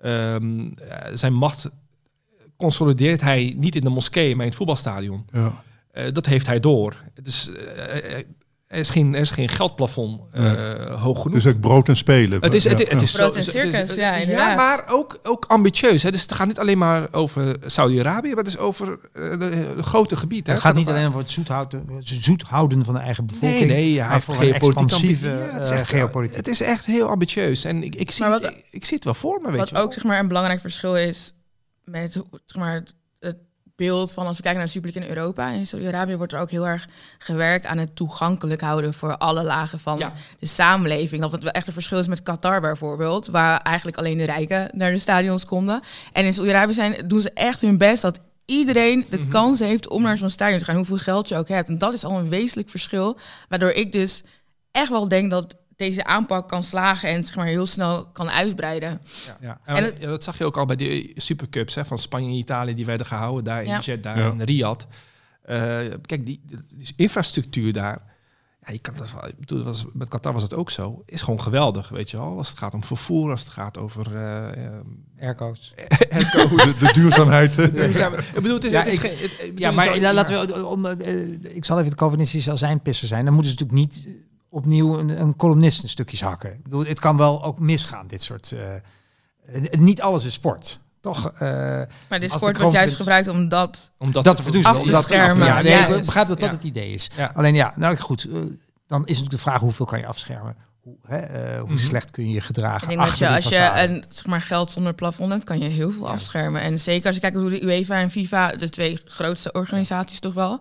Ehm, 0.00 0.66
eh, 0.88 1.10
zijn 1.14 1.34
macht 1.34 1.70
consolideert 2.56 3.20
hij 3.20 3.54
niet 3.56 3.76
in 3.76 3.84
de 3.84 3.90
moskee, 3.90 4.32
maar 4.32 4.44
in 4.44 4.48
het 4.48 4.56
voetbalstadion. 4.58 5.26
Ja. 5.32 5.62
Dat 6.12 6.26
heeft 6.26 6.46
hij 6.46 6.60
door. 6.60 7.04
Dus 7.22 7.50
er, 8.66 8.78
is 8.78 8.90
geen, 8.90 9.14
er 9.14 9.20
is 9.20 9.30
geen 9.30 9.48
geldplafond 9.48 10.20
eh, 10.32 11.02
hoog 11.02 11.22
genoeg. 11.22 11.42
Dus 11.42 11.52
ook 11.54 11.60
brood 11.60 11.88
en 11.88 11.96
spelen. 11.96 12.40
Het 12.40 12.54
is, 12.54 12.64
het, 12.64 12.78
Ja, 12.78 12.84
het 12.88 13.02
is 13.02 13.12
Brood 13.12 13.32
zo, 13.32 13.38
en 13.38 13.44
het 13.46 13.54
is- 13.54 13.72
circus, 13.72 13.94
ja, 13.94 14.16
ja, 14.16 14.54
maar 14.54 14.84
ook, 14.88 15.18
ook 15.22 15.44
ambitieus. 15.44 16.02
Hè. 16.02 16.10
Dus 16.10 16.22
het 16.22 16.32
gaat 16.32 16.46
niet 16.46 16.58
alleen 16.58 16.78
maar 16.78 17.08
over 17.12 17.56
Saudi-Arabië, 17.64 18.28
maar 18.28 18.36
het 18.44 18.46
is 18.46 18.58
over 18.58 18.98
eh, 19.12 19.30
de, 19.30 19.72
de 19.76 19.82
grote 19.82 20.16
gebied. 20.16 20.46
Hè. 20.46 20.52
het 20.52 20.62
gaat 20.62 20.74
niet 20.74 20.88
alleen 20.88 21.06
over 21.08 21.18
het 21.20 21.30
zoet 21.30 21.48
houden, 21.48 21.86
het 21.88 22.06
zoet 22.08 22.42
houden 22.42 22.84
van 22.84 22.94
de 22.94 23.00
eigen 23.00 23.26
bevolking, 23.26 23.58
Nee, 23.66 23.68
nee, 23.94 24.00
hij 24.02 24.20
voor 24.20 24.34
expansieve 24.42 25.28
ambitie. 25.28 25.48
Ja, 25.50 25.54
het, 25.54 25.64
is 25.64 25.70
eh, 25.70 25.78
echt, 25.78 25.88
geopolitiek. 25.88 26.36
het 26.36 26.48
is 26.48 26.60
echt 26.60 26.84
heel 26.86 27.08
ambitieus. 27.08 27.64
En 27.64 27.82
ik, 27.82 27.94
ik, 27.94 28.10
zie, 28.10 28.24
Maar 28.24 28.40
wat- 28.40 28.50
ik, 28.50 28.64
ik 28.70 28.84
zie 28.84 28.94
het 28.94 29.04
wel 29.04 29.14
voor 29.14 29.40
me, 29.42 29.48
weet 29.50 29.58
Wat 29.58 29.68
je 29.68 29.74
wel. 29.74 29.84
ook 29.84 29.92
zeg 29.92 30.04
maar, 30.04 30.18
een 30.18 30.28
belangrijk 30.28 30.60
verschil 30.60 30.96
is 30.96 31.34
met 31.84 32.14
hoe- 32.14 32.26
zeg 32.46 32.62
maar, 32.62 32.74
het, 32.74 32.94
het 33.20 33.36
beeld 33.76 34.12
van 34.12 34.26
als 34.26 34.36
we 34.36 34.42
kijken 34.42 34.58
naar 34.60 34.68
de 34.68 34.74
Super 34.76 34.90
League 34.92 35.10
in 35.10 35.16
Europa. 35.16 35.48
In 35.50 35.66
Saudi-Arabië 35.66 36.16
wordt 36.16 36.32
er 36.32 36.40
ook 36.40 36.50
heel 36.50 36.66
erg 36.66 36.86
gewerkt 37.18 37.66
aan 37.66 37.78
het 37.78 37.96
toegankelijk 37.96 38.60
houden 38.60 38.94
voor 38.94 39.16
alle 39.16 39.42
lagen 39.42 39.78
van 39.80 39.98
Ja. 39.98 40.12
de 40.38 40.46
samenleving. 40.46 41.22
Dat 41.22 41.32
het 41.32 41.42
wel 41.42 41.52
echt 41.52 41.66
een 41.66 41.72
verschil 41.72 41.98
is 41.98 42.06
met 42.08 42.22
Qatar 42.22 42.60
bijvoorbeeld, 42.60 43.26
waar 43.26 43.60
eigenlijk 43.60 43.96
alleen 43.96 44.18
de 44.18 44.24
rijken 44.24 44.68
naar 44.72 44.90
de 44.90 44.98
stadions 44.98 45.44
konden. 45.44 45.80
En 46.12 46.24
in 46.24 46.32
Saudi-Arabië 46.32 46.72
zijn, 46.72 46.94
doen 47.06 47.20
ze 47.20 47.30
echt 47.30 47.60
hun 47.60 47.78
best 47.78 48.02
dat 48.02 48.20
iedereen 48.44 49.06
de 49.10 49.18
Mhm. 49.18 49.28
kans 49.28 49.58
heeft 49.58 49.88
om 49.88 50.02
naar 50.02 50.16
zo'n 50.18 50.28
stadion 50.30 50.58
te 50.58 50.64
gaan, 50.64 50.76
hoeveel 50.76 50.96
geld 50.98 51.28
je 51.28 51.36
ook 51.36 51.48
hebt. 51.48 51.68
En 51.68 51.78
dat 51.78 51.92
is 51.92 52.04
al 52.04 52.18
een 52.18 52.28
wezenlijk 52.28 52.68
verschil, 52.68 53.18
waardoor 53.48 53.70
ik 53.70 53.92
dus 53.92 54.22
echt 54.72 54.88
wel 54.90 55.08
denk 55.08 55.30
dat 55.30 55.54
deze 55.88 56.04
aanpak 56.04 56.48
kan 56.48 56.62
slagen 56.62 57.08
en 57.08 57.24
zeg 57.24 57.36
maar 57.36 57.46
heel 57.46 57.66
snel 57.66 58.06
kan 58.06 58.30
uitbreiden. 58.30 59.00
Ja. 59.40 59.58
Ja. 59.66 59.74
En 59.76 59.94
ja, 60.00 60.06
dat 60.08 60.24
zag 60.24 60.38
je 60.38 60.44
ook 60.44 60.56
al 60.56 60.66
bij 60.66 60.76
de 60.76 61.12
Supercups 61.16 61.74
hè, 61.74 61.84
van 61.84 61.98
Spanje 61.98 62.28
en 62.28 62.34
Italië. 62.34 62.74
Die 62.74 62.84
werden 62.86 63.06
gehouden 63.06 63.44
daar 63.44 63.64
Ja. 63.66 63.74
in 63.74 63.80
Jeddah 63.80 64.16
Ja. 64.16 64.30
en 64.30 64.44
Riyadh. 64.44 64.84
Eh, 65.42 65.56
kijk, 66.06 66.24
die, 66.24 66.40
die, 66.46 66.58
die 66.76 66.92
infrastructuur 66.96 67.72
daar... 67.72 68.12
Ja, 68.66 68.72
je 68.72 68.78
kan 68.78 68.94
dat 68.96 69.12
wel, 69.12 69.26
ik 69.28 69.38
bedoel, 69.38 69.62
was, 69.64 69.84
met 69.92 70.08
Qatar 70.08 70.32
was 70.32 70.42
het 70.42 70.54
ook 70.54 70.70
zo. 70.70 71.02
Is 71.06 71.22
gewoon 71.22 71.40
geweldig, 71.40 71.88
weet 71.88 72.10
je 72.10 72.16
wel. 72.16 72.36
Als 72.36 72.48
het 72.48 72.58
gaat 72.58 72.74
om 72.74 72.84
vervoer, 72.84 73.30
als 73.30 73.40
het 73.40 73.48
gaat 73.50 73.78
over... 73.78 74.14
eh, 74.16 74.66
eh, 74.66 74.72
Airco's. 75.20 75.72
De, 75.76 76.74
de 76.78 76.90
duurzaamheid. 76.94 77.54
duurzaam- 77.74 78.14
ik 78.14 78.32
bedoel, 78.34 78.54
het 78.54 78.64
is, 78.64 78.72
Ja, 78.72 78.78
het 78.82 78.92
is 78.92 78.94
ik- 78.94 79.00
geen... 79.00 79.16
het- 79.48 79.58
Ja, 79.58 79.70
maar 79.70 80.00
laten 80.00 80.46
we, 80.46 80.66
om, 80.66 80.86
eh, 80.86 81.54
ik 81.56 81.64
zal 81.64 81.78
even 81.78 81.90
de 81.90 81.96
Calvinistische 81.96 82.50
azijnpisser 82.50 83.08
zijn. 83.08 83.24
Dan 83.24 83.34
moeten 83.34 83.52
ze 83.52 83.64
natuurlijk 83.64 83.94
niet 83.94 84.06
opnieuw 84.54 84.98
een, 84.98 85.20
een 85.20 85.36
columnist 85.36 85.82
in 85.82 85.88
stukjes 85.88 86.20
hakken. 86.20 86.52
Ik 86.52 86.62
bedoel, 86.62 86.84
het 86.86 87.00
kan 87.00 87.16
wel 87.16 87.44
ook 87.44 87.58
misgaan, 87.58 88.06
dit 88.06 88.22
soort... 88.22 88.52
eh, 88.52 88.74
eh, 88.74 88.82
niet 89.78 90.02
alles 90.02 90.24
is 90.24 90.32
sport, 90.32 90.80
toch? 91.00 91.30
Eh, 91.32 91.38
Maar 92.08 92.20
de 92.20 92.28
sport 92.28 92.58
wordt 92.58 92.72
juist 92.74 92.96
gebruikt 92.96 93.28
om 93.28 93.48
dat 93.48 93.90
Omdat 93.98 94.24
dat 94.24 94.36
te 94.36 94.42
verdoezelen. 94.42 94.78
af 94.78 94.84
te 94.84 94.94
schermen, 94.94 95.46
Ja, 95.46 95.60
nee, 95.62 95.96
ik 95.96 96.04
begrijp 96.04 96.26
dat 96.28 96.40
dat 96.40 96.48
Ja. 96.48 96.54
het 96.54 96.64
idee 96.64 96.92
is. 96.92 97.10
Ja. 97.16 97.30
Alleen 97.34 97.54
ja, 97.54 97.72
nou 97.76 97.96
goed. 97.96 98.24
eh, 98.24 98.32
dan 98.86 99.00
is 99.00 99.06
natuurlijk 99.06 99.30
de 99.30 99.38
vraag 99.38 99.60
hoeveel 99.60 99.86
kan 99.86 99.98
je 99.98 100.06
afschermen? 100.06 100.56
Hoe, 100.84 100.96
hè, 101.02 101.16
eh, 101.18 101.58
hoe 101.60 101.68
Mhm. 101.68 101.78
slecht 101.78 102.10
kun 102.10 102.28
je 102.28 102.34
je 102.34 102.40
gedragen? 102.40 102.90
Ik 102.90 102.96
denk 102.96 103.08
dat 103.08 103.18
je 103.18 103.28
als 103.28 103.48
je 103.48 103.70
een 103.76 104.04
zeg 104.08 104.26
maar, 104.26 104.40
geld 104.40 104.70
zonder 104.72 104.94
plafond 104.94 105.32
hebt, 105.32 105.44
kan 105.44 105.58
je 105.58 105.68
heel 105.68 105.90
veel 105.90 106.08
afschermen. 106.08 106.60
En 106.62 106.80
zeker 106.80 107.06
als 107.06 107.14
je 107.14 107.20
kijkt 107.20 107.36
hoe 107.36 107.50
de 107.50 107.64
UEFA 107.64 107.94
en 108.00 108.10
FIFA, 108.10 108.48
de 108.48 108.68
twee 108.70 109.00
grootste 109.04 109.52
organisaties 109.52 110.18
toch 110.20 110.34
wel, 110.34 110.60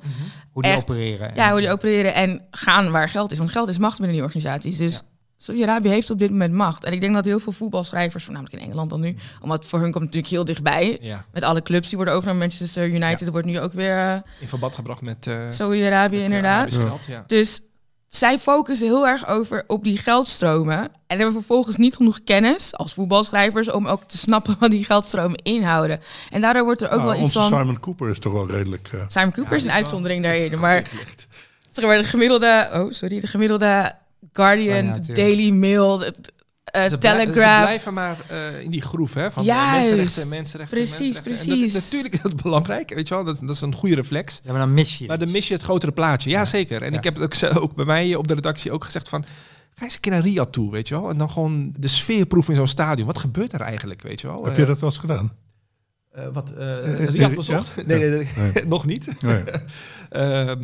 hoe 0.51 0.61
die 0.63 0.71
echt- 0.71 0.81
opereren. 0.81 1.31
ja, 1.35 1.51
hoe 1.51 1.59
die 1.59 1.69
opereren 1.71 2.13
en 2.13 2.41
gaan 2.51 2.91
waar 2.91 3.09
geld 3.09 3.31
is. 3.31 3.37
Want 3.37 3.49
geld 3.49 3.67
is 3.67 3.77
macht 3.77 3.97
binnen 3.97 4.15
die 4.15 4.23
organisaties. 4.25 4.77
Dus 4.77 5.01
Saudi-Arabië 5.37 5.89
heeft 5.89 6.09
op 6.09 6.19
dit 6.19 6.29
moment 6.29 6.53
macht. 6.53 6.83
En 6.83 6.93
ik 6.93 7.01
denk 7.01 7.13
dat 7.13 7.25
heel 7.25 7.39
veel 7.39 7.51
voetbalschrijvers, 7.51 8.23
voornamelijk 8.23 8.55
in 8.61 8.67
Engeland 8.67 8.89
dan 8.89 8.99
nu, 8.99 9.15
omdat 9.41 9.65
voor 9.65 9.79
hun 9.79 9.91
komt 9.91 10.03
het 10.03 10.13
natuurlijk 10.13 10.33
heel 10.33 10.45
dichtbij. 10.45 10.97
Ja, 11.01 11.25
Met 11.31 11.43
alle 11.43 11.61
clubs 11.61 11.87
die 11.87 11.95
worden 11.97 12.13
overgenomen. 12.13 12.47
Manchester 12.47 12.87
United 12.87 13.29
wordt 13.29 13.47
nu 13.47 13.59
ook 13.59 13.73
weer 13.73 13.97
eh, 13.97 14.15
in 14.41 14.47
verband 14.47 14.75
gebracht 14.75 15.01
met... 15.01 15.27
eh 15.27 15.35
Saudi-Arabië 15.49 16.15
met, 16.15 16.25
inderdaad. 16.25 16.55
Arabisch 16.55 16.79
geld, 16.79 17.05
ja. 17.07 17.23
Dus 17.27 17.61
zij 18.15 18.39
focussen 18.39 18.87
heel 18.87 19.07
erg 19.07 19.27
over 19.27 19.63
op 19.67 19.83
die 19.83 19.97
geldstromen. 19.97 20.77
En 21.07 21.17
hebben 21.17 21.31
vervolgens 21.33 21.77
niet 21.77 21.95
genoeg 21.95 22.23
kennis 22.23 22.75
als 22.75 22.93
voetbalschrijvers 22.93 23.71
om 23.71 23.87
ook 23.87 24.03
te 24.03 24.17
snappen 24.17 24.55
wat 24.59 24.71
die 24.71 24.85
geldstromen 24.85 25.37
inhouden. 25.43 25.99
En 26.29 26.41
daardoor 26.41 26.63
wordt 26.63 26.81
er 26.81 26.89
ook 26.89 26.99
Nou, 26.99 27.03
wel 27.11 27.13
iets 27.13 27.35
onze 27.35 27.49
van. 27.49 27.59
Simon 27.59 27.79
Cooper 27.79 28.09
is 28.09 28.19
toch 28.19 28.33
wel 28.33 28.49
redelijk... 28.49 28.89
eh, 28.93 28.99
Simon 29.07 29.31
Cooper 29.31 29.55
is 29.55 29.61
een 29.61 29.67
wel- 29.67 29.77
uitzondering 29.77 30.23
daarin. 30.27 30.59
Maar 30.59 30.83
zeg 31.69 31.85
maar 31.85 31.97
de 31.97 32.03
gemiddelde, 32.03 32.69
oh 32.73 32.91
sorry, 32.91 33.19
de 33.19 33.27
gemiddelde 33.27 33.95
Guardian, 34.33 34.85
Ja. 34.85 35.13
Daily 35.13 35.49
Mail, 35.49 35.99
het, 35.99 36.31
eh, 36.81 36.89
Ze 36.89 36.97
blijven 36.97 37.93
maar 37.93 38.17
eh, 38.27 38.61
in 38.61 38.71
die 38.71 38.81
groef, 38.81 39.13
hè? 39.13 39.31
Van 39.31 39.43
Juist. 39.43 39.91
eh, 39.91 39.95
mensenrechten, 39.97 40.29
mensenrechten, 40.29 40.77
Precies, 40.77 40.99
mensenrechten. 40.99 41.51
En 41.53 41.59
dat 41.59 41.67
is- 41.67 41.71
precies. 41.71 41.91
natuurlijk 41.91 42.13
is 42.13 42.21
dat 42.31 42.41
belangrijk, 42.41 42.93
weet 42.93 43.07
je 43.07 43.13
wel. 43.13 43.23
Dat, 43.23 43.39
dat 43.41 43.49
is 43.49 43.61
een 43.61 43.75
goede 43.75 43.95
reflex. 43.95 44.41
Ja, 44.43 44.51
maar 44.51 44.59
dan 44.59 44.73
mis 44.73 44.97
je 44.97 45.05
Maar 45.07 45.15
het. 45.17 45.25
dan 45.25 45.33
mis 45.35 45.47
je 45.47 45.53
het 45.53 45.63
grotere 45.63 45.91
plaatje. 45.91 46.29
Ja, 46.29 46.45
zeker. 46.45 46.81
En 46.81 46.91
Ja. 46.91 46.97
ik 46.97 47.03
heb 47.03 47.13
het 47.15 47.23
ook, 47.23 47.33
ze- 47.33 47.59
ook 47.61 47.75
bij 47.75 47.85
mij 47.85 48.15
op 48.15 48.27
de 48.27 48.33
redactie 48.33 48.71
ook 48.71 48.83
gezegd 48.85 49.09
van... 49.09 49.25
Ga 49.75 49.83
eens 49.85 49.93
een 49.95 49.99
keer 49.99 50.11
naar 50.11 50.21
Riyadh 50.21 50.49
toe, 50.51 50.71
weet 50.71 50.87
je 50.87 50.99
wel. 50.99 51.09
En 51.09 51.17
dan 51.17 51.29
gewoon 51.29 51.73
de 51.77 51.87
sfeer 51.87 52.25
proeven 52.25 52.51
in 52.53 52.57
zo'n 52.59 52.67
stadion. 52.67 53.07
Wat 53.07 53.17
gebeurt 53.17 53.53
er 53.53 53.61
eigenlijk, 53.61 54.01
weet 54.01 54.21
je 54.21 54.27
wel? 54.27 54.43
heb 54.43 54.53
Eh, 54.53 54.59
je 54.59 54.65
dat 54.65 54.79
wel 54.79 54.89
eens 54.89 54.99
gedaan? 54.99 55.33
eh, 56.11 56.27
wat, 56.33 56.51
eh 56.53 56.93
eh, 56.93 57.05
Riyadh 57.09 57.35
bezocht? 57.35 57.71
Ja? 57.75 57.83
Nee, 57.85 58.09
nee, 58.09 58.27
nee, 58.53 58.65
nog 58.75 58.85
niet. 58.85 59.21
Nee. 59.21 59.43
Ehm, 60.09 60.63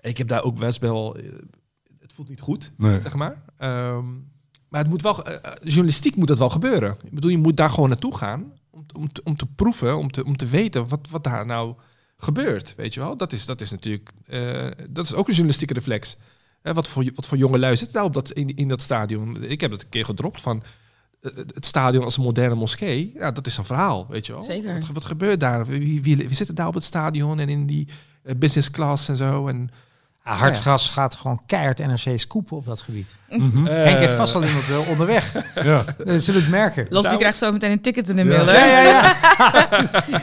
ik 0.00 0.18
heb 0.18 0.28
daar 0.28 0.42
ook 0.42 0.58
best 0.58 0.78
wel... 0.80 1.16
eh, 1.16 1.22
het 2.00 2.12
voelt 2.12 2.28
niet 2.28 2.40
goed, 2.40 2.72
Nee. 2.76 3.00
zeg 3.00 3.14
maar. 3.14 3.42
Ehm, 3.58 4.04
maar 4.70 4.80
het 4.80 4.90
moet 4.90 5.02
wel... 5.02 5.24
eh, 5.24 5.34
eh, 5.34 5.52
journalistiek 5.62 6.16
moet 6.16 6.28
dat 6.28 6.38
wel 6.38 6.50
gebeuren. 6.50 6.96
Ik 7.04 7.10
bedoel, 7.14 7.30
je 7.30 7.38
moet 7.38 7.56
daar 7.56 7.70
gewoon 7.70 7.88
naartoe 7.88 8.16
gaan... 8.16 8.52
om, 8.70 8.86
om, 8.92 9.12
te, 9.12 9.20
om 9.24 9.36
te 9.36 9.46
proeven, 9.46 9.96
om 9.98 10.10
te, 10.10 10.24
om 10.24 10.36
te 10.36 10.46
weten 10.46 10.88
wat, 10.88 11.08
wat 11.10 11.24
daar 11.24 11.46
nou 11.46 11.74
gebeurt, 12.16 12.74
weet 12.76 12.94
je 12.94 13.00
wel. 13.00 13.16
Dat 13.16 13.32
is, 13.32 13.46
dat 13.46 13.60
is 13.60 13.70
natuurlijk... 13.70 14.10
eh, 14.26 14.66
dat 14.90 15.04
is 15.04 15.14
ook 15.14 15.26
een 15.26 15.32
journalistieke 15.32 15.74
reflex. 15.74 16.16
Wat, 16.62 16.88
voor, 16.88 17.04
wat 17.14 17.26
voor 17.26 17.38
jonge 17.38 17.58
lui 17.58 17.76
zit 17.76 17.92
nou 17.92 18.06
op 18.06 18.14
dat, 18.14 18.30
in, 18.30 18.48
in 18.48 18.68
dat 18.68 18.82
stadion? 18.82 19.42
Ik 19.42 19.60
heb 19.60 19.70
het 19.70 19.82
een 19.82 19.88
keer 19.88 20.04
gedropt 20.04 20.40
van... 20.40 20.62
Het 21.54 21.66
stadion 21.66 22.04
als 22.04 22.16
een 22.16 22.22
moderne 22.22 22.54
moskee, 22.54 23.12
ja, 23.14 23.30
dat 23.30 23.46
is 23.46 23.56
een 23.56 23.64
verhaal, 23.64 24.06
weet 24.08 24.26
je 24.26 24.32
wel. 24.32 24.42
Zeker. 24.42 24.74
Wat, 24.74 24.88
wat 24.92 25.04
gebeurt 25.04 25.40
daar? 25.40 25.66
Wie, 25.66 26.02
wie, 26.02 26.16
wie 26.16 26.34
zitten 26.34 26.54
daar 26.54 26.66
op 26.66 26.74
het 26.74 26.84
stadion 26.84 27.40
en 27.40 27.48
in 27.48 27.66
die 27.66 27.88
business 28.36 28.70
class 28.70 29.08
en 29.08 29.16
zo? 29.16 29.48
En, 29.48 29.70
Ja, 30.30 30.36
Hartgras 30.36 30.88
gaat 30.88 31.14
gewoon 31.16 31.40
keihard 31.46 31.78
NRC 31.78 32.18
scoopen 32.20 32.56
op 32.56 32.66
dat 32.66 32.80
gebied. 32.82 33.16
Mhm. 33.28 33.66
Eh, 33.66 33.84
Henk 33.84 33.98
heeft 33.98 34.14
vast 34.14 34.34
al 34.34 34.44
iemand 34.44 34.70
eh, 34.70 34.88
onderweg. 34.88 35.32
Ja. 35.54 35.84
Dat 36.04 36.22
zullen 36.22 36.40
we 36.40 36.46
het 36.46 36.48
merken. 36.50 36.86
Lotfi 36.90 37.06
Zou- 37.08 37.18
krijgt 37.18 37.38
zo 37.38 37.52
meteen 37.52 37.70
een 37.70 37.80
ticket 37.80 38.08
in 38.08 38.16
de 38.16 38.24
Ja. 38.24 38.28
mail. 38.28 38.46
hè? 38.46 38.52
Ja, 38.52 38.82
ja, 38.82 38.82
ja. 38.82 39.16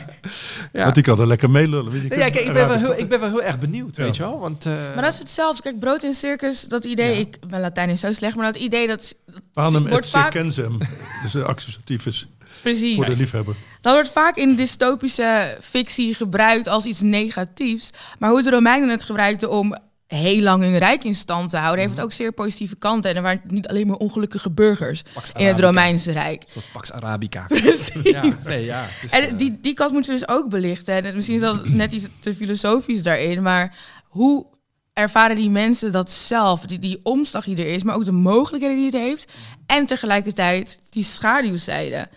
Ja. 0.74 0.84
Want 0.84 0.96
die 0.96 1.04
kan 1.04 1.20
er 1.20 1.28
lekker 1.28 1.50
meelullen. 1.50 1.92
weet 1.92 2.02
je. 2.02 2.08
Ja, 2.08 2.16
kijk, 2.30 2.36
ik, 2.46 2.54
ben 2.54 2.68
wel 2.68 2.78
heel, 2.78 2.98
ik 2.98 3.10
ben 3.10 3.20
wel 3.20 3.30
heel 3.30 3.44
erg 3.44 3.60
benieuwd, 3.60 3.96
Ja. 3.96 4.04
weet 4.04 4.16
je 4.16 4.24
wel. 4.24 4.40
Want, 4.40 4.66
eh, 4.66 4.74
Maar 4.74 5.04
dat 5.04 5.14
is 5.14 5.20
hetzelfde. 5.20 5.62
Kijk, 5.62 5.80
brood 5.80 6.04
in 6.04 6.14
circus, 6.14 6.62
dat 6.64 6.86
idee, 6.86 7.14
Ja. 7.14 7.20
ik, 7.20 7.38
mijn 7.50 7.62
Latijn 7.62 7.90
is 7.90 8.00
zo 8.00 8.14
slecht, 8.14 8.36
maar 8.36 8.46
dat 8.46 8.62
idee 8.62 8.88
dat, 8.88 9.16
dat 9.26 9.42
Panem 9.54 9.88
wordt 9.88 10.06
et 10.06 10.12
vaak, 10.12 10.32
circenzem. 10.32 10.78
Dus 11.24 11.32
de 11.32 11.44
accusatief 11.46 12.06
is 12.06 12.28
precies. 12.62 12.96
voor 12.96 13.06
de 13.06 13.16
liefhebber. 13.18 13.56
Dat 13.82 13.94
wordt 13.94 14.10
vaak 14.12 14.36
in 14.36 14.56
dystopische 14.56 15.58
fictie 15.62 16.14
gebruikt 16.14 16.68
als 16.68 16.86
iets 16.86 17.02
negatiefs. 17.02 17.92
Maar 18.20 18.30
hoe 18.30 18.44
de 18.44 18.50
Romeinen 18.50 18.90
het 18.90 19.06
gebruikten 19.06 19.50
om 19.52 19.78
heel 20.08 20.42
lang 20.42 20.64
hun 20.64 20.78
rijk 20.78 21.04
in 21.04 21.16
stand 21.16 21.50
te 21.50 21.58
houden, 21.58 21.80
heeft 21.80 21.96
het 21.96 22.06
ook 22.06 22.12
zeer 22.12 22.32
positieve 22.32 22.76
kanten. 22.76 23.10
En 23.10 23.16
er 23.16 23.22
waren 23.22 23.42
niet 23.48 23.68
alleen 23.68 23.88
maar 23.88 23.96
ongelukkige 23.96 24.52
burgers 24.52 25.04
in 25.36 25.46
het. 25.48 25.60
Romeinse 25.60 26.12
Rijk. 26.12 26.44
Een 26.44 26.50
soort 26.52 26.72
Pax 26.74 26.92
Arabica. 26.92 27.46
Precies. 27.62 28.02
Ja, 28.04 28.24
nee, 28.46 28.66
ja. 28.66 28.88
Dus, 29.02 29.12
eh, 29.12 29.24
En 29.24 29.38
die, 29.38 29.58
die 29.62 29.74
kant 29.74 29.92
moeten 29.92 30.14
we 30.14 30.20
dus 30.20 30.30
ook 30.30 30.50
belichten. 30.50 31.06
En 31.06 31.16
misschien 31.16 31.36
is 31.36 31.42
dat 31.42 31.68
net 31.68 31.92
iets 31.92 32.08
te 32.20 32.36
filosofisch 32.36 33.04
daarin, 33.04 33.42
maar 33.42 33.78
hoe 34.04 34.46
ervaren 34.94 35.36
die 35.36 35.50
mensen 35.50 35.92
dat 35.92 36.12
zelf? 36.12 36.62
Die, 36.62 36.80
die 36.80 37.00
omslag 37.04 37.44
die 37.44 37.58
er 37.58 37.68
is, 37.68 37.84
maar 37.84 37.96
ook 37.96 38.06
de 38.06 38.12
mogelijkheden 38.12 38.78
die 38.78 38.86
het 38.86 38.96
heeft. 38.96 39.32
En 39.66 39.86
tegelijkertijd 39.86 40.82
die 40.90 41.04
schaduwzijde. 41.04 42.10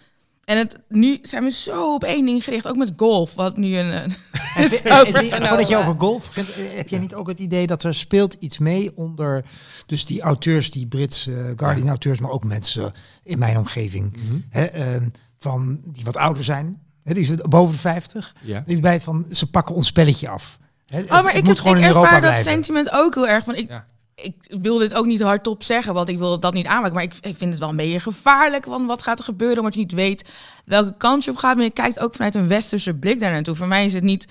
En 0.50 0.56
het, 0.58 0.76
nu 0.88 1.18
zijn 1.22 1.44
we 1.44 1.50
zo 1.50 1.94
op 1.94 2.04
één 2.04 2.26
ding 2.26 2.44
gericht, 2.44 2.66
ook 2.68 2.76
met 2.76 2.92
golf, 2.96 3.34
wat 3.34 3.56
nu 3.56 3.76
een... 3.76 3.92
een 4.02 4.10
Eh, 4.56 4.62
eh. 4.84 5.48
Voordat 5.48 5.68
je 5.68 5.76
over 5.76 5.94
golf 5.98 6.26
begint, 6.26 6.52
eh, 6.52 6.76
heb 6.76 6.88
je 6.88 6.98
niet 6.98 7.14
ook 7.14 7.28
het 7.28 7.38
idee 7.38 7.66
dat 7.66 7.82
er 7.82 7.94
speelt 7.94 8.32
iets 8.38 8.58
mee 8.58 8.96
onder 8.96 9.44
dus 9.86 10.04
die 10.04 10.20
auteurs, 10.20 10.70
die 10.70 10.86
Britse 10.86 11.52
Guardian 11.56 11.88
auteurs, 11.88 12.18
maar 12.20 12.30
ook 12.30 12.44
mensen 12.44 12.92
in 13.24 13.38
mijn 13.38 13.58
omgeving, 13.58 14.16
Mhm. 14.16 14.36
hè, 14.48 14.64
ehm, 14.64 15.08
van 15.38 15.80
die 15.84 16.04
wat 16.04 16.16
ouder 16.16 16.44
zijn, 16.44 16.80
hè, 17.04 17.14
die 17.14 17.24
zijn 17.24 17.40
boven 17.48 17.72
de 17.74 17.80
50, 17.80 18.34
ja. 18.40 18.62
die 18.66 18.80
bij 18.80 19.00
van 19.00 19.26
ze 19.30 19.50
pakken 19.50 19.74
ons 19.74 19.86
spelletje 19.86 20.28
af. 20.28 20.58
Hè, 20.86 20.96
het- 20.96 21.04
Oh, 21.06 21.10
maar 21.10 21.24
het 21.24 21.34
ik, 21.36 21.38
moet 21.44 21.46
heb, 21.48 21.58
gewoon 21.58 21.76
ik 21.76 21.82
in 21.82 21.88
Europa 21.88 22.06
ervaar 22.06 22.20
dat 22.20 22.30
blijven. 22.30 22.52
sentiment 22.52 22.90
ook 22.92 23.14
heel 23.14 23.28
erg. 23.28 23.44
Want 23.44 23.58
ik, 23.58 23.68
Ja. 23.70 23.86
Ik 24.22 24.34
wil 24.60 24.78
dit 24.78 24.94
ook 24.94 25.06
niet 25.06 25.20
hardop 25.20 25.62
zeggen, 25.62 25.94
want 25.94 26.08
ik 26.08 26.18
wil 26.18 26.40
dat 26.40 26.54
niet 26.54 26.66
aanmaken. 26.66 26.94
Maar 26.94 27.02
ik, 27.02 27.14
ik 27.20 27.36
vind 27.36 27.50
het 27.50 27.58
wel 27.58 27.68
een 27.68 27.76
beetje 27.76 28.00
gevaarlijk. 28.00 28.64
Want 28.64 28.86
wat 28.86 29.02
gaat 29.02 29.18
er 29.18 29.24
gebeuren 29.24 29.58
omdat 29.58 29.74
je 29.74 29.80
niet 29.80 29.92
weet 29.92 30.28
welke 30.64 30.96
kant 30.96 31.24
je 31.24 31.30
op 31.30 31.36
gaat. 31.36 31.56
Maar 31.56 31.64
je 31.64 31.70
kijkt 31.70 32.00
ook 32.00 32.14
vanuit 32.14 32.34
een 32.34 32.48
westerse 32.48 32.94
blik 32.94 33.20
daar 33.20 33.32
naartoe. 33.32 33.54
Voor 33.54 33.66
mij 33.66 33.84
is 33.84 33.94
het 33.94 34.02
niet 34.02 34.26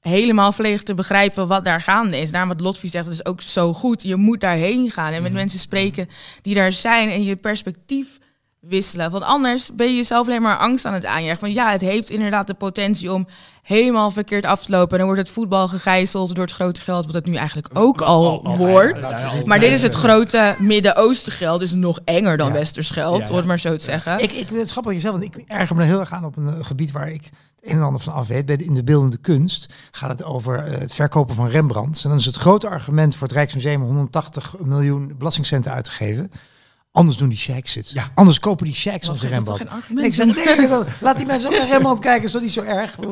helemaal 0.00 0.52
volledig 0.52 0.82
te 0.82 0.94
begrijpen 0.94 1.46
wat 1.46 1.64
daar 1.64 1.80
gaande 1.80 2.20
is. 2.20 2.30
Daarom 2.30 2.50
wat 2.50 2.60
Lotfi 2.60 2.88
zegt, 2.88 3.04
dat 3.04 3.14
is 3.14 3.24
ook 3.24 3.42
zo 3.42 3.72
goed. 3.72 4.02
Je 4.02 4.16
moet 4.16 4.40
daarheen 4.40 4.90
gaan 4.90 5.12
en 5.12 5.22
met 5.22 5.32
mensen 5.32 5.58
spreken 5.58 6.08
die 6.42 6.54
daar 6.54 6.72
zijn 6.72 7.10
en 7.10 7.24
je 7.24 7.36
perspectief 7.36 8.18
wisselen. 8.68 9.10
Want 9.10 9.24
anders 9.24 9.70
ben 9.74 9.86
je 9.86 9.96
jezelf 9.96 10.26
alleen 10.26 10.42
maar 10.42 10.58
angst 10.58 10.84
aan 10.84 10.94
het 10.94 11.04
aanjagen. 11.04 11.40
Want 11.40 11.52
ja, 11.52 11.70
het 11.70 11.80
heeft 11.80 12.10
inderdaad 12.10 12.46
de 12.46 12.54
potentie 12.54 13.12
om 13.12 13.26
helemaal 13.62 14.10
verkeerd 14.10 14.44
af 14.44 14.64
te 14.64 14.70
lopen. 14.70 14.90
En 14.90 14.96
dan 14.98 15.06
wordt 15.06 15.20
het 15.20 15.30
voetbal 15.30 15.68
gegijzeld 15.68 16.34
door 16.34 16.44
het 16.44 16.54
grote 16.54 16.80
geld, 16.80 17.06
wat 17.06 17.14
het 17.14 17.26
nu 17.26 17.34
eigenlijk 17.34 17.68
ook 17.72 18.00
al 18.00 18.56
wordt. 18.56 19.14
Maar 19.44 19.60
dit 19.60 19.70
is 19.70 19.82
het 19.82 19.94
grote 19.94 20.54
Midden-Oosten 20.58 21.32
geld, 21.32 21.60
dus 21.60 21.72
nog 21.72 21.98
enger 22.04 22.36
dan 22.36 22.46
Ja. 22.46 22.52
Westers 22.52 22.90
geld, 22.90 23.20
Ja, 23.20 23.30
om 23.30 23.36
het 23.36 23.46
maar 23.46 23.58
zo 23.58 23.76
te 23.76 23.84
zeggen. 23.84 24.18
Ik, 24.18 24.32
ik, 24.32 24.48
het 24.48 24.58
is 24.58 24.70
grappig 24.70 24.92
wat 24.92 24.94
je 24.94 25.00
zegt, 25.00 25.12
want 25.12 25.24
ik 25.24 25.44
erger 25.46 25.76
me 25.76 25.82
er 25.82 25.88
heel 25.88 26.00
erg 26.00 26.12
aan 26.12 26.24
op 26.24 26.36
een 26.36 26.48
eh, 26.48 26.64
gebied 26.64 26.92
waar 26.92 27.10
ik 27.10 27.24
het 27.60 27.70
een 27.70 27.76
en 27.76 27.82
ander 27.84 28.00
van 28.00 28.12
af 28.12 28.28
weet. 28.28 28.46
Bij 28.46 28.56
de, 28.56 28.64
in 28.64 28.74
de 28.74 28.84
beeldende 28.84 29.16
kunst 29.16 29.72
gaat 29.90 30.10
het 30.10 30.24
over 30.24 30.58
eh, 30.58 30.78
het 30.78 30.94
verkopen 30.94 31.34
van 31.34 31.48
Rembrandts. 31.48 32.04
En 32.04 32.10
dan 32.10 32.18
is 32.18 32.24
het 32.26 32.36
grote 32.36 32.68
argument 32.68 33.14
voor 33.14 33.26
het 33.26 33.36
Rijksmuseum 33.36 33.82
om 33.82 33.86
180 33.86 34.54
miljoen 34.58 35.14
belastingcenten 35.18 35.72
uit 35.72 35.84
te 35.84 35.90
geven. 35.90 36.30
Anders 36.96 37.16
doen 37.16 37.28
die 37.28 37.38
sheiks 37.38 37.74
het. 37.74 37.90
Ja. 37.90 38.10
Anders 38.14 38.38
kopen 38.40 38.64
die 38.66 38.74
sheiks 38.74 39.08
onze 39.08 39.22
dat 39.22 39.30
Rembrandt. 39.30 39.62
toch 39.68 40.04
ik 40.04 40.14
zeg, 40.14 40.26
nee, 40.56 40.68
dat- 40.68 40.88
laat 41.00 41.16
die 41.16 41.26
mensen 41.26 41.50
ook 41.50 41.56
naar 41.58 41.68
Rembrandt 41.68 42.00
kijken, 42.00 42.24
is 42.24 42.30
toch 42.32 42.42
niet 42.42 42.52
zo 42.52 42.62
erg? 42.62 42.96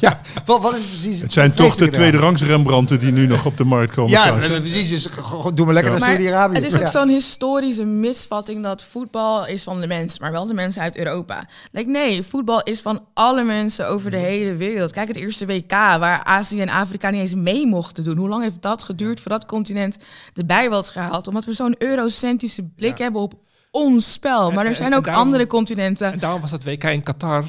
Ja, 0.00 0.20
wat, 0.46 0.60
wat 0.62 0.76
is 0.76 0.84
precies 0.84 1.20
Het 1.20 1.32
zijn 1.32 1.52
toch 1.52 1.74
de 1.76 1.88
tweede 1.90 2.18
rangs 2.18 2.42
Rembrandten 2.42 3.00
die 3.00 3.12
nu 3.12 3.26
nog 3.26 3.46
op 3.46 3.56
de 3.56 3.64
markt 3.64 3.94
komen. 3.94 4.10
Ja, 4.10 4.40
eh, 4.40 4.60
precies. 4.60 4.88
Dus 4.88 5.08
doe 5.54 5.64
maar 5.64 5.74
lekker 5.74 5.92
Ja. 5.92 5.98
naar 5.98 6.08
Saudi-Arabië. 6.08 6.54
Het 6.54 6.64
is 6.64 6.74
ook 6.74 6.80
Ja. 6.80 6.86
zo'n 6.90 7.08
historische 7.08 7.84
misvatting 7.84 8.62
dat 8.62 8.84
voetbal 8.84 9.46
is 9.46 9.62
van 9.62 9.80
de 9.80 9.86
mens, 9.86 10.18
maar 10.18 10.32
wel 10.32 10.46
de 10.46 10.54
mensen 10.54 10.82
uit 10.82 10.96
Europa. 10.96 11.44
Like, 11.72 11.90
nee, 11.90 12.22
voetbal 12.22 12.62
is 12.62 12.80
van 12.80 13.04
alle 13.14 13.42
mensen 13.44 13.88
over 13.88 14.10
de 14.10 14.16
hele 14.16 14.54
wereld. 14.56 14.92
Kijk, 14.92 15.08
het 15.08 15.16
eerste 15.16 15.46
WK, 15.46 15.70
waar 15.70 16.24
Azië 16.24 16.60
en 16.60 16.68
Afrika 16.68 17.10
niet 17.10 17.20
eens 17.20 17.34
mee 17.34 17.66
mochten 17.66 18.04
doen. 18.04 18.16
Hoe 18.16 18.28
lang 18.28 18.42
heeft 18.42 18.62
dat 18.62 18.82
geduurd 18.82 19.20
voor 19.20 19.30
dat 19.30 19.46
continent 19.46 19.96
erbij 20.34 20.70
was 20.70 20.90
gehaald? 20.90 21.28
Omdat 21.28 21.44
we 21.44 21.52
zo'n 21.52 21.74
eurocentrische 21.78 22.62
blik 22.76 22.89
Ja. 22.98 23.04
hebben 23.04 23.20
op 23.22 23.34
ons 23.70 24.12
spel. 24.12 24.48
En- 24.48 24.54
Maar 24.54 24.64
er 24.64 24.70
en- 24.70 24.76
zijn 24.76 24.92
en 24.92 24.98
ook 24.98 25.04
daarom- 25.04 25.24
andere 25.24 25.46
continenten. 25.46 26.12
En 26.12 26.18
daarom 26.18 26.40
was 26.40 26.50
dat 26.50 26.64
WK 26.64 26.84
in 26.84 27.02
Qatar 27.02 27.44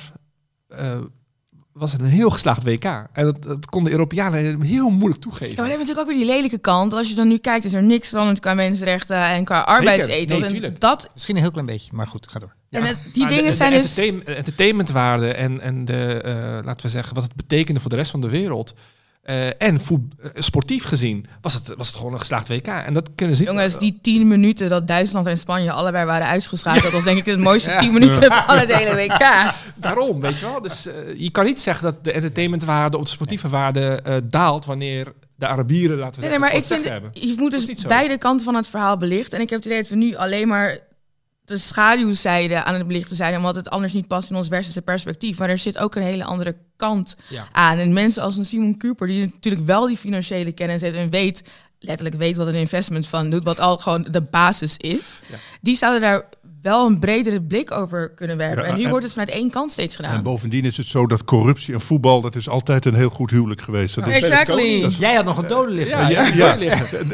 eh, 0.68 0.98
was 1.74 1.92
het 1.92 2.02
een 2.02 2.08
heel 2.08 2.30
geslaagd 2.30 2.64
WK. 2.64 2.84
En 2.84 3.10
dat, 3.26 3.44
dat 3.44 3.66
konden 3.66 3.92
de 3.92 3.98
Europeanen 3.98 4.62
heel 4.62 4.90
moeilijk 4.90 5.22
toegeven. 5.22 5.48
Ja, 5.50 5.54
maar 5.56 5.64
we 5.64 5.70
hebben 5.70 5.88
natuurlijk 5.88 6.08
ook 6.10 6.16
weer 6.16 6.26
die 6.26 6.36
lelijke 6.36 6.58
kant. 6.58 6.94
Als 6.94 7.10
je 7.10 7.16
dan 7.16 7.28
nu 7.28 7.38
kijkt, 7.38 7.66
is 7.66 7.74
er 7.74 7.84
niks 7.84 8.10
veranderd 8.10 8.40
qua 8.40 8.54
mensenrechten 8.54 9.16
en 9.18 9.46
qua 9.46 9.60
arbeidsethos. 9.62 10.40
Nee, 10.40 10.44
en 10.48 10.54
tuurlijk. 10.54 10.80
dat, 10.80 11.10
Misschien 11.14 11.36
een 11.36 11.42
heel 11.42 11.52
klein 11.52 11.66
beetje, 11.66 11.92
maar 11.94 12.08
goed, 12.08 12.28
ga 12.30 12.40
door. 12.40 12.56
en 12.70 12.84
het- 12.84 12.98
die 13.14 13.22
Maar 13.22 13.30
de- 13.30 13.36
dingen 13.36 13.50
de 13.50 13.56
zijn 13.58 13.72
dus... 13.72 13.98
entertain- 13.98 14.36
entertainmentwaarde 14.38 15.34
en, 15.34 15.62
en 15.62 15.86
de, 15.86 16.22
eh, 16.24 16.34
laten 16.66 16.86
we 16.86 16.90
zeggen, 16.92 17.14
wat 17.16 17.24
het 17.24 17.36
betekende 17.36 17.80
voor 17.80 17.90
de 17.90 17.96
rest 17.96 18.12
van 18.12 18.22
de 18.22 18.30
wereld. 18.30 18.74
Eh, 19.32 19.68
en 19.68 19.80
eh, 19.80 20.30
sportief 20.36 20.84
gezien 20.84 21.26
was 21.42 21.54
het, 21.54 21.74
was 21.78 21.88
het 21.88 21.96
gewoon 21.96 22.14
een 22.14 22.20
geslaagd 22.20 22.48
WK. 22.48 22.68
En 22.68 22.94
dat 22.94 23.10
kunnen 23.16 23.36
ze 23.36 23.44
Jongens, 23.44 23.80
die 23.80 24.00
tien 24.02 24.28
minuten 24.28 24.70
dat 24.70 24.88
Duitsland 24.88 25.28
en 25.28 25.38
Spanje 25.38 25.72
allebei 25.72 26.06
waren 26.06 26.28
uitgeschakeld, 26.28 26.84
dat 26.84 26.92
was 26.92 27.04
denk 27.04 27.18
ik 27.18 27.26
het 27.26 27.40
mooiste 27.50 27.76
tien 27.80 27.94
minuten 27.94 28.32
van 28.32 28.58
het 28.58 28.74
hele 28.76 28.96
WK. 28.96 29.52
Daarom, 29.76 30.20
weet 30.20 30.40
je 30.40 30.46
wel. 30.46 30.62
Dus 30.62 30.88
eh, 30.88 30.94
je 31.18 31.32
kan 31.32 31.46
niet 31.46 31.62
zeggen 31.62 31.84
dat 31.84 32.04
de 32.04 32.12
entertainmentwaarde 32.12 32.98
of 32.98 33.04
de 33.04 33.10
sportieve 33.10 33.50
waarde 33.50 34.00
daalt 34.24 34.66
wanneer 34.66 35.14
de 35.36 35.48
Arabieren, 35.48 35.98
laten 35.98 36.22
we 36.22 36.28
Nee, 36.28 36.38
zeggen, 36.38 36.40
nee, 36.40 36.50
maar 36.50 36.56
ik 36.56 36.68
vind, 36.68 36.84
hebben. 36.84 37.10
je 37.14 37.36
moet 37.38 37.52
dus 37.52 37.86
beide 37.88 38.18
kanten 38.18 38.46
van 38.46 38.56
het 38.56 38.68
verhaal 38.68 38.98
belichten. 38.98 39.38
En 39.38 39.44
ik 39.44 39.50
heb 39.50 39.60
het 39.60 39.68
idee 39.68 39.82
dat 39.82 39.90
we 39.90 39.96
nu 39.96 40.16
alleen 40.16 40.48
maar 40.48 40.80
de 41.52 41.58
schaduwzijde 41.58 42.64
aan 42.64 42.74
het 42.74 42.88
belichten 42.88 43.16
zijn, 43.16 43.36
omdat 43.38 43.56
het 43.56 43.70
anders 43.70 43.94
niet 43.94 44.08
past 44.08 44.30
in 44.30 44.36
ons 44.36 44.48
westerse 44.48 44.82
perspectief. 44.82 45.38
Maar 45.38 45.50
er 45.50 45.58
zit 45.58 45.78
ook 45.78 45.96
een 45.96 46.02
hele 46.02 46.24
andere 46.24 46.56
kant 46.76 47.16
Ja. 47.28 47.48
aan. 47.52 47.78
En 47.78 47.94
mensen 47.94 48.24
als 48.24 48.38
een 48.38 48.46
Simon 48.46 48.78
Cooper, 48.78 49.08
die 49.08 49.26
natuurlijk 49.26 49.66
wel 49.66 49.88
die 49.88 49.98
financiële 49.98 50.52
kennis 50.52 50.82
heeft 50.82 50.96
en 50.98 51.10
weet, 51.10 51.44
letterlijk 51.80 52.18
weet 52.18 52.36
wat 52.38 52.48
een 52.48 52.54
investment 52.54 53.08
van 53.08 53.30
doet, 53.30 53.44
wat 53.44 53.60
al 53.60 53.78
gewoon 53.78 54.08
de 54.12 54.22
basis 54.22 54.78
is, 54.78 55.20
Ja. 55.30 55.38
die 55.62 55.76
zouden 55.76 56.02
daar 56.02 56.24
wel 56.62 56.86
een 56.88 57.00
bredere 57.00 57.42
blik 57.42 57.72
over 57.72 58.10
kunnen 58.14 58.38
werpen. 58.38 58.64
Ja, 58.64 58.70
en 58.70 58.76
nu 58.78 58.84
en- 58.84 58.90
wordt 58.90 59.04
het 59.04 59.14
vanuit 59.14 59.30
één 59.32 59.50
kant 59.50 59.72
steeds 59.72 59.98
En 59.98 60.06
gedaan. 60.06 60.24
bovendien 60.24 60.66
is 60.66 60.78
het 60.78 60.86
zo 60.86 61.08
dat 61.08 61.24
corruptie 61.24 61.74
en 61.74 61.82
voetbal, 61.82 62.22
dat 62.22 62.36
is 62.36 62.50
altijd 62.50 62.86
een 62.86 62.94
heel 62.94 63.10
goed 63.10 63.32
huwelijk 63.32 63.62
geweest. 63.62 63.96
Dat 63.96 64.08
is- 64.08 64.14
exactly. 64.16 64.86
Jij 65.00 65.16
had 65.16 65.26
nog 65.26 65.38
een 65.38 65.48
dode 65.48 65.72
liggen. 65.72 65.98
Ja, 66.10 66.28
ja, 66.28 66.54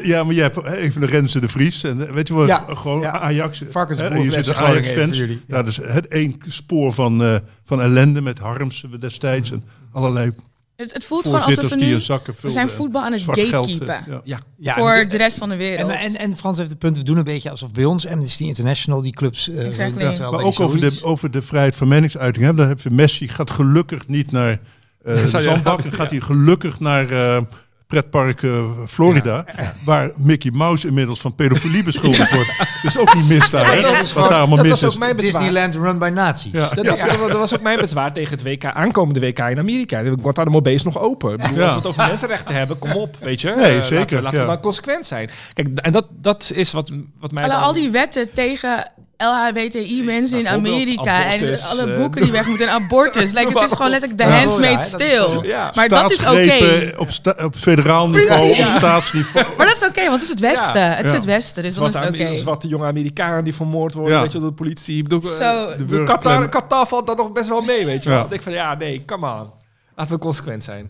ja, 0.04 0.24
maar 0.24 0.34
je 0.34 0.42
hebt 0.42 0.64
even 0.66 1.02
de 1.02 1.08
Renze 1.08 1.40
de 1.40 1.50
Vries. 1.50 1.84
En 1.84 2.08
eh, 2.08 2.14
weet 2.14 2.28
je 2.28 2.34
wat? 2.34 2.48
Ja, 2.48 2.66
gewoon 2.68 3.00
ja. 3.00 3.20
Ajax. 3.20 3.62
Varkensboer 3.70 4.12
even 4.12 4.56
voor 4.56 5.08
jullie. 5.16 5.42
Ja. 5.48 5.64
dus 5.64 5.78
het 5.78 6.08
één 6.08 6.36
spoor 6.48 6.94
van, 6.94 7.24
eh, 7.24 7.36
van 7.66 7.82
ellende 7.82 8.22
met 8.22 8.40
Harms 8.40 8.86
destijds. 9.00 9.52
En 9.52 9.64
allerlei 9.92 10.32
Het, 10.78 10.94
het 10.94 11.06
voelt 11.06 11.24
gewoon 11.26 11.42
alsof 11.42 11.70
we 11.70 11.76
nu... 11.76 12.00
zakken 12.00 12.36
zijn 12.48 12.70
voetbal 12.70 13.02
aan 13.04 13.12
het 13.12 13.22
geld, 13.22 13.38
eh, 13.38 13.48
gatekeepen. 13.50 14.04
ja. 14.08 14.22
Ja. 14.24 14.40
Ja, 14.58 14.74
voor 14.74 14.92
en- 14.92 15.10
de 15.10 15.18
rest 15.18 15.38
van 15.38 15.48
de 15.50 15.54
En, 15.56 15.60
wereld. 15.60 15.92
en, 15.92 16.16
en 16.16 16.38
Frans 16.38 16.58
heeft 16.58 16.70
het 16.70 16.80
punt, 16.80 16.98
we 16.98 17.04
doen 17.04 17.18
een 17.18 17.24
beetje 17.24 17.50
alsof 17.50 17.72
bij 17.72 17.86
ons 17.86 18.08
Amnesty 18.08 18.44
International 18.44 19.02
die 19.02 19.12
clubs... 19.14 19.50
eh, 19.50 19.66
Exactly. 19.68 20.04
dat 20.04 20.18
wel 20.18 20.32
Maar 20.32 20.42
ook 20.44 20.60
over 20.60 20.80
de, 20.80 21.00
over 21.02 21.32
de 21.32 21.42
vrijheid 21.42 21.76
van 21.76 21.88
meningsuiting. 21.88 22.46
Hè? 22.46 22.54
Dan 22.54 22.68
heb 22.68 22.82
je 22.82 22.90
Messi 22.90 23.28
gaat 23.28 23.52
gelukkig 23.52 24.08
niet 24.08 24.32
naar 24.32 24.60
eh 25.04 25.16
de 25.22 25.28
zandbak. 25.42 25.84
Dan 25.84 25.94
gaat 25.94 26.10
hij 26.12 26.20
gelukkig 26.22 26.80
naar 26.80 27.10
eh, 27.12 27.42
pretpark 27.88 28.44
eh, 28.44 28.64
Florida. 28.88 29.46
Waar 29.86 30.12
Mickey 30.16 30.52
Mouse 30.52 30.88
inmiddels 30.88 31.22
van 31.22 31.36
pedofilie 31.36 31.84
beschuldigd 31.84 32.32
wordt. 32.34 32.52
Dat 32.58 32.68
is 32.84 32.98
ook 32.98 33.14
niet 33.16 33.28
mis 33.28 33.50
daar. 33.50 33.74
Hè? 33.74 33.82
dat 33.82 33.92
is 33.92 33.98
Wat 34.00 34.08
gewoon- 34.10 34.28
daar 34.30 34.38
allemaal 34.38 34.58
dat 34.58 34.66
mis 34.66 34.82
was 34.82 34.90
is. 34.90 34.94
ook 34.96 35.00
mijn 35.02 35.16
bezwaar. 35.16 35.42
Disneyland 35.44 35.76
run 35.76 35.98
by 36.00 36.10
nazi's. 36.14 36.52
Ja. 36.52 36.70
Dat, 36.70 36.88
was, 36.90 37.00
dat 37.00 37.32
was 37.32 37.54
ook 37.54 37.62
mijn 37.62 37.80
bezwaar 37.80 38.14
tegen 38.14 38.32
het 38.32 38.44
WK, 38.44 38.66
aankomende 38.66 39.20
WK 39.20 39.40
in 39.40 39.60
Amerika. 39.60 40.02
Guantanamo 40.22 40.62
Bay 40.62 40.74
is 40.74 40.84
nog 40.84 41.00
open. 41.00 41.32
Ik 41.34 41.38
bedoel, 41.42 41.58
Ja. 41.58 41.62
Als 41.64 41.72
we 41.72 41.78
het 41.78 41.88
over 41.88 42.08
mensenrechten 42.08 42.56
hebben, 42.56 42.80
kom 42.80 42.92
op, 42.92 43.18
weet 43.20 43.42
je. 43.42 43.54
Nee, 43.56 43.78
Eh, 43.78 43.84
zeker, 43.84 43.96
Laten 43.98 44.16
we, 44.18 44.22
laten 44.22 44.40
we 44.40 44.46
ja. 44.46 44.52
dan 44.52 44.60
consequent 44.62 45.06
zijn. 45.06 45.30
Kijk, 45.54 45.68
en 45.80 45.92
dat, 45.92 46.06
dat 46.12 46.52
is 46.54 46.72
wat, 46.72 46.92
wat 47.20 47.32
mij 47.32 47.44
Alle, 47.44 47.54
dan- 47.54 47.62
al 47.62 47.74
die 47.74 47.90
wetten 47.90 48.34
tegen 48.34 48.92
LHBTI-mensen 49.18 50.40
in 50.40 50.48
Amerika. 50.48 51.26
abortus, 51.26 51.72
en 51.72 51.80
alle 51.84 51.92
eh, 51.92 52.00
boeken 52.00 52.22
die 52.22 52.32
weg 52.32 52.48
moeten. 52.48 52.68
En 52.68 52.74
abortus. 52.74 53.32
Like, 53.32 53.60
het 53.60 53.62
is 53.70 53.72
gewoon 53.76 53.90
letterlijk 53.90 54.20
de 54.22 54.28
Ja, 54.28 54.38
handmade 54.38 54.68
ja, 54.68 54.78
dat 54.78 54.84
stil. 54.88 55.44
Ja. 55.44 55.72
Maar 55.76 55.88
dat 55.90 56.12
is 56.12 56.20
oké. 56.26 56.94
Op, 56.98 57.12
sta- 57.12 57.36
op 57.44 57.56
federaal 57.56 58.10
niveau, 58.10 58.50
op 58.50 58.56
staatsniveau. 58.78 59.46
Maar 59.58 59.68
dat 59.68 59.76
is 59.76 59.88
oké, 59.88 60.02
want 60.02 60.14
het 60.14 60.22
is 60.22 60.30
het 60.30 60.40
Westen. 60.40 60.96
Het 60.96 61.06
is 61.06 61.12
Ja. 61.12 61.16
het 61.18 61.26
Westen, 61.26 61.64
dus 61.64 61.76
dan 61.76 61.88
is 61.90 61.96
het 61.96 62.08
oké. 62.10 62.18
Ameri- 62.18 62.36
zwarte 62.36 62.68
jonge 62.68 62.86
Amerikanen 62.86 63.44
die 63.44 63.54
vermoord 63.56 63.94
worden, 63.94 64.14
Ja. 64.14 64.22
weet 64.22 64.32
je, 64.32 64.40
door 64.40 64.50
de 64.50 64.54
politie. 64.56 64.98
Ik 64.98 65.04
bedoel, 65.04 65.22
eh, 65.40 65.78
De 65.88 66.04
Qatar, 66.06 66.50
Qatar 66.50 66.88
valt 66.88 67.08
daar 67.08 67.16
nog 67.16 67.32
best 67.32 67.50
wel 67.50 67.62
mee, 67.62 67.86
weet 67.86 68.04
je 68.04 68.10
wel. 68.10 68.18
Ja. 68.18 68.24
Ik 68.24 68.30
denk 68.30 68.42
van, 68.42 68.52
ja, 68.54 68.76
nee, 68.76 69.04
come 69.06 69.32
on. 69.32 69.50
Laten 69.96 70.14
we 70.16 70.22
consequent 70.22 70.64
zijn. 70.64 70.90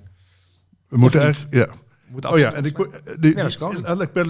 We 0.89 0.97
moeten 0.97 1.21
eigenlijk, 1.21 1.53
ja. 1.55 1.67
Oh 2.29 2.37
ja, 2.37 2.51
en 2.53 2.65
ik, 2.65 2.75
die, 2.75 2.85
die, 3.19 3.33
Berlusconi. 3.33 3.81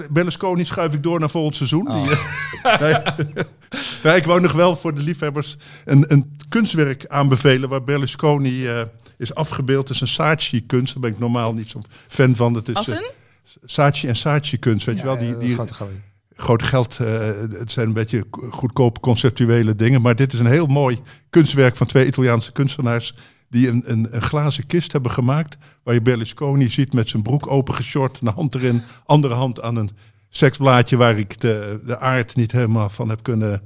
Berlusconi 0.10 0.66
schuif 0.66 0.94
ik 0.94 1.04
door 1.04 1.20
naar 1.20 1.30
volgend 1.30 1.56
seizoen. 1.56 1.86
Die, 1.94 2.12
eh, 2.64 2.98
nee, 3.74 3.82
nee, 4.04 4.16
ik 4.16 4.26
wou 4.26 4.42
nog 4.42 4.52
wel 4.52 4.76
voor 4.76 4.94
de 4.94 5.02
liefhebbers 5.02 5.58
een, 5.86 6.12
een 6.14 6.38
kunstwerk 6.50 7.08
aanbevelen 7.08 7.70
waar 7.70 7.84
Berlusconi 7.84 8.68
eh, 8.68 8.82
is 9.18 9.34
afgebeeld. 9.34 9.88
Het 9.88 9.96
is 9.96 10.02
een 10.02 10.08
Saatchi-kunst, 10.08 10.94
daar 10.94 11.02
ben 11.02 11.12
ik 11.12 11.20
normaal 11.20 11.54
niet 11.54 11.70
zo'n 11.70 11.84
fan 12.08 12.36
van. 12.36 12.54
Het 12.54 12.70
is, 12.70 12.76
Als 12.76 12.90
eh, 12.90 12.98
een? 12.98 13.12
Saatchi 13.66 14.08
en 14.08 14.16
Saatchi-kunst, 14.16 14.86
weet 14.86 14.98
je 14.98 15.04
wel. 15.04 15.18
Die, 15.18 15.38
die, 15.38 15.54
grote 15.54 15.74
gooi. 15.74 16.02
groot 16.36 16.64
geld, 16.64 17.00
eh, 17.00 17.28
het 17.50 17.72
zijn 17.72 17.88
een 17.88 17.94
beetje 17.94 18.24
goedkope 18.32 19.00
conceptuele 19.00 19.76
dingen. 19.76 20.02
Maar 20.02 20.16
dit 20.16 20.34
is 20.34 20.40
een 20.40 20.46
heel 20.46 20.68
mooi 20.68 21.00
kunstwerk 21.30 21.78
van 21.78 21.88
twee 21.88 22.06
Italiaanse 22.06 22.52
kunstenaars. 22.52 23.16
Die 23.50 23.68
een, 23.68 23.84
een, 23.86 24.08
een 24.12 24.22
glazen 24.22 24.66
kist 24.66 24.92
hebben 24.92 25.12
gemaakt. 25.12 25.58
Waar 25.84 25.94
je 25.94 26.02
Berlusconi 26.02 26.70
ziet 26.70 26.94
met 26.94 27.10
zijn 27.10 27.24
broek 27.24 27.48
opengeshort. 27.52 28.22
Een 28.22 28.28
hand 28.28 28.56
erin, 28.56 28.84
andere 29.06 29.34
hand 29.34 29.62
aan 29.62 29.76
een 29.76 29.90
seksblaadje. 30.38 30.98
Waar 30.98 31.18
ik 31.18 31.40
de, 31.42 31.80
de 31.86 32.00
aard 32.00 32.36
niet 32.36 32.52
helemaal 32.52 32.90
van 32.90 33.10
heb 33.10 33.24
kunnen 33.24 33.62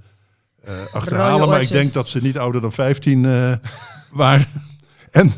eh, 0.63 0.73
achterhalen. 0.93 1.49
Maar 1.49 1.61
ik 1.61 1.71
denk 1.71 1.93
dat 1.93 2.09
ze 2.09 2.21
niet 2.21 2.37
ouder 2.37 2.61
dan 2.61 2.71
15 2.71 3.25
eh, 3.25 3.51
waren. 4.11 4.45
En, 5.11 5.33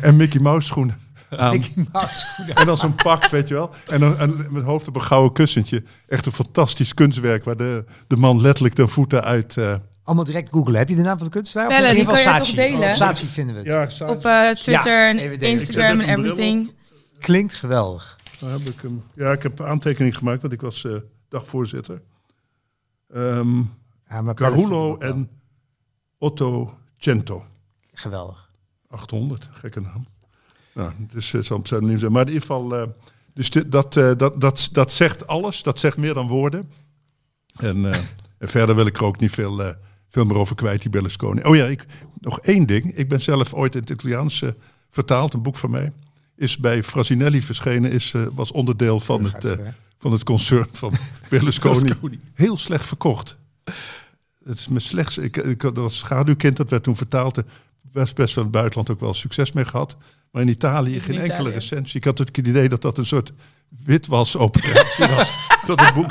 en 0.00 0.16
Mickey 0.16 0.40
Mouse 0.40 0.66
schoenen 0.66 0.98
aan. 1.30 1.50
Mickey 1.50 1.86
Mouse 1.92 2.14
schoenen. 2.26 2.54
En 2.54 2.66
dan 2.66 2.76
zo'n 2.76 2.94
pak, 2.94 3.28
weet 3.28 3.48
je 3.48 3.54
wel. 3.54 3.70
En, 3.86 4.00
dan, 4.00 4.18
en 4.18 4.46
met 4.50 4.62
hoofd 4.62 4.88
op 4.88 4.94
een 4.94 5.02
gouden 5.02 5.32
kussentje. 5.32 5.82
Echt 6.08 6.26
een 6.26 6.32
fantastisch 6.32 6.94
kunstwerk 6.94 7.44
waar 7.44 7.56
de, 7.56 7.84
de 8.06 8.16
man 8.16 8.40
letterlijk 8.40 8.74
de 8.76 8.88
voeten 8.88 9.24
uit... 9.24 9.56
eh, 9.56 9.74
Allemaal 10.04 10.24
direct 10.24 10.48
googlen. 10.50 10.78
Heb 10.78 10.88
je 10.88 10.96
de 10.96 11.02
naam 11.02 11.16
van 11.16 11.26
de 11.26 11.32
kunstenaar? 11.32 11.68
Bellen, 11.68 11.82
Of 11.82 11.88
in 11.88 11.94
die 11.94 12.06
ieder 12.08 12.24
kan 12.24 12.34
je 12.34 12.40
toch 12.40 12.54
delen? 12.54 12.88
Op 12.90 12.94
Saatchi 12.96 13.26
vinden 13.26 13.54
we 13.64 13.70
het. 13.70 13.96
ja, 13.98 14.06
Op 14.06 14.24
eh, 14.24 14.48
Twitter 14.50 15.14
Ja, 15.14 15.20
en. 15.20 15.40
Instagram 15.40 16.00
en 16.00 16.08
een 16.08 16.18
everything. 16.18 16.72
Klinkt 17.20 17.54
geweldig. 17.54 18.17
Heb 18.38 18.60
ik 18.60 18.80
hem? 18.80 19.02
Ja, 19.14 19.32
ik 19.32 19.42
heb 19.42 19.60
aantekening 19.60 20.16
gemaakt, 20.16 20.40
want 20.40 20.52
ik 20.52 20.60
was 20.60 20.84
eh, 20.84 20.96
dagvoorzitter. 21.28 22.02
Ehm 23.08 23.58
Ja, 23.58 24.22
vindt 24.24 24.38
het 24.38 24.72
ook 24.72 25.02
en 25.02 25.30
Otto 26.18 26.78
Cento. 26.96 27.34
wel. 27.36 27.46
Geweldig. 27.92 28.50
800, 28.88 29.48
gekke 29.52 29.80
naam. 29.80 30.06
Nou, 30.74 30.92
dus 31.10 31.30
het 31.30 31.44
zal 31.44 31.60
pseudoniem 31.60 31.98
zijn. 31.98 32.12
Maar 32.12 32.20
in 32.20 32.26
ieder 32.32 32.40
geval, 32.42 32.76
eh, 32.76 32.88
dus 33.32 33.50
dit- 33.50 33.72
dat, 33.72 33.92
dat, 33.92 34.40
dat, 34.40 34.68
dat 34.72 34.92
zegt 34.92 35.26
alles. 35.26 35.62
Dat 35.62 35.78
zegt 35.78 35.96
meer 35.96 36.14
dan 36.14 36.28
woorden. 36.28 36.70
En, 37.56 37.84
en 38.38 38.48
verder 38.48 38.74
wil 38.76 38.86
ik 38.86 38.96
er 38.96 39.04
ook 39.04 39.20
niet 39.20 39.30
veel, 39.32 39.74
veel 40.08 40.24
meer 40.24 40.36
over 40.36 40.56
kwijt, 40.56 40.80
die 40.80 40.90
Berlusconi. 40.90 41.42
Oh 41.42 41.56
ja, 41.56 41.64
ik, 41.64 41.86
nog 42.20 42.40
één 42.40 42.66
ding. 42.66 42.94
Ik 42.96 43.08
ben 43.08 43.20
zelf 43.20 43.54
ooit 43.54 43.74
in 43.74 43.80
het 43.80 43.90
Italiaans 43.90 44.44
vertaald, 44.90 45.34
een 45.34 45.42
boek 45.42 45.56
van 45.56 45.70
mij. 45.70 45.92
Is 46.38 46.56
bij 46.56 46.84
Frasinelli 46.84 47.42
verschenen, 47.42 47.90
is, 47.90 48.14
eh, 48.14 48.26
was 48.32 48.52
onderdeel 48.52 49.00
van 49.00 49.24
het, 49.24 49.44
eh, 49.44 49.66
van 49.98 50.12
het 50.12 50.22
concern 50.22 50.66
van 50.72 50.94
Berlusconi. 51.30 51.92
Heel 52.34 52.58
slecht 52.58 52.86
verkocht. 52.86 53.36
Het 54.44 54.58
is 54.58 54.68
me 54.68 54.78
slechts. 54.78 55.18
Ik, 55.18 55.36
ik 55.36 55.62
had 55.62 55.78
als 55.78 55.98
schaduwkind, 55.98 56.56
dat 56.56 56.70
werd 56.70 56.82
toen 56.82 56.96
vertaald. 56.96 57.42
Best, 57.92 58.14
best 58.14 58.34
wel 58.34 58.44
in 58.44 58.50
het 58.50 58.58
buitenland 58.58 58.90
ook 58.90 59.00
wel 59.00 59.14
succes 59.14 59.52
mee 59.52 59.64
gehad. 59.64 59.96
Maar 60.30 60.42
in 60.42 60.48
Italië 60.48 60.94
in 60.94 61.00
geen 61.00 61.20
enkele 61.20 61.50
recensie. 61.50 61.96
Ik 61.96 62.04
had 62.04 62.18
het 62.18 62.38
idee 62.38 62.68
dat 62.68 62.82
dat 62.82 62.98
een 62.98 63.06
soort 63.06 63.32
witwasoperatie 63.84 65.06
was. 65.06 65.32
Dat 65.66 65.80
het 65.80 65.94
boek. 65.94 66.10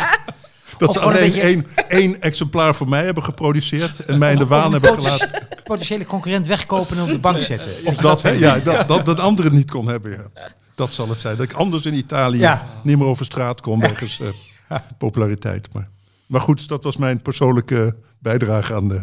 Dat 0.77 0.93
ze 0.93 0.99
een 0.99 1.05
alleen 1.05 1.19
beetje- 1.31 1.41
één, 1.41 1.67
één 1.87 2.21
exemplaar 2.21 2.75
voor 2.75 2.87
mij 2.89 3.05
hebben 3.05 3.23
geproduceerd. 3.23 4.05
En 4.05 4.17
mij 4.19 4.31
in 4.31 4.37
de 4.37 4.45
waan 4.45 4.65
een 4.65 4.71
hebben 4.71 4.93
gelaten. 5.03 5.47
Potentiële 5.63 6.05
concurrent 6.05 6.47
wegkopen 6.47 6.97
en 6.97 7.03
op 7.03 7.09
de 7.09 7.19
bank 7.19 7.41
zetten. 7.41 7.85
Of 7.85 7.95
dat, 7.95 8.21
hè, 8.21 8.29
ja, 8.29 8.59
dat, 8.59 8.87
dat, 8.87 9.05
dat 9.05 9.19
anderen 9.19 9.53
niet 9.53 9.71
kon 9.71 9.87
hebben. 9.87 10.11
Ja. 10.11 10.51
Dat 10.75 10.91
zal 10.91 11.09
het 11.09 11.21
zijn. 11.21 11.37
Dat 11.37 11.45
ik 11.45 11.53
anders 11.53 11.85
in 11.85 11.93
Italië 11.93 12.39
Ja. 12.39 12.67
niet 12.83 12.97
meer 12.97 13.07
over 13.07 13.25
straat 13.25 13.61
kon. 13.61 13.79
Wegens 13.79 14.19
eh, 14.67 14.77
populariteit. 14.97 15.73
Maar, 15.73 15.87
maar 16.25 16.41
goed, 16.41 16.67
dat 16.67 16.83
was 16.83 16.97
mijn 16.97 17.21
persoonlijke 17.21 17.95
bijdrage 18.19 18.73
aan 18.75 18.87
de, 18.87 18.95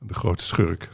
aan 0.00 0.06
de 0.06 0.14
grote 0.14 0.44
schurk. 0.44 0.88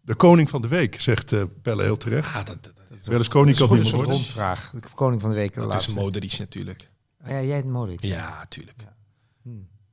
De 0.00 0.14
koning 0.14 0.50
van 0.50 0.62
de 0.62 0.68
week, 0.68 1.00
zegt 1.00 1.32
eh 1.32 1.42
Pelle 1.62 1.82
heel 1.82 1.96
terecht. 1.96 2.32
Ja, 2.32 2.42
dat, 2.42 2.46
dat, 2.64 2.72
dat, 2.88 3.04
Berlusconi 3.08 3.54
kan 3.54 3.68
Een 3.70 3.74
niet 3.74 3.82
meer 3.82 3.84
soort 3.92 3.94
worden. 3.94 4.12
rondvraag. 4.14 4.70
De 4.74 4.80
koning 4.94 5.20
van 5.20 5.30
de 5.30 5.36
week. 5.36 5.52
de 5.54 5.60
dat 5.60 5.68
is 5.68 5.72
laatste. 5.74 5.94
Modric 5.94 6.38
natuurlijk. 6.38 6.88
Ja, 7.28 7.42
jij 7.42 7.56
het 7.56 7.66
Modric. 7.66 8.02
Ja, 8.02 8.44
tuurlijk. 8.48 8.84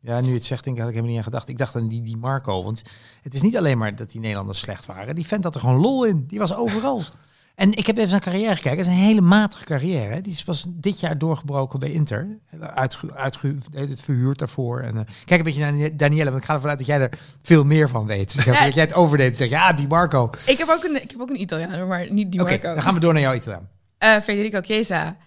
Ja, 0.01 0.21
nu 0.21 0.33
het 0.33 0.43
zegt, 0.43 0.63
denk 0.63 0.75
ik, 0.75 0.81
had 0.81 0.91
ik 0.91 0.95
helemaal 0.95 1.15
niet 1.15 1.25
aan 1.25 1.31
gedacht. 1.31 1.49
Ik 1.49 1.57
dacht 1.57 1.75
aan 1.75 1.87
die, 1.87 2.01
die 2.01 2.17
Marco. 2.17 2.63
Want 2.63 2.81
het 3.21 3.33
is 3.33 3.41
niet 3.41 3.57
alleen 3.57 3.77
maar 3.77 3.95
dat 3.95 4.11
die 4.11 4.19
Nederlanders 4.19 4.59
slecht 4.59 4.85
waren. 4.85 5.15
Die 5.15 5.27
vent 5.27 5.43
had 5.43 5.55
er 5.55 5.61
gewoon 5.61 5.79
lol 5.79 6.05
in. 6.05 6.23
Die 6.27 6.39
was 6.39 6.55
overal. 6.55 7.01
En 7.55 7.73
ik 7.73 7.87
heb 7.87 7.97
even 7.97 8.09
zijn 8.09 8.21
carrière 8.21 8.55
gekeken. 8.55 8.77
Dat 8.77 8.85
is 8.85 8.91
een 8.91 8.97
hele 8.99 9.21
matige 9.21 9.63
carrière. 9.63 10.13
Hè. 10.13 10.21
Die 10.21 10.31
is 10.31 10.43
pas 10.43 10.65
dit 10.69 10.99
jaar 10.99 11.17
doorgebroken 11.17 11.79
bij 11.79 11.91
Inter. 11.91 12.37
Uitge, 12.59 13.13
uitge, 13.13 13.57
het 13.71 14.01
verhuurd 14.01 14.39
daarvoor. 14.39 14.79
En, 14.81 14.97
eh, 14.97 15.03
kijk 15.25 15.39
een 15.39 15.45
beetje 15.45 15.71
naar 15.71 15.97
Danielle, 15.97 16.29
want 16.29 16.41
ik 16.41 16.47
ga 16.47 16.53
ervan 16.53 16.69
uit 16.69 16.77
dat 16.77 16.87
jij 16.87 16.99
er 16.99 17.19
veel 17.41 17.63
meer 17.63 17.89
van 17.89 18.05
weet. 18.05 18.35
Dus 18.35 18.43
Ja. 18.45 18.63
dat 18.65 18.73
jij 18.73 18.83
het 18.83 18.93
overneemt. 18.93 19.37
Zeg, 19.37 19.49
ja, 19.49 19.73
die 19.73 19.87
Marco. 19.87 20.29
Ik 20.45 20.57
heb 20.57 20.69
ook 20.69 20.83
een, 20.83 21.01
ik 21.03 21.11
heb 21.11 21.19
ook 21.19 21.29
een 21.29 21.41
Italiaan, 21.41 21.87
maar 21.87 22.11
niet 22.11 22.31
die 22.31 22.41
Marco. 22.41 22.73
dan 22.73 22.81
gaan 22.81 22.93
we 22.93 22.99
door 22.99 23.13
naar 23.13 23.21
jouw 23.21 23.33
Italiaan. 23.33 23.69
Eh, 23.97 24.17
Federico 24.17 24.61
Chiesa. 24.61 25.17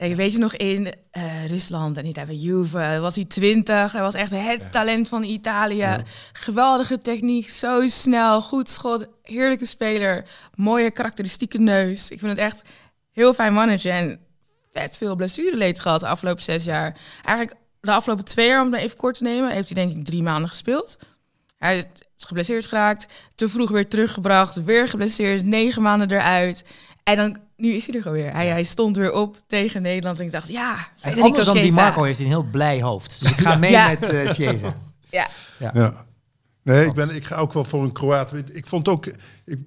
Ik 0.00 0.14
weet 0.14 0.32
je 0.32 0.38
nog 0.38 0.54
in 0.56 0.94
eh, 1.10 1.46
Rusland 1.46 1.96
en 1.96 2.04
niet 2.04 2.14
bij 2.14 2.34
Juve 2.34 2.98
was 3.00 3.14
hij 3.14 3.24
20. 3.24 3.92
Hij 3.92 4.00
was 4.00 4.14
echt 4.14 4.30
het 4.30 4.72
talent 4.72 5.08
van 5.08 5.22
Italië. 5.22 5.96
Geweldige 6.32 6.98
techniek, 6.98 7.48
zo 7.48 7.88
snel, 7.88 8.40
goed 8.40 8.68
schot, 8.68 9.06
heerlijke 9.22 9.66
speler, 9.66 10.24
mooie 10.54 10.90
karakteristieke 10.90 11.58
neus. 11.58 12.10
Ik 12.10 12.18
vind 12.18 12.30
het 12.30 12.40
echt 12.40 12.62
heel 13.12 13.34
fijn 13.34 13.52
mannetje 13.52 13.90
en 13.90 14.20
vet 14.72 14.96
veel 14.96 15.16
blessureleed 15.16 15.80
gehad 15.80 16.00
de 16.00 16.06
afgelopen 16.06 16.42
zes 16.42 16.64
jaar. 16.64 16.96
Eigenlijk 17.24 17.58
de 17.80 17.92
afgelopen 17.92 18.24
twee 18.24 18.46
jaar, 18.46 18.62
om 18.62 18.72
het 18.72 18.82
even 18.82 18.96
kort 18.96 19.16
te 19.16 19.22
nemen, 19.22 19.50
heeft 19.50 19.68
hij 19.68 19.84
denk 19.84 19.96
ik 19.96 20.04
drie 20.04 20.22
maanden 20.22 20.48
gespeeld. 20.48 20.98
Hij 21.58 21.78
is 22.18 22.24
geblesseerd 22.24 22.66
geraakt, 22.66 23.06
te 23.34 23.48
vroeg 23.48 23.70
weer 23.70 23.88
teruggebracht, 23.88 24.64
weer 24.64 24.88
geblesseerd, 24.88 25.44
negen 25.44 25.82
maanden 25.82 26.10
eruit. 26.10 26.64
En 27.10 27.16
dan, 27.16 27.36
nu 27.56 27.72
is 27.72 27.86
hij 27.86 27.94
er 27.94 28.02
gewoon 28.02 28.16
weer. 28.16 28.32
Hij, 28.32 28.46
hij 28.46 28.62
stond 28.62 28.96
weer 28.96 29.12
op 29.12 29.36
tegen 29.46 29.82
Nederland 29.82 30.18
en 30.18 30.24
ik 30.24 30.32
dacht, 30.32 30.48
ja, 30.48 30.76
En 31.00 31.20
anders 31.20 31.44
dan 31.44 31.56
die. 31.56 31.72
Marco 31.72 32.02
heeft 32.02 32.16
hij 32.18 32.26
een 32.26 32.32
heel 32.32 32.46
blij 32.50 32.82
hoofd. 32.82 33.20
Dus 33.20 33.30
ik 33.30 33.40
ga 33.40 33.56
mee 33.56 33.70
Ja. 33.70 33.88
met 34.00 34.34
Chiesa. 34.36 34.76
Ja, 35.10 35.26
Ja. 35.58 35.70
Nee, 35.72 35.90
Nee, 36.62 36.86
ik, 36.86 36.94
ben, 36.94 37.14
ik 37.14 37.24
ga 37.24 37.36
ook 37.36 37.52
wel 37.52 37.64
voor 37.64 37.82
een 37.82 37.92
Kroaat. 37.92 38.32
Ik 38.52 38.66
vond 38.66 38.88
ook, 38.88 39.06
ik, 39.06 39.14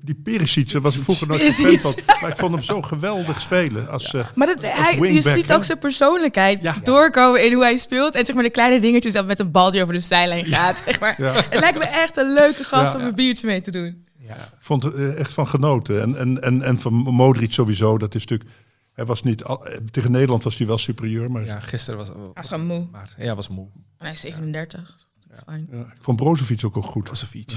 die 0.01 0.15
Perisic, 0.23 0.71
daar 0.71 0.81
was 0.81 0.97
ik 0.97 1.03
vroeger 1.03 1.27
nooit 1.27 1.41
een 1.41 1.51
fan 1.51 1.79
van. 1.79 1.93
Maar 2.21 2.29
ik 2.29 2.37
vond 2.37 2.51
hem 2.53 2.61
zo 2.61 2.81
geweldig 2.81 3.41
spelen. 3.41 3.89
Als, 3.89 4.13
eh, 4.13 4.25
Maar 4.35 4.47
dat, 4.47 4.57
hij, 4.61 4.97
je 5.13 5.21
ziet 5.21 5.49
hè? 5.49 5.55
ook 5.55 5.63
zijn 5.63 5.79
persoonlijkheid 5.79 6.63
Ja. 6.63 6.75
doorkomen 6.83 7.45
in 7.45 7.53
hoe 7.53 7.63
hij 7.63 7.77
speelt. 7.77 8.15
En 8.15 8.25
zeg 8.25 8.35
maar 8.35 8.43
de 8.43 8.49
kleine 8.49 8.79
dingetjes 8.79 9.13
dat 9.13 9.25
met 9.25 9.39
een 9.39 9.51
bal 9.51 9.71
die 9.71 9.81
over 9.81 9.93
de 9.93 9.99
zijlijn 9.99 10.45
gaat. 10.45 10.81
Zeg 10.85 10.99
maar. 10.99 11.15
Ja. 11.21 11.33
Het 11.33 11.59
lijkt 11.59 11.77
me 11.77 11.85
echt 11.85 12.17
een 12.17 12.33
leuke 12.33 12.63
gast 12.63 12.93
Ja. 12.93 12.99
om 12.99 13.05
een 13.05 13.15
biertje 13.15 13.47
mee 13.47 13.61
te 13.61 13.71
doen. 13.71 14.05
Ja. 14.27 14.35
ik 14.35 14.49
vond 14.59 14.83
er 14.83 14.95
eh, 14.95 15.19
echt 15.19 15.33
van 15.33 15.47
genoten. 15.47 16.01
En, 16.01 16.15
en, 16.15 16.41
en, 16.41 16.61
en 16.61 16.79
van 16.79 16.93
Modric 16.93 17.53
sowieso. 17.53 17.97
Dat 17.97 18.15
is 18.15 18.21
natuurlijk, 18.25 18.49
hij 18.93 19.05
was 19.05 19.23
niet, 19.23 19.43
al- 19.43 19.65
eh, 19.67 19.77
tegen 19.91 20.11
Nederland 20.11 20.43
was 20.43 20.57
hij 20.57 20.67
wel 20.67 20.77
superieur. 20.77 21.31
Maar 21.31 21.45
Ja, 21.45 21.59
gisteren 21.59 21.97
was... 21.99 22.11
Hij 22.33 22.43
gewoon 22.43 22.65
moe. 22.65 22.87
Maar, 22.91 23.13
ja, 23.17 23.35
was 23.35 23.47
moe. 23.49 23.67
En 23.73 23.81
hij 23.97 24.11
is 24.11 24.19
37. 24.19 24.95
Dat 25.27 25.37
is 25.37 25.43
fijn. 25.45 25.67
ja, 25.71 25.79
ik 25.79 25.97
vond 26.01 26.17
Brozovic 26.17 26.65
ook, 26.65 26.77
ook 26.77 26.85
goed. 26.85 27.03
Brozovic. 27.03 27.51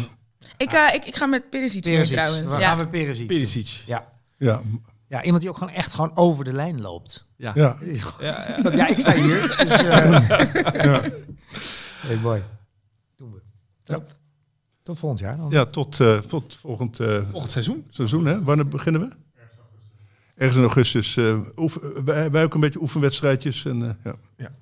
Ik, 0.56 0.72
eh, 0.72 0.94
ik, 0.94 1.04
ik 1.04 1.16
ga 1.16 1.26
met 1.26 1.50
Perisic 1.50 1.84
mee 1.84 2.06
trouwens. 2.06 2.54
We 2.54 2.60
Ja. 2.60 2.66
gaan 2.68 2.76
met 2.78 2.90
Perisic. 2.90 3.26
Perisic. 3.26 3.66
Ja. 3.86 4.12
Ja, 4.38 4.60
ja, 5.08 5.22
iemand 5.22 5.40
die 5.42 5.50
ook 5.50 5.58
gewoon 5.58 5.72
echt 5.74 5.94
gewoon 5.94 6.16
over 6.16 6.44
de 6.44 6.52
lijn 6.52 6.80
loopt. 6.80 7.26
Ja. 7.36 7.52
ja. 7.54 7.76
Ja, 7.82 7.94
ja. 8.20 8.56
Ja, 8.76 8.86
ik 8.86 8.98
sta 8.98 9.14
hier. 9.14 9.40
Dus, 9.58 9.70
eh 9.70 10.28
ja. 10.84 11.02
hey, 12.06 12.16
mooi. 12.16 12.42
Doen 13.16 13.32
we. 13.32 13.40
Ja. 13.84 14.02
Tot 14.86 14.98
volgend 14.98 15.20
jaar 15.20 15.36
dan. 15.36 15.50
ja 15.50 15.64
tot, 15.64 16.00
eh, 16.00 16.18
tot 16.18 16.56
volgend 16.60 17.00
eh, 17.00 17.20
Volgend 17.30 17.50
seizoen. 17.52 17.86
seizoen. 17.90 18.26
Hè? 18.26 18.42
Wanneer 18.42 18.68
beginnen 18.68 19.00
we? 19.00 19.08
Ergens 20.34 20.56
in 20.56 20.62
augustus. 20.62 21.16
eh, 21.16 21.38
oef- 21.56 21.78
wij, 22.04 22.30
wij 22.30 22.44
ook 22.44 22.54
een 22.54 22.60
beetje 22.60 22.80
oefenwedstrijdjes. 22.80 23.64
En, 23.64 23.82
eh, 23.82 23.88
ja. 24.04 24.14
Ja. 24.36 24.54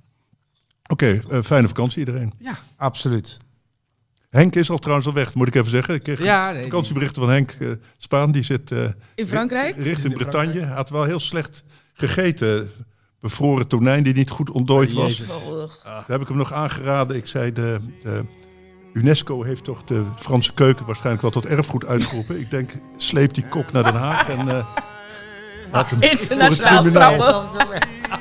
Oké, 0.87 1.20
fijne 1.43 1.68
vakantie 1.68 1.99
iedereen. 1.99 2.33
Ja. 2.39 2.59
Absoluut. 2.77 3.37
Henk 4.31 4.55
is 4.55 4.70
al 4.70 4.79
trouwens 4.79 5.07
al 5.07 5.12
weg, 5.14 5.35
moet 5.35 5.47
ik 5.49 5.55
even 5.55 5.70
zeggen. 5.70 5.95
Ik 5.95 6.03
kreeg 6.03 6.22
Ja, 6.22 6.53
nee, 6.53 6.62
vakantieberichten 6.62 7.22
van 7.22 7.31
Henk 7.31 7.51
eh, 7.51 7.68
Spaan. 7.99 8.33
Die 8.33 8.43
zit 8.43 8.72
eh, 8.72 8.89
In 9.14 9.27
Frankrijk? 9.27 9.77
richting 9.77 10.12
in 10.12 10.18
Bretagne. 10.18 10.61
Hij 10.61 10.75
had 10.75 10.91
wel 10.91 11.05
heel 11.05 11.20
slecht 11.20 11.64
gegeten. 11.93 12.70
Bevroren 13.20 13.66
tonijn 13.66 14.03
die 14.03 14.14
niet 14.14 14.31
goed 14.31 14.51
ontdooid 14.51 14.93
Oh, 14.95 14.99
was. 15.03 15.43
Oh. 15.47 15.70
Daar 15.85 16.05
heb 16.07 16.20
ik 16.20 16.29
hem 16.29 16.37
nog 16.37 16.53
aangeraden. 16.53 17.16
Ik 17.16 17.27
zei, 17.27 17.53
de, 17.53 17.79
de 18.03 18.25
UNESCO 18.95 19.42
heeft 19.42 19.64
toch 19.64 19.84
de 19.84 20.03
Franse 20.16 20.53
keuken 20.53 20.86
waarschijnlijk 20.86 21.22
wel 21.22 21.30
tot 21.30 21.47
erfgoed 21.47 21.86
uitgeroepen. 21.86 22.40
ik 22.40 22.51
denk, 22.51 22.70
sleep 22.97 23.34
die 23.34 23.47
kok 23.49 23.72
naar 23.72 23.84
Den 23.84 23.95
Haag 23.95 24.28
en 24.28 24.49
eh, 24.49 24.66
laat 25.72 25.90
hem 25.90 26.03
Internationaal 26.03 26.82
straffen. 26.82 27.78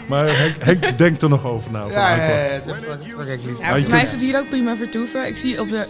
Maar 0.08 0.38
Henk, 0.38 0.56
Henk 0.60 0.98
denkt 0.98 1.22
er 1.22 1.30
nog 1.30 1.46
over 1.46 1.72
na. 1.72 1.86
Ja, 1.86 2.16
ja, 2.16 2.26
ja, 2.26 2.62
volgens 2.62 3.88
mij 3.88 4.02
is 4.02 4.12
het 4.12 4.22
hier 4.22 4.38
ook 4.40 4.50
prima 4.50 4.76
vertoeven. 4.76 5.28
Ik 5.28 5.38
zie 5.38 5.62
op 5.62 5.70
de 5.70 5.86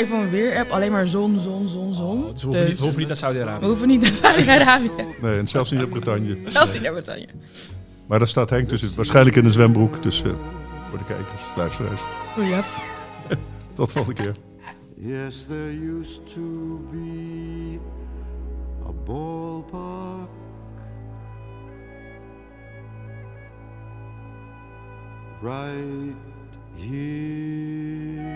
iPhone 0.00 0.28
weer 0.28 0.56
app 0.56 0.70
alleen 0.70 0.92
maar 0.92 1.06
zon, 1.06 1.38
zon, 1.40 1.68
zon, 1.68 1.94
zon. 1.94 2.32
Dus 2.32 2.42
we 2.42 2.48
hoeven, 2.48 2.66
niet, 2.66 2.70
Dus 2.70 2.78
we 2.78 2.84
hoeven 2.84 2.98
niet 2.98 3.08
naar 3.08 3.16
we 3.16 3.22
Saudi-Arabië. 3.22 3.66
hoeven 3.66 3.88
niet 3.88 4.00
naar 4.00 4.12
Saudi-Arabië. 4.12 4.90
Nee, 5.20 5.38
en 5.38 5.48
zelfs 5.48 5.70
niet 5.70 5.80
naar 5.80 5.88
Bretagne. 5.88 6.38
Zelfs 6.44 6.72
niet 6.72 6.82
naar 6.82 6.92
Bretagne. 6.92 7.26
Maar 8.06 8.18
daar 8.18 8.28
staat 8.28 8.50
Henk 8.50 8.68
dus 8.68 8.94
waarschijnlijk 8.94 9.36
in 9.36 9.44
een 9.44 9.50
zwembroek. 9.50 10.02
Dus 10.02 10.22
eh, 10.22 10.30
voor 10.90 10.98
de 10.98 11.04
kijkers, 11.04 11.40
luisteraars. 11.56 12.00
Oh 12.38 12.48
ja. 12.48 12.60
Tot 13.76 13.92
volgende 13.92 14.22
keer. 14.22 14.34
Yes, 14.94 15.44
there 15.46 15.70
used 15.70 16.26
to 16.34 16.80
be 16.90 17.78
a 18.88 18.92
ballpark 19.04 20.28
right 25.42 26.14
here. 26.74 28.35